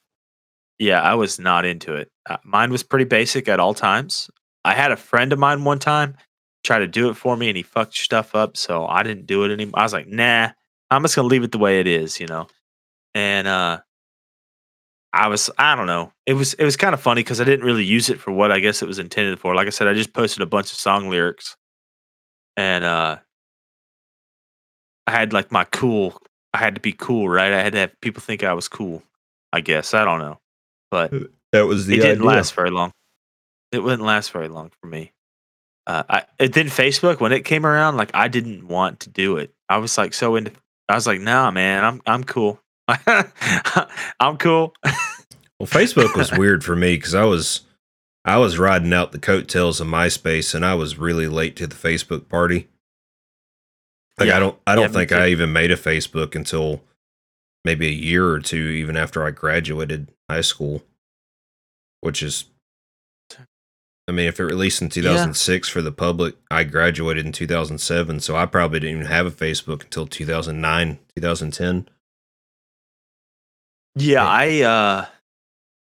yeah, 0.79 1.01
I 1.01 1.15
was 1.15 1.39
not 1.39 1.65
into 1.65 1.95
it. 1.95 2.11
Uh, 2.29 2.37
mine 2.45 2.71
was 2.71 2.83
pretty 2.83 3.07
basic 3.07 3.49
at 3.49 3.61
all 3.61 3.73
times. 3.73 4.31
I 4.65 4.75
had 4.75 4.93
a 4.93 4.97
friend 4.97 5.33
of 5.33 5.39
mine 5.39 5.65
one 5.65 5.79
time 5.79 6.17
try 6.65 6.81
to 6.81 6.87
do 6.87 7.09
it 7.09 7.15
for 7.15 7.37
me, 7.37 7.49
and 7.49 7.57
he 7.57 7.63
fucked 7.63 7.97
stuff 7.97 8.35
up, 8.35 8.57
so 8.57 8.87
I 8.87 9.03
didn't 9.03 9.27
do 9.27 9.45
it 9.45 9.53
anymore. 9.53 9.79
I 9.81 9.85
was 9.85 9.93
like, 9.93 10.09
nah, 10.09 10.51
I'm 10.91 11.03
just 11.03 11.17
gonna 11.17 11.29
leave 11.29 11.45
it 11.45 11.53
the 11.53 11.59
way 11.59 11.81
it 11.81 11.87
is, 11.87 12.21
you 12.21 12.27
know. 12.27 12.49
And 13.15 13.49
uh, 13.49 13.81
I 15.13 15.29
was, 15.29 15.51
I 15.59 15.75
don't 15.75 15.87
know, 15.87 16.13
it 16.27 16.35
was 16.35 16.55
it 16.55 16.65
was 16.65 16.77
kind 16.77 16.95
of 16.95 17.01
funny 17.01 17.23
because 17.23 17.41
I 17.41 17.45
didn't 17.45 17.65
really 17.65 17.85
use 17.85 18.11
it 18.11 18.21
for 18.21 18.31
what 18.33 18.53
I 18.53 18.61
guess 18.61 18.83
it 18.83 18.89
was 18.89 18.99
intended 18.99 19.39
for. 19.39 19.55
Like 19.55 19.67
I 19.67 19.71
said, 19.71 19.89
I 19.89 19.95
just 19.95 20.13
posted 20.13 20.43
a 20.43 20.47
bunch 20.47 20.71
of 20.71 20.79
song 20.79 21.09
lyrics, 21.09 21.57
and 22.57 22.85
uh, 22.85 23.19
I 25.07 25.11
had 25.11 25.33
like 25.33 25.51
my 25.51 25.65
cool. 25.65 26.21
I 26.53 26.59
had 26.59 26.75
to 26.75 26.81
be 26.81 26.93
cool, 26.93 27.29
right? 27.29 27.53
I 27.53 27.63
had 27.63 27.73
to 27.73 27.79
have 27.79 28.01
people 28.01 28.21
think 28.21 28.43
I 28.43 28.53
was 28.53 28.69
cool. 28.69 29.03
I 29.53 29.61
guess 29.61 29.95
I 29.95 30.05
don't 30.05 30.19
know, 30.19 30.39
but 30.91 31.13
That 31.53 31.67
was 31.67 31.87
the 31.87 31.97
it 31.97 32.03
didn't 32.03 32.25
last 32.25 32.55
very 32.55 32.71
long. 32.71 32.93
It 33.73 33.83
wouldn't 33.83 34.03
last 34.03 34.31
very 34.33 34.49
long 34.49 34.71
for 34.81 34.87
me. 34.87 35.13
Uh, 35.87 36.03
I 36.09 36.25
it 36.39 36.53
then 36.53 36.67
Facebook 36.67 37.21
when 37.21 37.33
it 37.33 37.47
came 37.47 37.65
around, 37.65 37.97
like 37.97 38.11
I 38.13 38.29
didn't 38.29 38.69
want 38.69 39.01
to 39.01 39.11
do 39.11 39.39
it. 39.39 39.55
I 39.69 39.79
was 39.79 39.97
like 39.97 40.13
so 40.13 40.37
into. 40.37 40.53
I 40.89 40.95
was 40.95 41.07
like, 41.07 41.21
nah, 41.21 41.51
man, 41.51 41.85
I'm 41.85 42.03
I'm 42.07 42.25
cool. 42.25 42.61
I'm 44.21 44.37
cool. 44.39 44.75
Well, 45.59 45.67
Facebook 45.67 46.17
was 46.17 46.33
weird 46.33 46.65
for 46.65 46.77
me 46.77 46.97
because 46.97 47.15
I 47.15 47.25
was 47.25 47.63
I 48.25 48.37
was 48.39 48.59
riding 48.59 48.93
out 48.93 49.13
the 49.13 49.19
coattails 49.19 49.81
of 49.81 49.89
MySpace 49.89 50.55
and 50.55 50.65
I 50.65 50.75
was 50.75 50.99
really 50.99 51.27
late 51.29 51.57
to 51.57 51.67
the 51.67 51.75
Facebook 51.75 52.29
party. 52.29 52.69
Like 54.19 54.29
Yeah. 54.29 54.37
I 54.37 54.41
don't 54.41 54.59
I 54.67 54.75
don't 54.75 54.85
Yeah, 54.85 54.89
think. 54.99 55.13
I 55.13 55.29
even 55.29 55.53
made 55.53 55.71
a 55.71 55.77
Facebook 55.77 56.35
until 56.35 56.83
maybe 57.65 57.89
a 57.89 57.93
year 57.93 58.29
or 58.29 58.41
two 58.41 58.57
even 58.57 58.97
after 58.97 59.25
I 59.25 59.31
graduated 59.31 60.09
high 60.31 60.41
school, 60.41 60.83
which 62.01 62.23
is 62.23 62.45
I 64.07 64.11
mean, 64.11 64.27
if 64.27 64.41
it 64.41 64.45
released 64.45 64.81
in 64.81 64.89
2006 64.89 65.69
for 65.69 65.83
the 65.83 65.93
public, 65.93 66.35
I 66.51 66.65
graduated 66.65 67.27
in 67.27 67.33
2007, 67.33 68.21
so 68.21 68.37
I 68.37 68.47
probably 68.47 68.81
didn't 68.81 68.97
even 69.01 69.07
have 69.13 69.27
a 69.27 69.31
Facebook 69.31 69.83
until 69.85 70.07
2009, 70.07 70.99
2010. 71.15 71.89
Yeah, 73.99 74.25
I 74.27 74.61
uh 74.63 75.07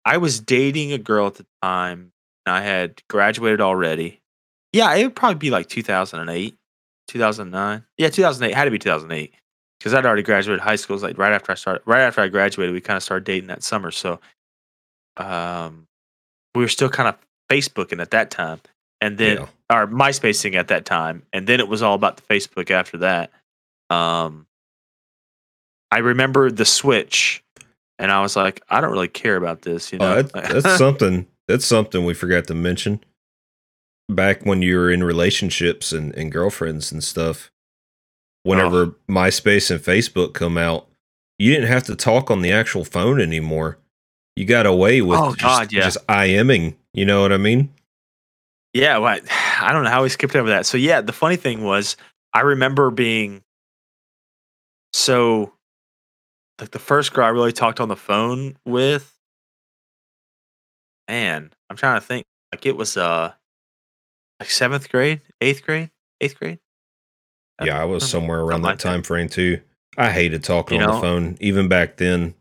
I 0.06 0.18
was 0.18 0.40
dating 0.40 0.92
a 0.94 0.98
girl 0.98 1.28
at 1.28 1.36
the 1.36 1.46
time 1.62 2.12
and 2.46 2.56
I 2.56 2.62
had 2.62 3.02
graduated 3.10 3.62
already. 3.62 4.22
Yeah, 4.74 4.94
it 4.96 5.04
would 5.04 5.16
probably 5.16 5.36
be 5.38 5.50
like 5.52 5.68
2008, 5.68 6.58
2009. 7.08 7.84
Yeah, 7.98 8.10
2008 8.10 8.56
had 8.56 8.66
to 8.66 8.72
be 8.72 8.80
2008 8.80 9.34
because 9.80 9.94
I'd 9.94 10.06
already 10.06 10.24
graduated 10.24 10.62
high 10.62 10.76
school. 10.76 10.94
It 10.96 10.98
was 10.98 11.04
like 11.04 11.18
right 11.18 11.34
after 11.34 11.52
I 11.52 11.56
started, 11.56 11.82
right 11.86 12.02
after 12.02 12.22
I 12.22 12.28
graduated, 12.28 12.74
we 12.74 12.82
kind 12.82 12.98
of 12.98 13.04
started 13.04 13.24
dating 13.26 13.48
that 13.48 13.64
summer. 13.64 13.92
So, 13.92 14.20
um, 15.18 15.88
we 16.56 16.62
were 16.62 16.68
still 16.70 16.90
kind 16.90 17.10
of 17.10 17.18
Facebooking 17.52 18.02
at 18.02 18.12
that 18.12 18.30
time, 18.32 18.62
and 19.02 19.18
then 19.18 19.38
Yeah. 19.38 19.48
or 19.76 19.88
MySpacing 19.88 20.56
at 20.56 20.68
that 20.70 20.86
time, 20.86 21.24
and 21.34 21.48
then 21.48 21.60
it 21.60 21.68
was 21.68 21.82
all 21.82 21.96
about 21.96 22.18
the 22.18 22.24
Facebook 22.24 22.70
after 22.72 22.98
that. 23.00 23.32
Um, 23.90 24.46
I 25.92 26.00
remember 26.00 26.52
the 26.52 26.66
switch, 26.66 27.44
and 28.00 28.12
I 28.12 28.22
was 28.22 28.36
like, 28.36 28.64
I 28.70 28.80
don't 28.80 28.92
really 28.92 29.10
care 29.10 29.36
about 29.36 29.62
this, 29.62 29.92
you 29.92 30.00
oh, 30.00 30.06
know. 30.06 30.16
Oh, 30.18 30.22
that, 30.24 30.64
that's 30.64 30.78
something. 30.78 31.28
That's 31.48 31.66
something 31.66 32.06
we 32.06 32.14
forgot 32.14 32.48
to 32.48 32.56
mention. 32.56 33.04
Back 34.08 34.46
when 34.46 34.62
you 34.62 34.78
were 34.78 34.90
in 34.90 35.04
relationships 35.04 35.92
and, 35.92 36.16
and 36.16 36.32
girlfriends 36.32 36.92
and 36.92 37.04
stuff, 37.04 37.52
whenever 38.44 38.84
oh. 38.84 38.96
MySpace 39.10 39.70
and 39.70 39.80
Facebook 39.80 40.34
come 40.34 40.58
out, 40.58 40.88
you 41.38 41.54
didn't 41.54 41.68
have 41.68 41.84
to 41.84 41.96
talk 41.96 42.32
on 42.32 42.42
the 42.42 42.52
actual 42.52 42.86
phone 42.86 43.20
anymore. 43.20 43.78
You 44.36 44.46
got 44.46 44.66
away 44.66 45.02
with 45.02 45.20
Oh, 45.20 45.32
just, 45.32 45.42
God, 45.42 45.74
yeah. 45.74 45.82
just 45.82 46.08
IMing. 46.08 46.76
You 46.94 47.06
know 47.06 47.22
what 47.22 47.34
I 47.34 47.38
mean? 47.38 47.74
Yeah, 48.74 48.98
well, 49.00 49.20
I 49.62 49.74
don't 49.74 49.84
know 49.84 49.90
how 49.90 50.04
we 50.04 50.10
skipped 50.10 50.36
over 50.36 50.50
that. 50.50 50.66
So 50.66 50.78
yeah, 50.78 51.02
the 51.02 51.14
funny 51.14 51.36
thing 51.36 51.64
was 51.64 51.98
I 52.34 52.42
remember 52.42 52.92
being 52.92 53.44
so 54.94 55.54
like 56.60 56.72
the 56.72 56.80
first 56.80 57.14
girl 57.14 57.26
I 57.26 57.30
really 57.30 57.52
talked 57.54 57.80
on 57.80 57.88
the 57.90 57.96
phone 57.96 58.58
with. 58.66 59.16
Man, 61.08 61.52
I'm 61.70 61.76
trying 61.76 62.00
to 62.00 62.06
think. 62.06 62.26
Like 62.54 62.66
it 62.66 62.76
was 62.76 62.98
uh 62.98 63.32
like 64.40 64.50
seventh 64.50 64.90
grade, 64.90 65.22
eighth 65.42 65.64
grade, 65.64 65.92
eighth 66.22 66.40
grade. 66.40 66.60
Uh, 67.60 67.66
Yeah, 67.66 67.82
I 67.82 67.86
was 67.86 68.04
something- 68.04 68.22
somewhere 68.28 68.40
around 68.42 68.64
something 68.64 68.78
that 68.78 68.80
time 68.80 69.04
frame 69.04 69.30
too. 69.30 69.62
I 69.98 70.12
hated 70.12 70.44
talking 70.44 70.80
You 70.80 70.86
on 70.86 70.90
know? 70.90 70.96
the 70.96 71.02
phone 71.02 71.38
even 71.40 71.68
back 71.68 71.98
then 71.98 72.34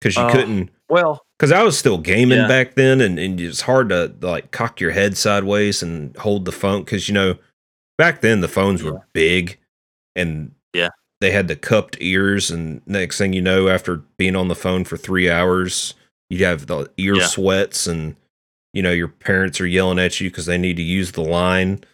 because 0.00 0.16
you 0.16 0.22
Oh. 0.22 0.30
couldn't. 0.32 0.70
Well, 0.88 1.24
Because 1.38 1.52
I 1.52 1.62
was 1.64 1.76
still 1.76 1.98
gaming 1.98 2.38
Yeah. 2.38 2.46
back 2.46 2.74
then, 2.76 3.00
and, 3.00 3.18
and 3.18 3.40
it's 3.40 3.62
hard 3.62 3.88
to 3.88 4.14
like 4.20 4.52
cock 4.52 4.78
your 4.80 4.92
head 4.92 5.16
sideways 5.16 5.82
and 5.82 6.16
hold 6.18 6.44
the 6.44 6.52
phone 6.52 6.84
because 6.84 7.08
you 7.08 7.14
know 7.14 7.36
back 7.98 8.20
then 8.20 8.40
the 8.40 8.48
phones 8.48 8.82
Yeah. 8.82 8.90
were 8.90 9.06
big 9.12 9.58
and 10.14 10.54
Yeah. 10.72 10.90
They 11.22 11.30
had 11.30 11.48
the 11.48 11.56
cupped 11.56 11.96
ears, 12.00 12.50
and 12.50 12.82
next 12.86 13.16
thing 13.16 13.32
you 13.32 13.40
know, 13.40 13.68
after 13.68 14.02
being 14.18 14.36
on 14.36 14.48
the 14.48 14.54
phone 14.54 14.84
for 14.84 14.96
three 14.96 15.30
hours, 15.30 15.94
you'd 16.28 16.42
have 16.42 16.66
the 16.66 16.90
ear 16.98 17.14
Yeah. 17.16 17.26
sweats, 17.26 17.86
and 17.86 18.16
you 18.74 18.82
know 18.82 18.90
your 18.90 19.08
parents 19.08 19.60
are 19.60 19.66
yelling 19.66 19.98
at 19.98 20.20
you 20.20 20.28
because 20.30 20.46
they 20.46 20.58
need 20.58 20.76
to 20.76 20.82
use 20.82 21.12
the 21.12 21.22
line, 21.22 21.84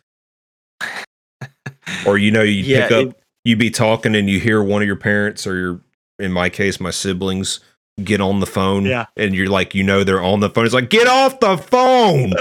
or 2.06 2.18
you 2.18 2.30
know 2.30 2.42
you 2.42 2.54
Yeah, 2.64 2.88
pick 2.88 2.92
up 2.92 3.06
it- 3.08 3.20
you 3.44 3.56
be 3.56 3.70
talking 3.70 4.14
and 4.16 4.28
you 4.28 4.40
hear 4.40 4.62
one 4.62 4.82
of 4.82 4.86
your 4.86 4.96
parents 4.96 5.46
or 5.46 5.56
your 5.56 5.80
in 6.18 6.32
my 6.32 6.48
case 6.50 6.80
my 6.80 6.90
siblings 6.90 7.60
get 8.04 8.20
on 8.20 8.40
the 8.40 8.46
phone 8.46 8.84
Yeah. 8.84 9.06
and 9.16 9.34
you're 9.34 9.48
like 9.48 9.74
you 9.74 9.82
know 9.84 10.04
they're 10.04 10.22
on 10.22 10.40
the 10.40 10.50
phone 10.50 10.64
it's 10.66 10.74
like 10.74 10.90
get 10.90 11.06
off 11.08 11.40
the 11.40 11.56
phone 11.56 12.34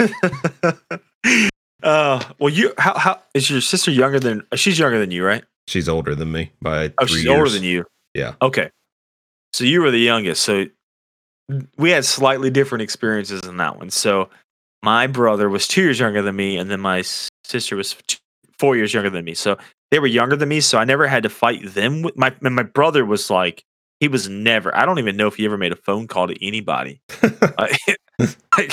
uh, 1.82 2.22
well, 2.38 2.48
you 2.52 2.72
how 2.78 2.98
how 2.98 3.20
is 3.34 3.50
your 3.50 3.60
sister 3.60 3.90
younger 3.90 4.18
than? 4.20 4.42
She's 4.54 4.78
younger 4.78 4.98
than 4.98 5.10
you, 5.10 5.24
right? 5.24 5.44
She's 5.66 5.88
older 5.88 6.14
than 6.14 6.32
me 6.32 6.52
by 6.60 6.92
Oh, 6.98 7.06
she's 7.06 7.24
years. 7.24 7.36
older 7.38 7.50
than 7.50 7.62
you. 7.62 7.84
Yeah. 8.14 8.34
Okay. 8.42 8.70
So 9.52 9.64
you 9.64 9.80
were 9.82 9.90
the 9.90 9.98
youngest. 10.00 10.42
So 10.42 10.66
we 11.76 11.90
had 11.90 12.04
slightly 12.04 12.50
different 12.50 12.82
experiences 12.82 13.42
in 13.46 13.56
that 13.58 13.76
one. 13.78 13.90
So 13.90 14.28
my 14.82 15.06
brother 15.06 15.48
was 15.48 15.66
two 15.66 15.82
years 15.82 15.98
younger 15.98 16.22
than 16.22 16.36
me, 16.36 16.56
and 16.56 16.70
then 16.70 16.80
my 16.80 17.02
sister 17.44 17.76
was 17.76 17.96
t- 18.06 18.18
four 18.58 18.76
years 18.76 18.94
younger 18.94 19.10
than 19.10 19.24
me. 19.24 19.34
So 19.34 19.58
they 19.90 19.98
were 19.98 20.06
younger 20.06 20.36
than 20.36 20.48
me. 20.48 20.60
So 20.60 20.78
I 20.78 20.84
never 20.84 21.06
had 21.08 21.22
to 21.24 21.28
fight 21.28 21.74
them. 21.74 22.04
My 22.16 22.32
my 22.40 22.62
brother 22.62 23.04
was 23.04 23.28
like 23.30 23.64
he 23.98 24.08
was 24.08 24.28
never. 24.28 24.74
I 24.76 24.86
don't 24.86 24.98
even 25.00 25.16
know 25.16 25.26
if 25.26 25.34
he 25.34 25.44
ever 25.44 25.58
made 25.58 25.72
a 25.72 25.76
phone 25.76 26.06
call 26.06 26.28
to 26.28 26.46
anybody. 26.46 27.00
like, 27.58 27.76
like, 28.56 28.72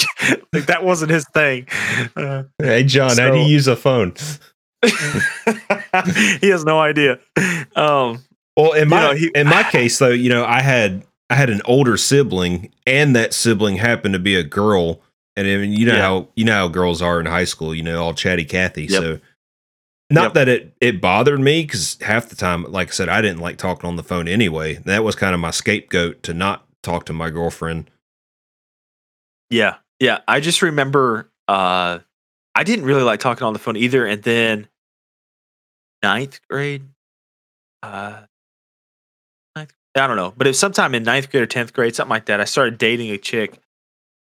like 0.53 0.65
that 0.67 0.83
wasn't 0.83 1.11
his 1.11 1.25
thing. 1.33 1.67
Uh, 2.15 2.43
hey 2.61 2.83
john 2.83 3.17
how 3.17 3.31
do 3.31 3.37
you 3.39 3.45
use 3.47 3.67
a 3.67 3.75
phone 3.75 4.13
he 6.41 6.49
has 6.49 6.63
no 6.65 6.79
idea. 6.79 7.19
Um, 7.75 8.23
well 8.55 8.73
in 8.73 8.83
You 8.85 8.85
my 8.89 9.01
know, 9.07 9.13
he- 9.13 9.31
in 9.35 9.47
my 9.47 9.63
case 9.71 9.99
though 9.99 10.09
you 10.09 10.29
know 10.29 10.43
i 10.45 10.61
had 10.61 11.05
i 11.29 11.35
had 11.35 11.49
an 11.49 11.61
older 11.65 11.95
sibling 11.97 12.71
and 12.87 13.15
that 13.15 13.33
sibling 13.33 13.77
happened 13.77 14.13
to 14.13 14.19
be 14.19 14.35
a 14.35 14.43
girl 14.43 15.01
and 15.35 15.47
I 15.47 15.57
mean, 15.57 15.73
you 15.73 15.85
know 15.85 15.93
Yeah. 15.95 16.01
how 16.01 16.27
you 16.35 16.45
know 16.45 16.53
how 16.53 16.67
girls 16.67 17.01
are 17.01 17.19
in 17.19 17.25
high 17.27 17.43
school 17.45 17.75
you 17.75 17.83
know 17.83 18.01
all 18.03 18.13
chatty 18.13 18.45
cathy 18.45 18.83
Yep. 18.85 19.01
so 19.01 19.19
not 20.09 20.23
Yep. 20.23 20.33
that 20.33 20.47
it 20.49 20.73
it 20.81 21.01
bothered 21.01 21.39
me 21.39 21.61
because 21.63 21.97
half 22.01 22.29
the 22.29 22.35
time 22.35 22.63
like 22.63 22.87
i 22.87 22.91
said 22.91 23.09
i 23.09 23.21
didn't 23.21 23.39
like 23.41 23.57
talking 23.57 23.87
on 23.87 23.95
the 23.95 24.03
phone 24.03 24.27
anyway 24.27 24.75
that 24.85 25.03
was 25.03 25.15
kind 25.15 25.33
of 25.35 25.39
my 25.39 25.51
scapegoat 25.51 26.23
to 26.23 26.33
not 26.33 26.65
talk 26.81 27.05
to 27.05 27.13
my 27.13 27.29
girlfriend 27.29 27.91
Yeah. 29.49 29.75
Yeah. 29.99 30.19
I 30.27 30.39
just 30.39 30.61
remember 30.61 31.29
uh 31.47 31.99
I 32.55 32.63
didn't 32.63 32.85
really 32.85 33.03
like 33.03 33.19
talking 33.19 33.45
on 33.45 33.53
the 33.53 33.59
phone 33.59 33.77
either. 33.77 34.05
And 34.05 34.23
then 34.23 34.67
ninth 36.03 36.39
grade, 36.49 36.83
uh 37.83 38.21
ninth, 39.55 39.73
I 39.95 40.07
don't 40.07 40.17
know, 40.17 40.33
but 40.35 40.47
it 40.47 40.51
was 40.51 40.59
sometime 40.59 40.95
in 40.95 41.03
ninth 41.03 41.29
grade 41.31 41.43
or 41.43 41.47
tenth 41.47 41.73
grade, 41.73 41.95
something 41.95 42.09
like 42.09 42.25
that. 42.25 42.41
I 42.41 42.45
started 42.45 42.77
dating 42.77 43.11
a 43.11 43.17
chick. 43.17 43.59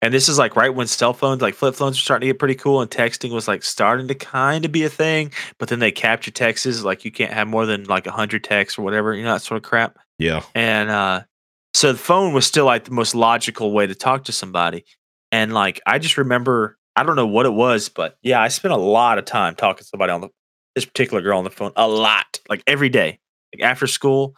And 0.01 0.13
this 0.13 0.29
is 0.29 0.37
like 0.37 0.55
right 0.55 0.73
when 0.73 0.87
cell 0.87 1.13
phones, 1.13 1.41
like 1.41 1.55
flip 1.55 1.75
phones, 1.75 1.97
were 1.97 2.01
starting 2.01 2.27
to 2.27 2.33
get 2.33 2.39
pretty 2.39 2.55
cool, 2.55 2.81
and 2.81 2.89
texting 2.89 3.31
was 3.31 3.49
like 3.49 3.63
starting 3.63 4.07
to 4.07 4.15
kind 4.15 4.63
of 4.63 4.71
be 4.71 4.85
a 4.85 4.89
thing. 4.89 5.33
But 5.57 5.67
then 5.67 5.79
they 5.79 5.91
capture 5.91 6.31
texts, 6.31 6.83
like 6.83 7.03
you 7.03 7.11
can't 7.11 7.33
have 7.33 7.49
more 7.49 7.65
than 7.65 7.83
like 7.83 8.07
a 8.07 8.11
hundred 8.11 8.45
texts 8.45 8.79
or 8.79 8.83
whatever, 8.83 9.13
you 9.13 9.23
know, 9.23 9.33
that 9.33 9.41
sort 9.41 9.57
of 9.57 9.63
crap. 9.63 9.97
yeah 10.17 10.41
And 10.55 10.89
uh, 10.89 11.23
so 11.73 11.91
the 11.91 11.99
phone 11.99 12.33
was 12.33 12.45
still 12.45 12.65
like 12.65 12.85
the 12.85 12.91
most 12.91 13.13
logical 13.13 13.73
way 13.73 13.87
to 13.87 13.95
talk 13.95 14.23
to 14.25 14.31
somebody. 14.31 14.85
And 15.33 15.53
like, 15.53 15.81
I 15.85 15.99
just 15.99 16.17
remember, 16.17 16.77
I 16.95 17.03
don't 17.03 17.15
know 17.17 17.27
what 17.27 17.45
it 17.45 17.53
was, 17.53 17.89
but 17.89 18.17
yeah, 18.21 18.41
I 18.41 18.47
spent 18.47 18.73
a 18.73 18.77
lot 18.77 19.17
of 19.17 19.25
time 19.25 19.55
talking 19.55 19.79
to 19.79 19.83
somebody 19.83 20.11
on 20.11 20.21
the, 20.21 20.29
this 20.75 20.85
particular 20.85 21.21
girl 21.21 21.37
on 21.37 21.43
the 21.43 21.49
phone, 21.49 21.71
a 21.75 21.87
lot, 21.87 22.39
like 22.49 22.63
every 22.67 22.89
day. 22.89 23.19
Like 23.53 23.63
after 23.63 23.87
school, 23.87 24.35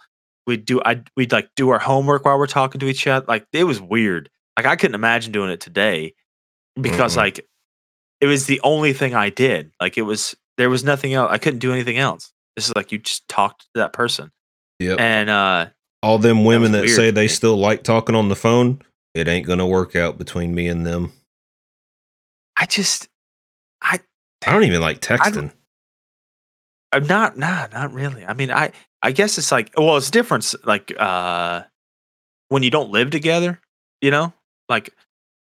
we'd 0.47 0.65
do, 0.65 0.81
I 0.83 1.03
we'd 1.15 1.31
like 1.31 1.49
do 1.55 1.69
our 1.69 1.79
homework 1.79 2.25
while 2.25 2.37
we're 2.37 2.47
talking 2.47 2.79
to 2.79 2.87
each 2.87 3.05
other. 3.07 3.25
Like 3.27 3.45
it 3.51 3.65
was 3.65 3.81
weird. 3.81 4.29
Like 4.57 4.65
I 4.65 4.75
couldn't 4.75 4.95
imagine 4.95 5.31
doing 5.31 5.49
it 5.49 5.59
today 5.59 6.13
because 6.79 7.13
Mm-mm. 7.13 7.17
like 7.17 7.47
it 8.21 8.27
was 8.27 8.45
the 8.45 8.61
only 8.63 8.93
thing 8.93 9.13
I 9.13 9.29
did. 9.29 9.71
Like 9.81 9.97
it 9.97 10.03
was, 10.03 10.35
there 10.57 10.69
was 10.69 10.83
nothing 10.83 11.13
else. 11.13 11.29
I 11.31 11.37
couldn't 11.37 11.59
do 11.59 11.73
anything 11.73 11.97
else. 11.97 12.31
This 12.55 12.67
is 12.67 12.75
like 12.75 12.91
you 12.91 12.99
just 12.99 13.27
talked 13.27 13.61
to 13.61 13.67
that 13.75 13.93
person. 13.93 14.31
yep 14.79 14.99
And 14.99 15.29
uh, 15.29 15.67
all 16.03 16.17
them 16.17 16.43
women 16.45 16.71
that, 16.73 16.83
weird 16.83 16.95
say 16.95 17.11
they 17.11 17.27
still 17.27 17.57
like 17.57 17.83
talking 17.83 18.15
on 18.15 18.29
the 18.29 18.35
phone 18.35 18.81
it 19.13 19.27
ain't 19.27 19.45
gonna 19.45 19.67
work 19.67 19.95
out 19.95 20.17
between 20.17 20.55
me 20.55 20.67
and 20.67 20.85
them 20.85 21.11
I 22.57 22.65
just, 22.65 23.07
I 23.81 23.99
i 24.45 24.51
don't 24.51 24.63
even 24.63 24.81
like 24.81 24.99
texting 25.01 25.51
I'm 26.93 27.07
not, 27.07 27.37
nah, 27.37 27.67
not 27.71 27.93
really. 27.93 28.25
I 28.25 28.33
mean, 28.33 28.51
I, 28.51 28.71
I 29.01 29.11
guess 29.11 29.37
it's 29.37 29.51
like, 29.51 29.71
well, 29.77 29.97
it's 29.97 30.11
different. 30.11 30.43
s- 30.43 30.55
Like, 30.63 30.91
uh, 30.97 31.63
when 32.49 32.63
you 32.63 32.69
don't 32.69 32.91
live 32.91 33.09
together, 33.11 33.59
you 34.01 34.11
know, 34.11 34.33
like, 34.69 34.93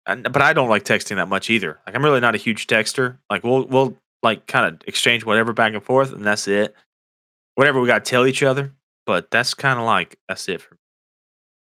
and- 0.07 0.23
but 0.33 0.41
I 0.43 0.53
don't 0.53 0.69
like 0.69 0.85
texting 0.85 1.17
that 1.17 1.29
much 1.29 1.51
either. 1.51 1.81
Like, 1.87 1.95
I'm 1.97 2.05
really 2.05 2.21
not 2.21 2.35
a 2.35 2.39
huge 2.39 2.67
texter. 2.67 3.19
Like, 3.29 3.43
we'll, 3.45 3.65
we'll 3.67 3.97
like 4.23 4.47
kind 4.47 4.67
of 4.73 4.81
exchange 4.87 5.25
whatever 5.25 5.53
back 5.53 5.75
and 5.75 5.83
forth, 5.83 6.13
and 6.13 6.25
that's 6.25 6.47
it. 6.47 6.75
Whatever 7.57 7.81
we 7.81 7.87
got 7.89 8.05
to 8.05 8.11
tell 8.11 8.27
each 8.27 8.43
other, 8.43 8.73
but 9.05 9.31
that's 9.31 9.53
kind 9.55 9.79
of 9.81 9.85
like 9.85 10.17
that's 10.29 10.49
it 10.49 10.61
for 10.63 10.75
me. 10.75 10.79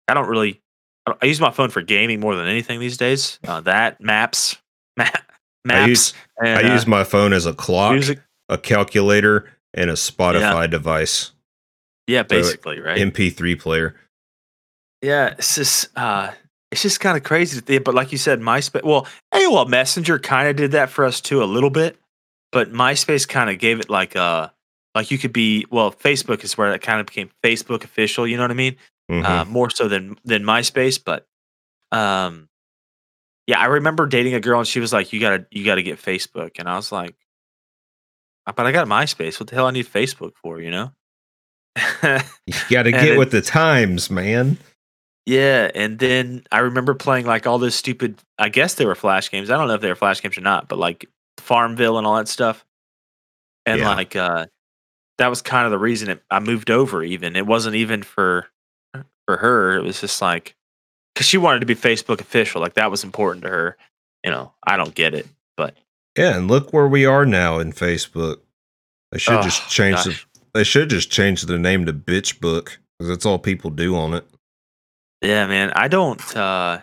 I 0.07 0.13
don't 0.15 0.27
really. 0.27 0.59
I, 1.05 1.11
don't- 1.11 1.19
I 1.23 1.27
use 1.27 1.39
my 1.39 1.51
phone 1.51 1.69
for 1.69 1.81
gaming 1.83 2.19
more 2.19 2.35
than 2.35 2.47
anything 2.47 2.79
these 2.79 2.97
days. 2.97 3.39
Uh, 3.47 3.61
that 3.61 4.01
maps, 4.01 4.57
map, 4.97 5.31
maps. 5.63 5.77
I 5.83 5.85
use 5.87 6.13
and, 6.43 6.67
I 6.67 6.69
uh, 6.71 6.73
use 6.73 6.87
my 6.87 7.03
phone 7.03 7.31
as 7.31 7.45
a 7.45 7.53
clock, 7.53 7.93
music. 7.93 8.19
a 8.49 8.57
calculator, 8.57 9.49
and 9.77 9.89
a 9.89 9.93
Spotify 9.93 10.69
device, 10.69 11.31
Yeah, 12.07 12.23
basically, 12.23 12.79
right? 12.79 12.97
MP3 12.97 13.59
player. 13.59 13.95
Yeah, 15.01 15.35
it's 15.37 15.55
just 15.55 15.89
uh 15.95 16.31
it's 16.71 16.81
just 16.81 16.99
kind 16.99 17.15
of 17.15 17.23
crazy 17.23 17.59
to 17.59 17.65
think. 17.65 17.83
But 17.85 17.93
like 17.95 18.11
you 18.11 18.17
said, 18.17 18.41
MySpace 18.41 18.83
well, 18.83 19.07
AOL 19.33 19.67
Messenger 19.69 20.19
kind 20.19 20.49
of 20.49 20.55
did 20.55 20.71
that 20.71 20.89
for 20.89 21.05
us 21.05 21.21
too 21.21 21.41
a 21.43 21.45
little 21.45 21.69
bit, 21.69 21.97
but 22.51 22.73
MySpace 22.73 23.27
kind 23.27 23.49
of 23.49 23.59
gave 23.59 23.79
it 23.79 23.89
like 23.89 24.15
uh 24.15 24.49
like 24.95 25.11
you 25.11 25.17
could 25.17 25.33
be 25.33 25.65
well, 25.69 25.91
Facebook 25.91 26.43
is 26.43 26.57
where 26.57 26.73
it 26.73 26.81
kind 26.81 26.99
of 26.99 27.05
became 27.05 27.29
Facebook 27.43 27.83
official, 27.83 28.27
you 28.27 28.35
know 28.35 28.43
what 28.43 28.51
I 28.51 28.55
mean? 28.55 28.75
Mhm. 29.11 29.23
Uh 29.23 29.45
more 29.45 29.69
so 29.69 29.87
than 29.87 30.17
than 30.25 30.43
MySpace, 30.43 30.99
but 31.03 31.27
um 31.91 32.49
yeah, 33.45 33.59
I 33.59 33.65
remember 33.67 34.07
dating 34.07 34.33
a 34.33 34.41
girl 34.41 34.59
and 34.59 34.67
she 34.67 34.79
was 34.79 34.91
like, 34.91 35.13
You 35.13 35.19
gotta 35.21 35.45
you 35.51 35.63
gotta 35.63 35.83
get 35.83 36.01
Facebook. 36.01 36.57
And 36.59 36.67
I 36.67 36.75
was 36.75 36.91
like, 36.91 37.11
"Uh, 37.11 37.13
but 38.55 38.65
I 38.65 38.71
got 38.71 38.87
MySpace. 38.87 39.39
What 39.39 39.49
the 39.49 39.55
hell 39.55 39.67
I 39.67 39.71
need 39.71 39.87
Facebook 39.87 40.33
for, 40.41 40.61
you 40.61 40.71
know? 40.71 40.91
you 42.45 42.53
got 42.69 42.83
to 42.83 42.91
get 42.91 43.17
with 43.17 43.31
the 43.31 43.41
times, 43.41 44.09
man. 44.09 44.57
Yeah, 45.25 45.69
and 45.75 45.99
then 45.99 46.45
I 46.51 46.59
remember 46.59 46.93
playing 46.93 47.25
like 47.25 47.45
all 47.45 47.59
those 47.59 47.75
stupid. 47.75 48.17
I 48.39 48.49
guess 48.49 48.75
they 48.75 48.85
were 48.85 48.95
flash 48.95 49.29
games. 49.29 49.51
I 49.51 49.57
don't 49.57 49.67
know 49.67 49.73
if 49.73 49.81
they 49.81 49.89
were 49.89 49.95
flash 49.95 50.21
games 50.21 50.37
or 50.37 50.41
not, 50.41 50.69
but 50.69 50.79
like 50.79 51.05
Farmville 51.37 51.97
and 51.97 52.07
all 52.07 52.15
that 52.15 52.29
stuff. 52.29 52.65
And 53.65 53.81
Yeah. 53.81 53.89
like 53.89 54.15
uh 54.15 54.45
that 55.17 55.27
was 55.27 55.41
kind 55.41 55.65
of 55.65 55.71
the 55.71 55.77
reason 55.79 56.09
it, 56.09 56.23
I 56.31 56.39
moved 56.39 56.71
over. 56.71 57.03
Even 57.03 57.35
it 57.35 57.45
wasn't 57.45 57.75
even 57.75 58.03
for 58.03 58.47
for 59.27 59.37
her. 59.37 59.75
It 59.75 59.83
was 59.83 59.99
just 59.99 60.21
like 60.21 60.55
because 61.13 61.27
she 61.27 61.37
wanted 61.37 61.59
to 61.59 61.65
be 61.65 61.75
Facebook 61.75 62.21
official. 62.21 62.61
Like 62.61 62.75
that 62.75 62.89
was 62.89 63.03
important 63.03 63.43
to 63.43 63.49
her. 63.49 63.77
You 64.23 64.31
know, 64.31 64.53
I 64.65 64.77
don't 64.77 64.95
get 64.95 65.13
it, 65.13 65.27
but 65.57 65.75
Yeah, 66.17 66.35
and 66.37 66.47
look 66.47 66.73
where 66.73 66.87
we 66.87 67.05
are 67.05 67.25
now 67.25 67.59
in 67.59 67.71
Facebook. 67.71 68.37
They 69.11 69.19
should 69.19 69.35
Oh, 69.39 69.41
just 69.43 69.69
change 69.69 70.03
the 70.03 70.19
they 70.53 70.63
should 70.63 70.89
just 70.89 71.11
change 71.11 71.43
the 71.43 71.59
name 71.59 71.85
to 71.85 71.93
Bitch 71.93 72.39
Book 72.39 72.79
because 72.97 73.09
that's 73.09 73.25
all 73.25 73.37
people 73.37 73.69
do 73.69 73.95
on 73.95 74.13
it. 74.15 74.25
Yeah, 75.21 75.45
man. 75.47 75.71
I 75.75 75.87
don't 75.87 76.35
uh 76.35 76.79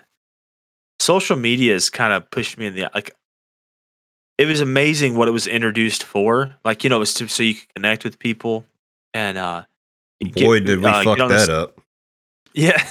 social 1.01 1.37
media 1.37 1.73
has 1.73 1.91
kind 1.91 2.13
of 2.13 2.31
pushed 2.31 2.57
me 2.57 2.67
in 2.67 2.75
the 2.75 2.89
like 2.95 3.15
it 4.39 4.47
was 4.47 4.61
amazing 4.61 5.17
what 5.17 5.29
it 5.29 5.33
was 5.33 5.47
introduced 5.47 6.03
for. 6.05 6.55
Like, 6.65 6.83
you 6.83 6.91
know, 6.91 6.97
it 6.97 7.01
was 7.01 7.15
to, 7.15 7.29
so 7.29 7.43
you 7.43 7.55
could 7.55 7.75
connect 7.75 8.05
with 8.05 8.19
people 8.19 8.65
and 9.13 9.37
uh 9.39 9.65
get- 10.21 10.45
Boy, 10.45 10.61
did 10.61 10.79
we 10.81 10.87
uh, 10.87 11.03
fuck 11.05 11.17
get 11.19 11.21
on 11.25 11.29
this- 11.31 11.47
that 11.47 11.55
up. 11.55 11.81
Yeah. 12.55 12.89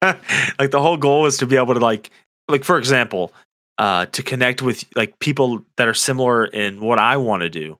like 0.02 0.70
the 0.70 0.80
whole 0.80 0.96
goal 0.96 1.22
was 1.22 1.38
to 1.38 1.46
be 1.46 1.56
able 1.56 1.74
to 1.74 1.80
like 1.80 2.10
like 2.48 2.62
for 2.64 2.78
example, 2.78 3.32
uh 3.78 4.06
to 4.06 4.22
connect 4.22 4.62
with 4.62 4.84
like 4.96 5.18
people 5.18 5.64
that 5.76 5.88
are 5.88 5.94
similar 5.94 6.44
in 6.44 6.80
what 6.80 6.98
I 6.98 7.16
want 7.16 7.42
to 7.42 7.50
do. 7.50 7.78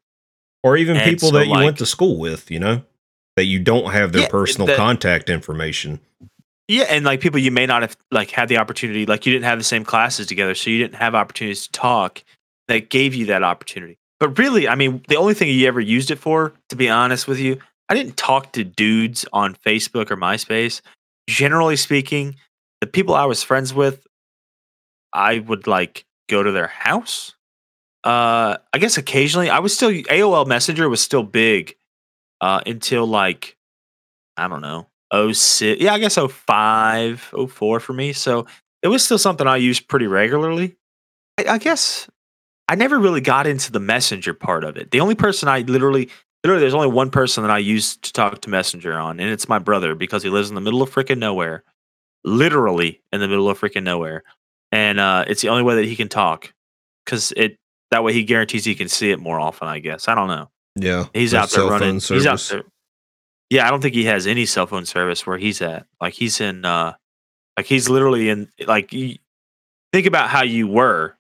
or 0.65 0.77
even 0.77 0.97
And 0.97 1.05
people 1.11 1.31
so, 1.31 1.39
that 1.39 1.47
you 1.47 1.53
like- 1.53 1.65
went 1.65 1.79
to 1.79 1.87
school 1.87 2.19
with, 2.19 2.51
you 2.51 2.61
know, 2.61 2.83
that 3.37 3.45
you 3.47 3.59
don't 3.59 3.91
have 3.93 4.13
their 4.13 4.23
Yeah, 4.23 4.29
personal 4.29 4.67
that- 4.69 4.77
contact 4.77 5.29
information. 5.29 5.99
Yeah, 6.69 6.85
and 6.85 7.05
like 7.05 7.21
people 7.21 7.41
you 7.41 7.51
may 7.51 7.67
not 7.67 7.83
have 7.83 7.97
like 8.13 8.31
had 8.31 8.49
the 8.49 8.59
opportunity, 8.59 9.05
like 9.05 9.27
you 9.27 9.33
didn't 9.33 9.45
have 9.45 9.59
the 9.59 9.65
same 9.65 9.85
classes 9.85 10.27
together, 10.29 10.55
so 10.55 10.71
you 10.71 10.79
didn't 10.79 10.95
have 10.95 11.15
opportunities 11.15 11.67
to 11.67 11.73
talk 11.73 12.23
that 12.69 12.89
gave 12.89 13.13
you 13.15 13.27
that 13.27 13.43
opportunity. 13.43 13.99
But 14.21 14.39
really, 14.39 14.69
I 14.69 14.77
mean, 14.77 15.03
the 15.09 15.17
only 15.17 15.35
thing 15.35 15.49
you 15.49 15.67
ever 15.67 15.81
used 15.81 16.13
it 16.13 16.19
for, 16.21 16.53
to 16.69 16.77
be 16.77 16.89
honest 16.89 17.27
with 17.27 17.41
you, 17.41 17.59
I 17.89 17.95
didn't 17.95 18.17
talk 18.17 18.53
to 18.53 18.63
dudes 18.63 19.27
on 19.33 19.55
Facebook 19.57 20.11
or 20.13 20.17
MySpace. 20.17 20.81
Generally 21.29 21.77
speaking, 21.77 22.37
the 22.81 22.87
people 22.87 23.15
I 23.17 23.25
was 23.25 23.43
friends 23.43 23.75
with, 23.75 24.07
I 25.13 25.39
would 25.39 25.67
like 25.67 26.05
go 26.29 26.43
to 26.43 26.53
their 26.53 26.69
house. 26.69 27.35
Uh, 28.05 28.57
I 28.73 28.79
guess 28.79 28.99
occasionally 28.99 29.51
I 29.51 29.61
was 29.61 29.75
still 29.75 29.91
AOL 29.91 30.47
Messenger 30.47 30.89
was 30.89 31.01
still 31.01 31.23
big 31.23 31.77
uh, 32.41 32.61
until 32.67 33.07
like 33.07 33.57
I 34.37 34.49
don't 34.49 34.63
know 34.63 34.89
06 35.13 35.81
yeah 35.81 35.93
i 35.93 35.99
guess 35.99 36.17
05 36.17 37.33
04 37.51 37.81
for 37.81 37.93
me 37.93 38.13
so 38.13 38.47
it 38.83 38.89
was 38.89 39.05
still 39.05 39.19
something 39.19 39.47
i 39.47 39.57
used 39.57 39.89
pretty 39.89 40.07
regularly. 40.07 40.77
I, 41.39 41.45
I 41.55 41.59
guess 41.59 42.09
i 42.69 42.75
never 42.75 42.99
really 42.99 43.21
got 43.21 43.47
into 43.47 43.71
the 43.73 43.81
messenger 43.81 44.35
part 44.35 44.65
of 44.65 44.77
it. 44.77 44.91
The 44.91 45.01
only 45.01 45.15
person 45.15 45.49
i 45.49 45.61
literally 45.61 46.09
literally 46.43 46.61
there's 46.61 46.75
only 46.75 46.89
one 46.89 47.11
person 47.11 47.43
that 47.43 47.51
i 47.51 47.59
used 47.59 48.03
to 48.05 48.13
talk 48.13 48.41
to 48.41 48.51
messenger 48.51 48.95
on 48.95 49.21
and 49.21 49.29
it's 49.29 49.49
my 49.49 49.59
brother 49.59 49.95
because 49.95 50.23
he 50.23 50.31
lives 50.31 50.49
in 50.49 50.55
the 50.55 50.61
middle 50.61 50.83
of 50.83 50.91
freaking 50.91 51.19
nowhere 51.19 51.63
literally 52.25 53.03
in 53.13 53.21
the 53.21 53.29
middle 53.29 53.49
of 53.51 53.61
freaking 53.61 53.83
nowhere 53.83 54.25
and 54.73 54.99
uh, 54.99 55.25
it's 55.29 55.43
the 55.43 55.49
only 55.51 55.63
way 55.63 55.77
that 55.77 55.85
he 55.85 55.95
can 55.95 56.09
talk 56.09 56.53
because 57.05 57.33
it 57.37 57.57
that 57.93 58.03
way 58.03 58.13
he 58.13 58.25
guarantees 58.25 58.65
he 58.65 58.75
can 58.75 58.89
see 58.89 59.11
it 59.11 59.21
more 59.21 59.39
often 59.39 59.69
i 59.69 59.79
guess 59.79 60.09
i 60.09 60.15
don't 60.15 60.29
know 60.29 60.49
Yeah, 60.77 61.07
He's 61.15 61.35
out 61.35 61.51
there 61.51 61.67
running. 61.67 61.97
He's 62.01 62.27
out 62.27 62.41
there. 62.51 62.63
Yeah, 63.51 63.67
I 63.67 63.71
don't 63.71 63.83
think 63.83 63.95
he 63.95 64.05
has 64.05 64.27
any 64.27 64.47
cell 64.47 64.67
phone 64.67 64.87
service 64.87 65.27
where 65.27 65.37
he's 65.37 65.61
at. 65.61 65.85
Like 66.01 66.15
he's 66.15 66.41
in, 66.41 66.65
uh 66.65 66.95
like 67.59 67.67
he's 67.67 67.91
literally 67.91 68.31
in. 68.31 68.49
Like 68.67 68.89
think 68.89 70.07
about 70.07 70.31
how 70.31 70.43
you 70.43 70.67
were. 70.67 71.19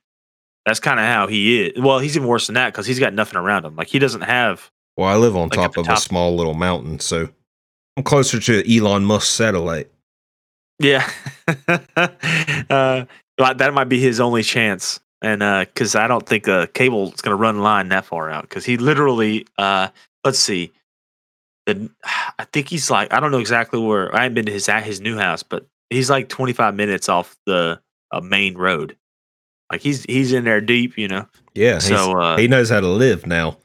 That's 0.64 0.80
kind 0.80 0.98
of 0.98 1.04
how 1.04 1.26
he 1.26 1.66
is. 1.66 1.72
Well, 1.78 1.98
he's 1.98 2.16
even 2.16 2.26
worse 2.26 2.46
than 2.46 2.54
that 2.54 2.72
because 2.72 2.86
he's 2.86 2.98
got 2.98 3.12
nothing 3.12 3.36
around 3.36 3.66
him. 3.66 3.76
Like 3.76 3.88
he 3.88 3.98
doesn't 3.98 4.22
have. 4.22 4.70
Well, 4.96 5.08
I 5.08 5.16
live 5.16 5.36
on 5.36 5.48
Like 5.50 5.58
top 5.58 5.76
of 5.76 5.86
a 5.86 5.96
small 5.98 6.34
little 6.34 6.54
mountain, 6.54 7.00
so 7.00 7.28
I'm 7.98 8.02
closer 8.02 8.40
to 8.40 8.74
Elon 8.76 9.04
Musk 9.04 9.26
satellite. 9.26 9.90
Yeah, 10.78 11.06
uh, 12.70 13.04
that 13.38 13.74
might 13.74 13.88
be 13.88 14.00
his 14.00 14.20
only 14.20 14.42
chance. 14.42 15.00
And 15.20 15.40
because 15.66 15.94
I 15.94 16.08
don't 16.08 16.26
think 16.26 16.48
a 16.48 16.66
cable 16.74 17.12
is 17.12 17.20
going 17.20 17.36
to 17.36 17.40
run 17.40 17.62
line 17.62 17.88
that 17.90 18.04
far 18.04 18.28
out 18.28 18.42
because 18.42 18.64
he 18.64 18.76
literally, 18.76 19.46
uh, 19.56 19.88
let's 20.24 20.38
see, 20.38 20.72
the, 21.66 21.88
I 22.38 22.44
think 22.52 22.68
he's 22.68 22.90
like 22.90 23.12
I 23.12 23.20
don't 23.20 23.30
know 23.30 23.38
exactly 23.38 23.78
where 23.80 24.14
I 24.14 24.22
haven't 24.24 24.34
been 24.34 24.46
to 24.46 24.52
his 24.52 24.68
at 24.68 24.82
his 24.84 25.00
new 25.00 25.16
house, 25.16 25.42
but 25.42 25.66
he's 25.90 26.10
like 26.10 26.28
25 26.28 26.74
minutes 26.74 27.08
off 27.08 27.36
the 27.46 27.80
uh, 28.10 28.20
main 28.20 28.56
road. 28.58 28.96
Like 29.70 29.80
he's 29.80 30.02
he's 30.04 30.32
in 30.32 30.44
there 30.44 30.60
deep, 30.60 30.98
you 30.98 31.08
know. 31.08 31.26
Yeah, 31.54 31.78
So 31.78 32.18
uh, 32.18 32.36
he 32.36 32.48
knows 32.48 32.70
how 32.70 32.80
to 32.80 32.88
live 32.88 33.26
now. 33.26 33.58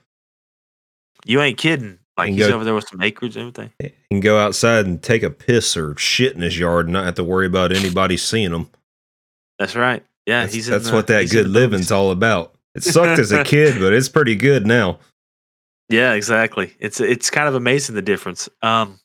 you 1.26 1.41
ain't 1.41 1.57
kidding. 1.57 1.99
Like 2.18 2.30
he's 2.34 2.48
go- 2.48 2.53
over 2.53 2.64
there 2.64 2.76
with 2.76 2.88
some 2.88 3.02
acreage 3.02 3.35
and 3.35 3.48
everything. 3.48 3.72
He 3.80 3.91
can 4.11 4.19
go 4.19 4.39
outside 4.39 4.85
and 4.85 5.02
take 5.02 5.23
a 5.23 5.30
piss 5.30 5.76
or 5.76 5.95
shit 5.98 6.35
in 6.35 6.41
his 6.41 6.57
yard 6.57 6.85
and 6.88 6.94
not 6.94 7.06
have 7.06 7.15
to 7.15 7.23
worry 7.23 7.45
about 7.45 7.72
anybody 7.72 8.18
seeing 8.18 8.52
him. 8.52 8.69
That's 9.60 9.76
right. 9.76 10.04
Yeah, 10.26 10.42
that's 10.42 10.54
he's 10.54 10.68
in 10.68 10.74
that's 10.74 10.90
the- 10.90 10.96
what 10.96 11.08
that 11.08 11.30
good 11.30 11.48
living's 11.48 11.92
all 11.92 12.12
about. 12.12 12.54
It 12.76 12.84
sucked 12.84 13.20
as 13.20 13.32
a 13.32 13.44
kid, 13.46 13.80
but 13.80 13.94
it's 13.94 14.10
pretty 14.10 14.36
good 14.36 14.68
now. 14.68 15.00
Yeah, 15.90 16.14
exactly. 16.14 16.74
It's 16.80 17.00
it's 17.00 17.30
kind 17.30 17.48
of 17.48 17.56
amazing 17.56 17.96
the 17.96 18.02
difference. 18.02 18.50
Um, 18.62 19.00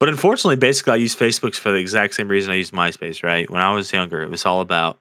but 0.00 0.08
unfortunately, 0.08 0.56
basically, 0.56 0.92
I 0.92 0.96
use 0.96 1.14
Facebook 1.16 1.54
for 1.54 1.70
the 1.70 1.78
exact 1.78 2.14
same 2.14 2.28
reason 2.28 2.50
I 2.52 2.56
used 2.56 2.72
MySpace. 2.72 3.22
Right 3.22 3.48
when 3.48 3.62
I 3.62 3.72
was 3.72 3.92
younger, 3.92 4.22
it 4.22 4.30
was 4.30 4.44
all 4.44 4.60
about. 4.60 4.98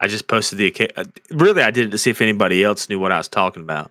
I 0.00 0.06
just 0.08 0.26
posted 0.28 0.58
the 0.58 0.90
uh, 0.96 1.04
really 1.30 1.62
I 1.62 1.70
did 1.70 1.86
it 1.86 1.90
to 1.92 1.98
see 1.98 2.10
if 2.10 2.20
anybody 2.20 2.62
else 2.62 2.88
knew 2.88 2.98
what 2.98 3.12
I 3.12 3.16
was 3.16 3.28
talking 3.28 3.62
about, 3.62 3.90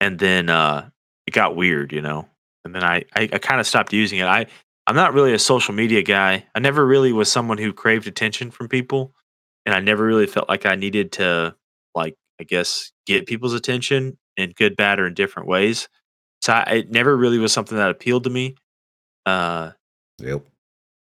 and 0.00 0.18
then 0.18 0.50
uh, 0.50 0.90
it 1.26 1.30
got 1.30 1.56
weird, 1.56 1.92
you 1.92 2.02
know. 2.02 2.28
And 2.64 2.74
then 2.74 2.84
I 2.84 3.04
I, 3.16 3.22
I 3.32 3.38
kind 3.38 3.58
of 3.60 3.66
stopped 3.66 3.92
using 3.92 4.18
it. 4.18 4.26
I 4.26 4.46
I'm 4.88 4.96
not 4.96 5.12
really 5.14 5.34
a 5.34 5.38
social 5.38 5.74
media 5.74 6.02
guy. 6.02 6.46
I 6.54 6.58
never 6.60 6.84
really 6.86 7.12
was 7.12 7.30
someone 7.30 7.58
who 7.58 7.72
craved 7.72 8.06
attention 8.08 8.50
from 8.50 8.68
people, 8.68 9.12
and 9.66 9.74
I 9.74 9.80
never 9.80 10.04
really 10.04 10.26
felt 10.26 10.48
like 10.48 10.64
I 10.66 10.74
needed 10.76 11.12
to 11.12 11.54
like 11.94 12.16
I 12.40 12.44
guess 12.44 12.90
get 13.06 13.26
people's 13.26 13.52
attention 13.54 14.16
in 14.36 14.52
good, 14.56 14.76
bad, 14.76 14.98
or 14.98 15.06
in 15.06 15.14
different 15.14 15.46
ways. 15.48 15.88
So 16.40 16.52
I, 16.54 16.62
it 16.76 16.90
never 16.90 17.16
really 17.16 17.38
was 17.38 17.52
something 17.52 17.76
that 17.76 17.90
appealed 17.90 18.24
to 18.24 18.30
me. 18.30 18.54
Uh, 19.26 19.72
Yep. 20.20 20.44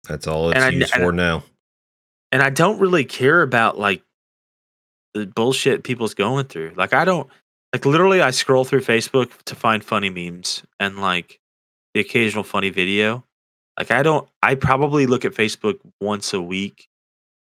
That's 0.08 0.26
all 0.28 0.50
it's 0.50 0.60
I- 0.60 0.70
used 0.70 0.94
and 0.94 1.04
I- 1.04 1.06
for 1.06 1.12
now. 1.12 1.44
and 2.32 2.42
I 2.42 2.50
don't 2.50 2.80
really 2.80 3.06
care 3.06 3.42
about 3.42 3.78
like 3.78 4.02
the 5.14 5.26
bullshit 5.28 5.84
people's 5.84 6.14
going 6.14 6.46
through. 6.48 6.74
Like 6.76 6.94
I 6.94 7.06
don't 7.06 7.30
like 7.74 7.86
literally 7.86 8.22
I 8.22 8.32
scroll 8.32 8.66
through 8.66 8.82
Facebook 8.82 9.32
to 9.46 9.56
find 9.56 9.84
funny 9.84 10.10
memes 10.10 10.64
and 10.80 11.00
like 11.00 11.40
the 11.94 12.00
occasional 12.00 12.44
funny 12.44 12.70
video. 12.70 13.24
Like 13.78 13.92
I 13.92 14.04
don't 14.04 14.28
I 14.42 14.56
probably 14.56 15.06
look 15.06 15.26
at 15.26 15.34
Facebook 15.34 15.80
once 16.02 16.34
a 16.34 16.42
week 16.42 16.88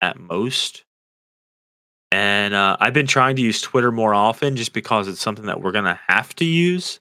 at 0.01 0.19
most. 0.19 0.83
And 2.11 2.53
uh, 2.53 2.77
I've 2.79 2.93
been 2.93 3.07
trying 3.07 3.35
to 3.35 3.41
use 3.41 3.61
Twitter 3.61 3.91
more 3.91 4.13
often 4.13 4.55
just 4.55 4.73
because 4.73 5.07
it's 5.07 5.21
something 5.21 5.45
that 5.47 5.61
we're 5.61 5.71
gonna 5.71 5.99
have 6.07 6.35
to 6.35 6.45
use. 6.45 6.99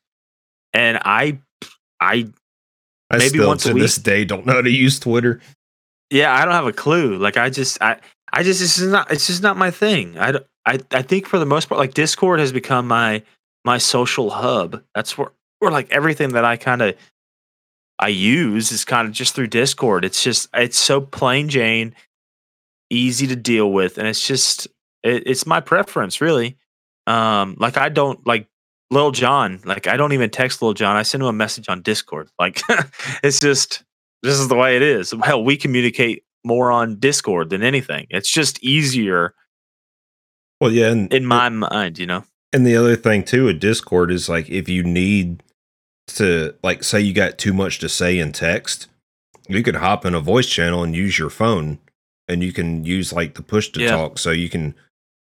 And 0.73 0.99
I 1.05 1.39
I 2.01 2.29
I 3.11 3.19
maybe 3.19 3.29
still 3.29 3.49
once 3.49 3.65
a 3.67 3.73
to 3.73 3.79
this 3.79 3.99
week. 3.99 4.05
day 4.05 4.25
don't 4.25 4.45
know 4.47 4.55
how 4.55 4.63
to 4.63 4.71
use 4.71 4.99
Twitter. 4.99 5.41
Yeah, 6.11 6.35
I 6.35 6.45
don't 6.45 6.55
have 6.55 6.67
a 6.67 6.73
clue. 6.73 7.17
Like 7.17 7.37
I 7.37 7.51
just 7.51 7.81
I 7.81 7.99
I 8.33 8.43
just 8.43 8.61
this 8.61 8.79
is 8.79 8.91
not 8.91 9.11
it's 9.13 9.27
just 9.27 9.43
not 9.43 9.57
my 9.57 9.71
thing. 9.71 10.19
I 10.19 10.39
I 10.67 10.81
I 10.91 11.03
think 11.03 11.27
for 11.27 11.39
the 11.39 11.47
most 11.47 11.69
part 11.69 11.79
like 11.79 11.95
Discord 11.95 12.41
has 12.41 12.53
become 12.53 12.89
my 12.89 13.23
my 13.65 13.79
social 13.79 14.31
hub. 14.31 14.83
That's 14.95 15.17
where 15.17 15.31
where 15.61 15.71
like 15.71 15.91
everything 15.93 16.31
that 16.31 16.45
I 16.45 16.57
kind 16.57 16.83
of 16.83 16.97
I 18.05 18.09
use 18.09 18.71
is 18.71 18.85
kind 18.85 19.09
of 19.09 19.15
just 19.15 19.35
through 19.35 19.47
Discord. 19.47 20.05
It's 20.05 20.23
just 20.23 20.51
it's 20.53 20.77
so 20.77 21.01
plain 21.01 21.49
Jane, 21.49 21.95
easy 22.91 23.27
to 23.29 23.35
deal 23.35 23.73
with 23.73 23.97
and 23.97 24.07
it's 24.07 24.27
just 24.27 24.67
it, 25.03 25.23
it's 25.25 25.47
my 25.47 25.61
preference 25.61 26.21
really. 26.21 26.59
Um 27.07 27.57
like 27.59 27.79
I 27.79 27.89
don't 27.89 28.25
like 28.27 28.47
Lil 28.91 29.11
John, 29.11 29.63
like 29.65 29.87
I 29.87 29.97
don't 29.97 30.13
even 30.13 30.29
text 30.29 30.61
Lil 30.61 30.75
John. 30.75 30.97
I 30.97 31.03
send 31.03 31.23
him 31.23 31.29
a 31.29 31.33
message 31.33 31.71
on 31.71 31.81
Discord. 31.81 32.29
Like 32.39 32.61
it's 33.25 33.41
just 33.41 33.83
this 34.23 34.39
is 34.39 34.49
the 34.49 34.55
way 34.55 34.77
it 34.77 34.83
is. 34.83 35.15
Hell, 35.23 35.43
we 35.43 35.57
communicate 35.57 36.25
more 36.45 36.71
on 36.71 36.99
Discord 36.99 37.49
than 37.49 37.63
anything. 37.63 38.07
It's 38.11 38.31
just 38.31 38.63
easier 38.63 39.35
Well, 40.61 40.73
yeah, 40.73 40.91
and 40.91 41.11
in 41.11 41.25
my 41.25 41.49
mind, 41.49 41.99
you 41.99 42.07
know. 42.07 42.25
And 42.53 42.67
the 42.67 42.77
other 42.77 42.97
thing 42.97 43.25
too 43.25 43.47
with 43.47 43.61
Discord 43.61 44.11
is 44.11 44.29
like 44.29 44.51
if 44.51 44.69
you 44.69 44.83
need 44.83 45.43
to 46.09 46.55
like 46.63 46.85
say 46.85 47.01
you 47.01 47.13
got 47.13 47.39
too 47.39 47.53
much 47.53 47.79
to 47.81 47.89
say 47.89 48.19
in 48.19 48.33
text, 48.33 48.89
you 49.49 49.63
could 49.63 49.77
hop 49.77 50.05
in 50.05 50.15
a 50.15 50.21
voice 50.21 50.47
channel 50.49 50.83
and 50.83 50.95
use 50.95 51.19
your 51.19 51.31
phone 51.31 51.79
and 52.29 52.43
you 52.43 52.53
can 52.53 52.85
use 52.85 53.13
like 53.13 53.35
the 53.35 53.43
push 53.43 53.69
to 53.71 53.81
Yeah. 53.81 53.91
talk 53.91 54.19
so 54.19 54.31
you 54.31 54.49
can 54.49 54.75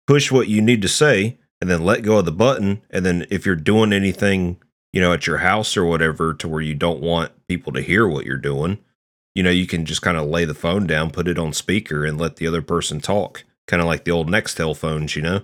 push 0.08 0.32
what 0.32 0.48
you 0.48 0.62
need 0.62 0.82
to 0.82 0.88
say 0.88 1.38
and 1.62 1.70
then 1.70 1.84
let 1.84 2.04
go 2.04 2.18
of 2.18 2.26
the 2.26 2.32
button 2.32 2.82
and 2.90 3.06
then 3.06 3.26
if 3.30 3.46
you're 3.46 3.56
doing 3.56 3.92
anything, 3.94 4.58
you 4.94 5.02
know, 5.02 5.14
at 5.14 5.28
your 5.28 5.38
house 5.38 5.76
or 5.76 5.86
whatever 5.86 6.34
to 6.34 6.48
where 6.48 6.62
you 6.62 6.76
don't 6.76 7.02
want 7.02 7.32
people 7.48 7.74
to 7.74 7.82
hear 7.82 8.08
what 8.08 8.26
you're 8.26 8.38
doing, 8.38 8.78
you 9.34 9.44
know, 9.44 9.50
you 9.50 9.68
can 9.68 9.86
just 9.86 10.02
kind 10.02 10.18
of 10.18 10.28
lay 10.28 10.46
the 10.46 10.54
phone 10.54 10.88
down, 10.88 11.12
put 11.12 11.28
it 11.28 11.38
on 11.40 11.52
speaker 11.54 12.06
and 12.06 12.18
let 12.18 12.38
the 12.38 12.48
other 12.48 12.62
person 12.62 13.02
talk, 13.02 13.44
kind 13.68 13.82
of 13.82 13.88
like 13.88 14.06
the 14.06 14.12
old 14.12 14.30
Nextel 14.30 14.76
phones, 14.78 15.16
you 15.16 15.22
know. 15.22 15.42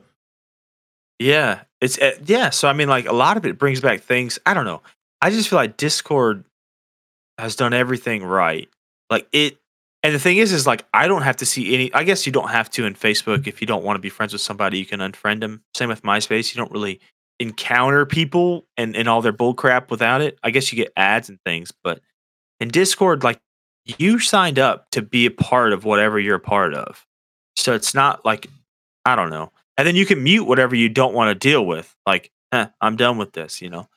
Yeah, 1.19 1.61
it's 1.81 1.99
uh, 1.99 2.17
yeah. 2.25 2.49
So 2.49 2.67
I 2.67 2.73
mean, 2.73 2.87
like 2.89 3.05
a 3.05 3.13
lot 3.13 3.37
of 3.37 3.45
it 3.45 3.57
brings 3.59 3.79
back 3.79 4.01
things. 4.01 4.39
I 4.45 4.53
don't 4.53 4.65
know. 4.65 4.81
I 5.21 5.29
just 5.29 5.49
feel 5.49 5.57
like 5.57 5.77
Discord 5.77 6.43
has 7.37 7.55
done 7.55 7.73
everything 7.73 8.23
right. 8.23 8.69
Like 9.09 9.27
it, 9.31 9.57
and 10.03 10.15
the 10.15 10.19
thing 10.19 10.37
is, 10.37 10.51
is 10.51 10.65
like 10.65 10.85
I 10.93 11.07
don't 11.07 11.21
have 11.21 11.37
to 11.37 11.45
see 11.45 11.73
any. 11.73 11.93
I 11.93 12.03
guess 12.03 12.25
you 12.25 12.31
don't 12.31 12.49
have 12.49 12.69
to 12.71 12.85
in 12.85 12.95
Facebook 12.95 13.47
if 13.47 13.61
you 13.61 13.67
don't 13.67 13.83
want 13.83 13.97
to 13.97 14.01
be 14.01 14.09
friends 14.09 14.33
with 14.33 14.41
somebody. 14.41 14.79
You 14.79 14.85
can 14.85 14.99
unfriend 14.99 15.41
them. 15.41 15.63
Same 15.75 15.89
with 15.89 16.01
MySpace. 16.03 16.53
You 16.53 16.59
don't 16.59 16.71
really 16.71 16.99
encounter 17.39 18.05
people 18.05 18.65
and 18.77 18.95
and 18.95 19.07
all 19.07 19.21
their 19.21 19.31
bull 19.31 19.53
crap 19.53 19.91
without 19.91 20.21
it. 20.21 20.39
I 20.43 20.51
guess 20.51 20.71
you 20.71 20.75
get 20.75 20.93
ads 20.95 21.29
and 21.29 21.39
things, 21.45 21.71
but 21.83 21.99
in 22.59 22.69
Discord, 22.69 23.23
like 23.23 23.39
you 23.85 24.19
signed 24.19 24.59
up 24.59 24.89
to 24.91 25.01
be 25.01 25.25
a 25.25 25.31
part 25.31 25.73
of 25.73 25.83
whatever 25.83 26.19
you're 26.19 26.35
a 26.35 26.39
part 26.39 26.73
of. 26.73 27.05
So 27.55 27.73
it's 27.73 27.93
not 27.93 28.23
like 28.25 28.47
I 29.05 29.15
don't 29.15 29.29
know. 29.29 29.51
And 29.77 29.87
then 29.87 29.95
you 29.95 30.05
can 30.05 30.23
mute 30.23 30.45
whatever 30.45 30.75
you 30.75 30.89
don't 30.89 31.13
want 31.13 31.29
to 31.29 31.35
deal 31.35 31.65
with. 31.65 31.95
Like, 32.05 32.31
eh, 32.51 32.67
I'm 32.79 32.95
done 32.95 33.17
with 33.17 33.33
this, 33.33 33.61
you 33.61 33.69
know. 33.69 33.87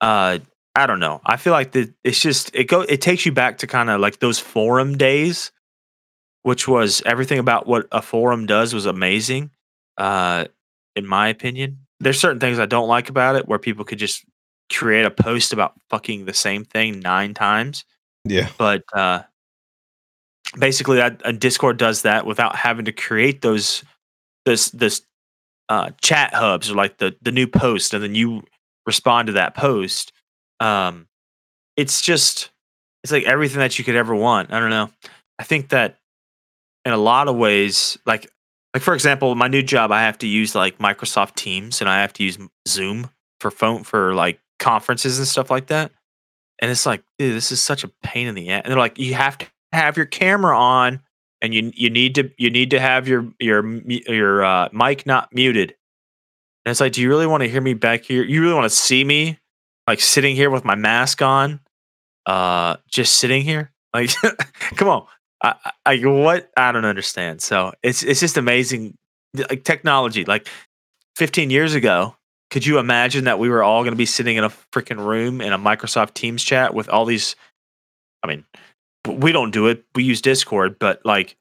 Uh 0.00 0.38
I 0.76 0.86
don't 0.86 0.98
know. 0.98 1.20
I 1.24 1.36
feel 1.36 1.52
like 1.52 1.72
the 1.72 1.92
it's 2.02 2.20
just 2.20 2.54
it 2.54 2.64
go 2.64 2.80
it 2.80 3.00
takes 3.00 3.24
you 3.24 3.32
back 3.32 3.58
to 3.58 3.66
kind 3.66 3.90
of 3.90 4.00
like 4.00 4.18
those 4.18 4.40
forum 4.40 4.96
days, 4.96 5.52
which 6.42 6.66
was 6.66 7.02
everything 7.06 7.38
about 7.38 7.66
what 7.66 7.86
a 7.92 8.02
forum 8.02 8.46
does 8.46 8.74
was 8.74 8.86
amazing, 8.86 9.50
uh, 9.98 10.46
in 10.96 11.06
my 11.06 11.28
opinion. 11.28 11.78
there's 12.00 12.20
certain 12.20 12.40
things 12.40 12.58
I 12.58 12.66
don't 12.66 12.88
like 12.88 13.08
about 13.08 13.36
it 13.36 13.46
where 13.46 13.58
people 13.58 13.84
could 13.84 13.98
just 13.98 14.24
create 14.72 15.04
a 15.04 15.10
post 15.10 15.52
about 15.52 15.74
fucking 15.90 16.24
the 16.24 16.34
same 16.34 16.64
thing 16.64 17.00
nine 17.00 17.34
times. 17.34 17.84
Yeah. 18.24 18.48
But 18.58 18.82
uh, 18.92 19.22
basically, 20.58 20.96
that 20.96 21.38
Discord 21.38 21.76
does 21.76 22.02
that 22.02 22.26
without 22.26 22.56
having 22.56 22.86
to 22.86 22.92
create 22.92 23.42
those 23.42 23.84
this 24.44 24.70
this 24.70 25.02
uh, 25.68 25.90
chat 26.02 26.34
hubs 26.34 26.70
or 26.70 26.74
like 26.74 26.98
the 26.98 27.14
the 27.22 27.32
new 27.32 27.46
post, 27.46 27.94
and 27.94 28.02
then 28.02 28.14
you 28.14 28.42
respond 28.86 29.28
to 29.28 29.32
that 29.34 29.54
post. 29.54 30.12
Um, 30.60 31.08
it's 31.76 32.00
just 32.00 32.50
it's 33.02 33.12
like 33.12 33.24
everything 33.24 33.58
that 33.58 33.78
you 33.78 33.84
could 33.84 33.96
ever 33.96 34.14
want. 34.14 34.52
I 34.52 34.60
don't 34.60 34.70
know. 34.70 34.90
I 35.38 35.44
think 35.44 35.70
that 35.70 35.98
in 36.84 36.92
a 36.92 36.98
lot 36.98 37.28
of 37.28 37.36
ways, 37.36 37.98
like 38.06 38.30
like 38.72 38.82
for 38.82 38.94
example, 38.94 39.34
my 39.34 39.48
new 39.48 39.62
job, 39.62 39.92
I 39.92 40.02
have 40.02 40.18
to 40.18 40.26
use 40.26 40.54
like 40.54 40.78
Microsoft 40.78 41.34
Teams 41.36 41.80
and 41.80 41.88
I 41.88 42.00
have 42.00 42.12
to 42.14 42.24
use 42.24 42.38
Zoom 42.66 43.10
for 43.40 43.50
phone 43.50 43.84
for 43.84 44.14
like 44.14 44.40
conferences 44.58 45.18
and 45.18 45.28
stuff 45.28 45.50
like 45.50 45.66
that. 45.66 45.92
And 46.60 46.70
it's 46.70 46.86
like, 46.86 47.02
dude, 47.18 47.36
this 47.36 47.52
is 47.52 47.60
such 47.60 47.84
a 47.84 47.88
pain 48.02 48.26
in 48.26 48.34
the 48.34 48.50
ass. 48.50 48.62
And 48.64 48.70
they're 48.70 48.78
like, 48.78 48.98
you 48.98 49.14
have 49.14 49.38
to 49.38 49.46
have 49.72 49.96
your 49.96 50.06
camera 50.06 50.58
on, 50.58 51.00
and 51.42 51.52
you 51.52 51.72
you 51.74 51.90
need 51.90 52.14
to 52.14 52.30
you 52.38 52.50
need 52.50 52.70
to 52.70 52.80
have 52.80 53.06
your 53.06 53.28
your 53.38 53.64
your 53.86 54.44
uh, 54.44 54.68
mic 54.72 55.04
not 55.06 55.32
muted. 55.34 55.74
And 56.64 56.70
it's 56.70 56.80
like, 56.80 56.92
do 56.92 57.02
you 57.02 57.08
really 57.08 57.26
want 57.26 57.42
to 57.42 57.48
hear 57.48 57.60
me 57.60 57.74
back 57.74 58.04
here? 58.04 58.24
You 58.24 58.40
really 58.40 58.54
want 58.54 58.64
to 58.64 58.74
see 58.74 59.04
me 59.04 59.38
like 59.86 60.00
sitting 60.00 60.36
here 60.36 60.50
with 60.50 60.64
my 60.64 60.74
mask 60.74 61.22
on, 61.22 61.60
uh, 62.26 62.76
just 62.88 63.14
sitting 63.16 63.42
here? 63.42 63.72
Like, 63.92 64.10
come 64.76 64.88
on. 64.88 65.06
I, 65.42 65.72
I 65.84 65.96
what 65.98 66.50
I 66.56 66.72
don't 66.72 66.86
understand. 66.86 67.42
So 67.42 67.72
it's 67.82 68.02
it's 68.02 68.20
just 68.20 68.36
amazing, 68.36 68.96
like 69.34 69.64
technology. 69.64 70.24
Like 70.24 70.48
15 71.16 71.50
years 71.50 71.74
ago, 71.74 72.16
could 72.50 72.64
you 72.64 72.78
imagine 72.78 73.24
that 73.24 73.38
we 73.38 73.48
were 73.48 73.62
all 73.62 73.82
going 73.82 73.92
to 73.92 73.98
be 73.98 74.06
sitting 74.06 74.36
in 74.36 74.44
a 74.44 74.50
freaking 74.72 75.04
room 75.04 75.40
in 75.40 75.52
a 75.52 75.58
Microsoft 75.58 76.14
Teams 76.14 76.42
chat 76.42 76.72
with 76.72 76.88
all 76.88 77.04
these? 77.04 77.36
I 78.22 78.26
mean, 78.26 78.44
we 79.06 79.32
don't 79.32 79.50
do 79.50 79.66
it. 79.66 79.84
We 79.94 80.04
use 80.04 80.22
Discord, 80.22 80.78
but 80.78 81.04
like 81.04 81.36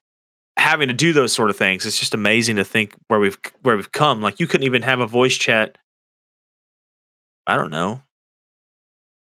having 0.57 0.89
to 0.89 0.93
do 0.93 1.13
those 1.13 1.31
sort 1.31 1.49
of 1.49 1.55
things, 1.55 1.85
it's 1.85 1.99
just 1.99 2.13
amazing 2.13 2.57
to 2.57 2.65
think 2.65 2.93
where 3.07 3.19
we've 3.19 3.37
where 3.61 3.75
we've 3.75 3.91
come. 3.91 4.21
Like 4.21 4.39
you 4.39 4.47
couldn't 4.47 4.65
even 4.65 4.81
have 4.81 4.99
a 4.99 5.07
voice 5.07 5.37
chat. 5.37 5.77
I 7.47 7.55
don't 7.55 7.71
know. 7.71 8.01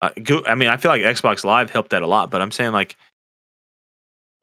Uh, 0.02 0.10
I 0.46 0.56
mean, 0.56 0.70
I 0.70 0.78
feel 0.78 0.92
like 0.92 1.02
Xbox 1.02 1.44
Live 1.44 1.72
helped 1.72 1.92
that 1.92 2.02
a 2.02 2.08
lot, 2.08 2.30
but 2.30 2.42
I'm 2.42 2.52
saying 2.52 2.72
like 2.72 2.96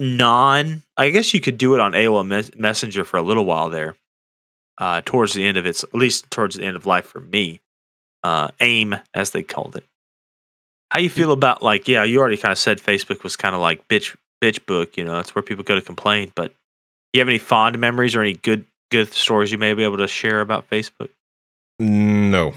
non. 0.01 0.83
I 0.97 1.11
guess 1.11 1.35
you 1.35 1.41
could 1.41 1.59
do 1.59 1.75
it 1.75 1.81
on 1.81 1.93
AOL 1.93 2.27
mes- 2.27 2.55
Messenger 2.57 3.05
for 3.05 3.17
a 3.17 3.23
little 3.23 3.45
while 3.45 3.71
there. 3.71 3.97
Uh, 4.79 5.03
towards 5.05 5.35
the 5.35 5.47
end 5.47 5.59
of 5.59 5.67
its, 5.67 5.85
at 5.85 5.95
least 5.95 6.31
towards 6.31 6.57
the 6.57 6.65
end 6.65 6.77
of 6.77 6.87
life 6.87 7.05
for 7.05 7.21
me, 7.21 7.61
uh, 8.25 8.49
AIM 8.59 8.97
as 9.15 9.31
they 9.31 9.43
called 9.43 9.77
it. 9.77 9.85
How 10.91 10.99
you 11.01 11.11
feel 11.11 11.33
about 11.33 11.63
like 11.63 11.89
yeah, 11.89 12.05
you 12.05 12.19
already 12.19 12.37
kind 12.37 12.53
of 12.53 12.59
said 12.59 12.79
Facebook 12.79 13.23
was 13.23 13.37
kind 13.37 13.55
of 13.55 13.61
like 13.61 13.87
bitch 13.89 14.17
bitch 14.43 14.65
book, 14.67 14.97
you 14.97 15.05
know, 15.05 15.13
that's 15.13 15.35
where 15.35 15.43
people 15.43 15.65
go 15.65 15.75
to 15.75 15.81
complain. 15.81 16.33
But 16.35 16.49
do 16.49 17.19
you 17.19 17.21
have 17.21 17.29
any 17.29 17.39
fond 17.39 17.79
memories 17.79 18.15
or 18.15 18.23
any 18.23 18.35
good 18.35 18.67
good 18.91 19.13
stories 19.13 19.53
you 19.53 19.59
may 19.59 19.73
be 19.73 19.85
able 19.85 19.99
to 19.99 20.09
share 20.09 20.41
about 20.41 20.69
Facebook? 20.69 21.11
No. 21.79 22.55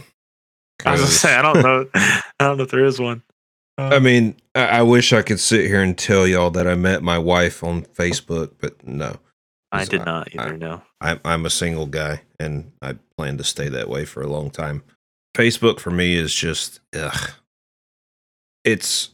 I 0.84 0.91
was 0.91 1.02
gonna 1.02 1.11
say 1.11 1.35
I 1.35 1.41
don't 1.41 1.61
know. 1.61 1.89
I 1.95 2.22
don't 2.39 2.57
know 2.57 2.64
if 2.64 2.72
there 2.72 2.85
is 2.85 2.99
one. 2.99 3.23
I 3.77 3.95
um, 3.95 4.03
mean, 4.03 4.35
I, 4.53 4.65
I 4.65 4.81
wish 4.84 5.14
I 5.14 5.22
could 5.22 5.39
sit 5.39 5.65
here 5.68 5.81
and 5.81 5.97
tell 5.97 6.26
y'all 6.26 6.49
that 6.52 6.68
I 6.68 6.76
met 6.76 7.03
my 7.03 7.18
wife 7.18 7.64
on 7.64 7.84
Facebook, 7.84 8.52
but 8.60 8.85
no. 8.88 9.18
I 9.72 9.84
did 9.85 10.06
not 10.06 10.34
either. 10.34 10.53
I- 10.53 10.57
no. 10.57 10.81
I'm 11.02 11.19
I'm 11.26 11.45
a 11.45 11.49
single 11.49 11.85
guy, 11.85 12.22
and 12.39 12.72
I 12.81 12.95
plan 13.18 13.38
to 13.38 13.43
stay 13.43 13.69
that 13.69 13.89
way 13.89 14.06
for 14.06 14.22
a 14.22 14.27
long 14.27 14.49
time. 14.49 14.84
Facebook 15.35 15.80
for 15.80 15.91
me 15.91 16.15
is 16.15 16.34
just 16.34 16.80
ugh. 16.95 17.31
It's 18.64 19.10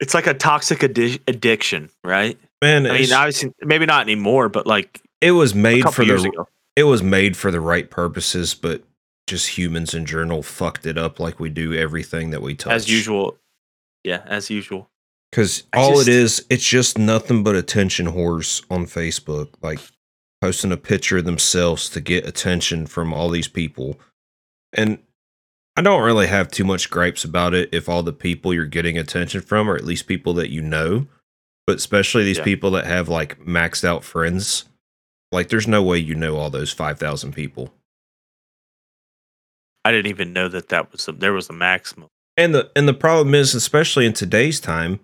It's 0.00 0.14
like 0.14 0.26
a 0.26 0.34
toxic 0.34 0.78
addi- 0.80 1.20
addiction, 1.26 1.90
right? 2.04 2.38
man. 2.62 2.86
I 2.86 2.92
mean, 3.00 3.12
obviously, 3.12 3.52
maybe 3.62 3.86
not 3.86 4.02
anymore, 4.02 4.48
but 4.48 4.66
like 4.66 5.02
it 5.20 5.32
was 5.32 5.54
made 5.54 5.82
for 5.90 6.04
the 6.04 6.14
ago. 6.14 6.48
it 6.76 6.84
was 6.84 7.02
made 7.02 7.36
for 7.36 7.50
the 7.50 7.60
right 7.60 7.90
purposes, 7.90 8.54
but 8.54 8.82
just 9.26 9.58
humans 9.58 9.94
in 9.94 10.06
general 10.06 10.42
fucked 10.42 10.86
it 10.86 10.96
up 10.96 11.18
like 11.18 11.40
we 11.40 11.48
do 11.50 11.74
everything 11.74 12.30
that 12.30 12.42
we 12.42 12.54
touch. 12.54 12.72
As 12.72 12.88
usual. 12.90 13.38
Yeah, 14.04 14.22
as 14.26 14.50
usual. 14.50 14.88
Because 15.30 15.64
all 15.74 15.96
just- 15.96 16.08
it 16.08 16.14
is, 16.14 16.46
it's 16.48 16.66
just 16.68 16.96
nothing 16.98 17.42
but 17.42 17.56
attention 17.56 18.06
horse 18.06 18.62
on 18.70 18.86
Facebook, 18.86 19.48
like 19.62 19.80
posting 20.40 20.70
a 20.72 20.76
picture 20.76 21.18
of 21.18 21.24
themselves 21.24 21.88
to 21.90 22.00
get 22.00 22.26
attention 22.26 22.86
from 22.86 23.12
all 23.12 23.28
these 23.28 23.48
people. 23.48 23.98
And 24.72 24.98
I 25.76 25.82
don't 25.82 26.02
really 26.04 26.28
have 26.28 26.50
too 26.50 26.64
much 26.64 26.88
gripes 26.88 27.24
about 27.24 27.52
it 27.52 27.68
if 27.72 27.88
all 27.88 28.02
the 28.02 28.12
people 28.12 28.54
you're 28.54 28.64
getting 28.66 28.96
attention 28.96 29.40
from 29.40 29.68
are 29.68 29.76
at 29.76 29.84
least 29.84 30.06
people 30.06 30.32
that 30.34 30.50
you 30.50 30.62
know, 30.62 31.06
but 31.66 31.76
especially 31.76 32.22
these 32.24 32.38
Yeah. 32.38 32.44
people 32.44 32.70
that 32.72 32.86
have 32.86 33.08
like 33.08 33.40
maxed 33.40 33.84
out 33.84 34.04
friends. 34.04 34.64
Like, 35.32 35.48
there's 35.48 35.66
no 35.66 35.82
way 35.82 35.98
you 35.98 36.14
know 36.14 36.36
all 36.36 36.50
those 36.50 36.72
5,000 36.72 37.32
people. 37.32 37.74
I 39.86 39.92
didn't 39.92 40.08
even 40.08 40.32
know 40.32 40.48
that 40.48 40.68
that 40.70 40.90
was 40.90 41.06
the, 41.06 41.12
there 41.12 41.32
was 41.32 41.48
a 41.48 41.52
maximum. 41.52 42.08
And 42.36 42.52
the 42.54 42.70
and 42.74 42.88
the 42.88 42.94
problem 42.94 43.34
is, 43.34 43.54
especially 43.54 44.04
in 44.04 44.12
today's 44.12 44.58
time, 44.58 44.98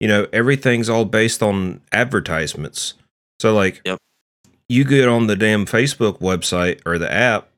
you 0.00 0.08
know, 0.08 0.26
everything's 0.32 0.88
all 0.88 1.04
based 1.04 1.40
on 1.42 1.80
advertisements. 1.92 2.94
So 3.40 3.54
like, 3.54 3.80
Yep. 3.84 3.98
you 4.68 4.84
get 4.84 5.08
on 5.08 5.28
the 5.28 5.36
damn 5.36 5.66
Facebook 5.66 6.18
website 6.20 6.80
or 6.84 6.98
the 6.98 7.10
app, 7.12 7.48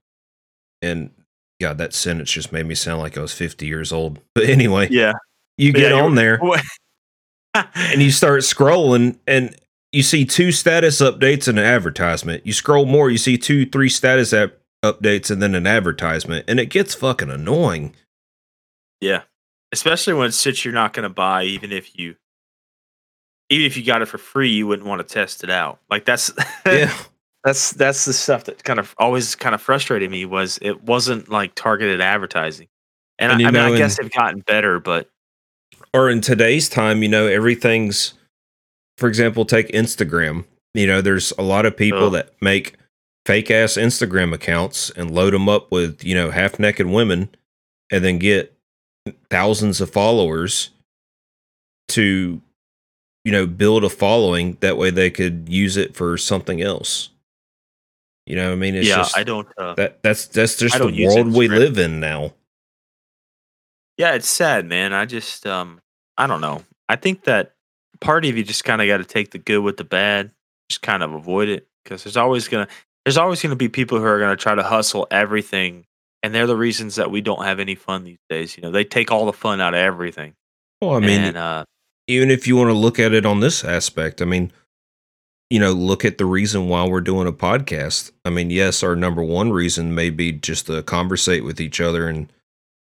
and 0.83 1.11
God, 1.61 1.79
that 1.79 1.95
sentence 1.95 2.31
just 2.31 2.53
made 2.53 2.67
me 2.67 2.75
sound 2.75 3.01
like 3.01 3.17
I 3.17 3.23
was 3.23 3.33
fifty 3.33 3.67
years 3.67 3.91
old. 3.91 4.21
But 4.35 4.45
anyway, 4.45 4.89
Yeah. 4.91 5.15
you 5.57 5.69
Yeah, 5.69 5.73
get 5.81 5.91
you 5.93 5.97
on 5.97 6.15
there 6.15 6.39
and 7.55 8.03
you 8.03 8.11
start 8.11 8.43
scrolling, 8.43 9.19
and 9.27 9.57
you 9.93 10.03
see 10.03 10.27
two 10.27 10.53
status 10.53 11.01
updates 11.01 11.49
and 11.49 11.59
an 11.59 11.65
advertisement. 11.65 12.47
You 12.47 12.53
scroll 12.53 12.85
more, 12.85 13.09
you 13.11 13.17
see 13.19 13.39
two, 13.39 13.65
three 13.65 13.89
status 13.89 14.35
app 14.35 14.53
updates, 14.85 15.31
and 15.31 15.43
then 15.43 15.55
an 15.55 15.67
advertisement, 15.67 16.45
and 16.49 16.59
it 16.61 16.67
gets 16.67 16.95
fucking 16.95 17.31
annoying. 17.31 17.95
yeah. 19.01 19.23
Especially 19.73 20.15
when 20.15 20.29
it's 20.29 20.41
shit 20.41 20.65
you're 20.65 20.73
not 20.73 20.93
going 20.93 21.03
to 21.03 21.09
buy, 21.13 21.43
even 21.43 21.73
if 21.73 21.99
you, 21.99 22.15
even 23.51 23.67
if 23.67 23.77
you 23.77 23.85
got 23.85 24.01
it 24.01 24.07
for 24.07 24.17
free, 24.17 24.49
you 24.49 24.65
wouldn't 24.67 24.89
want 24.89 25.07
to 25.07 25.15
test 25.15 25.43
it 25.43 25.51
out. 25.51 25.81
Like 25.91 26.05
that's, 26.05 26.31
Yeah. 26.67 26.97
that's 27.43 27.73
that's 27.73 28.05
the 28.05 28.13
stuff 28.13 28.45
that 28.45 28.63
kind 28.63 28.79
of 28.79 28.95
always 28.97 29.35
kind 29.35 29.57
of 29.57 29.61
frustrated 29.61 30.09
me 30.11 30.25
was 30.25 30.59
it 30.63 30.85
wasn't 30.85 31.29
like 31.29 31.55
targeted 31.57 32.01
advertising. 32.01 32.69
And, 33.19 33.33
And 33.33 33.43
I, 33.45 33.49
I 33.49 33.51
mean, 33.51 33.61
I 33.63 33.71
in- 33.71 33.77
guess 33.77 33.99
they've 33.99 34.11
gotten 34.11 34.41
better, 34.41 34.79
but 34.79 35.11
or 35.93 36.09
in 36.11 36.21
today's 36.21 36.69
time, 36.69 37.03
you 37.03 37.09
know, 37.09 37.27
everything's 37.27 38.15
for 38.99 39.09
example, 39.09 39.45
take 39.45 39.69
Instagram. 39.73 40.45
You 40.75 40.87
know, 40.87 41.01
there's 41.03 41.33
a 41.39 41.43
lot 41.43 41.67
of 41.67 41.77
people 41.77 42.05
Ugh. 42.07 42.13
that 42.13 42.31
make 42.41 42.77
fake 43.27 43.51
ass 43.51 43.75
Instagram 43.75 44.33
accounts 44.33 44.91
and 44.91 45.11
load 45.11 45.35
them 45.35 45.49
up 45.49 45.71
with, 45.71 46.03
you 46.05 46.15
know, 46.15 46.31
half 46.31 46.59
naked 46.59 46.87
women 46.87 47.29
and 47.91 48.05
then 48.05 48.19
get 48.19 48.57
thousands 49.31 49.81
of 49.81 49.91
followers 49.91 50.71
to 51.89 52.41
you 53.27 53.33
know, 53.33 53.45
build 53.45 53.83
a 53.83 53.91
following 53.91 54.57
that 54.61 54.79
way 54.79 54.89
they 54.89 55.11
could 55.11 55.49
use 55.49 55.77
it 55.77 55.97
for 55.97 56.17
something 56.17 56.63
else. 56.63 57.09
You 58.25 58.37
know, 58.37 58.47
what 58.47 58.53
I 58.53 58.57
mean, 58.57 58.77
it's 58.77 58.87
yeah, 58.87 58.99
just 58.99 59.19
I 59.19 59.25
don't. 59.25 59.49
Uh, 59.59 59.75
that 59.75 60.01
that's 60.01 60.29
that's 60.29 60.57
just 60.57 60.79
the 60.79 60.85
world 60.85 61.35
we 61.35 61.49
live 61.49 61.77
in 61.77 61.99
now. 61.99 62.35
Yeah, 63.99 64.13
it's 64.13 64.29
sad, 64.29 64.65
man. 64.67 64.93
I 64.93 65.07
just 65.07 65.45
um 65.45 65.81
I 66.17 66.29
don't 66.29 66.41
know. 66.41 66.63
I 66.89 66.95
think 66.95 67.25
that 67.25 67.57
part 68.01 68.25
of 68.25 68.37
you 68.37 68.45
just 68.45 68.65
kind 68.65 68.81
of 68.81 68.87
got 68.87 68.99
to 68.99 69.05
take 69.05 69.33
the 69.33 69.39
good 69.39 69.59
with 69.61 69.77
the 69.77 69.85
bad, 69.85 70.31
just 70.71 70.83
kind 70.83 71.03
of 71.03 71.13
avoid 71.13 71.49
it 71.49 71.67
because 71.83 72.05
there's 72.05 72.17
always 72.17 72.47
going 72.47 72.69
to 72.69 72.73
there's 73.07 73.17
always 73.17 73.41
going 73.41 73.51
to 73.51 73.57
be 73.57 73.69
people 73.69 73.99
who 73.99 74.05
are 74.05 74.19
going 74.19 74.37
to 74.37 74.43
try 74.43 74.57
to 74.57 74.65
hustle 74.65 75.07
everything 75.13 75.87
and 76.25 76.35
they're 76.35 76.49
the 76.49 76.57
reasons 76.57 76.97
that 76.97 77.09
we 77.09 77.21
don't 77.21 77.45
have 77.45 77.61
any 77.61 77.77
fun 77.77 78.03
these 78.03 78.19
days, 78.29 78.57
you 78.57 78.63
know. 78.65 78.73
They 78.73 78.83
take 78.83 79.13
all 79.13 79.27
the 79.27 79.33
fun 79.33 79.61
out 79.61 79.75
of 79.75 79.79
everything. 79.79 80.35
Well, 80.83 80.97
I 80.97 80.99
mean, 80.99 81.21
and, 81.21 81.37
uh 81.37 81.65
even 82.09 82.31
if 82.31 82.47
you 82.47 82.57
want 82.57 82.69
to 82.69 82.75
look 82.75 82.99
at 82.99 83.13
it 83.13 83.25
on 83.25 83.41
this 83.41 83.65
aspect, 83.65 84.21
I 84.21 84.25
mean, 84.25 84.53
you 85.51 85.61
know, 85.61 85.73
look 85.73 86.05
at 86.05 86.19
the 86.19 86.25
reason 86.25 86.69
why 86.69 86.87
we're 86.87 87.01
doing 87.01 87.29
a 87.29 87.33
podcast. 87.33 88.11
I 88.25 88.31
mean, 88.31 88.51
yes, 88.51 88.83
our 88.83 88.97
number 88.97 89.23
one 89.23 89.53
reason 89.53 89.95
may 89.95 90.11
be 90.11 90.33
just 90.33 90.67
to 90.67 90.83
conversate 90.83 91.45
with 91.45 91.61
each 91.61 91.81
other 91.81 92.09
and 92.09 92.33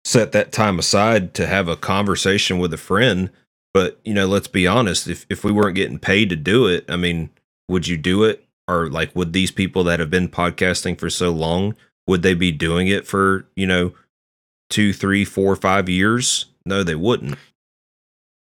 set 0.05 0.33
that 0.33 0.53
time 0.53 0.79
aside 0.79 1.33
to 1.35 1.47
have 1.47 1.69
a 1.69 1.77
conversation 1.77 2.59
with 2.59 2.75
a 2.75 2.79
friend. 2.79 3.31
But, 3.73 4.01
you 4.05 4.15
know, 4.15 4.27
let's 4.27 4.49
be 4.49 4.67
honest, 4.67 5.09
if, 5.09 5.27
if 5.31 5.45
we 5.45 5.53
weren't 5.53 5.77
getting 5.77 5.99
paid 5.99 6.29
to 6.31 6.37
do 6.37 6.67
it, 6.67 6.85
I 6.89 6.97
mean, 6.97 7.31
would 7.69 7.87
you 7.89 7.97
do 7.97 8.25
it? 8.25 8.45
Or 8.71 8.89
like, 8.89 9.15
would 9.17 9.33
these 9.33 9.51
people 9.51 9.85
that 9.85 10.01
have 10.01 10.11
been 10.11 10.29
podcasting 10.29 10.99
for 10.99 11.11
so 11.11 11.31
long, 11.31 11.75
would 12.07 12.23
they 12.23 12.35
be 12.35 12.53
doing 12.53 12.87
it 12.87 13.07
for, 13.07 13.47
you 13.57 13.67
know, 13.67 13.93
two, 14.69 14.93
three, 14.93 15.25
four, 15.25 15.57
five 15.57 15.89
years? 15.89 16.47
No, 16.65 16.83
they 16.83 16.95
wouldn't. 16.95 17.37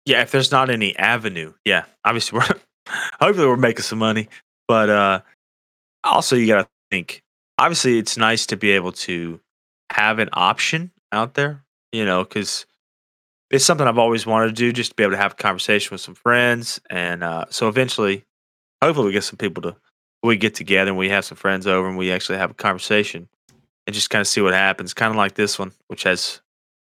yeah, 0.07 0.23
if 0.23 0.31
there's 0.31 0.51
not 0.53 0.71
any 0.71 0.97
avenue, 0.97 1.53
yeah, 1.65 1.85
obviously 2.05 2.39
we're 2.39 2.47
hopefully 3.21 3.47
we're 3.47 3.57
making 3.57 3.83
some 3.83 3.99
money, 3.99 4.29
but 4.69 4.89
uh 4.89 5.21
also 6.05 6.37
you 6.37 6.47
got 6.47 6.63
to 6.63 6.69
think 6.91 7.23
obviously 7.59 7.99
it's 7.99 8.17
nice 8.17 8.47
to 8.47 8.57
be 8.57 8.71
able 8.71 8.93
to 8.93 9.41
have 9.93 10.19
an 10.19 10.29
option 10.33 10.93
out 11.13 11.35
there, 11.35 11.65
you 11.93 12.05
know, 12.05 12.23
because 12.25 12.65
it's 13.51 13.65
something 13.65 13.87
I've 13.87 13.99
always 13.99 14.27
wanted 14.27 14.47
to 14.49 14.53
do, 14.53 14.73
just 14.73 14.91
to 14.91 14.95
be 14.97 15.03
able 15.03 15.13
to 15.13 15.19
have 15.19 15.33
a 15.33 15.37
conversation 15.37 15.95
with 15.95 16.01
some 16.01 16.15
friends, 16.15 16.81
and 16.91 17.23
uh, 17.23 17.45
so 17.51 17.69
eventually, 17.69 18.25
hopefully, 18.83 19.07
we 19.07 19.13
get 19.13 19.25
some 19.25 19.37
people 19.37 19.63
to 19.63 19.77
we 20.23 20.37
get 20.37 20.55
together 20.55 20.91
and 20.91 20.99
we 20.99 21.09
have 21.09 21.25
some 21.25 21.37
friends 21.37 21.67
over 21.67 21.89
and 21.89 21.97
we 21.97 22.11
actually 22.11 22.39
have 22.39 22.51
a 22.51 22.55
conversation 22.55 23.29
and 23.87 23.95
just 23.95 24.11
kind 24.11 24.21
of 24.21 24.27
see 24.27 24.41
what 24.41 24.55
happens. 24.55 24.95
Kind 24.95 25.11
of 25.11 25.17
like 25.17 25.35
this 25.35 25.59
one, 25.59 25.73
which 25.89 26.03
has 26.03 26.41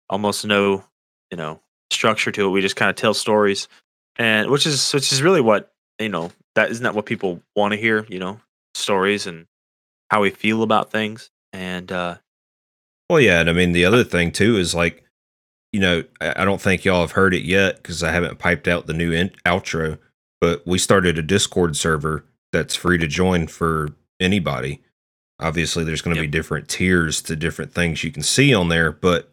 almost 0.09 0.45
no, 0.45 0.85
you 1.31 1.37
know, 1.37 1.61
structure 1.91 2.33
to 2.33 2.47
it. 2.47 2.51
We 2.51 2.61
just 2.61 2.77
kind 2.77 2.91
of 2.91 2.97
tell 2.97 3.15
stories, 3.15 3.69
and 4.17 4.51
which 4.51 4.67
is 4.67 4.93
which 4.93 5.13
is 5.13 5.23
really 5.23 5.41
what 5.41 5.73
you 5.99 6.09
know 6.09 6.31
that 6.55 6.71
isn't 6.71 6.83
that 6.85 6.95
what 6.95 7.07
people 7.07 7.41
want 7.57 7.73
to 7.73 7.81
hear. 7.81 8.07
You 8.09 8.19
know, 8.19 8.41
stories 8.75 9.27
and 9.27 9.47
how 10.11 10.21
we 10.23 10.31
feel 10.31 10.63
about 10.63 10.91
things. 10.91 11.31
And 11.53 11.91
uh, 11.91 12.17
well, 13.09 13.21
yeah, 13.21 13.41
and 13.41 13.51
I 13.51 13.53
mean 13.53 13.73
the 13.73 13.85
other 13.85 14.05
thing 14.05 14.33
too 14.33 14.57
is 14.57 14.75
like, 14.75 15.05
you 15.73 15.81
know, 15.81 16.05
I, 16.21 16.43
I 16.43 16.45
don't 16.45 16.61
think 16.61 16.85
y'all 16.85 17.01
have 17.01 17.13
heard 17.13 17.35
it 17.35 17.45
yet 17.45 17.77
because 17.77 18.03
I 18.03 18.13
haven't 18.13 18.39
piped 18.39 18.69
out 18.69 18.87
the 18.87 18.95
new 18.95 19.13
in- 19.13 19.33
outro. 19.47 19.99
But 20.41 20.67
we 20.67 20.79
started 20.79 21.19
a 21.19 21.23
Discord 21.23 21.77
server 21.77 22.25
that's 22.53 22.77
free 22.77 22.99
to 22.99 23.07
join 23.07 23.47
for 23.47 23.91
anybody. 24.21 24.83
Obviously, 25.41 25.83
there's 25.83 26.03
going 26.03 26.15
to 26.15 26.23
yep. 26.23 26.31
be 26.31 26.39
different 26.39 26.69
tiers 26.69 27.21
to 27.23 27.35
different 27.35 27.73
things 27.73 28.05
you 28.05 28.13
can 28.13 28.23
see 28.23 28.55
on 28.55 28.69
there, 28.69 28.93
but 28.93 29.33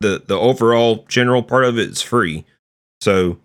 the 0.00 0.22
the 0.26 0.38
overall 0.38 1.04
general 1.08 1.42
part 1.42 1.64
of 1.64 1.78
it 1.78 1.90
is 1.90 2.02
free. 2.02 2.44
So, 3.00 3.38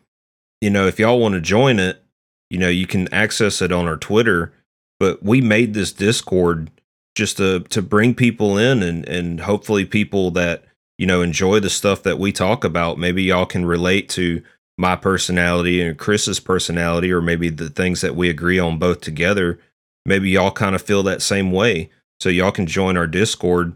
you 0.61 0.69
know, 0.69 0.87
if 0.87 0.99
y'all 0.99 1.19
want 1.19 1.35
to 1.35 1.41
join 1.41 1.79
it, 1.79 2.03
you 2.49 2.57
know, 2.57 2.69
you 2.69 2.87
can 2.87 3.13
access 3.13 3.61
it 3.61 3.71
on 3.71 3.87
our 3.87 3.97
Twitter. 3.97 4.53
But 4.99 5.23
we 5.23 5.41
made 5.41 5.73
this 5.73 5.91
Discord 5.91 6.71
just 7.15 7.37
to 7.37 7.61
to 7.61 7.81
bring 7.81 8.15
people 8.15 8.57
in 8.57 8.81
and 8.81 9.07
and 9.07 9.41
hopefully 9.41 9.85
people 9.85 10.31
that 10.31 10.63
you 10.97 11.05
know 11.05 11.21
enjoy 11.21 11.59
the 11.59 11.69
stuff 11.69 12.03
that 12.03 12.19
we 12.19 12.31
talk 12.31 12.63
about. 12.63 12.97
Maybe 12.97 13.23
y'all 13.23 13.45
can 13.45 13.65
relate 13.65 14.07
to 14.09 14.41
my 14.77 14.95
personality 14.95 15.81
and 15.81 15.97
Chris's 15.97 16.39
personality, 16.39 17.11
or 17.11 17.21
maybe 17.21 17.49
the 17.49 17.69
things 17.69 18.01
that 18.01 18.15
we 18.15 18.29
agree 18.29 18.59
on 18.59 18.77
both 18.77 19.01
together. 19.01 19.59
Maybe 20.05 20.29
y'all 20.29 20.51
kind 20.51 20.75
of 20.75 20.81
feel 20.81 21.03
that 21.03 21.21
same 21.21 21.51
way. 21.51 21.89
So 22.19 22.29
y'all 22.29 22.51
can 22.51 22.67
join 22.67 22.97
our 22.97 23.07
Discord 23.07 23.75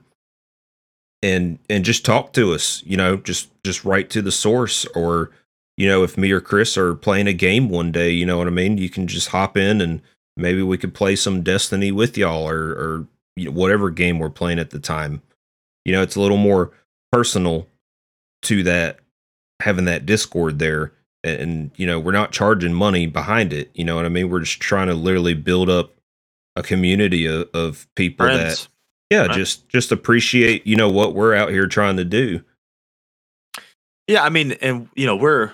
and 1.21 1.59
and 1.69 1.83
just 1.83 2.05
talk 2.05 2.33
to 2.33 2.53
us 2.53 2.81
you 2.85 2.95
know 2.95 3.17
just 3.17 3.49
just 3.63 3.83
write 3.83 4.09
to 4.09 4.21
the 4.21 4.31
source 4.31 4.85
or 4.95 5.31
you 5.77 5.87
know 5.87 6.03
if 6.03 6.17
me 6.17 6.31
or 6.31 6.39
chris 6.39 6.77
are 6.77 6.95
playing 6.95 7.27
a 7.27 7.33
game 7.33 7.69
one 7.69 7.91
day 7.91 8.09
you 8.09 8.25
know 8.25 8.37
what 8.37 8.47
i 8.47 8.51
mean 8.51 8.77
you 8.77 8.89
can 8.89 9.07
just 9.07 9.29
hop 9.29 9.57
in 9.57 9.81
and 9.81 10.01
maybe 10.37 10.61
we 10.61 10.77
could 10.77 10.93
play 10.93 11.15
some 11.15 11.41
destiny 11.43 11.91
with 11.91 12.17
y'all 12.17 12.47
or 12.47 12.71
or 12.71 13.07
you 13.35 13.45
know, 13.45 13.51
whatever 13.51 13.89
game 13.89 14.19
we're 14.19 14.29
playing 14.29 14.59
at 14.59 14.69
the 14.69 14.79
time 14.79 15.21
you 15.83 15.91
know 15.91 16.01
it's 16.01 16.15
a 16.15 16.21
little 16.21 16.37
more 16.37 16.71
personal 17.11 17.67
to 18.41 18.63
that 18.63 18.99
having 19.61 19.85
that 19.85 20.05
discord 20.05 20.59
there 20.59 20.93
and, 21.23 21.41
and 21.41 21.71
you 21.75 21.85
know 21.85 21.99
we're 21.99 22.11
not 22.11 22.31
charging 22.31 22.73
money 22.73 23.05
behind 23.05 23.53
it 23.53 23.69
you 23.73 23.83
know 23.83 23.95
what 23.95 24.05
i 24.05 24.09
mean? 24.09 24.29
We're 24.29 24.41
just 24.41 24.59
trying 24.59 24.87
to 24.87 24.93
literally 24.93 25.33
build 25.33 25.69
up 25.69 25.91
a 26.55 26.63
community 26.63 27.25
of, 27.25 27.49
of 27.53 27.87
people 27.95 28.25
Friends. 28.25 28.67
that 28.67 28.67
yeah 29.09 29.25
right. 29.25 29.35
just 29.35 29.67
just 29.69 29.91
appreciate 29.91 30.65
you 30.65 30.75
know 30.75 30.89
what 30.89 31.13
we're 31.13 31.35
out 31.35 31.49
here 31.49 31.67
trying 31.67 31.97
to 31.97 32.05
do. 32.05 32.41
Yeah 34.07 34.23
i 34.23 34.29
mean 34.29 34.53
and 34.53 34.89
you 34.95 35.05
know 35.05 35.15
we're 35.15 35.53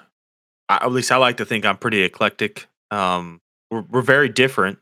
at 0.70 0.92
least 0.92 1.12
i 1.12 1.18
like 1.18 1.38
to 1.38 1.46
think 1.46 1.66
i'm 1.66 1.78
pretty 1.78 2.02
eclectic. 2.04 2.68
Um 2.92 3.42
we're, 3.72 3.82
we're 3.82 4.02
very 4.02 4.30
different. 4.30 4.78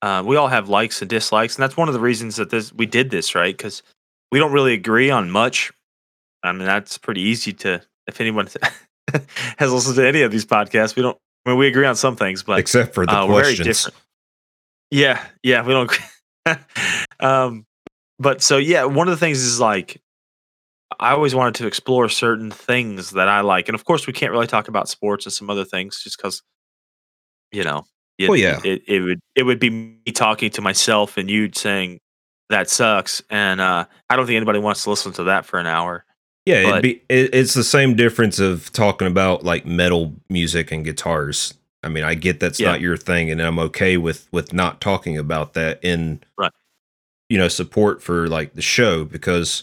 Uh, 0.00 0.22
we 0.24 0.36
all 0.36 0.48
have 0.48 0.68
likes 0.68 1.00
and 1.00 1.08
dislikes 1.08 1.56
and 1.56 1.62
that's 1.62 1.76
one 1.76 1.88
of 1.88 1.94
the 1.94 2.00
reasons 2.00 2.36
that 2.36 2.50
this 2.50 2.72
we 2.72 2.86
did 2.86 3.10
this 3.10 3.34
right? 3.34 3.56
Because 3.56 3.82
we 4.30 4.38
don't 4.38 4.52
really 4.52 4.72
agree 4.72 5.10
on 5.10 5.30
much. 5.30 5.72
I 6.42 6.52
mean 6.52 6.64
that's 6.64 6.98
pretty 6.98 7.20
easy 7.20 7.52
to 7.54 7.82
if 8.06 8.20
anyone 8.20 8.48
has 9.58 9.72
listened 9.72 9.96
to 9.96 10.06
any 10.06 10.22
of 10.22 10.30
these 10.30 10.46
podcasts 10.46 10.96
we 10.96 11.02
don't 11.02 11.18
I 11.44 11.50
mean, 11.50 11.58
we 11.58 11.66
agree 11.66 11.86
on 11.86 11.96
some 11.96 12.16
things 12.16 12.42
but 12.42 12.58
except 12.58 12.94
for 12.94 13.04
the 13.06 13.12
uh, 13.12 13.26
questions. 13.26 13.88
yeah 14.90 15.24
yeah 15.42 15.66
we 15.66 15.72
don't 15.72 15.90
um 17.20 17.66
but 18.22 18.40
so 18.40 18.56
yeah, 18.56 18.84
one 18.84 19.08
of 19.08 19.12
the 19.12 19.18
things 19.18 19.42
is 19.42 19.58
like 19.58 20.00
I 21.00 21.10
always 21.10 21.34
wanted 21.34 21.56
to 21.56 21.66
explore 21.66 22.08
certain 22.08 22.52
things 22.52 23.10
that 23.10 23.26
I 23.26 23.40
like, 23.40 23.68
and 23.68 23.74
of 23.74 23.84
course, 23.84 24.06
we 24.06 24.12
can't 24.12 24.30
really 24.30 24.46
talk 24.46 24.68
about 24.68 24.88
sports 24.88 25.26
and 25.26 25.32
some 25.32 25.50
other 25.50 25.64
things 25.64 26.00
just 26.02 26.16
because, 26.16 26.42
you 27.50 27.64
know, 27.64 27.84
it, 28.18 28.28
well, 28.28 28.38
yeah, 28.38 28.60
it, 28.62 28.82
it, 28.86 29.00
would 29.00 29.20
it 29.34 29.42
would 29.42 29.58
be 29.58 29.70
me 29.70 30.12
talking 30.14 30.50
to 30.50 30.60
myself 30.60 31.16
and 31.16 31.28
you 31.28 31.50
saying 31.52 31.98
that 32.50 32.70
sucks, 32.70 33.22
and 33.28 33.60
uh, 33.60 33.86
I 34.08 34.16
don't 34.16 34.26
think 34.26 34.36
anybody 34.36 34.60
wants 34.60 34.84
to 34.84 34.90
listen 34.90 35.12
to 35.14 35.24
that 35.24 35.44
for 35.44 35.58
an 35.58 35.66
hour. 35.66 36.04
Yeah, 36.44 36.62
but, 36.64 36.70
it'd 36.70 36.82
be 36.82 37.02
it, 37.08 37.34
it's 37.34 37.54
the 37.54 37.64
same 37.64 37.94
difference 37.94 38.38
of 38.38 38.72
talking 38.72 39.06
about 39.06 39.44
like 39.44 39.64
metal 39.66 40.14
music 40.28 40.72
and 40.72 40.84
guitars. 40.84 41.54
I 41.84 41.88
mean, 41.88 42.04
I 42.04 42.14
get 42.14 42.40
that's 42.40 42.60
yeah. 42.60 42.70
not 42.70 42.80
your 42.80 42.96
thing, 42.96 43.30
and 43.30 43.40
I'm 43.40 43.58
okay 43.58 43.96
with 43.96 44.28
with 44.32 44.52
not 44.52 44.80
talking 44.80 45.18
about 45.18 45.54
that 45.54 45.78
in 45.82 46.20
right 46.38 46.52
you 47.32 47.38
know 47.38 47.48
support 47.48 48.02
for 48.02 48.28
like 48.28 48.52
the 48.52 48.60
show 48.60 49.06
because 49.06 49.62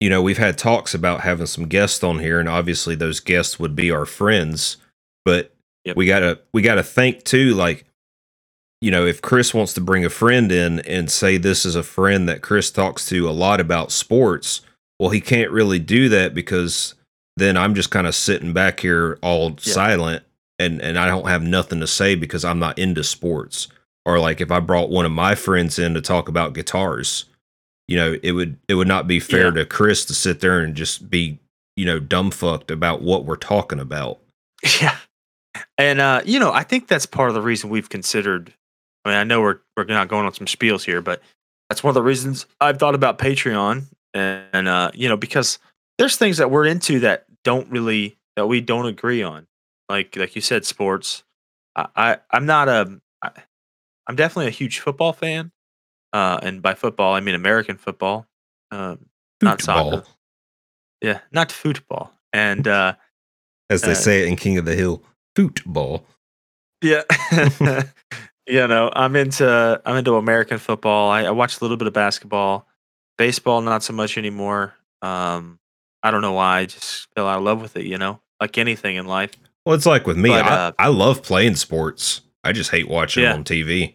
you 0.00 0.08
know 0.08 0.22
we've 0.22 0.38
had 0.38 0.56
talks 0.56 0.94
about 0.94 1.20
having 1.20 1.44
some 1.44 1.66
guests 1.68 2.02
on 2.02 2.18
here 2.18 2.40
and 2.40 2.48
obviously 2.48 2.94
those 2.94 3.20
guests 3.20 3.60
would 3.60 3.76
be 3.76 3.90
our 3.90 4.06
friends 4.06 4.78
but 5.22 5.54
yep. 5.84 5.98
we 5.98 6.06
gotta 6.06 6.40
we 6.54 6.62
gotta 6.62 6.82
think 6.82 7.24
too 7.24 7.52
like 7.52 7.84
you 8.80 8.90
know 8.90 9.04
if 9.04 9.20
chris 9.20 9.52
wants 9.52 9.74
to 9.74 9.82
bring 9.82 10.02
a 10.02 10.08
friend 10.08 10.50
in 10.50 10.80
and 10.80 11.10
say 11.10 11.36
this 11.36 11.66
is 11.66 11.74
a 11.74 11.82
friend 11.82 12.26
that 12.26 12.40
chris 12.40 12.70
talks 12.70 13.06
to 13.06 13.28
a 13.28 13.32
lot 13.32 13.60
about 13.60 13.92
sports 13.92 14.62
well 14.98 15.10
he 15.10 15.20
can't 15.20 15.50
really 15.50 15.78
do 15.78 16.08
that 16.08 16.34
because 16.34 16.94
then 17.36 17.56
i'm 17.56 17.74
just 17.74 17.90
kind 17.90 18.06
of 18.06 18.14
sitting 18.14 18.52
back 18.52 18.80
here 18.80 19.18
all 19.22 19.50
yep. 19.50 19.60
silent 19.60 20.24
and 20.58 20.80
and 20.80 20.98
i 20.98 21.06
don't 21.06 21.28
have 21.28 21.42
nothing 21.42 21.80
to 21.80 21.86
say 21.86 22.14
because 22.14 22.44
i'm 22.44 22.58
not 22.58 22.78
into 22.78 23.04
sports 23.04 23.68
or 24.08 24.18
like 24.18 24.40
if 24.40 24.50
I 24.50 24.58
brought 24.60 24.88
one 24.88 25.04
of 25.04 25.12
my 25.12 25.34
friends 25.34 25.78
in 25.78 25.92
to 25.92 26.00
talk 26.00 26.28
about 26.28 26.54
guitars, 26.54 27.26
you 27.86 27.96
know, 27.96 28.16
it 28.22 28.32
would 28.32 28.56
it 28.66 28.74
would 28.74 28.88
not 28.88 29.06
be 29.06 29.20
fair 29.20 29.48
yeah. 29.48 29.62
to 29.62 29.66
Chris 29.66 30.06
to 30.06 30.14
sit 30.14 30.40
there 30.40 30.60
and 30.60 30.74
just 30.74 31.10
be, 31.10 31.38
you 31.76 31.84
know, 31.84 32.00
dumbfucked 32.00 32.70
about 32.70 33.02
what 33.02 33.26
we're 33.26 33.36
talking 33.36 33.78
about. 33.78 34.18
Yeah. 34.80 34.96
And 35.76 36.00
uh, 36.00 36.22
you 36.24 36.40
know, 36.40 36.52
I 36.52 36.62
think 36.62 36.88
that's 36.88 37.06
part 37.06 37.28
of 37.28 37.34
the 37.34 37.42
reason 37.42 37.68
we've 37.68 37.88
considered 37.88 38.54
I 39.04 39.10
mean, 39.10 39.18
I 39.18 39.24
know 39.24 39.42
we're 39.42 39.58
we're 39.76 39.84
not 39.84 40.08
going 40.08 40.24
on 40.24 40.32
some 40.32 40.46
spiels 40.46 40.84
here, 40.84 41.02
but 41.02 41.20
that's 41.68 41.84
one 41.84 41.90
of 41.90 41.94
the 41.94 42.02
reasons 42.02 42.46
I've 42.60 42.78
thought 42.78 42.94
about 42.94 43.18
Patreon 43.18 43.84
and, 44.14 44.68
uh, 44.68 44.90
you 44.94 45.08
know, 45.08 45.16
because 45.16 45.58
there's 45.98 46.16
things 46.16 46.38
that 46.38 46.50
we're 46.50 46.64
into 46.64 47.00
that 47.00 47.26
don't 47.44 47.68
really 47.70 48.16
that 48.36 48.46
we 48.46 48.60
don't 48.60 48.86
agree 48.86 49.22
on. 49.22 49.46
Like 49.88 50.16
like 50.16 50.34
you 50.34 50.40
said, 50.40 50.64
sports. 50.64 51.24
I, 51.74 51.86
I 51.96 52.16
I'm 52.30 52.46
not 52.46 52.68
a 52.68 53.00
I, 53.22 53.30
I'm 54.06 54.16
definitely 54.16 54.48
a 54.48 54.50
huge 54.50 54.80
football 54.80 55.12
fan, 55.12 55.50
uh, 56.12 56.38
and 56.42 56.62
by 56.62 56.74
football 56.74 57.14
I 57.14 57.20
mean 57.20 57.34
American 57.34 57.76
football, 57.76 58.26
um, 58.70 59.06
not 59.42 59.62
soccer. 59.62 60.04
Yeah, 61.02 61.20
not 61.32 61.52
football. 61.52 62.12
And 62.32 62.68
uh, 62.68 62.94
as 63.70 63.82
they 63.82 63.92
uh, 63.92 63.94
say 63.94 64.22
it 64.22 64.28
in 64.28 64.36
King 64.36 64.58
of 64.58 64.64
the 64.64 64.74
Hill, 64.74 65.02
football. 65.34 66.06
Yeah, 66.82 67.02
you 68.46 68.66
know, 68.66 68.90
I'm 68.94 69.16
into 69.16 69.80
I'm 69.84 69.96
into 69.96 70.16
American 70.16 70.58
football. 70.58 71.10
I, 71.10 71.24
I 71.24 71.30
watch 71.30 71.60
a 71.60 71.64
little 71.64 71.76
bit 71.76 71.88
of 71.88 71.94
basketball, 71.94 72.68
baseball 73.18 73.60
not 73.60 73.82
so 73.82 73.92
much 73.92 74.16
anymore. 74.16 74.74
Um, 75.02 75.58
I 76.02 76.10
don't 76.10 76.22
know 76.22 76.32
why. 76.32 76.60
I 76.60 76.66
just 76.66 77.08
fell 77.14 77.28
out 77.28 77.38
of 77.38 77.44
love 77.44 77.60
with 77.60 77.76
it. 77.76 77.84
You 77.84 77.98
know, 77.98 78.20
like 78.40 78.56
anything 78.56 78.96
in 78.96 79.06
life. 79.06 79.32
Well, 79.66 79.74
it's 79.74 79.86
like 79.86 80.06
with 80.06 80.16
me. 80.16 80.30
But, 80.30 80.46
I, 80.46 80.48
uh, 80.48 80.72
I 80.78 80.88
love 80.88 81.22
playing 81.22 81.56
sports. 81.56 82.22
I 82.44 82.52
just 82.52 82.70
hate 82.70 82.88
watching 82.88 83.24
yeah. 83.24 83.34
on 83.34 83.44
TV. 83.44 83.94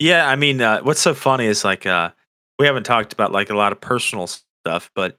Yeah, 0.00 0.26
I 0.26 0.34
mean, 0.34 0.60
uh, 0.60 0.80
what's 0.80 1.00
so 1.00 1.14
funny 1.14 1.46
is 1.46 1.64
like 1.64 1.86
uh, 1.86 2.10
we 2.58 2.66
haven't 2.66 2.84
talked 2.84 3.12
about 3.12 3.30
like 3.30 3.50
a 3.50 3.54
lot 3.54 3.70
of 3.70 3.80
personal 3.80 4.26
stuff, 4.26 4.90
but 4.96 5.16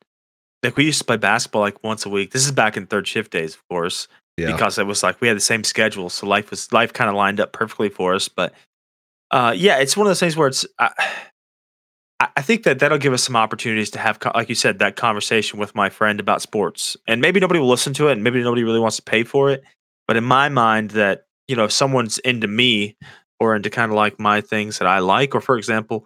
like 0.62 0.76
we 0.76 0.84
used 0.86 1.00
to 1.00 1.06
play 1.06 1.18
basketball 1.18 1.62
like 1.62 1.82
once 1.84 2.06
a 2.06 2.10
week. 2.10 2.32
This 2.32 2.46
is 2.46 2.52
back 2.52 2.76
in 2.76 2.88
third 2.88 3.08
shift 3.08 3.32
days, 3.32 3.56
of 3.56 3.66
course, 3.70 4.08
yeah. 4.36 4.52
because 4.52 4.78
it 4.78 4.86
was 4.86 5.04
like 5.04 5.22
we 5.22 5.28
had 5.28 5.38
the 5.38 5.42
same 5.42 5.64
schedule, 5.64 6.10
so 6.10 6.28
life 6.28 6.50
was 6.50 6.72
life 6.74 6.92
kind 6.92 7.10
of 7.10 7.16
lined 7.16 7.40
up 7.40 7.54
perfectly 7.54 7.90
for 7.90 8.14
us. 8.14 8.28
But 8.28 8.54
uh, 9.32 9.54
yeah, 9.56 9.78
it's 9.78 9.96
one 9.96 10.06
of 10.06 10.10
those 10.10 10.20
things 10.20 10.36
where 10.36 10.48
it's. 10.48 10.66
I, 10.80 10.92
I 12.36 12.42
think 12.42 12.64
that 12.64 12.80
that'll 12.80 12.98
give 12.98 13.14
us 13.14 13.24
some 13.24 13.36
opportunities 13.36 13.90
to 13.92 14.00
have, 14.00 14.20
like 14.36 14.50
you 14.50 14.56
said, 14.56 14.80
that 14.80 14.96
conversation 14.96 15.60
with 15.60 15.74
my 15.76 15.90
friend 15.90 16.20
about 16.20 16.42
sports. 16.42 16.96
And 17.08 17.22
maybe 17.22 17.40
nobody 17.40 17.60
will 17.60 17.70
listen 17.70 17.94
to 17.96 18.10
it, 18.10 18.14
and 18.14 18.24
maybe 18.24 18.42
nobody 18.44 18.64
really 18.64 18.80
wants 18.80 18.98
to 18.98 19.04
pay 19.04 19.24
for 19.24 19.50
it. 19.50 19.64
But 20.08 20.18
in 20.18 20.24
my 20.24 20.50
mind, 20.50 20.92
that 20.92 21.26
you 21.48 21.56
know, 21.56 21.66
if 21.66 21.72
someone's 21.72 22.20
into 22.20 22.48
me, 22.48 22.96
or 23.44 23.56
into 23.56 23.70
kind 23.70 23.92
of 23.92 23.96
like 23.96 24.20
my 24.20 24.42
things 24.42 24.80
that 24.80 24.88
I 24.88 25.00
like. 25.00 25.36
Or 25.36 25.42
for 25.42 25.58
example, 25.58 26.06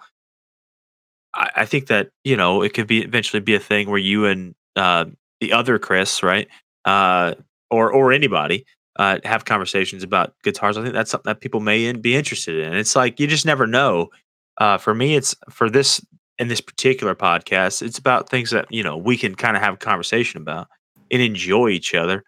I, 1.34 1.50
I 1.58 1.66
think 1.66 1.88
that 1.88 2.10
you 2.24 2.36
know 2.36 2.62
it 2.62 2.74
could 2.74 2.88
be 2.88 3.04
eventually 3.04 3.40
be 3.40 3.56
a 3.56 3.60
thing 3.60 3.90
where 3.90 4.00
you 4.00 4.26
and 4.26 4.56
uh, 4.76 5.06
the 5.40 5.54
other 5.54 5.80
Chris, 5.80 6.24
right, 6.24 6.48
uh, 6.86 7.36
or 7.70 7.92
or 7.92 8.12
anybody 8.12 8.66
uh, 8.98 9.20
have 9.24 9.46
conversations 9.46 10.04
about 10.04 10.34
guitars. 10.44 10.78
I 10.78 10.82
think 10.82 10.94
that's 10.94 11.12
something 11.12 11.30
that 11.30 11.42
people 11.42 11.60
may 11.60 11.86
in, 11.86 12.02
be 12.02 12.16
interested 12.16 12.60
in. 12.60 12.74
It's 12.74 12.96
like 12.96 13.20
you 13.20 13.28
just 13.28 13.46
never 13.46 13.68
know. 13.68 14.10
Uh, 14.60 14.78
for 14.78 14.94
me, 14.94 15.16
it's 15.16 15.36
for 15.50 15.70
this 15.70 16.02
in 16.40 16.48
this 16.48 16.62
particular 16.62 17.16
podcast, 17.16 17.82
it's 17.82 17.98
about 17.98 18.30
things 18.30 18.52
that 18.52 18.66
you 18.70 18.84
know 18.84 18.98
we 18.98 19.18
can 19.18 19.36
kind 19.36 19.56
of 19.58 19.64
have 19.64 19.76
a 19.76 19.78
conversation 19.78 20.42
about 20.42 20.68
and 21.12 21.22
enjoy 21.22 21.70
each 21.70 21.94
other. 21.94 22.24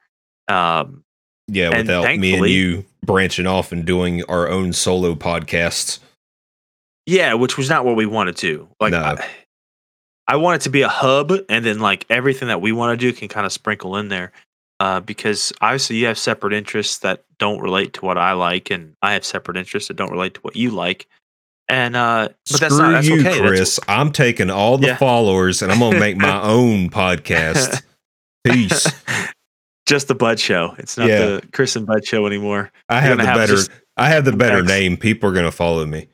Um, 0.48 1.04
Yeah, 1.48 1.76
without 1.76 2.18
me 2.18 2.36
and 2.36 2.48
you 2.48 2.86
branching 3.04 3.48
off 3.48 3.72
and 3.72 3.86
doing 3.86 4.24
our 4.26 4.48
own 4.48 4.74
solo 4.74 5.16
podcasts. 5.16 6.00
yeah, 7.06 7.34
which 7.34 7.58
was 7.58 7.70
not 7.70 7.86
what 7.86 7.96
we 7.96 8.06
wanted 8.06 8.38
to. 8.38 8.68
Like, 8.80 8.92
No. 8.92 9.00
I, 9.00 9.28
I 10.28 10.36
want 10.36 10.62
it 10.62 10.64
to 10.66 10.70
be 10.70 10.84
a 10.84 10.90
hub, 10.90 11.32
and 11.50 11.66
then 11.66 11.80
like 11.80 12.06
everything 12.10 12.50
that 12.50 12.62
we 12.62 12.72
want 12.72 13.00
to 13.00 13.12
do 13.12 13.16
can 13.16 13.28
kind 13.28 13.46
of 13.46 13.52
sprinkle 13.52 13.98
in 13.98 14.10
there. 14.10 14.32
Uh, 14.80 15.02
because 15.02 15.52
obviously 15.60 15.98
you 15.98 16.06
have 16.06 16.18
separate 16.18 16.54
interests 16.54 17.00
that 17.00 17.26
don't 17.38 17.60
relate 17.60 17.94
to 17.94 18.06
what 18.06 18.18
I 18.18 18.34
like, 18.34 18.70
and 18.70 18.94
I 19.02 19.14
have 19.14 19.26
separate 19.26 19.58
interests 19.58 19.88
that 19.88 19.98
don't 19.98 20.12
relate 20.12 20.36
to 20.36 20.40
what 20.42 20.56
you 20.56 20.70
like. 20.72 21.08
And 21.70 21.96
uh, 21.96 22.30
but 22.52 22.60
that's 22.60 22.74
Screw 22.74 22.86
not 22.88 22.92
that's 22.94 23.08
you, 23.08 23.14
okay. 23.20 23.24
That's- 23.24 23.48
Chris. 23.48 23.80
I'm 23.88 24.12
taking 24.12 24.50
all 24.50 24.78
the 24.80 24.88
Yeah. 24.88 24.98
followers 24.98 25.62
and 25.62 25.72
I'm 25.72 25.80
gonna 25.80 26.00
make 26.00 26.18
my 26.18 26.42
own 26.44 26.90
podcast. 26.90 27.84
Peace. 28.44 28.92
just 29.86 30.08
the 30.08 30.16
Bud 30.16 30.40
Show. 30.40 30.74
It's 30.80 30.98
not 30.98 31.08
Yeah. 31.10 31.20
the 31.20 31.44
Chris 31.54 31.76
and 31.76 31.86
Bud 31.86 32.06
Show 32.06 32.26
anymore. 32.26 32.72
I 32.90 33.00
have 33.02 33.18
the 33.20 33.26
have 33.28 33.36
better. 33.38 33.56
just- 33.56 33.70
I 33.98 34.10
have 34.10 34.26
the 34.26 34.32
better 34.32 34.58
Thanks. 34.66 34.72
name. 34.72 34.98
People 34.98 35.30
are 35.30 35.34
gonna 35.34 35.52
follow 35.52 35.86
me 35.86 36.08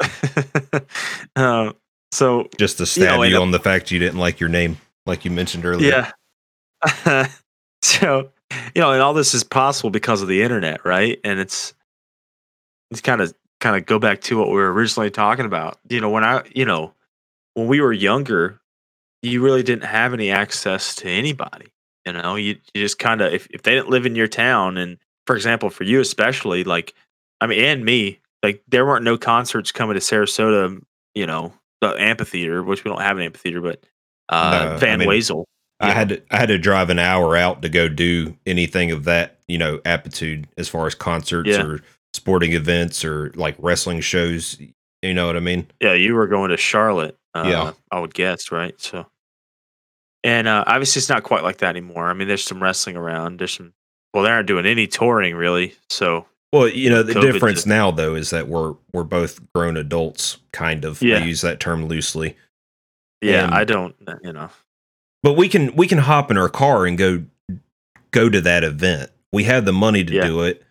uh, 1.36 1.72
so 2.12 2.48
just 2.58 2.78
to 2.78 2.86
stab 2.86 3.16
know, 3.18 3.22
you, 3.22 3.34
and- 3.36 3.42
on 3.42 3.50
the 3.50 3.60
fact 3.60 3.90
you 3.90 3.98
didn't 3.98 4.18
like 4.18 4.40
your 4.40 4.48
name, 4.48 4.78
like 5.06 5.24
you 5.24 5.30
mentioned 5.30 5.64
earlier. 5.64 6.12
yeah. 7.06 7.28
so 7.82 8.30
you 8.74 8.80
know, 8.82 8.92
and 8.92 9.02
all 9.02 9.14
this 9.14 9.34
is 9.34 9.44
possible 9.44 9.90
because 9.90 10.22
of 10.22 10.28
the 10.28 10.42
internet, 10.42 10.84
right? 10.84 11.20
And 11.24 11.38
it's 11.38 11.74
it's 12.90 13.00
kind 13.00 13.20
of 13.20 13.32
kind 13.60 13.76
of 13.76 13.86
go 13.86 13.98
back 13.98 14.20
to 14.22 14.38
what 14.38 14.48
we 14.48 14.54
were 14.54 14.72
originally 14.72 15.10
talking 15.10 15.44
about. 15.46 15.78
You 15.88 16.00
know, 16.00 16.10
when 16.10 16.24
I 16.24 16.42
you 16.54 16.64
know 16.64 16.94
when 17.54 17.66
we 17.66 17.80
were 17.80 17.92
younger, 17.92 18.60
you 19.22 19.42
really 19.42 19.62
didn't 19.62 19.84
have 19.84 20.12
any 20.14 20.30
access 20.30 20.94
to 20.96 21.08
anybody. 21.08 21.66
You 22.06 22.12
know, 22.14 22.34
you, 22.36 22.56
you 22.74 22.82
just 22.82 22.98
kind 22.98 23.20
of 23.20 23.32
if, 23.32 23.46
if 23.50 23.62
they 23.62 23.74
didn't 23.74 23.90
live 23.90 24.06
in 24.06 24.16
your 24.16 24.28
town, 24.28 24.76
and 24.78 24.96
for 25.26 25.36
example, 25.36 25.70
for 25.70 25.84
you 25.84 26.00
especially, 26.00 26.64
like 26.64 26.94
I 27.40 27.46
mean, 27.46 27.60
and 27.60 27.84
me, 27.84 28.20
like 28.42 28.62
there 28.68 28.86
weren't 28.86 29.04
no 29.04 29.18
concerts 29.18 29.72
coming 29.72 29.94
to 29.94 30.00
Sarasota. 30.00 30.80
You 31.14 31.26
know, 31.26 31.52
the 31.80 31.88
amphitheater, 31.98 32.62
which 32.62 32.84
we 32.84 32.88
don't 32.90 33.00
have 33.02 33.16
an 33.18 33.24
amphitheater, 33.24 33.60
but 33.60 33.84
uh, 34.28 34.50
No, 34.64 34.74
I 34.74 34.76
Van 34.78 34.98
mean, 35.00 35.08
Wezel. 35.08 35.44
I 35.80 35.92
had 35.92 36.10
to, 36.10 36.22
I 36.30 36.36
had 36.36 36.48
to 36.48 36.58
drive 36.58 36.90
an 36.90 36.98
hour 36.98 37.36
out 37.36 37.62
to 37.62 37.68
go 37.70 37.88
do 37.88 38.36
anything 38.46 38.90
of 38.92 39.04
that, 39.04 39.38
you 39.48 39.56
know, 39.58 39.80
aptitude 39.86 40.46
as 40.58 40.68
far 40.68 40.86
as 40.86 40.94
concerts 40.94 41.48
Yeah. 41.48 41.62
or 41.64 41.80
sporting 42.14 42.52
events 42.52 43.04
or 43.04 43.32
like 43.34 43.56
wrestling 43.58 44.00
shows. 44.00 44.58
You 45.02 45.14
know 45.14 45.26
what 45.26 45.36
I 45.36 45.40
mean? 45.40 45.66
Yeah, 45.80 45.94
you 45.94 46.14
were 46.14 46.26
going 46.26 46.50
to 46.50 46.56
Charlotte. 46.56 47.16
Uh, 47.34 47.44
Yeah. 47.46 47.72
I 47.90 48.00
would 48.00 48.12
guess, 48.14 48.50
right? 48.52 48.78
So, 48.80 49.06
and 50.24 50.46
uh, 50.48 50.64
obviously, 50.66 51.00
it's 51.00 51.08
not 51.08 51.22
quite 51.22 51.42
like 51.42 51.58
that 51.58 51.70
anymore. 51.70 52.06
I 52.10 52.12
mean, 52.12 52.28
there's 52.28 52.44
some 52.44 52.62
wrestling 52.62 52.96
around. 52.96 53.38
There's 53.38 53.54
some. 53.54 53.72
Well, 54.12 54.24
they 54.24 54.30
aren't 54.30 54.48
doing 54.48 54.66
any 54.66 54.86
touring 54.88 55.36
really. 55.36 55.76
So, 55.88 56.26
Well, 56.52 56.66
you 56.68 56.90
know, 56.90 57.02
the 57.04 57.14
COVID 57.14 57.20
difference 57.32 57.54
just- 57.60 57.66
now 57.68 57.90
though 57.92 58.14
is 58.14 58.30
that 58.30 58.48
we're 58.48 58.74
we're 58.92 59.04
both 59.04 59.40
grown 59.54 59.76
adults, 59.76 60.38
kind 60.52 60.84
of. 60.84 61.00
Yeah. 61.00 61.18
I 61.18 61.24
use 61.24 61.40
that 61.42 61.60
term 61.60 61.86
loosely. 61.86 62.36
yeah, 63.22 63.44
And- 63.44 63.54
I 63.54 63.64
don't. 63.64 63.94
uh, 64.06 64.16
You 64.22 64.32
know. 64.32 64.50
But 65.22 65.34
we 65.34 65.48
can 65.48 65.74
we 65.76 65.86
can 65.86 65.98
hop 65.98 66.30
in 66.30 66.36
our 66.38 66.48
car 66.48 66.86
and 66.86 66.98
go 66.98 67.22
go 68.10 68.28
to 68.28 68.40
that 68.40 68.64
event. 68.64 69.10
We 69.32 69.44
have 69.44 69.64
the 69.64 69.72
money 69.72 70.02
to 70.04 70.12
Yeah. 70.12 70.26
do 70.26 70.42
it. 70.42 70.64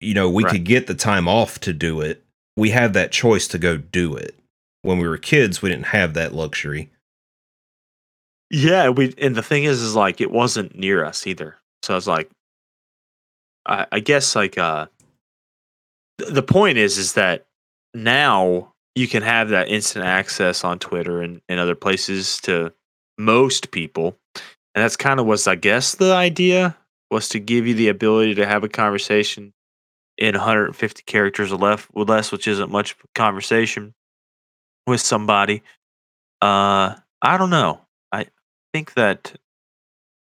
You 0.00 0.14
know, 0.14 0.30
we 0.30 0.44
Right. 0.44 0.52
could 0.52 0.64
get 0.64 0.86
the 0.86 0.94
time 0.94 1.28
off 1.28 1.60
to 1.60 1.72
do 1.72 2.00
it. 2.00 2.24
We 2.56 2.70
have 2.70 2.92
that 2.94 3.12
choice 3.12 3.46
to 3.48 3.58
go 3.58 3.76
do 3.76 4.16
it. 4.16 4.34
When 4.82 4.98
we 4.98 5.06
were 5.06 5.18
kids, 5.18 5.60
we 5.60 5.68
didn't 5.68 5.86
have 5.86 6.14
that 6.14 6.34
luxury. 6.34 6.90
Yeah, 8.50 8.88
we 8.88 9.14
and 9.18 9.36
the 9.36 9.42
thing 9.42 9.64
is, 9.64 9.80
is 9.80 9.94
like 9.94 10.20
it 10.20 10.30
wasn't 10.30 10.74
near 10.76 11.04
us 11.04 11.26
either. 11.26 11.56
So 11.82 11.94
I 11.94 11.96
was 11.96 12.08
like, 12.08 12.30
I, 13.66 13.86
I 13.92 14.00
guess 14.00 14.34
like 14.34 14.58
uh, 14.58 14.86
th- 16.18 16.32
the 16.32 16.42
point 16.42 16.78
is, 16.78 16.98
is 16.98 17.12
that 17.14 17.46
now 17.94 18.72
you 18.96 19.06
can 19.06 19.22
have 19.22 19.50
that 19.50 19.68
instant 19.68 20.04
access 20.04 20.64
on 20.64 20.78
Twitter 20.78 21.22
and, 21.22 21.40
and 21.48 21.60
other 21.60 21.74
places 21.76 22.40
to 22.42 22.72
most 23.18 23.70
people, 23.70 24.16
and 24.74 24.82
that's 24.82 24.96
kind 24.96 25.20
of 25.20 25.26
was 25.26 25.46
I 25.46 25.54
guess 25.54 25.94
the 25.94 26.12
idea 26.14 26.76
was 27.10 27.28
to 27.28 27.38
give 27.38 27.66
you 27.66 27.74
the 27.74 27.88
ability 27.88 28.34
to 28.36 28.46
have 28.46 28.64
a 28.64 28.68
conversation 28.68 29.52
in 30.20 30.34
150 30.34 31.02
characters 31.02 31.50
or 31.50 31.56
less, 31.56 31.86
or 31.92 32.04
less, 32.04 32.30
which 32.30 32.46
isn't 32.46 32.70
much 32.70 32.94
conversation 33.14 33.94
with 34.86 35.00
somebody. 35.00 35.62
Uh, 36.40 36.94
I 37.22 37.36
don't 37.36 37.50
know 37.50 37.80
I 38.12 38.26
think 38.72 38.94
that 38.94 39.32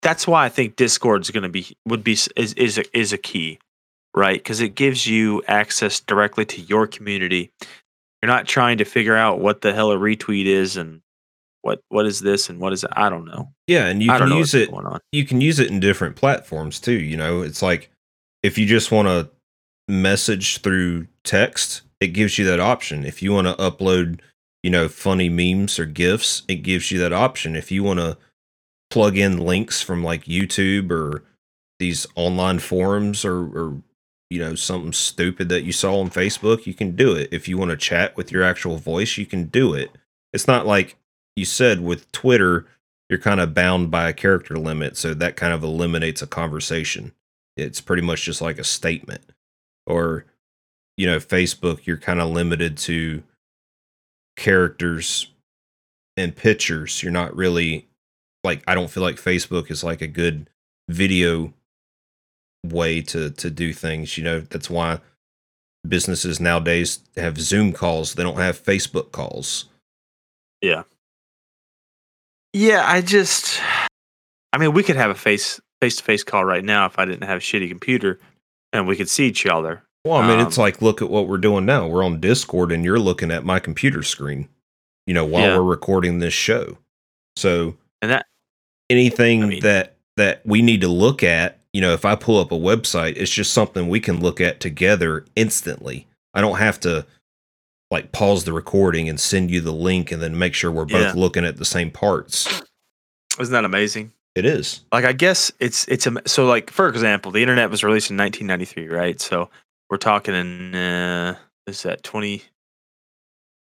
that's 0.01 0.27
why 0.27 0.45
I 0.45 0.49
think 0.49 0.75
Discord 0.75 1.21
is 1.21 1.31
going 1.31 1.43
to 1.43 1.49
be 1.49 1.75
would 1.85 2.03
be 2.03 2.13
is 2.13 2.53
is 2.53 2.77
a, 2.77 2.97
is 2.97 3.13
a 3.13 3.17
key, 3.17 3.59
right? 4.15 4.37
Because 4.39 4.61
it 4.61 4.75
gives 4.75 5.07
you 5.07 5.43
access 5.47 5.99
directly 5.99 6.45
to 6.45 6.61
your 6.61 6.87
community. 6.87 7.51
You're 8.21 8.27
not 8.27 8.47
trying 8.47 8.79
to 8.79 8.85
figure 8.85 9.15
out 9.15 9.39
what 9.39 9.61
the 9.61 9.73
hell 9.73 9.91
a 9.91 9.97
retweet 9.97 10.45
is 10.45 10.77
and 10.77 11.01
what 11.61 11.81
what 11.89 12.05
is 12.05 12.19
this 12.19 12.49
and 12.49 12.59
what 12.59 12.73
is 12.73 12.83
it. 12.83 12.91
I 12.93 13.09
don't 13.09 13.25
know. 13.25 13.49
Yeah, 13.67 13.87
and 13.87 14.01
you 14.01 14.11
I 14.11 14.19
can 14.19 14.31
use 14.31 14.53
it 14.53 14.69
you 15.11 15.25
can 15.25 15.41
use 15.41 15.59
it 15.59 15.69
in 15.69 15.79
different 15.79 16.15
platforms 16.15 16.79
too. 16.79 16.99
You 16.99 17.17
know, 17.17 17.41
it's 17.41 17.61
like 17.61 17.91
if 18.43 18.57
you 18.57 18.65
just 18.65 18.91
want 18.91 19.07
to 19.07 19.29
message 19.87 20.61
through 20.61 21.07
text, 21.23 21.81
it 21.99 22.07
gives 22.07 22.37
you 22.37 22.45
that 22.45 22.59
option. 22.59 23.05
If 23.05 23.21
you 23.21 23.31
want 23.33 23.47
to 23.47 23.55
upload, 23.55 24.19
you 24.63 24.69
know, 24.69 24.87
funny 24.87 25.29
memes 25.29 25.79
or 25.79 25.85
gifs, 25.85 26.43
it 26.47 26.57
gives 26.57 26.91
you 26.91 26.99
that 26.99 27.13
option. 27.13 27.55
If 27.55 27.71
you 27.71 27.83
want 27.83 27.99
to 27.99 28.17
plug 28.89 29.17
in 29.17 29.37
links 29.37 29.81
from 29.81 30.03
like 30.03 30.25
YouTube 30.25 30.91
or 30.91 31.23
these 31.79 32.07
online 32.15 32.59
forums 32.59 33.23
or, 33.25 33.37
or 33.37 33.81
you 34.29 34.39
know 34.39 34.55
something 34.55 34.93
stupid 34.93 35.49
that 35.49 35.63
you 35.63 35.71
saw 35.71 35.99
on 35.99 36.09
Facebook, 36.09 36.65
you 36.65 36.73
can 36.73 36.95
do 36.95 37.13
it. 37.13 37.29
If 37.31 37.47
you 37.47 37.57
want 37.57 37.71
to 37.71 37.77
chat 37.77 38.15
with 38.17 38.31
your 38.31 38.43
actual 38.43 38.77
voice, 38.77 39.17
you 39.17 39.25
can 39.25 39.45
do 39.45 39.73
it. 39.73 39.91
It's 40.33 40.47
not 40.47 40.65
like 40.65 40.97
you 41.35 41.45
said 41.45 41.81
with 41.81 42.11
Twitter 42.11 42.67
you're 43.09 43.19
kind 43.19 43.39
of 43.39 43.53
bound 43.53 43.89
by 43.89 44.09
a 44.09 44.13
character 44.13 44.57
limit, 44.57 44.97
so 44.97 45.13
that 45.13 45.37
kind 45.37 45.53
of 45.53 45.63
eliminates 45.63 46.21
a 46.21 46.27
conversation. 46.27 47.13
It's 47.55 47.81
pretty 47.81 48.01
much 48.01 48.23
just 48.23 48.41
like 48.41 48.59
a 48.59 48.63
statement. 48.63 49.21
Or, 49.87 50.25
you 50.97 51.07
know, 51.07 51.17
Facebook, 51.17 51.85
you're 51.85 51.97
kind 51.97 52.21
of 52.21 52.29
limited 52.29 52.77
to 52.79 53.23
characters 54.35 55.31
and 56.15 56.35
pictures. 56.35 57.01
You're 57.01 57.11
not 57.11 57.35
really 57.35 57.87
like 58.43 58.63
I 58.67 58.75
don't 58.75 58.89
feel 58.89 59.03
like 59.03 59.15
Facebook 59.15 59.71
is 59.71 59.83
like 59.83 60.01
a 60.01 60.07
good 60.07 60.49
video 60.89 61.53
way 62.65 63.01
to 63.01 63.31
to 63.31 63.49
do 63.49 63.73
things. 63.73 64.17
You 64.17 64.23
know, 64.23 64.39
that's 64.41 64.69
why 64.69 64.99
businesses 65.87 66.39
nowadays 66.39 66.99
have 67.15 67.39
Zoom 67.39 67.73
calls. 67.73 68.13
They 68.13 68.23
don't 68.23 68.37
have 68.37 68.61
Facebook 68.61 69.11
calls. 69.11 69.65
Yeah, 70.61 70.83
Yeah, 72.53 72.83
I 72.85 73.01
just, 73.01 73.61
I 74.51 74.57
mean, 74.57 74.73
we 74.73 74.81
could 74.83 74.95
have 74.95 75.11
a 75.11 75.15
face 75.15 75.59
face 75.81 75.97
to 75.97 76.03
face 76.03 76.23
call 76.23 76.43
right 76.43 76.63
now 76.63 76.87
if 76.87 76.97
I 76.97 77.05
didn't 77.05 77.27
have 77.27 77.37
a 77.37 77.41
shitty 77.41 77.69
computer, 77.69 78.19
and 78.77 78.87
we 78.87 78.95
could 78.95 79.09
see 79.09 79.27
each 79.27 79.45
other. 79.45 79.83
Well, 80.05 80.17
I 80.17 80.27
mean, 80.27 80.39
it's 80.45 80.57
Um, 80.57 80.61
like 80.61 80.81
look 80.81 81.01
at 81.01 81.09
what 81.09 81.27
we're 81.27 81.37
doing 81.37 81.65
now. 81.65 81.87
We're 81.87 82.03
on 82.05 82.19
Discord 82.21 82.71
and 82.71 82.85
you're 82.85 82.99
looking 82.99 83.31
at 83.31 83.43
my 83.43 83.59
computer 83.59 84.03
screen, 84.03 84.47
you 85.05 85.13
know, 85.13 85.25
while 85.25 85.43
Yeah. 85.43 85.57
we're 85.57 85.63
recording 85.63 86.19
this 86.19 86.33
show. 86.33 86.77
So 87.35 87.75
And 88.01 88.11
that- 88.11 88.27
anything 88.89 89.43
I 89.43 89.47
mean- 89.47 89.61
that 89.61 89.95
that 90.15 90.41
we 90.45 90.63
need 90.63 90.81
to 90.81 90.87
look 90.87 91.21
at, 91.21 91.59
you 91.73 91.79
know, 91.81 91.93
if 91.93 92.03
I 92.03 92.15
pull 92.15 92.39
up 92.39 92.51
a 92.51 92.55
website, 92.55 93.17
it's 93.17 93.29
just 93.29 93.53
something 93.53 93.87
we 93.87 93.99
can 93.99 94.19
look 94.19 94.41
at 94.41 94.59
together 94.59 95.25
instantly. 95.35 96.07
I 96.33 96.41
don't 96.41 96.57
have 96.57 96.79
to 96.81 97.05
like 97.91 98.11
pause 98.11 98.43
the 98.45 98.51
recording 98.53 99.07
and 99.07 99.19
send 99.19 99.51
you 99.51 99.61
the 99.61 99.71
link 99.73 100.11
and 100.11 100.21
then 100.21 100.37
make 100.37 100.53
sure 100.55 100.71
we're 100.71 100.85
both 100.85 101.13
Yeah. 101.15 101.21
looking 101.21 101.45
at 101.45 101.57
the 101.57 101.65
same 101.65 101.91
parts. 101.91 102.61
Isn't 103.39 103.53
that 103.53 103.63
amazing? 103.65 104.11
It 104.37 104.45
is. 104.45 104.81
like 104.91 105.03
I 105.03 105.13
guess 105.13 105.51
it's 105.59 105.87
it's 105.87 106.05
a 106.05 106.13
so 106.27 106.45
like 106.45 106.69
for 106.69 106.87
example, 106.87 107.31
the 107.31 107.41
internet 107.41 107.71
was 107.71 107.83
released 107.83 108.11
in 108.11 108.17
1993, 108.17 108.87
right? 108.87 109.19
So 109.19 109.49
we're 109.89 109.97
talking 109.97 110.35
in 110.35 110.75
uh, 110.75 111.35
is 111.65 111.81
that 111.81 112.03
20 112.03 112.43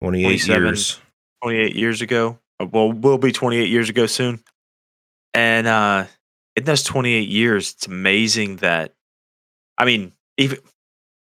28 0.02 0.24
27. 0.24 0.66
years. 0.66 1.00
28 1.44 1.76
years 1.76 2.02
ago? 2.02 2.40
Uh, 2.60 2.66
Well, 2.66 2.91
will 2.91 3.20
be 3.20 3.32
28 3.32 3.70
years 3.70 3.88
ago 3.90 4.08
soon. 4.08 4.40
And 5.36 5.68
uh 5.68 6.06
in 6.56 6.64
those 6.64 6.84
28 6.84 7.30
years, 7.30 7.74
it's 7.74 7.86
amazing 7.86 8.56
that 8.58 8.95
I 9.78 9.86
mean, 9.86 10.12
even 10.38 10.58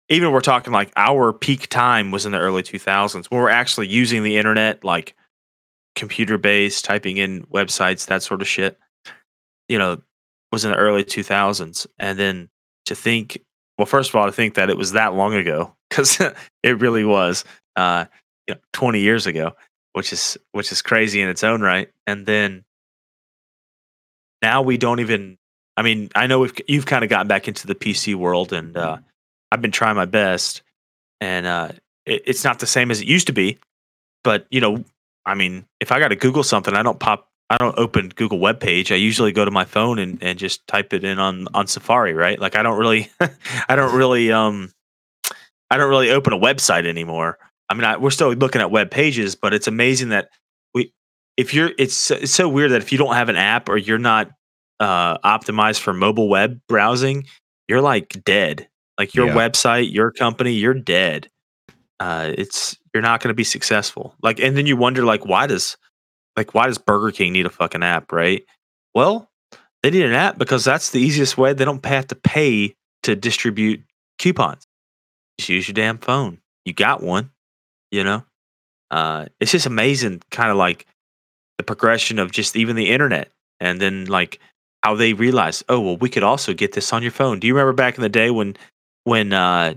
even 0.09 0.31
we're 0.31 0.41
talking 0.41 0.73
like 0.73 0.91
our 0.95 1.31
peak 1.31 1.68
time 1.69 2.09
was 2.09 2.26
in 2.26 2.31
the 2.31 2.39
early 2.39 2.64
2000s 2.64 3.30
when 3.30 3.39
we're 3.39 3.49
actually 3.49 3.88
using 3.88 4.23
the 4.23 4.38
internet 4.38 4.84
like 4.84 5.15
computer 5.95 6.39
based 6.39 6.85
typing 6.85 7.18
in 7.18 7.43
websites 7.47 8.07
that 8.07 8.23
sort 8.23 8.41
of 8.41 8.47
shit 8.47 8.80
you 9.69 9.77
know 9.77 10.02
was 10.52 10.64
in 10.64 10.72
the 10.72 10.77
early 10.77 11.03
2000s 11.03 11.85
and 11.99 12.18
then 12.18 12.49
to 12.85 12.95
think 12.95 13.39
well 13.77 13.85
first 13.85 14.10
of 14.10 14.15
all 14.15 14.26
to 14.26 14.31
think 14.31 14.56
that 14.56 14.69
it 14.69 14.77
was 14.77 14.94
that 14.94 15.14
long 15.14 15.34
ago 15.34 15.76
because 15.89 16.22
it 16.64 16.80
really 16.80 17.03
was 17.03 17.44
uh 17.76 18.06
you 18.48 18.53
know 18.53 18.60
20 18.73 18.99
years 18.99 19.27
ago 19.27 19.53
which 19.98 20.14
is 20.14 20.38
which 20.52 20.72
is 20.72 20.84
crazy 20.84 21.22
in 21.22 21.27
its 21.27 21.44
own 21.44 21.60
right. 21.60 21.89
And 22.06 22.27
then 22.27 22.64
now 24.44 24.61
we 24.61 24.77
don't 24.77 24.99
even. 24.99 25.39
I 25.76 25.81
mean, 25.81 26.10
I 26.15 26.27
know 26.27 26.39
we've, 26.39 26.53
you've 26.68 26.85
kind 26.85 27.03
of 27.03 27.10
gotten 27.10 27.27
back 27.27 27.48
into 27.48 27.65
the 27.65 27.73
PC 27.73 28.14
world, 28.14 28.53
and 28.53 28.77
uh, 28.77 28.98
I've 29.52 29.61
been 29.61 29.72
trying 29.72 29.95
my 29.95 30.06
best, 30.06 30.61
and 31.19 31.48
uh, 31.48 31.69
it, 32.06 32.23
it's 32.27 32.44
not 32.44 32.60
the 32.60 32.68
same 32.68 32.91
as 32.91 33.02
it 33.02 33.07
used 33.07 33.26
to 33.27 33.34
be. 33.34 33.57
But 34.23 34.45
you 34.52 34.61
know, 34.61 34.84
I 35.26 35.34
mean, 35.34 35.65
if 35.80 35.91
I 35.91 35.98
got 35.98 36.10
to 36.10 36.15
Google 36.15 36.44
something, 36.44 36.76
I 36.76 36.84
don't 36.84 36.99
pop, 36.99 37.26
I 37.49 37.57
don't 37.57 37.78
open 37.80 38.10
Google 38.10 38.40
web 38.40 38.60
page. 38.60 38.91
I 38.91 38.95
usually 38.95 39.32
go 39.32 39.45
to 39.45 39.52
my 39.52 39.64
phone 39.65 39.99
and, 39.99 40.22
and 40.22 40.38
just 40.38 40.68
type 40.68 40.94
it 40.94 41.03
in 41.03 41.18
on 41.19 41.48
on 41.53 41.68
Safari, 41.68 42.14
right? 42.14 42.40
Like 42.40 42.56
I 42.56 42.64
don't 42.64 42.78
really, 42.78 43.10
I 43.69 43.76
don't 43.76 43.95
really, 43.95 44.32
um, 44.32 44.72
I 45.72 45.78
don't 45.78 45.90
really 45.90 46.10
open 46.11 46.34
a 46.34 46.38
website 46.40 46.86
anymore. 46.86 47.38
I 47.69 47.74
mean, 47.74 47.84
I, 47.84 47.98
we're 47.98 48.10
still 48.11 48.32
looking 48.34 48.61
at 48.61 48.72
web 48.72 48.91
pages, 48.91 49.36
but 49.36 49.53
it's 49.53 49.68
amazing 49.68 50.10
that 50.10 50.30
we, 50.74 50.94
if 51.38 51.53
you're, 51.53 51.72
it's 51.78 52.11
it's 52.11 52.34
so 52.34 52.48
weird 52.49 52.72
that 52.72 52.82
if 52.82 52.91
you 52.91 52.98
don't 52.98 53.14
have 53.15 53.30
an 53.30 53.36
app 53.36 53.69
or 53.69 53.78
you're 53.78 53.98
not 53.98 54.30
uh, 54.80 55.18
optimized 55.19 55.80
for 55.80 55.94
mobile 55.94 56.30
web 56.30 56.60
browsing, 56.68 57.26
you're 57.68 57.82
like 57.82 58.24
dead. 58.26 58.68
Like 58.99 59.14
your 59.15 59.28
Yeah. 59.28 59.36
website, 59.36 59.91
your 59.94 60.11
company, 60.11 60.53
you're 60.53 60.74
dead. 60.74 61.30
Uh, 61.99 62.34
it's 62.38 62.78
you're 62.94 63.03
not 63.03 63.22
going 63.22 63.30
to 63.30 63.36
be 63.36 63.44
successful. 63.44 64.15
Like, 64.22 64.40
and 64.40 64.56
then 64.57 64.65
you 64.65 64.76
wonder, 64.78 65.03
like, 65.03 65.26
why 65.26 65.48
does, 65.48 65.78
like, 66.38 66.53
why 66.53 66.68
does 66.68 66.77
Burger 66.77 67.11
King 67.11 67.34
need 67.34 67.45
a 67.45 67.49
fucking 67.49 67.84
app, 67.84 68.11
right? 68.11 68.45
Well, 68.93 69.30
they 69.84 69.89
need 69.89 70.03
an 70.03 70.14
app 70.14 70.38
because 70.38 70.64
that's 70.64 70.91
the 70.91 71.01
easiest 71.01 71.38
way. 71.38 71.53
They 71.53 71.65
don't 71.65 71.84
have 71.85 72.07
to 72.07 72.15
pay 72.15 72.76
to 73.03 73.15
distribute 73.15 73.84
coupons. 74.19 74.65
Just 75.39 75.49
use 75.49 75.68
your 75.68 75.73
damn 75.73 75.97
phone. 75.97 76.39
You 76.65 76.73
got 76.73 77.01
one, 77.01 77.31
you 77.91 78.03
know. 78.03 78.23
Uh, 78.89 79.26
it's 79.39 79.51
just 79.51 79.65
amazing, 79.65 80.22
kind 80.31 80.49
of 80.49 80.57
like 80.57 80.85
the 81.57 81.64
progression 81.64 82.19
of 82.19 82.31
just 82.31 82.55
even 82.55 82.76
the 82.76 82.89
internet, 82.89 83.31
and 83.59 83.81
then 83.81 84.05
like 84.05 84.39
how 84.84 84.95
they 84.95 85.14
realized, 85.14 85.64
oh 85.69 85.80
well, 85.80 85.97
we 85.97 86.09
could 86.09 86.23
also 86.23 86.53
get 86.53 86.73
this 86.73 86.93
on 86.93 87.01
your 87.01 87.11
phone. 87.11 87.39
Do 87.39 87.47
you 87.47 87.53
remember 87.53 87.73
back 87.73 87.97
in 87.97 88.01
the 88.01 88.09
day 88.09 88.30
when 88.31 88.55
when 89.03 89.34
uh, 89.34 89.73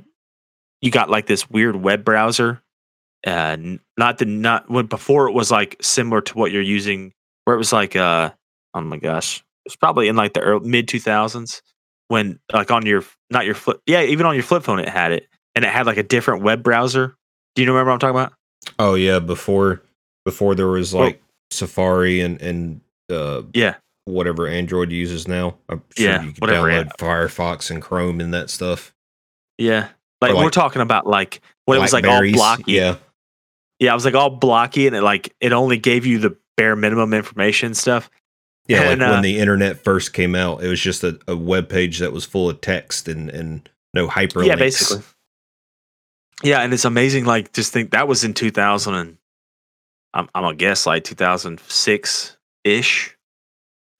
you 0.81 0.91
got 0.91 1.11
like 1.11 1.27
this 1.27 1.51
weird 1.51 1.77
web 1.77 2.05
browser? 2.05 2.63
Uh, 3.27 3.57
not 3.99 4.19
the 4.19 4.25
not 4.25 4.71
when 4.71 4.87
before 4.87 5.29
it 5.29 5.33
was 5.33 5.51
like 5.51 5.77
similar 5.83 6.21
to 6.23 6.39
what 6.39 6.53
you're 6.53 6.63
using, 6.63 7.13
where 7.45 7.55
it 7.55 7.59
was 7.59 7.73
like 7.73 7.95
uh, 7.97 8.31
oh 8.75 8.81
my 8.81 8.97
gosh, 8.97 9.45
it's 9.67 9.77
probably 9.77 10.09
in 10.09 10.17
like 10.17 10.33
the 10.33 10.41
early, 10.41 10.69
mid 10.69 10.89
two 10.89 11.01
thousands 11.01 11.61
when 12.09 12.39
like 12.53 12.71
on 12.71 12.87
your 12.87 13.05
not 13.31 13.45
your 13.47 13.55
flip 13.55 13.81
yeah 13.87 14.03
even 14.03 14.27
on 14.27 14.35
your 14.35 14.43
flip 14.43 14.63
phone 14.65 14.81
it 14.81 14.89
had 14.89 15.13
it 15.13 15.29
and 15.55 15.65
it 15.65 15.71
had 15.71 15.87
like 15.87 15.97
a 15.99 16.03
different 16.03 16.43
web 16.43 16.63
browser. 16.63 17.15
Do 17.55 17.63
you 17.63 17.69
remember 17.69 17.91
what 17.91 17.95
I'm 17.95 17.99
talking 18.01 18.19
about? 18.21 18.33
Oh 18.79 18.95
yeah, 18.95 19.19
before 19.19 19.83
before 20.25 20.55
there 20.55 20.69
was 20.69 20.95
Well- 20.95 21.05
like 21.05 21.23
Safari 21.51 22.21
and 22.21 22.41
and 22.41 22.81
uh 23.11 23.43
Yeah. 23.53 23.75
whatever 24.07 24.47
Android 24.47 24.91
uses 24.93 25.29
now. 25.29 25.57
I'm 25.69 25.83
sure 25.97 26.07
Yeah, 26.07 26.23
you 26.23 26.33
can 26.33 26.41
whatever, 26.41 26.69
download. 26.69 26.97
Firefox 26.97 27.71
and 27.71 27.83
Chrome 27.83 28.21
and 28.21 28.33
that 28.33 28.51
stuff. 28.51 28.95
Yeah. 29.59 29.89
Like, 30.21 30.35
Or, 30.35 30.45
we're 30.45 30.51
talking 30.51 30.81
about 30.83 31.07
like 31.07 31.41
when 31.65 31.79
it 31.79 31.81
was 31.81 31.93
like 31.93 32.07
all 32.07 32.23
blocky. 32.33 32.73
Yeah. 32.73 32.97
Yeah, 33.81 33.93
I 33.93 33.95
was 33.95 34.05
like 34.05 34.15
all 34.15 34.31
blocky 34.31 34.87
and 34.87 34.95
it 34.95 35.03
like 35.03 35.35
it 35.41 35.53
only 35.53 35.79
gave 35.79 36.07
you 36.07 36.19
the 36.19 36.37
bare 36.57 36.77
minimum 36.77 37.15
information 37.15 37.75
stuff. 37.75 38.11
Yeah, 38.69 38.83
And, 38.83 39.01
like 39.01 39.09
uh, 39.09 39.13
when 39.15 39.23
the 39.23 39.39
internet 39.39 39.83
first 39.83 40.13
came 40.13 40.35
out, 40.35 40.63
it 40.63 40.69
was 40.69 40.81
just 40.81 41.03
a, 41.03 41.19
a 41.27 41.35
web 41.35 41.69
page 41.69 41.99
that 41.99 42.13
was 42.13 42.25
full 42.25 42.49
of 42.49 42.61
text 42.61 43.09
and, 43.09 43.29
and 43.31 43.69
no 43.95 44.07
hyperlinks. 44.07 44.47
Yeah, 44.47 44.57
basically. 44.57 45.03
Yeah, 46.43 46.61
and 46.61 46.73
it's 46.73 46.85
amazing. 46.85 47.25
Like, 47.25 47.53
just 47.53 47.73
think 47.73 47.91
that 47.91 48.07
was 48.07 48.23
in 48.23 48.33
2000 48.33 48.95
and 48.95 49.17
I'm, 50.15 50.29
I'm 50.35 50.43
gonna 50.43 50.57
guess 50.57 50.87
like 50.87 51.05
2006 51.05 52.37
ish. 52.65 53.17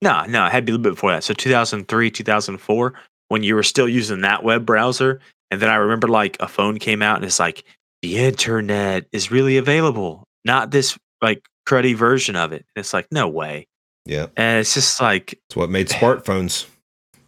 No, 0.01 0.25
no, 0.25 0.45
it 0.45 0.51
had 0.51 0.65
to 0.65 0.65
be 0.65 0.71
a 0.71 0.77
little 0.77 0.91
bit 0.91 0.95
before 0.95 1.11
that. 1.11 1.23
So 1.23 1.33
2003, 1.33 2.11
2004, 2.11 2.93
when 3.27 3.43
you 3.43 3.55
were 3.55 3.63
still 3.63 3.87
using 3.87 4.21
that 4.21 4.43
web 4.43 4.65
browser. 4.65 5.19
And 5.51 5.61
then 5.61 5.69
I 5.69 5.75
remember 5.75 6.07
like 6.07 6.37
a 6.39 6.47
phone 6.47 6.79
came 6.79 7.01
out 7.01 7.17
and 7.17 7.25
it's 7.25 7.39
like, 7.39 7.63
the 8.01 8.17
internet 8.17 9.05
is 9.11 9.31
really 9.31 9.57
available, 9.57 10.23
not 10.43 10.71
this 10.71 10.97
like 11.21 11.45
cruddy 11.67 11.95
version 11.95 12.35
of 12.35 12.51
it. 12.51 12.65
And 12.75 12.81
it's 12.81 12.93
like, 12.93 13.07
no 13.11 13.27
way. 13.27 13.67
Yeah. 14.05 14.27
And 14.35 14.59
it's 14.59 14.73
just 14.73 14.99
like, 14.99 15.33
It's 15.49 15.55
what 15.55 15.69
made 15.69 15.87
smartphones. 15.89 16.67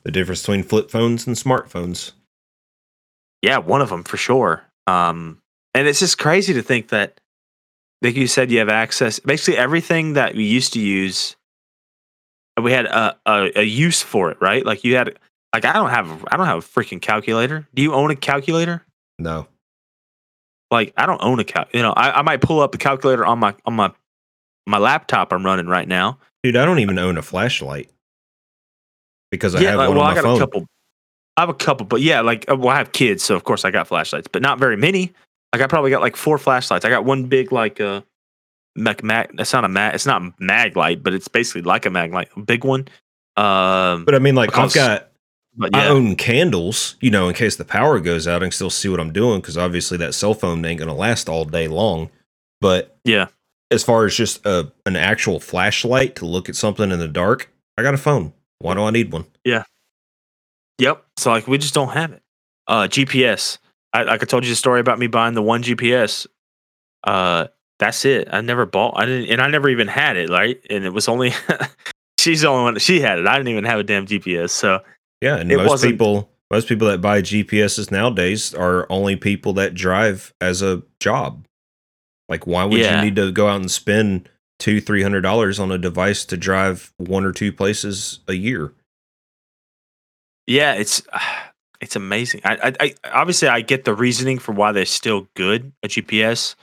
The 0.03 0.11
difference 0.11 0.41
between 0.41 0.63
flip 0.63 0.91
phones 0.91 1.25
and 1.27 1.35
smartphones. 1.35 2.11
Yeah, 3.41 3.57
one 3.57 3.81
of 3.81 3.89
them 3.89 4.03
for 4.03 4.17
sure. 4.17 4.63
Um, 4.87 5.39
and 5.73 5.87
it's 5.87 5.99
just 5.99 6.17
crazy 6.17 6.53
to 6.53 6.61
think 6.61 6.89
that, 6.89 7.19
like 8.01 8.15
you 8.15 8.27
said, 8.27 8.51
you 8.51 8.59
have 8.59 8.69
access. 8.69 9.19
Basically, 9.19 9.57
everything 9.57 10.13
that 10.13 10.35
we 10.35 10.43
used 10.43 10.73
to 10.73 10.79
use, 10.79 11.37
we 12.61 12.73
had 12.73 12.85
a, 12.85 13.17
a, 13.25 13.59
a 13.61 13.63
use 13.63 14.01
for 14.01 14.29
it, 14.31 14.37
right? 14.41 14.65
Like 14.65 14.83
you 14.83 14.95
had, 14.97 15.17
like 15.53 15.63
I 15.63 15.73
don't 15.73 15.89
have, 15.89 16.25
I 16.29 16.35
don't 16.35 16.47
have 16.47 16.57
a 16.57 16.67
freaking 16.67 17.01
calculator. 17.01 17.67
Do 17.73 17.81
you 17.81 17.93
own 17.93 18.11
a 18.11 18.15
calculator? 18.15 18.83
No. 19.19 19.47
Like 20.73 20.91
I 20.97 21.05
don't 21.05 21.23
own 21.23 21.39
a 21.39 21.43
cal. 21.43 21.65
You 21.71 21.83
know, 21.83 21.93
I, 21.93 22.19
I 22.19 22.21
might 22.23 22.41
pull 22.41 22.59
up 22.59 22.73
a 22.73 22.79
calculator 22.79 23.23
on 23.23 23.37
my 23.37 23.53
on 23.65 23.75
my 23.75 23.91
my 24.65 24.79
laptop 24.79 25.31
I'm 25.31 25.45
running 25.45 25.67
right 25.67 25.87
now. 25.87 26.17
Dude, 26.41 26.55
I 26.55 26.65
don't 26.65 26.79
even 26.79 26.97
own 26.97 27.15
a 27.17 27.21
flashlight. 27.21 27.91
Because 29.29 29.53
I 29.53 29.61
yeah, 29.61 29.69
have 29.69 29.77
like, 29.77 29.89
one 29.89 29.97
well, 29.97 30.07
on 30.07 30.11
I 30.11 30.15
got 30.15 30.23
phone. 30.23 30.35
a 30.35 30.39
couple. 30.39 30.65
I 31.37 31.41
have 31.41 31.49
a 31.49 31.53
couple, 31.53 31.85
but 31.85 32.01
yeah, 32.01 32.21
like 32.21 32.49
uh, 32.51 32.55
well, 32.55 32.69
I 32.69 32.77
have 32.77 32.91
kids, 32.91 33.23
so 33.23 33.35
of 33.35 33.43
course 33.43 33.65
I 33.65 33.71
got 33.71 33.87
flashlights, 33.87 34.27
but 34.27 34.41
not 34.41 34.57
very 34.57 34.75
many. 34.75 35.13
Like 35.53 35.61
I 35.61 35.67
probably 35.67 35.91
got 35.91 36.01
like 36.01 36.15
four 36.15 36.39
flashlights. 36.39 36.85
I 36.85 36.89
got 36.89 37.05
one 37.05 37.25
big 37.25 37.51
like 37.51 37.79
uh 37.79 38.01
mag, 38.75 39.03
mag 39.03 39.29
it's 39.37 39.53
not 39.53 39.63
a 39.63 39.69
mag 39.69 39.93
it's 39.93 40.07
not 40.07 40.23
Maglite, 40.39 41.03
but 41.03 41.13
it's 41.13 41.27
basically 41.27 41.61
like 41.61 41.85
a 41.85 41.89
Maglite, 41.89 42.35
a 42.35 42.41
big 42.41 42.63
one. 42.63 42.87
Um 43.37 44.05
But 44.05 44.15
I 44.15 44.19
mean, 44.19 44.33
like, 44.33 44.57
I've 44.57 44.73
got 44.73 45.11
but 45.55 45.75
I 45.75 45.87
own 45.87 46.15
candles, 46.15 46.95
you 47.01 47.11
know, 47.11 47.27
in 47.27 47.35
case 47.35 47.55
the 47.57 47.65
power 47.65 47.99
goes 47.99 48.27
out, 48.27 48.41
I 48.41 48.45
can 48.45 48.51
still 48.51 48.69
see 48.69 48.89
what 48.89 48.99
I'm 48.99 49.13
doing 49.13 49.39
because 49.41 49.57
obviously 49.57 49.97
that 49.99 50.13
cell 50.13 50.33
phone 50.33 50.63
ain't 50.65 50.79
gonna 50.79 50.95
last 50.95 51.29
all 51.29 51.45
day 51.45 51.67
long. 51.67 52.09
But 52.61 52.97
Yeah. 53.03 53.27
as 53.71 53.83
far 53.83 54.05
as 54.05 54.15
just 54.15 54.45
a 54.45 54.71
an 54.85 54.95
actual 54.95 55.39
flashlight 55.39 56.15
to 56.17 56.25
look 56.25 56.49
at 56.49 56.55
something 56.55 56.91
in 56.91 56.99
the 56.99 57.07
dark, 57.07 57.51
I 57.77 57.83
got 57.83 57.93
a 57.93 57.97
phone. 57.97 58.33
Why 58.59 58.73
do 58.73 58.81
I 58.81 58.89
need 58.91 59.11
one? 59.11 59.25
Yeah. 59.43 59.63
Yep. 60.79 61.03
So 61.17 61.31
like 61.31 61.47
we 61.47 61.57
just 61.57 61.73
don't 61.73 61.89
have 61.93 62.11
it. 62.13 62.21
Uh 62.67 62.87
GPS. 62.87 63.57
I 63.93 64.03
like 64.03 64.23
I 64.23 64.25
told 64.25 64.43
you 64.43 64.49
the 64.49 64.55
story 64.55 64.79
about 64.79 64.97
me 64.99 65.07
buying 65.07 65.33
the 65.35 65.41
one 65.41 65.61
GPS. 65.63 66.25
Uh 67.03 67.47
that's 67.79 68.05
it. 68.05 68.27
I 68.31 68.41
never 68.41 68.65
bought 68.65 68.93
I 68.97 69.05
didn't 69.05 69.29
and 69.29 69.41
I 69.41 69.47
never 69.49 69.69
even 69.69 69.87
had 69.87 70.17
it, 70.17 70.29
right? 70.29 70.59
And 70.69 70.83
it 70.85 70.93
was 70.93 71.07
only 71.07 71.33
she's 72.19 72.41
the 72.41 72.47
only 72.47 72.63
one 72.63 72.79
she 72.79 73.01
had 73.01 73.19
it. 73.19 73.27
I 73.27 73.35
didn't 73.37 73.49
even 73.49 73.65
have 73.65 73.79
a 73.79 73.83
damn 73.83 74.05
GPS. 74.07 74.51
So 74.51 74.81
Yeah, 75.23 75.37
and 75.37 75.49
It 75.49 75.55
most 75.57 75.69
wasn't- 75.69 75.93
people 75.93 76.29
most 76.51 76.67
people 76.67 76.87
that 76.89 76.99
buy 77.01 77.21
GPSs 77.21 77.89
nowadays 77.89 78.53
are 78.53 78.85
only 78.91 79.15
people 79.15 79.53
that 79.53 79.73
drive 79.73 80.33
as 80.39 80.61
a 80.61 80.83
job. 80.99 81.47
Like, 82.29 82.45
why 82.45 82.65
would 82.65 82.77
Yeah. 82.79 82.99
you 82.99 83.05
need 83.05 83.15
to 83.15 83.31
go 83.31 83.47
out 83.47 83.61
and 83.61 83.71
spend 83.71 84.29
two, 84.59 84.79
three 84.81 85.01
hundred 85.01 85.21
dollars 85.21 85.59
on 85.59 85.71
a 85.71 85.77
device 85.79 86.25
to 86.25 86.37
drive 86.37 86.93
one 86.97 87.23
or 87.25 87.31
two 87.31 87.51
places 87.53 88.19
a 88.27 88.33
year? 88.33 88.73
Yeah, 90.45 90.73
it's 90.73 91.01
it's 91.81 91.95
amazing. 91.95 92.41
I, 92.43 92.55
I, 92.69 92.73
I 92.79 92.95
obviously 93.13 93.47
I 93.47 93.61
get 93.61 93.85
the 93.85 93.95
reasoning 93.95 94.39
for 94.39 94.51
why 94.51 94.71
they're 94.73 94.85
still 94.85 95.27
good 95.35 95.71
at 95.83 95.91
GPS 95.91 96.55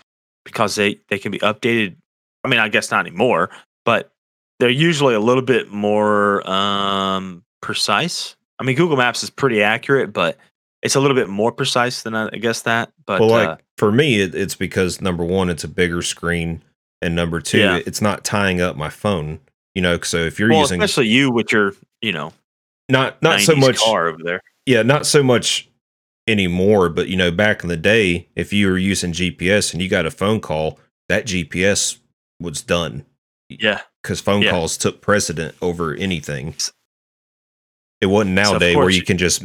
because 0.44 0.74
they 0.76 1.00
they 1.08 1.18
can 1.18 1.32
be 1.32 1.38
updated. 1.40 1.96
I 2.44 2.48
mean, 2.48 2.60
I 2.60 2.68
guess 2.68 2.90
not 2.90 3.06
anymore, 3.06 3.50
but 3.84 4.12
they're 4.60 4.68
usually 4.70 5.14
a 5.14 5.20
little 5.20 5.42
bit 5.42 5.72
more 5.72 6.48
um 6.48 7.42
precise. 7.62 8.36
I 8.60 8.64
mean, 8.64 8.76
Google 8.76 8.96
Maps 8.96 9.22
is 9.22 9.30
pretty 9.30 9.62
accurate, 9.62 10.12
but 10.12 10.36
it's 10.82 10.94
a 10.94 11.00
little 11.00 11.14
bit 11.16 11.28
more 11.28 11.50
precise 11.50 12.02
than 12.02 12.14
I, 12.14 12.26
I 12.32 12.36
guess 12.38 12.62
that. 12.62 12.92
But 13.06 13.20
well, 13.20 13.30
like 13.30 13.48
uh, 13.48 13.56
for 13.78 13.90
me, 13.90 14.20
it, 14.20 14.34
it's 14.34 14.54
because 14.54 15.00
number 15.00 15.24
one, 15.24 15.48
it's 15.50 15.64
a 15.64 15.68
bigger 15.68 16.02
screen, 16.02 16.62
and 17.02 17.14
number 17.16 17.40
two, 17.40 17.58
Yeah. 17.58 17.80
it's 17.86 18.00
not 18.00 18.24
tying 18.24 18.60
up 18.60 18.76
my 18.76 18.90
phone. 18.90 19.40
You 19.74 19.82
know, 19.82 19.98
so 20.00 20.18
if 20.18 20.38
you're 20.38 20.50
well, 20.50 20.60
using 20.60 20.82
especially 20.82 21.08
you 21.08 21.30
with 21.30 21.52
your 21.52 21.72
you 22.02 22.12
know 22.12 22.32
not 22.88 23.22
not 23.22 23.40
so 23.40 23.54
much 23.54 23.78
car 23.78 24.08
over 24.08 24.18
there. 24.22 24.40
yeah, 24.66 24.82
not 24.82 25.06
so 25.06 25.22
much 25.22 25.68
anymore, 26.26 26.88
but 26.88 27.08
you 27.08 27.16
know, 27.16 27.30
back 27.30 27.62
in 27.62 27.68
the 27.68 27.76
day, 27.76 28.28
if 28.36 28.52
you 28.52 28.68
were 28.68 28.78
using 28.78 29.12
GPS 29.12 29.72
and 29.72 29.80
you 29.80 29.88
got 29.88 30.06
a 30.06 30.10
phone 30.10 30.40
call, 30.40 30.78
that 31.08 31.24
GPS 31.26 31.98
was 32.40 32.62
done 32.62 33.04
Yeah, 33.48 33.80
because 34.02 34.20
phone 34.20 34.42
Yeah. 34.42 34.50
calls 34.50 34.76
took 34.76 35.00
precedent 35.00 35.54
over 35.62 35.94
anything. 35.94 36.54
It 38.00 38.06
wasn't 38.06 38.38
So, 38.38 38.52
nowadays 38.52 38.76
where 38.76 38.90
you 38.90 39.02
can 39.02 39.18
just 39.18 39.44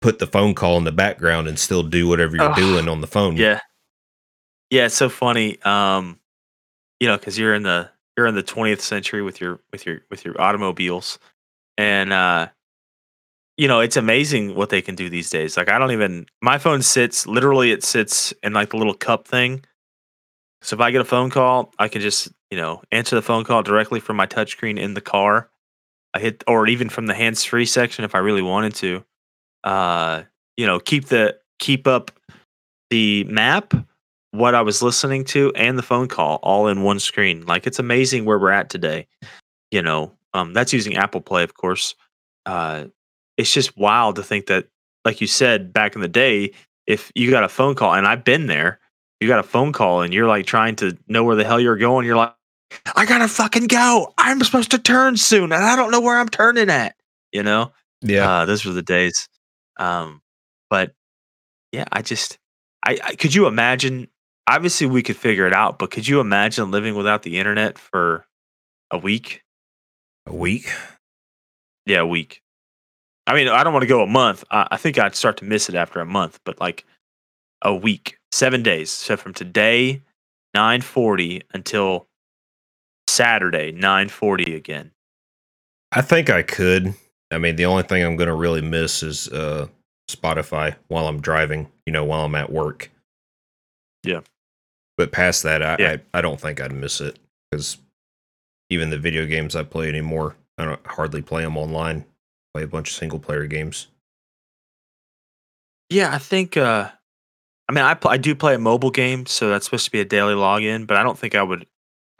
put 0.00 0.18
the 0.18 0.26
phone 0.26 0.54
call 0.54 0.76
in 0.76 0.84
the 0.84 0.92
background 0.92 1.48
and 1.48 1.58
still 1.58 1.82
do 1.82 2.06
whatever 2.06 2.36
you're 2.36 2.50
Ugh. 2.50 2.56
doing 2.56 2.88
on 2.88 3.00
the 3.00 3.06
phone. 3.06 3.36
Yeah, 3.36 3.60
yeah, 4.70 4.86
it's 4.86 4.94
so 4.94 5.08
funny. 5.08 5.60
Um, 5.62 6.18
you 7.00 7.08
know, 7.08 7.16
because 7.16 7.38
you're 7.38 7.54
in 7.54 7.62
the 7.62 7.90
you're 8.16 8.26
in 8.26 8.34
the 8.34 8.42
20th 8.42 8.80
century 8.80 9.22
with 9.22 9.40
your 9.40 9.60
with 9.72 9.86
your 9.86 10.00
with 10.10 10.24
your 10.24 10.40
automobiles, 10.40 11.18
and 11.78 12.12
uh, 12.12 12.48
you 13.56 13.68
know, 13.68 13.80
it's 13.80 13.96
amazing 13.96 14.54
what 14.54 14.68
they 14.70 14.82
can 14.82 14.94
do 14.94 15.08
these 15.08 15.30
days. 15.30 15.56
Like, 15.56 15.68
I 15.70 15.78
don't 15.78 15.92
even 15.92 16.26
my 16.42 16.58
phone 16.58 16.82
sits 16.82 17.26
literally 17.26 17.72
it 17.72 17.82
sits 17.84 18.32
in 18.42 18.52
like 18.52 18.70
the 18.70 18.76
little 18.76 18.94
cup 18.94 19.26
thing, 19.26 19.64
So 20.62 20.74
if 20.76 20.80
I 20.80 20.90
get 20.90 21.00
a 21.00 21.04
phone 21.04 21.30
call, 21.30 21.72
I 21.78 21.88
can 21.88 22.00
just 22.02 22.28
you 22.50 22.58
know 22.58 22.82
answer 22.92 23.16
the 23.16 23.22
phone 23.22 23.44
call 23.44 23.62
directly 23.62 24.00
from 24.00 24.16
my 24.16 24.26
touchscreen 24.26 24.78
in 24.78 24.94
the 24.94 25.00
car. 25.00 25.50
I 26.14 26.20
hit 26.20 26.44
or 26.46 26.66
even 26.68 26.88
from 26.88 27.06
the 27.06 27.14
hands 27.14 27.44
free 27.44 27.66
section 27.66 28.04
if 28.04 28.14
I 28.14 28.18
really 28.18 28.42
wanted 28.42 28.74
to. 28.76 29.04
Uh, 29.64 30.22
you 30.56 30.66
know, 30.66 30.78
keep 30.78 31.06
the 31.06 31.36
keep 31.58 31.86
up 31.86 32.12
the 32.90 33.24
map, 33.24 33.74
what 34.30 34.54
I 34.54 34.62
was 34.62 34.82
listening 34.82 35.24
to, 35.26 35.52
and 35.56 35.76
the 35.76 35.82
phone 35.82 36.06
call 36.06 36.36
all 36.42 36.68
in 36.68 36.82
one 36.82 37.00
screen. 37.00 37.44
Like 37.46 37.66
it's 37.66 37.78
amazing 37.78 38.24
where 38.24 38.38
we're 38.38 38.50
at 38.52 38.70
today. 38.70 39.06
You 39.70 39.82
know, 39.82 40.12
um, 40.34 40.52
that's 40.52 40.72
using 40.72 40.96
Apple 40.96 41.20
Play, 41.20 41.42
of 41.42 41.54
course. 41.54 41.94
Uh, 42.46 42.84
it's 43.36 43.52
just 43.52 43.76
wild 43.76 44.16
to 44.16 44.22
think 44.22 44.46
that, 44.46 44.68
like 45.04 45.20
you 45.20 45.26
said 45.26 45.72
back 45.72 45.96
in 45.96 46.00
the 46.00 46.08
day, 46.08 46.52
if 46.86 47.10
you 47.14 47.30
got 47.30 47.42
a 47.42 47.48
phone 47.48 47.74
call, 47.74 47.94
and 47.94 48.06
I've 48.06 48.22
been 48.22 48.46
there, 48.46 48.78
you 49.20 49.26
got 49.26 49.40
a 49.40 49.44
phone 49.44 49.72
call, 49.72 50.02
and 50.02 50.14
you're 50.14 50.28
like 50.28 50.46
trying 50.46 50.76
to 50.76 50.96
know 51.08 51.24
where 51.24 51.36
the 51.36 51.44
hell 51.44 51.58
you're 51.58 51.76
going. 51.76 52.06
You're 52.06 52.16
like, 52.16 52.34
I 52.96 53.04
gotta 53.06 53.28
fucking 53.28 53.66
go. 53.66 54.12
I'm 54.18 54.40
supposed 54.42 54.70
to 54.72 54.78
turn 54.78 55.16
soon, 55.16 55.44
and 55.52 55.54
I 55.64 55.76
don't 55.76 55.90
know 55.90 56.00
where 56.00 56.18
I'm 56.18 56.28
turning 56.28 56.70
at. 56.70 56.96
You 57.32 57.42
know, 57.42 57.72
Yeah. 58.02 58.30
uh, 58.30 58.44
those 58.44 58.64
were 58.64 58.72
the 58.72 58.82
days. 58.82 59.28
Um, 59.76 60.22
but 60.70 60.92
yeah, 61.72 61.84
I 61.92 62.02
just, 62.02 62.38
I, 62.84 62.98
I 63.04 63.14
could 63.16 63.34
you 63.34 63.46
imagine? 63.46 64.08
Obviously, 64.46 64.86
we 64.86 65.02
could 65.02 65.16
figure 65.16 65.46
it 65.46 65.54
out, 65.54 65.78
but 65.78 65.90
could 65.90 66.06
you 66.06 66.20
imagine 66.20 66.70
living 66.70 66.94
without 66.94 67.22
the 67.22 67.38
internet 67.38 67.78
for 67.78 68.26
a 68.90 68.98
week? 68.98 69.42
a 70.26 70.34
week. 70.34 70.70
Yeah, 71.86 71.98
a 72.00 72.06
week. 72.06 72.40
I 73.26 73.34
mean, 73.34 73.48
I 73.48 73.62
don't 73.64 73.72
want 73.74 73.82
to 73.82 73.86
go 73.88 74.02
a 74.02 74.06
month. 74.06 74.42
I, 74.50 74.68
I 74.70 74.76
think 74.78 74.98
I'd 74.98 75.14
start 75.14 75.36
to 75.38 75.44
miss 75.44 75.68
it 75.68 75.74
after 75.74 76.00
a 76.00 76.06
month, 76.06 76.40
but 76.44 76.60
like 76.60 76.84
a 77.62 77.74
week, 77.74 78.16
seven 78.32 78.62
days. 78.62 78.90
So 78.90 79.16
from 79.18 79.34
today, 79.34 80.02
nine 80.54 80.80
forty 80.80 81.42
until 81.52 82.06
Saturday, 83.14 83.72
nine 83.72 84.08
forty 84.08 84.54
again. 84.54 84.90
I 85.92 86.02
think 86.02 86.28
I 86.30 86.42
could. 86.42 86.94
I 87.30 87.38
mean, 87.38 87.56
the 87.56 87.66
only 87.66 87.84
thing 87.84 88.02
I'm 88.02 88.16
going 88.16 88.28
to 88.28 88.34
really 88.34 88.60
miss 88.60 89.02
is 89.02 89.28
uh, 89.28 89.68
Spotify 90.10 90.76
while 90.88 91.06
I'm 91.06 91.20
driving, 91.20 91.70
you 91.86 91.92
know, 91.92 92.04
while 92.04 92.24
I'm 92.24 92.34
at 92.34 92.50
work. 92.50 92.90
Yeah. 94.02 94.20
But 94.96 95.12
past 95.12 95.42
that, 95.44 95.62
I, 95.62 95.76
Yeah. 95.78 95.96
I, 96.12 96.18
I 96.18 96.20
don't 96.20 96.40
think 96.40 96.60
I'd 96.60 96.72
miss 96.72 97.00
it 97.00 97.18
because 97.50 97.78
even 98.70 98.90
the 98.90 98.98
video 98.98 99.26
games 99.26 99.56
I 99.56 99.62
play 99.62 99.88
anymore, 99.88 100.36
I 100.58 100.64
don't 100.64 100.86
hardly 100.86 101.22
play 101.22 101.42
them 101.42 101.56
online. 101.56 101.98
I 102.00 102.58
Play 102.58 102.62
a 102.64 102.68
bunch 102.68 102.90
of 102.90 102.96
single 102.96 103.18
player 103.18 103.46
games. 103.46 103.88
Yeah, 105.90 106.12
I 106.12 106.18
think. 106.18 106.56
uh 106.56 106.90
I 107.68 107.72
mean, 107.72 107.84
I 107.84 107.94
pl- 107.94 108.10
I 108.10 108.16
do 108.18 108.34
play 108.34 108.54
a 108.54 108.58
mobile 108.58 108.90
game, 108.90 109.24
so 109.26 109.48
that's 109.48 109.64
supposed 109.64 109.86
to 109.86 109.90
be 109.90 110.00
a 110.00 110.04
daily 110.04 110.34
login. 110.34 110.86
But 110.86 110.96
I 110.98 111.02
don't 111.02 111.18
think 111.18 111.34
I 111.34 111.42
would. 111.42 111.66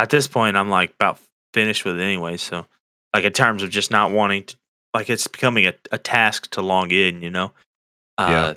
At 0.05 0.11
this 0.11 0.29
point, 0.29 0.55
I'm 0.55 0.69
like 0.69 0.91
about 1.01 1.19
finished 1.55 1.87
with 1.87 1.99
it 1.99 2.03
anyway. 2.03 2.37
So, 2.37 2.67
like 3.15 3.25
in 3.25 3.33
terms 3.33 3.63
of 3.63 3.71
just 3.71 3.91
not 3.91 4.11
wanting 4.11 4.45
to, 4.45 4.57
like 4.93 5.09
it's 5.09 5.27
becoming 5.27 5.67
a, 5.67 5.73
a 5.93 5.97
task 5.97 6.51
to 6.51 6.61
log 6.61 6.93
in. 6.93 7.23
You 7.23 7.31
know. 7.31 7.53
Uh, 8.19 8.29
Yeah. 8.31 8.55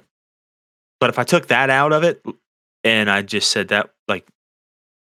But 0.99 1.09
if 1.09 1.17
I 1.19 1.23
took 1.23 1.47
that 1.47 1.69
out 1.69 1.93
of 1.93 2.03
it, 2.03 2.21
and 2.83 3.09
I 3.09 3.21
just 3.21 3.49
said 3.49 3.69
that, 3.69 3.91
like, 4.09 4.27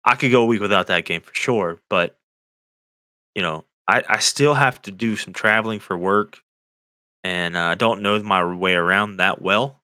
I 0.06 0.16
could 0.16 0.32
go 0.32 0.44
a 0.44 0.46
week 0.46 0.62
without 0.62 0.88
that 0.88 1.04
game 1.04 1.20
for 1.20 1.34
sure. 1.34 1.82
But 1.90 2.16
you 3.36 3.42
know, 3.42 3.66
I 3.90 4.02
I 4.08 4.20
still 4.20 4.54
have 4.54 4.82
to 4.84 4.92
do 4.92 5.18
some 5.18 5.34
traveling 5.34 5.82
for 5.82 5.98
work, 5.98 6.42
and 7.26 7.58
uh, 7.58 7.62
I 7.62 7.76
don't 7.76 8.02
know 8.02 8.24
my 8.24 8.42
way 8.46 8.76
around 8.76 9.18
that 9.18 9.42
well. 9.42 9.82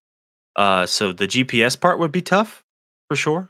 Uh, 0.55 0.85
so 0.85 1.11
the 1.11 1.27
GPS 1.27 1.77
part 1.77 1.99
would 1.99 2.13
be 2.13 2.21
tough 2.21 2.63
for 3.09 3.17
sure. 3.17 3.49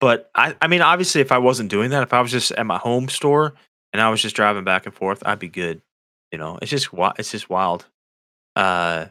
But 0.00 0.30
I, 0.34 0.56
I 0.62 0.66
mean, 0.68 0.80
obviously, 0.82 1.20
if 1.20 1.30
I 1.32 1.38
wasn't 1.38 1.70
doing 1.70 1.90
that, 1.90 2.02
if 2.02 2.12
I 2.14 2.20
was 2.20 2.30
just 2.30 2.52
at 2.52 2.64
my 2.66 2.78
home 2.78 3.08
store 3.08 3.54
and 3.92 4.00
I 4.00 4.08
was 4.08 4.22
just 4.22 4.34
driving 4.36 4.64
back 4.64 4.86
and 4.86 4.94
forth, 4.94 5.22
I'd 5.26 5.38
be 5.38 5.48
good. 5.48 5.82
You 6.32 6.38
know, 6.38 6.58
it's 6.62 6.70
just 6.70 6.86
wi- 6.92 7.14
it's 7.18 7.32
just 7.32 7.50
wild. 7.50 7.86
Uh, 8.56 9.06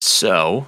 so, 0.00 0.66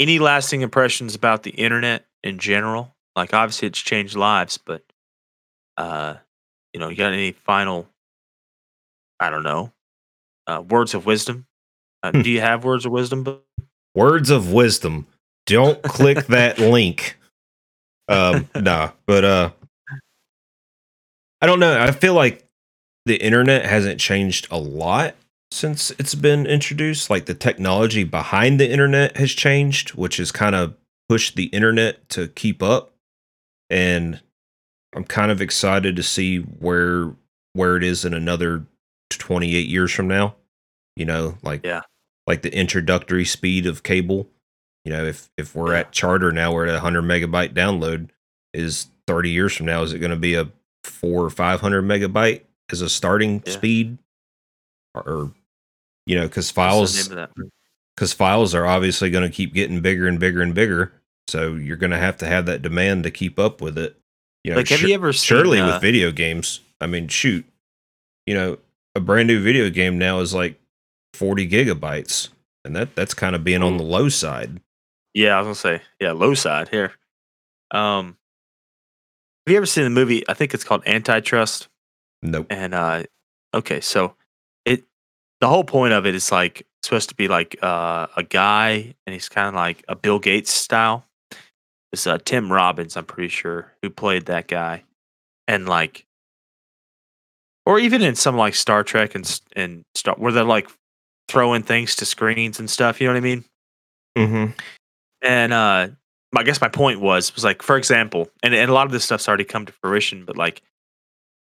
any 0.00 0.18
lasting 0.18 0.60
impressions 0.62 1.14
about 1.14 1.42
the 1.42 1.50
internet 1.50 2.04
in 2.22 2.38
general? 2.38 2.94
Like, 3.16 3.34
obviously, 3.34 3.68
it's 3.68 3.78
changed 3.80 4.16
lives, 4.16 4.58
but 4.58 4.82
uh, 5.76 6.14
you 6.72 6.80
know, 6.80 6.88
you 6.88 6.96
got 6.96 7.12
any 7.12 7.32
final? 7.32 7.88
I 9.20 9.30
don't 9.30 9.42
know. 9.42 9.72
Uh, 10.46 10.62
words 10.68 10.94
of 10.94 11.06
wisdom. 11.06 11.46
Uh, 12.02 12.12
Hmm. 12.12 12.22
do 12.22 12.30
you 12.30 12.40
have 12.40 12.64
words 12.64 12.86
of 12.86 12.92
wisdom? 12.92 13.40
Words 13.94 14.30
of 14.30 14.52
wisdom. 14.52 15.06
Don't 15.46 15.82
click 15.82 16.26
that 16.26 16.58
link. 16.58 17.17
Um, 18.08 18.48
nah, 18.56 18.92
but 19.06 19.24
uh, 19.24 19.50
I 21.40 21.46
don't 21.46 21.60
know. 21.60 21.78
I 21.78 21.90
feel 21.92 22.14
like 22.14 22.44
the 23.06 23.16
internet 23.16 23.64
hasn't 23.64 24.00
changed 24.00 24.48
a 24.50 24.58
lot 24.58 25.14
since 25.50 25.90
it's 25.92 26.14
been 26.14 26.46
introduced. 26.46 27.10
Like 27.10 27.26
the 27.26 27.34
technology 27.34 28.04
behind 28.04 28.58
the 28.58 28.70
internet 28.70 29.16
has 29.16 29.32
changed, 29.32 29.90
which 29.94 30.16
has 30.16 30.32
kind 30.32 30.54
of 30.54 30.74
pushed 31.08 31.36
the 31.36 31.46
internet 31.46 32.08
to 32.10 32.28
keep 32.28 32.62
up. 32.62 32.92
And 33.70 34.20
I'm 34.94 35.04
kind 35.04 35.30
of 35.30 35.40
excited 35.40 35.96
to 35.96 36.02
see 36.02 36.38
where 36.38 37.12
where 37.54 37.76
it 37.76 37.82
is 37.84 38.04
in 38.04 38.14
another 38.14 38.64
28 39.10 39.66
years 39.68 39.92
from 39.92 40.08
now. 40.08 40.34
You 40.96 41.04
know, 41.04 41.38
like 41.42 41.64
Yeah. 41.64 41.82
like 42.26 42.42
the 42.42 42.52
introductory 42.54 43.24
speed 43.24 43.66
of 43.66 43.82
cable. 43.82 44.28
You 44.88 44.94
know, 44.94 45.04
if 45.04 45.28
if 45.36 45.54
we're 45.54 45.74
Yeah. 45.74 45.80
at 45.80 45.92
charter 45.92 46.32
now, 46.32 46.50
we're 46.54 46.66
at 46.66 46.74
a 46.74 46.80
hundred 46.80 47.02
megabyte 47.02 47.52
download. 47.52 48.08
Is 48.54 48.86
30 49.06 49.28
years 49.28 49.54
from 49.54 49.66
now, 49.66 49.82
is 49.82 49.92
it 49.92 49.98
going 49.98 50.12
to 50.12 50.16
be 50.16 50.34
a 50.34 50.48
four 50.82 51.26
or 51.26 51.28
500 51.28 51.82
megabyte 51.84 52.40
as 52.72 52.80
a 52.80 52.88
starting 52.88 53.42
Yeah. 53.44 53.52
speed? 53.52 53.98
Or, 54.94 55.02
or, 55.02 55.32
you 56.06 56.16
know, 56.16 56.26
because 56.26 56.50
files 56.50 57.10
name 57.10 57.18
of 57.18 57.28
that? 57.36 57.50
because 57.94 58.14
files 58.14 58.54
are 58.54 58.64
obviously 58.64 59.10
going 59.10 59.28
to 59.30 59.34
keep 59.34 59.52
getting 59.52 59.80
bigger 59.82 60.08
and 60.08 60.18
bigger 60.18 60.40
and 60.40 60.54
bigger. 60.54 60.92
So 61.28 61.52
you're 61.54 61.76
going 61.76 61.90
to 61.90 61.98
have 61.98 62.16
to 62.18 62.26
have 62.26 62.46
that 62.46 62.62
demand 62.62 63.04
to 63.04 63.10
keep 63.10 63.38
up 63.38 63.60
with 63.60 63.76
it. 63.76 63.94
You 64.42 64.52
know, 64.52 64.56
Like, 64.56 64.68
have 64.68 64.78
sure- 64.80 64.88
you 64.88 64.94
ever 64.94 65.12
seen? 65.12 65.36
surely 65.36 65.60
uh, 65.60 65.66
with 65.66 65.82
video 65.82 66.10
games. 66.12 66.60
I 66.80 66.86
mean, 66.86 67.08
shoot, 67.08 67.44
you 68.24 68.32
know, 68.32 68.56
a 68.94 69.00
brand 69.00 69.26
new 69.28 69.42
video 69.42 69.68
game 69.68 69.98
now 69.98 70.20
is 70.20 70.32
like 70.32 70.58
40 71.12 71.46
gigabytes, 71.46 72.30
and 72.64 72.74
that 72.74 72.94
that's 72.94 73.12
kind 73.12 73.36
of 73.36 73.44
being 73.44 73.62
on 73.62 73.76
the 73.76 73.84
low 73.84 74.08
side. 74.08 74.62
Yeah, 75.18 75.34
I 75.34 75.40
was 75.40 75.46
gonna 75.46 75.78
say, 75.78 75.84
yeah, 75.98 76.12
low 76.12 76.34
side 76.34 76.68
here. 76.68 76.92
Um, 77.72 78.16
have 79.44 79.50
you 79.50 79.56
ever 79.56 79.66
seen 79.66 79.82
the 79.82 79.90
movie? 79.90 80.22
I 80.28 80.34
think 80.34 80.54
it's 80.54 80.62
called 80.62 80.84
Antitrust. 80.86 81.66
Nope. 82.22 82.46
And 82.50 82.72
uh, 82.72 83.02
okay, 83.52 83.80
so 83.80 84.14
it 84.64 84.84
the 85.40 85.48
whole 85.48 85.64
point 85.64 85.92
of 85.92 86.06
it 86.06 86.14
is 86.14 86.30
like 86.30 86.68
supposed 86.84 87.08
to 87.08 87.16
be 87.16 87.26
like 87.26 87.58
uh, 87.60 88.06
a 88.16 88.22
guy, 88.22 88.94
and 89.08 89.12
he's 89.12 89.28
kind 89.28 89.48
of 89.48 89.54
like 89.54 89.84
a 89.88 89.96
Bill 89.96 90.20
Gates 90.20 90.52
style. 90.52 91.04
It's 91.92 92.06
uh, 92.06 92.18
Tim 92.24 92.52
Robbins, 92.52 92.96
I'm 92.96 93.04
pretty 93.04 93.30
sure, 93.30 93.72
who 93.82 93.90
played 93.90 94.26
that 94.26 94.46
guy, 94.46 94.84
and 95.48 95.68
like, 95.68 96.06
or 97.66 97.80
even 97.80 98.02
in 98.02 98.14
some 98.14 98.36
like 98.36 98.54
Star 98.54 98.84
Trek 98.84 99.16
and 99.16 99.40
and 99.56 99.82
Star, 99.96 100.14
where 100.16 100.30
they're 100.30 100.44
like 100.44 100.70
throwing 101.28 101.64
things 101.64 101.96
to 101.96 102.04
screens 102.06 102.60
and 102.60 102.70
stuff. 102.70 103.00
You 103.00 103.08
know 103.08 103.14
what 103.14 103.18
I 103.18 103.20
mean? 103.22 103.44
Mm-hmm. 104.16 104.52
And 105.22 105.52
uh 105.52 105.88
I 106.36 106.42
guess 106.42 106.60
my 106.60 106.68
point 106.68 107.00
was 107.00 107.34
was 107.34 107.44
like, 107.44 107.62
for 107.62 107.76
example, 107.76 108.28
and, 108.42 108.54
and 108.54 108.70
a 108.70 108.74
lot 108.74 108.86
of 108.86 108.92
this 108.92 109.04
stuff's 109.04 109.28
already 109.28 109.44
come 109.44 109.66
to 109.66 109.72
fruition, 109.72 110.24
but 110.24 110.36
like 110.36 110.62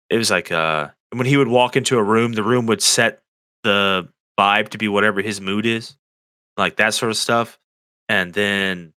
it 0.08 0.16
was 0.16 0.30
like 0.30 0.50
uh 0.50 0.88
when 1.12 1.26
he 1.26 1.36
would 1.36 1.48
walk 1.48 1.76
into 1.76 1.98
a 1.98 2.02
room, 2.02 2.32
the 2.32 2.42
room 2.42 2.66
would 2.66 2.82
set 2.82 3.22
the 3.62 4.08
vibe 4.38 4.68
to 4.70 4.78
be 4.78 4.88
whatever 4.88 5.20
his 5.20 5.40
mood 5.40 5.66
is. 5.66 5.96
Like 6.56 6.76
that 6.76 6.94
sort 6.94 7.10
of 7.10 7.16
stuff. 7.16 7.58
And 8.08 8.32
then 8.32 8.92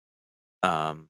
um 0.63 1.09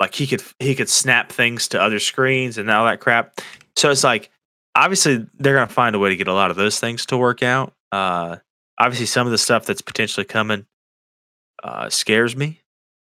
like 0.00 0.14
he 0.14 0.26
could 0.26 0.42
he 0.58 0.74
could 0.74 0.88
snap 0.88 1.30
things 1.30 1.68
to 1.68 1.80
other 1.80 1.98
screens 1.98 2.58
and 2.58 2.70
all 2.70 2.86
that 2.86 3.00
crap. 3.00 3.40
So 3.76 3.90
it's 3.90 4.04
like 4.04 4.30
obviously 4.74 5.26
they're 5.34 5.54
gonna 5.54 5.68
find 5.68 5.94
a 5.94 5.98
way 5.98 6.10
to 6.10 6.16
get 6.16 6.28
a 6.28 6.32
lot 6.34 6.50
of 6.50 6.56
those 6.56 6.80
things 6.80 7.06
to 7.06 7.16
work 7.16 7.42
out. 7.42 7.74
Uh 7.92 8.36
obviously 8.78 9.06
some 9.06 9.26
of 9.26 9.30
the 9.30 9.38
stuff 9.38 9.66
that's 9.66 9.82
potentially 9.82 10.24
coming 10.24 10.66
uh 11.62 11.90
scares 11.90 12.34
me. 12.36 12.60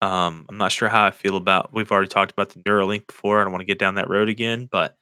Um, 0.05 0.45
I'm 0.47 0.57
not 0.59 0.71
sure 0.71 0.87
how 0.87 1.03
I 1.03 1.09
feel 1.09 1.35
about. 1.35 1.73
We've 1.73 1.91
already 1.91 2.09
talked 2.09 2.31
about 2.31 2.49
the 2.49 2.59
Neuralink 2.59 3.07
before. 3.07 3.41
I 3.41 3.43
don't 3.43 3.51
want 3.51 3.61
to 3.61 3.65
get 3.65 3.79
down 3.79 3.95
that 3.95 4.07
road 4.07 4.29
again. 4.29 4.69
But 4.71 4.95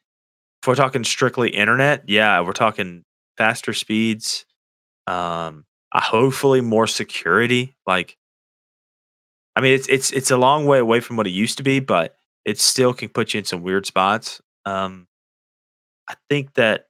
if 0.62 0.68
we're 0.68 0.76
talking 0.76 1.04
strictly 1.04 1.50
internet, 1.50 2.08
yeah, 2.08 2.40
we're 2.40 2.54
talking 2.54 3.04
faster 3.38 3.74
speeds. 3.74 4.46
Um, 5.06 5.66
uh, 5.92 6.00
hopefully 6.00 6.62
more 6.62 6.88
security. 6.88 7.76
Like, 7.86 8.18
I 9.58 9.62
mean, 9.62 9.74
it's 9.74 9.90
it's 9.90 10.10
it's 10.14 10.32
a 10.32 10.38
long 10.38 10.66
way 10.66 10.80
away 10.80 11.02
from 11.02 11.18
what 11.18 11.28
it 11.28 11.32
used 11.32 11.58
to 11.58 11.64
be, 11.64 11.82
but 11.82 12.16
it 12.46 12.58
still 12.58 12.94
can 12.94 13.10
put 13.10 13.34
you 13.34 13.40
in 13.40 13.44
some 13.44 13.62
weird 13.62 13.86
spots. 13.86 14.42
Um, 14.66 15.08
I 16.10 16.16
think 16.30 16.54
that 16.54 16.88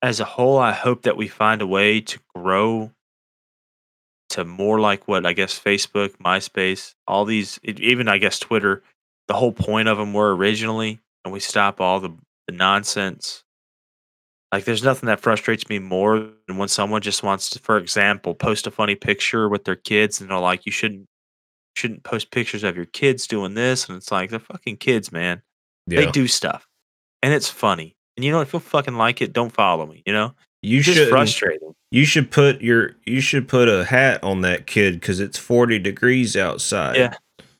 as 0.00 0.18
a 0.18 0.24
whole, 0.24 0.56
I 0.56 0.72
hope 0.72 1.02
that 1.02 1.18
we 1.18 1.28
find 1.28 1.60
a 1.60 1.66
way 1.66 2.00
to 2.00 2.18
grow 2.34 2.92
to 4.30 4.44
more 4.44 4.80
like 4.80 5.08
what 5.08 5.26
I 5.26 5.32
guess 5.32 5.58
Facebook, 5.58 6.16
MySpace, 6.18 6.94
all 7.06 7.24
these, 7.24 7.58
even 7.62 8.08
I 8.08 8.18
guess 8.18 8.38
Twitter, 8.38 8.82
the 9.28 9.34
whole 9.34 9.52
point 9.52 9.88
of 9.88 9.98
them 9.98 10.12
were 10.12 10.34
originally, 10.34 11.00
and 11.24 11.32
we 11.32 11.40
stop 11.40 11.80
all 11.80 12.00
the, 12.00 12.14
the 12.46 12.54
nonsense. 12.54 13.42
Like, 14.52 14.64
there's 14.64 14.84
nothing 14.84 15.08
that 15.08 15.20
frustrates 15.20 15.68
me 15.68 15.78
more 15.78 16.30
than 16.46 16.56
when 16.56 16.68
someone 16.68 17.02
just 17.02 17.22
wants 17.22 17.50
to, 17.50 17.58
for 17.58 17.78
example, 17.78 18.34
post 18.34 18.66
a 18.66 18.70
funny 18.70 18.94
picture 18.94 19.48
with 19.48 19.64
their 19.64 19.76
kids, 19.76 20.20
and 20.20 20.30
they're 20.30 20.38
like, 20.38 20.64
"You 20.66 20.72
shouldn't 20.72 21.06
shouldn't 21.76 22.04
post 22.04 22.30
pictures 22.30 22.62
of 22.62 22.76
your 22.76 22.86
kids 22.86 23.26
doing 23.26 23.54
this," 23.54 23.88
and 23.88 23.96
it's 23.96 24.12
like 24.12 24.30
they're 24.30 24.38
fucking 24.38 24.76
kids, 24.76 25.10
man. 25.10 25.42
They 25.88 26.10
do 26.10 26.28
stuff, 26.28 26.66
and 27.22 27.34
it's 27.34 27.48
funny. 27.48 27.96
And 28.16 28.24
you 28.24 28.30
know, 28.30 28.40
if 28.40 28.52
you 28.52 28.60
fucking 28.60 28.96
like 28.96 29.20
it, 29.20 29.32
don't 29.32 29.52
follow 29.52 29.84
me. 29.84 30.02
You 30.06 30.12
know, 30.12 30.34
You 30.66 30.82
should 30.82 31.08
frustrating. 31.08 31.74
you 31.90 32.04
should 32.04 32.30
put 32.30 32.60
your 32.60 32.96
you 33.04 33.20
should 33.20 33.46
put 33.48 33.68
a 33.68 33.84
hat 33.84 34.22
on 34.24 34.40
that 34.40 34.66
kid 34.66 34.94
because 34.94 35.20
it's 35.20 35.38
40 35.38 35.78
degrees 35.78 36.36
outside. 36.36 36.96
Yeah. 36.96 37.14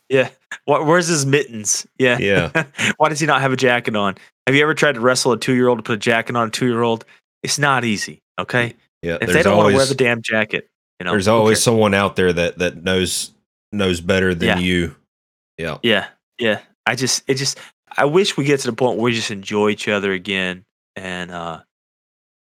Yeah. 0.08 0.28
What, 0.64 0.86
where's 0.86 1.06
his 1.06 1.26
mittens? 1.26 1.86
Yeah. 1.98 2.18
Yeah. 2.18 2.64
Why 2.96 3.08
does 3.08 3.20
he 3.20 3.26
not 3.26 3.40
have 3.40 3.52
a 3.52 3.56
jacket 3.56 3.94
on? 3.96 4.16
Have 4.46 4.54
you 4.54 4.62
ever 4.62 4.74
tried 4.74 4.94
to 4.94 5.00
wrestle 5.00 5.32
a 5.32 5.38
two 5.38 5.54
year 5.54 5.68
old 5.68 5.78
to 5.78 5.82
put 5.82 5.94
a 5.94 5.98
jacket 5.98 6.36
on 6.36 6.48
a 6.48 6.50
two 6.50 6.66
year 6.66 6.82
old? 6.82 7.04
It's 7.42 7.58
not 7.58 7.84
easy. 7.84 8.22
Okay. 8.38 8.74
Yeah. 9.02 9.18
If 9.20 9.32
they 9.32 9.42
don't 9.42 9.56
want 9.56 9.70
to 9.70 9.76
wear 9.76 9.86
the 9.86 9.94
damn 9.94 10.22
jacket, 10.22 10.68
you 11.00 11.04
know, 11.04 11.10
there's 11.12 11.28
always 11.28 11.62
someone 11.62 11.94
out 11.94 12.16
there 12.16 12.32
that 12.32 12.58
that 12.58 12.82
knows 12.82 13.32
knows 13.72 14.00
better 14.00 14.34
than 14.34 14.48
Yeah. 14.48 14.58
you. 14.58 14.96
Yeah. 15.58 15.78
Yeah. 15.82 16.06
Yeah. 16.38 16.60
I 16.86 16.94
just, 16.94 17.24
it 17.26 17.34
just, 17.34 17.58
I 17.96 18.04
wish 18.04 18.36
we 18.36 18.44
get 18.44 18.60
to 18.60 18.70
the 18.70 18.76
point 18.76 18.96
where 18.96 19.04
we 19.04 19.12
just 19.12 19.30
enjoy 19.30 19.70
each 19.70 19.88
other 19.88 20.12
again 20.12 20.64
and, 20.94 21.30
uh, 21.30 21.60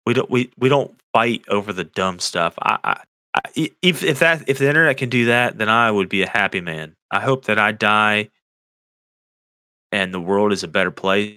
we 0.06 0.14
don't, 0.14 0.30
we, 0.30 0.50
we 0.58 0.68
don't 0.68 0.94
fight 1.12 1.44
over 1.48 1.72
the 1.72 1.84
dumb 1.84 2.18
stuff. 2.18 2.54
I, 2.60 2.78
I, 2.84 3.02
I, 3.34 3.40
if, 3.82 4.02
if 4.02 4.18
that, 4.18 4.48
if 4.48 4.58
the 4.58 4.68
internet 4.68 4.96
can 4.96 5.08
do 5.08 5.26
that, 5.26 5.58
then 5.58 5.68
I 5.68 5.90
would 5.90 6.08
be 6.08 6.22
a 6.22 6.28
happy 6.28 6.60
man. 6.60 6.96
I 7.10 7.20
hope 7.20 7.46
that 7.46 7.58
I 7.58 7.72
die 7.72 8.30
and 9.92 10.12
the 10.12 10.20
world 10.20 10.52
is 10.52 10.64
a 10.64 10.68
better 10.68 10.90
place. 10.90 11.36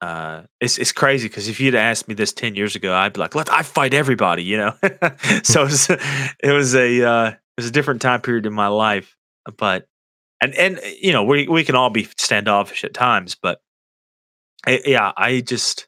Uh, 0.00 0.42
it's 0.60 0.78
it's 0.78 0.90
crazy 0.90 1.28
because 1.28 1.48
if 1.48 1.60
you'd 1.60 1.76
asked 1.76 2.08
me 2.08 2.14
this 2.14 2.32
ten 2.32 2.56
years 2.56 2.74
ago, 2.74 2.92
I'd 2.92 3.12
be 3.12 3.20
like, 3.20 3.36
"Let 3.36 3.50
I 3.50 3.62
fight 3.62 3.94
everybody," 3.94 4.42
you 4.42 4.56
know. 4.56 4.74
so 5.44 5.62
it 5.62 5.64
was, 5.64 5.90
it 5.90 6.52
was 6.52 6.74
a 6.74 7.08
uh, 7.08 7.28
it 7.28 7.38
was 7.56 7.66
a 7.66 7.70
different 7.70 8.02
time 8.02 8.20
period 8.20 8.44
in 8.44 8.52
my 8.52 8.66
life, 8.66 9.16
but 9.56 9.86
and 10.42 10.54
and 10.56 10.80
you 11.00 11.12
know 11.12 11.22
we 11.22 11.46
we 11.46 11.62
can 11.62 11.76
all 11.76 11.90
be 11.90 12.08
standoffish 12.18 12.82
at 12.82 12.92
times, 12.92 13.36
but 13.40 13.60
I, 14.66 14.82
yeah, 14.84 15.12
I 15.16 15.40
just 15.40 15.86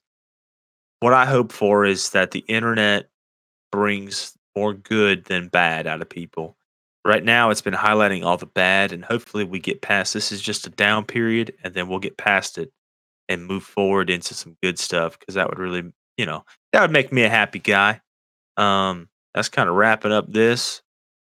what 1.05 1.13
I 1.13 1.27
hope 1.27 1.53
for 1.53 1.85
is 1.85 2.09
that 2.11 2.31
the 2.31 2.47
internet 2.49 3.11
brings 3.71 4.33
more 4.57 4.73
good 4.73 5.27
than 5.27 5.49
bad 5.49 5.87
out 5.87 6.01
of 6.01 6.09
people. 6.09 6.57
Right 7.05 7.23
now, 7.23 7.51
it's 7.51 7.61
been 7.61 7.75
highlighting 7.75 8.25
all 8.25 8.39
the 8.39 8.47
bad, 8.47 8.91
and 8.91 9.05
hopefully, 9.05 9.45
we 9.45 9.59
get 9.59 9.83
past 9.83 10.15
this. 10.15 10.33
Is 10.33 10.41
just 10.41 10.67
a 10.67 10.71
down 10.71 11.05
period, 11.05 11.53
and 11.63 11.75
then 11.75 11.89
we'll 11.89 11.99
get 11.99 12.17
past 12.17 12.57
it 12.57 12.73
and 13.29 13.45
move 13.45 13.65
forward 13.65 14.09
into 14.09 14.33
some 14.33 14.57
good 14.63 14.79
stuff. 14.79 15.19
Because 15.19 15.35
that 15.35 15.51
would 15.51 15.59
really, 15.59 15.93
you 16.17 16.25
know, 16.25 16.43
that 16.73 16.81
would 16.81 16.91
make 16.91 17.13
me 17.13 17.25
a 17.25 17.29
happy 17.29 17.59
guy. 17.59 18.01
Um, 18.57 19.11
that's 19.35 19.51
kind 19.51 19.69
of 19.69 19.75
wrapping 19.75 20.11
up 20.11 20.33
this. 20.33 20.81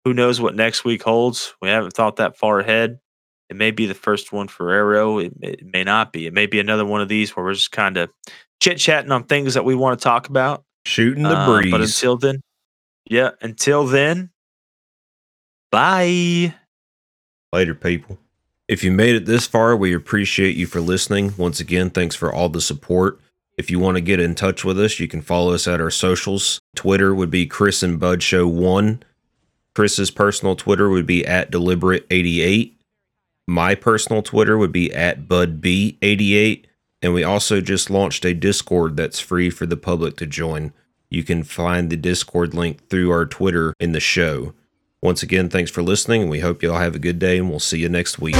Who 0.05 0.15
knows 0.15 0.41
what 0.41 0.55
next 0.55 0.85
week 0.85 1.03
holds? 1.03 1.57
We 1.61 1.71
haven't 1.71 1.95
thought 1.95 2.17
that 2.17 2.39
far 2.39 2.61
ahead. 2.61 3.01
It 3.49 3.57
may 3.57 3.71
be 3.71 3.87
the 3.87 3.95
first 3.95 4.33
one 4.33 4.49
for 4.49 4.71
Arrow. 4.73 5.19
It, 5.19 5.33
it 5.41 5.67
may 5.73 5.85
not 5.85 6.13
be. 6.13 6.27
It 6.27 6.33
may 6.33 6.47
be 6.47 6.59
another 6.61 6.85
one 6.85 7.01
of 7.01 7.09
these 7.09 7.35
where 7.37 7.45
we're 7.45 7.55
just 7.55 7.73
kind 7.73 7.97
of 7.97 8.11
chit 8.61 8.79
chatting 8.79 9.13
on 9.13 9.25
things 9.25 9.55
that 9.55 9.65
we 9.65 9.75
want 9.75 9.99
to 9.99 10.03
talk 10.03 10.29
about. 10.29 10.65
Shooting 10.85 11.23
the 11.23 11.37
Uh, 11.37 11.47
breeze. 11.47 11.71
But 11.71 11.81
until 11.83 12.17
then, 12.17 12.43
yeah, 13.09 13.31
until 13.41 13.87
then, 13.87 14.31
bye. 15.71 16.55
Later, 17.53 17.75
people. 17.75 18.19
If 18.69 18.83
you 18.83 18.91
made 18.91 19.15
it 19.15 19.27
this 19.27 19.47
far, 19.47 19.77
we 19.77 19.95
appreciate 19.95 20.57
you 20.57 20.67
for 20.67 20.81
listening. 20.81 21.33
Once 21.37 21.61
again, 21.61 21.91
thanks 21.91 22.17
for 22.17 22.33
all 22.33 22.49
the 22.49 22.61
support. 22.61 23.21
If 23.57 23.71
you 23.71 23.79
want 23.79 23.97
to 23.97 24.01
get 24.01 24.21
in 24.21 24.35
touch 24.35 24.65
with 24.65 24.79
us, 24.79 24.99
you 24.99 25.09
can 25.09 25.23
follow 25.23 25.55
us 25.55 25.67
at 25.69 25.81
our 25.81 25.91
socials. 25.91 26.61
Twitter 26.75 27.15
would 27.15 27.31
be 27.31 27.47
Chris 27.47 27.83
and 27.83 27.99
Bud 27.99 28.23
Show 28.23 28.47
1. 28.49 29.03
Chris's 29.75 30.11
personal 30.11 30.57
Twitter 30.57 30.89
would 30.91 31.07
be 31.07 31.25
at 31.25 31.51
Deliberate88. 31.53 32.73
My 33.47 33.75
personal 33.75 34.23
Twitter 34.23 34.59
would 34.59 34.73
be 34.73 34.93
at 34.93 35.29
BudB88. 35.29 36.65
And 37.03 37.15
we 37.15 37.23
also 37.23 37.61
just 37.61 37.91
launched 37.91 38.25
a 38.25 38.35
Discord 38.35 38.97
that's 38.97 39.21
free 39.21 39.51
for 39.51 39.67
the 39.67 39.77
public 39.77 40.17
to 40.17 40.27
join. 40.27 40.73
You 41.09 41.23
can 41.23 41.45
find 41.45 41.89
the 41.89 41.97
Discord 41.97 42.55
link 42.55 42.89
through 42.89 43.11
our 43.11 43.27
Twitter 43.27 43.75
in 43.79 43.93
the 43.93 44.01
show. 44.01 44.55
Once 45.03 45.23
again, 45.23 45.49
thanks 45.49 45.71
for 45.71 45.83
listening, 45.83 46.23
and 46.23 46.31
we 46.31 46.41
hope 46.41 46.63
you 46.63 46.73
all 46.73 46.81
have 46.81 46.97
a 46.97 46.99
good 46.99 47.19
day, 47.19 47.39
and 47.39 47.49
we'll 47.49 47.61
see 47.61 47.79
you 47.79 47.89
next 47.89 48.19
week. 48.19 48.35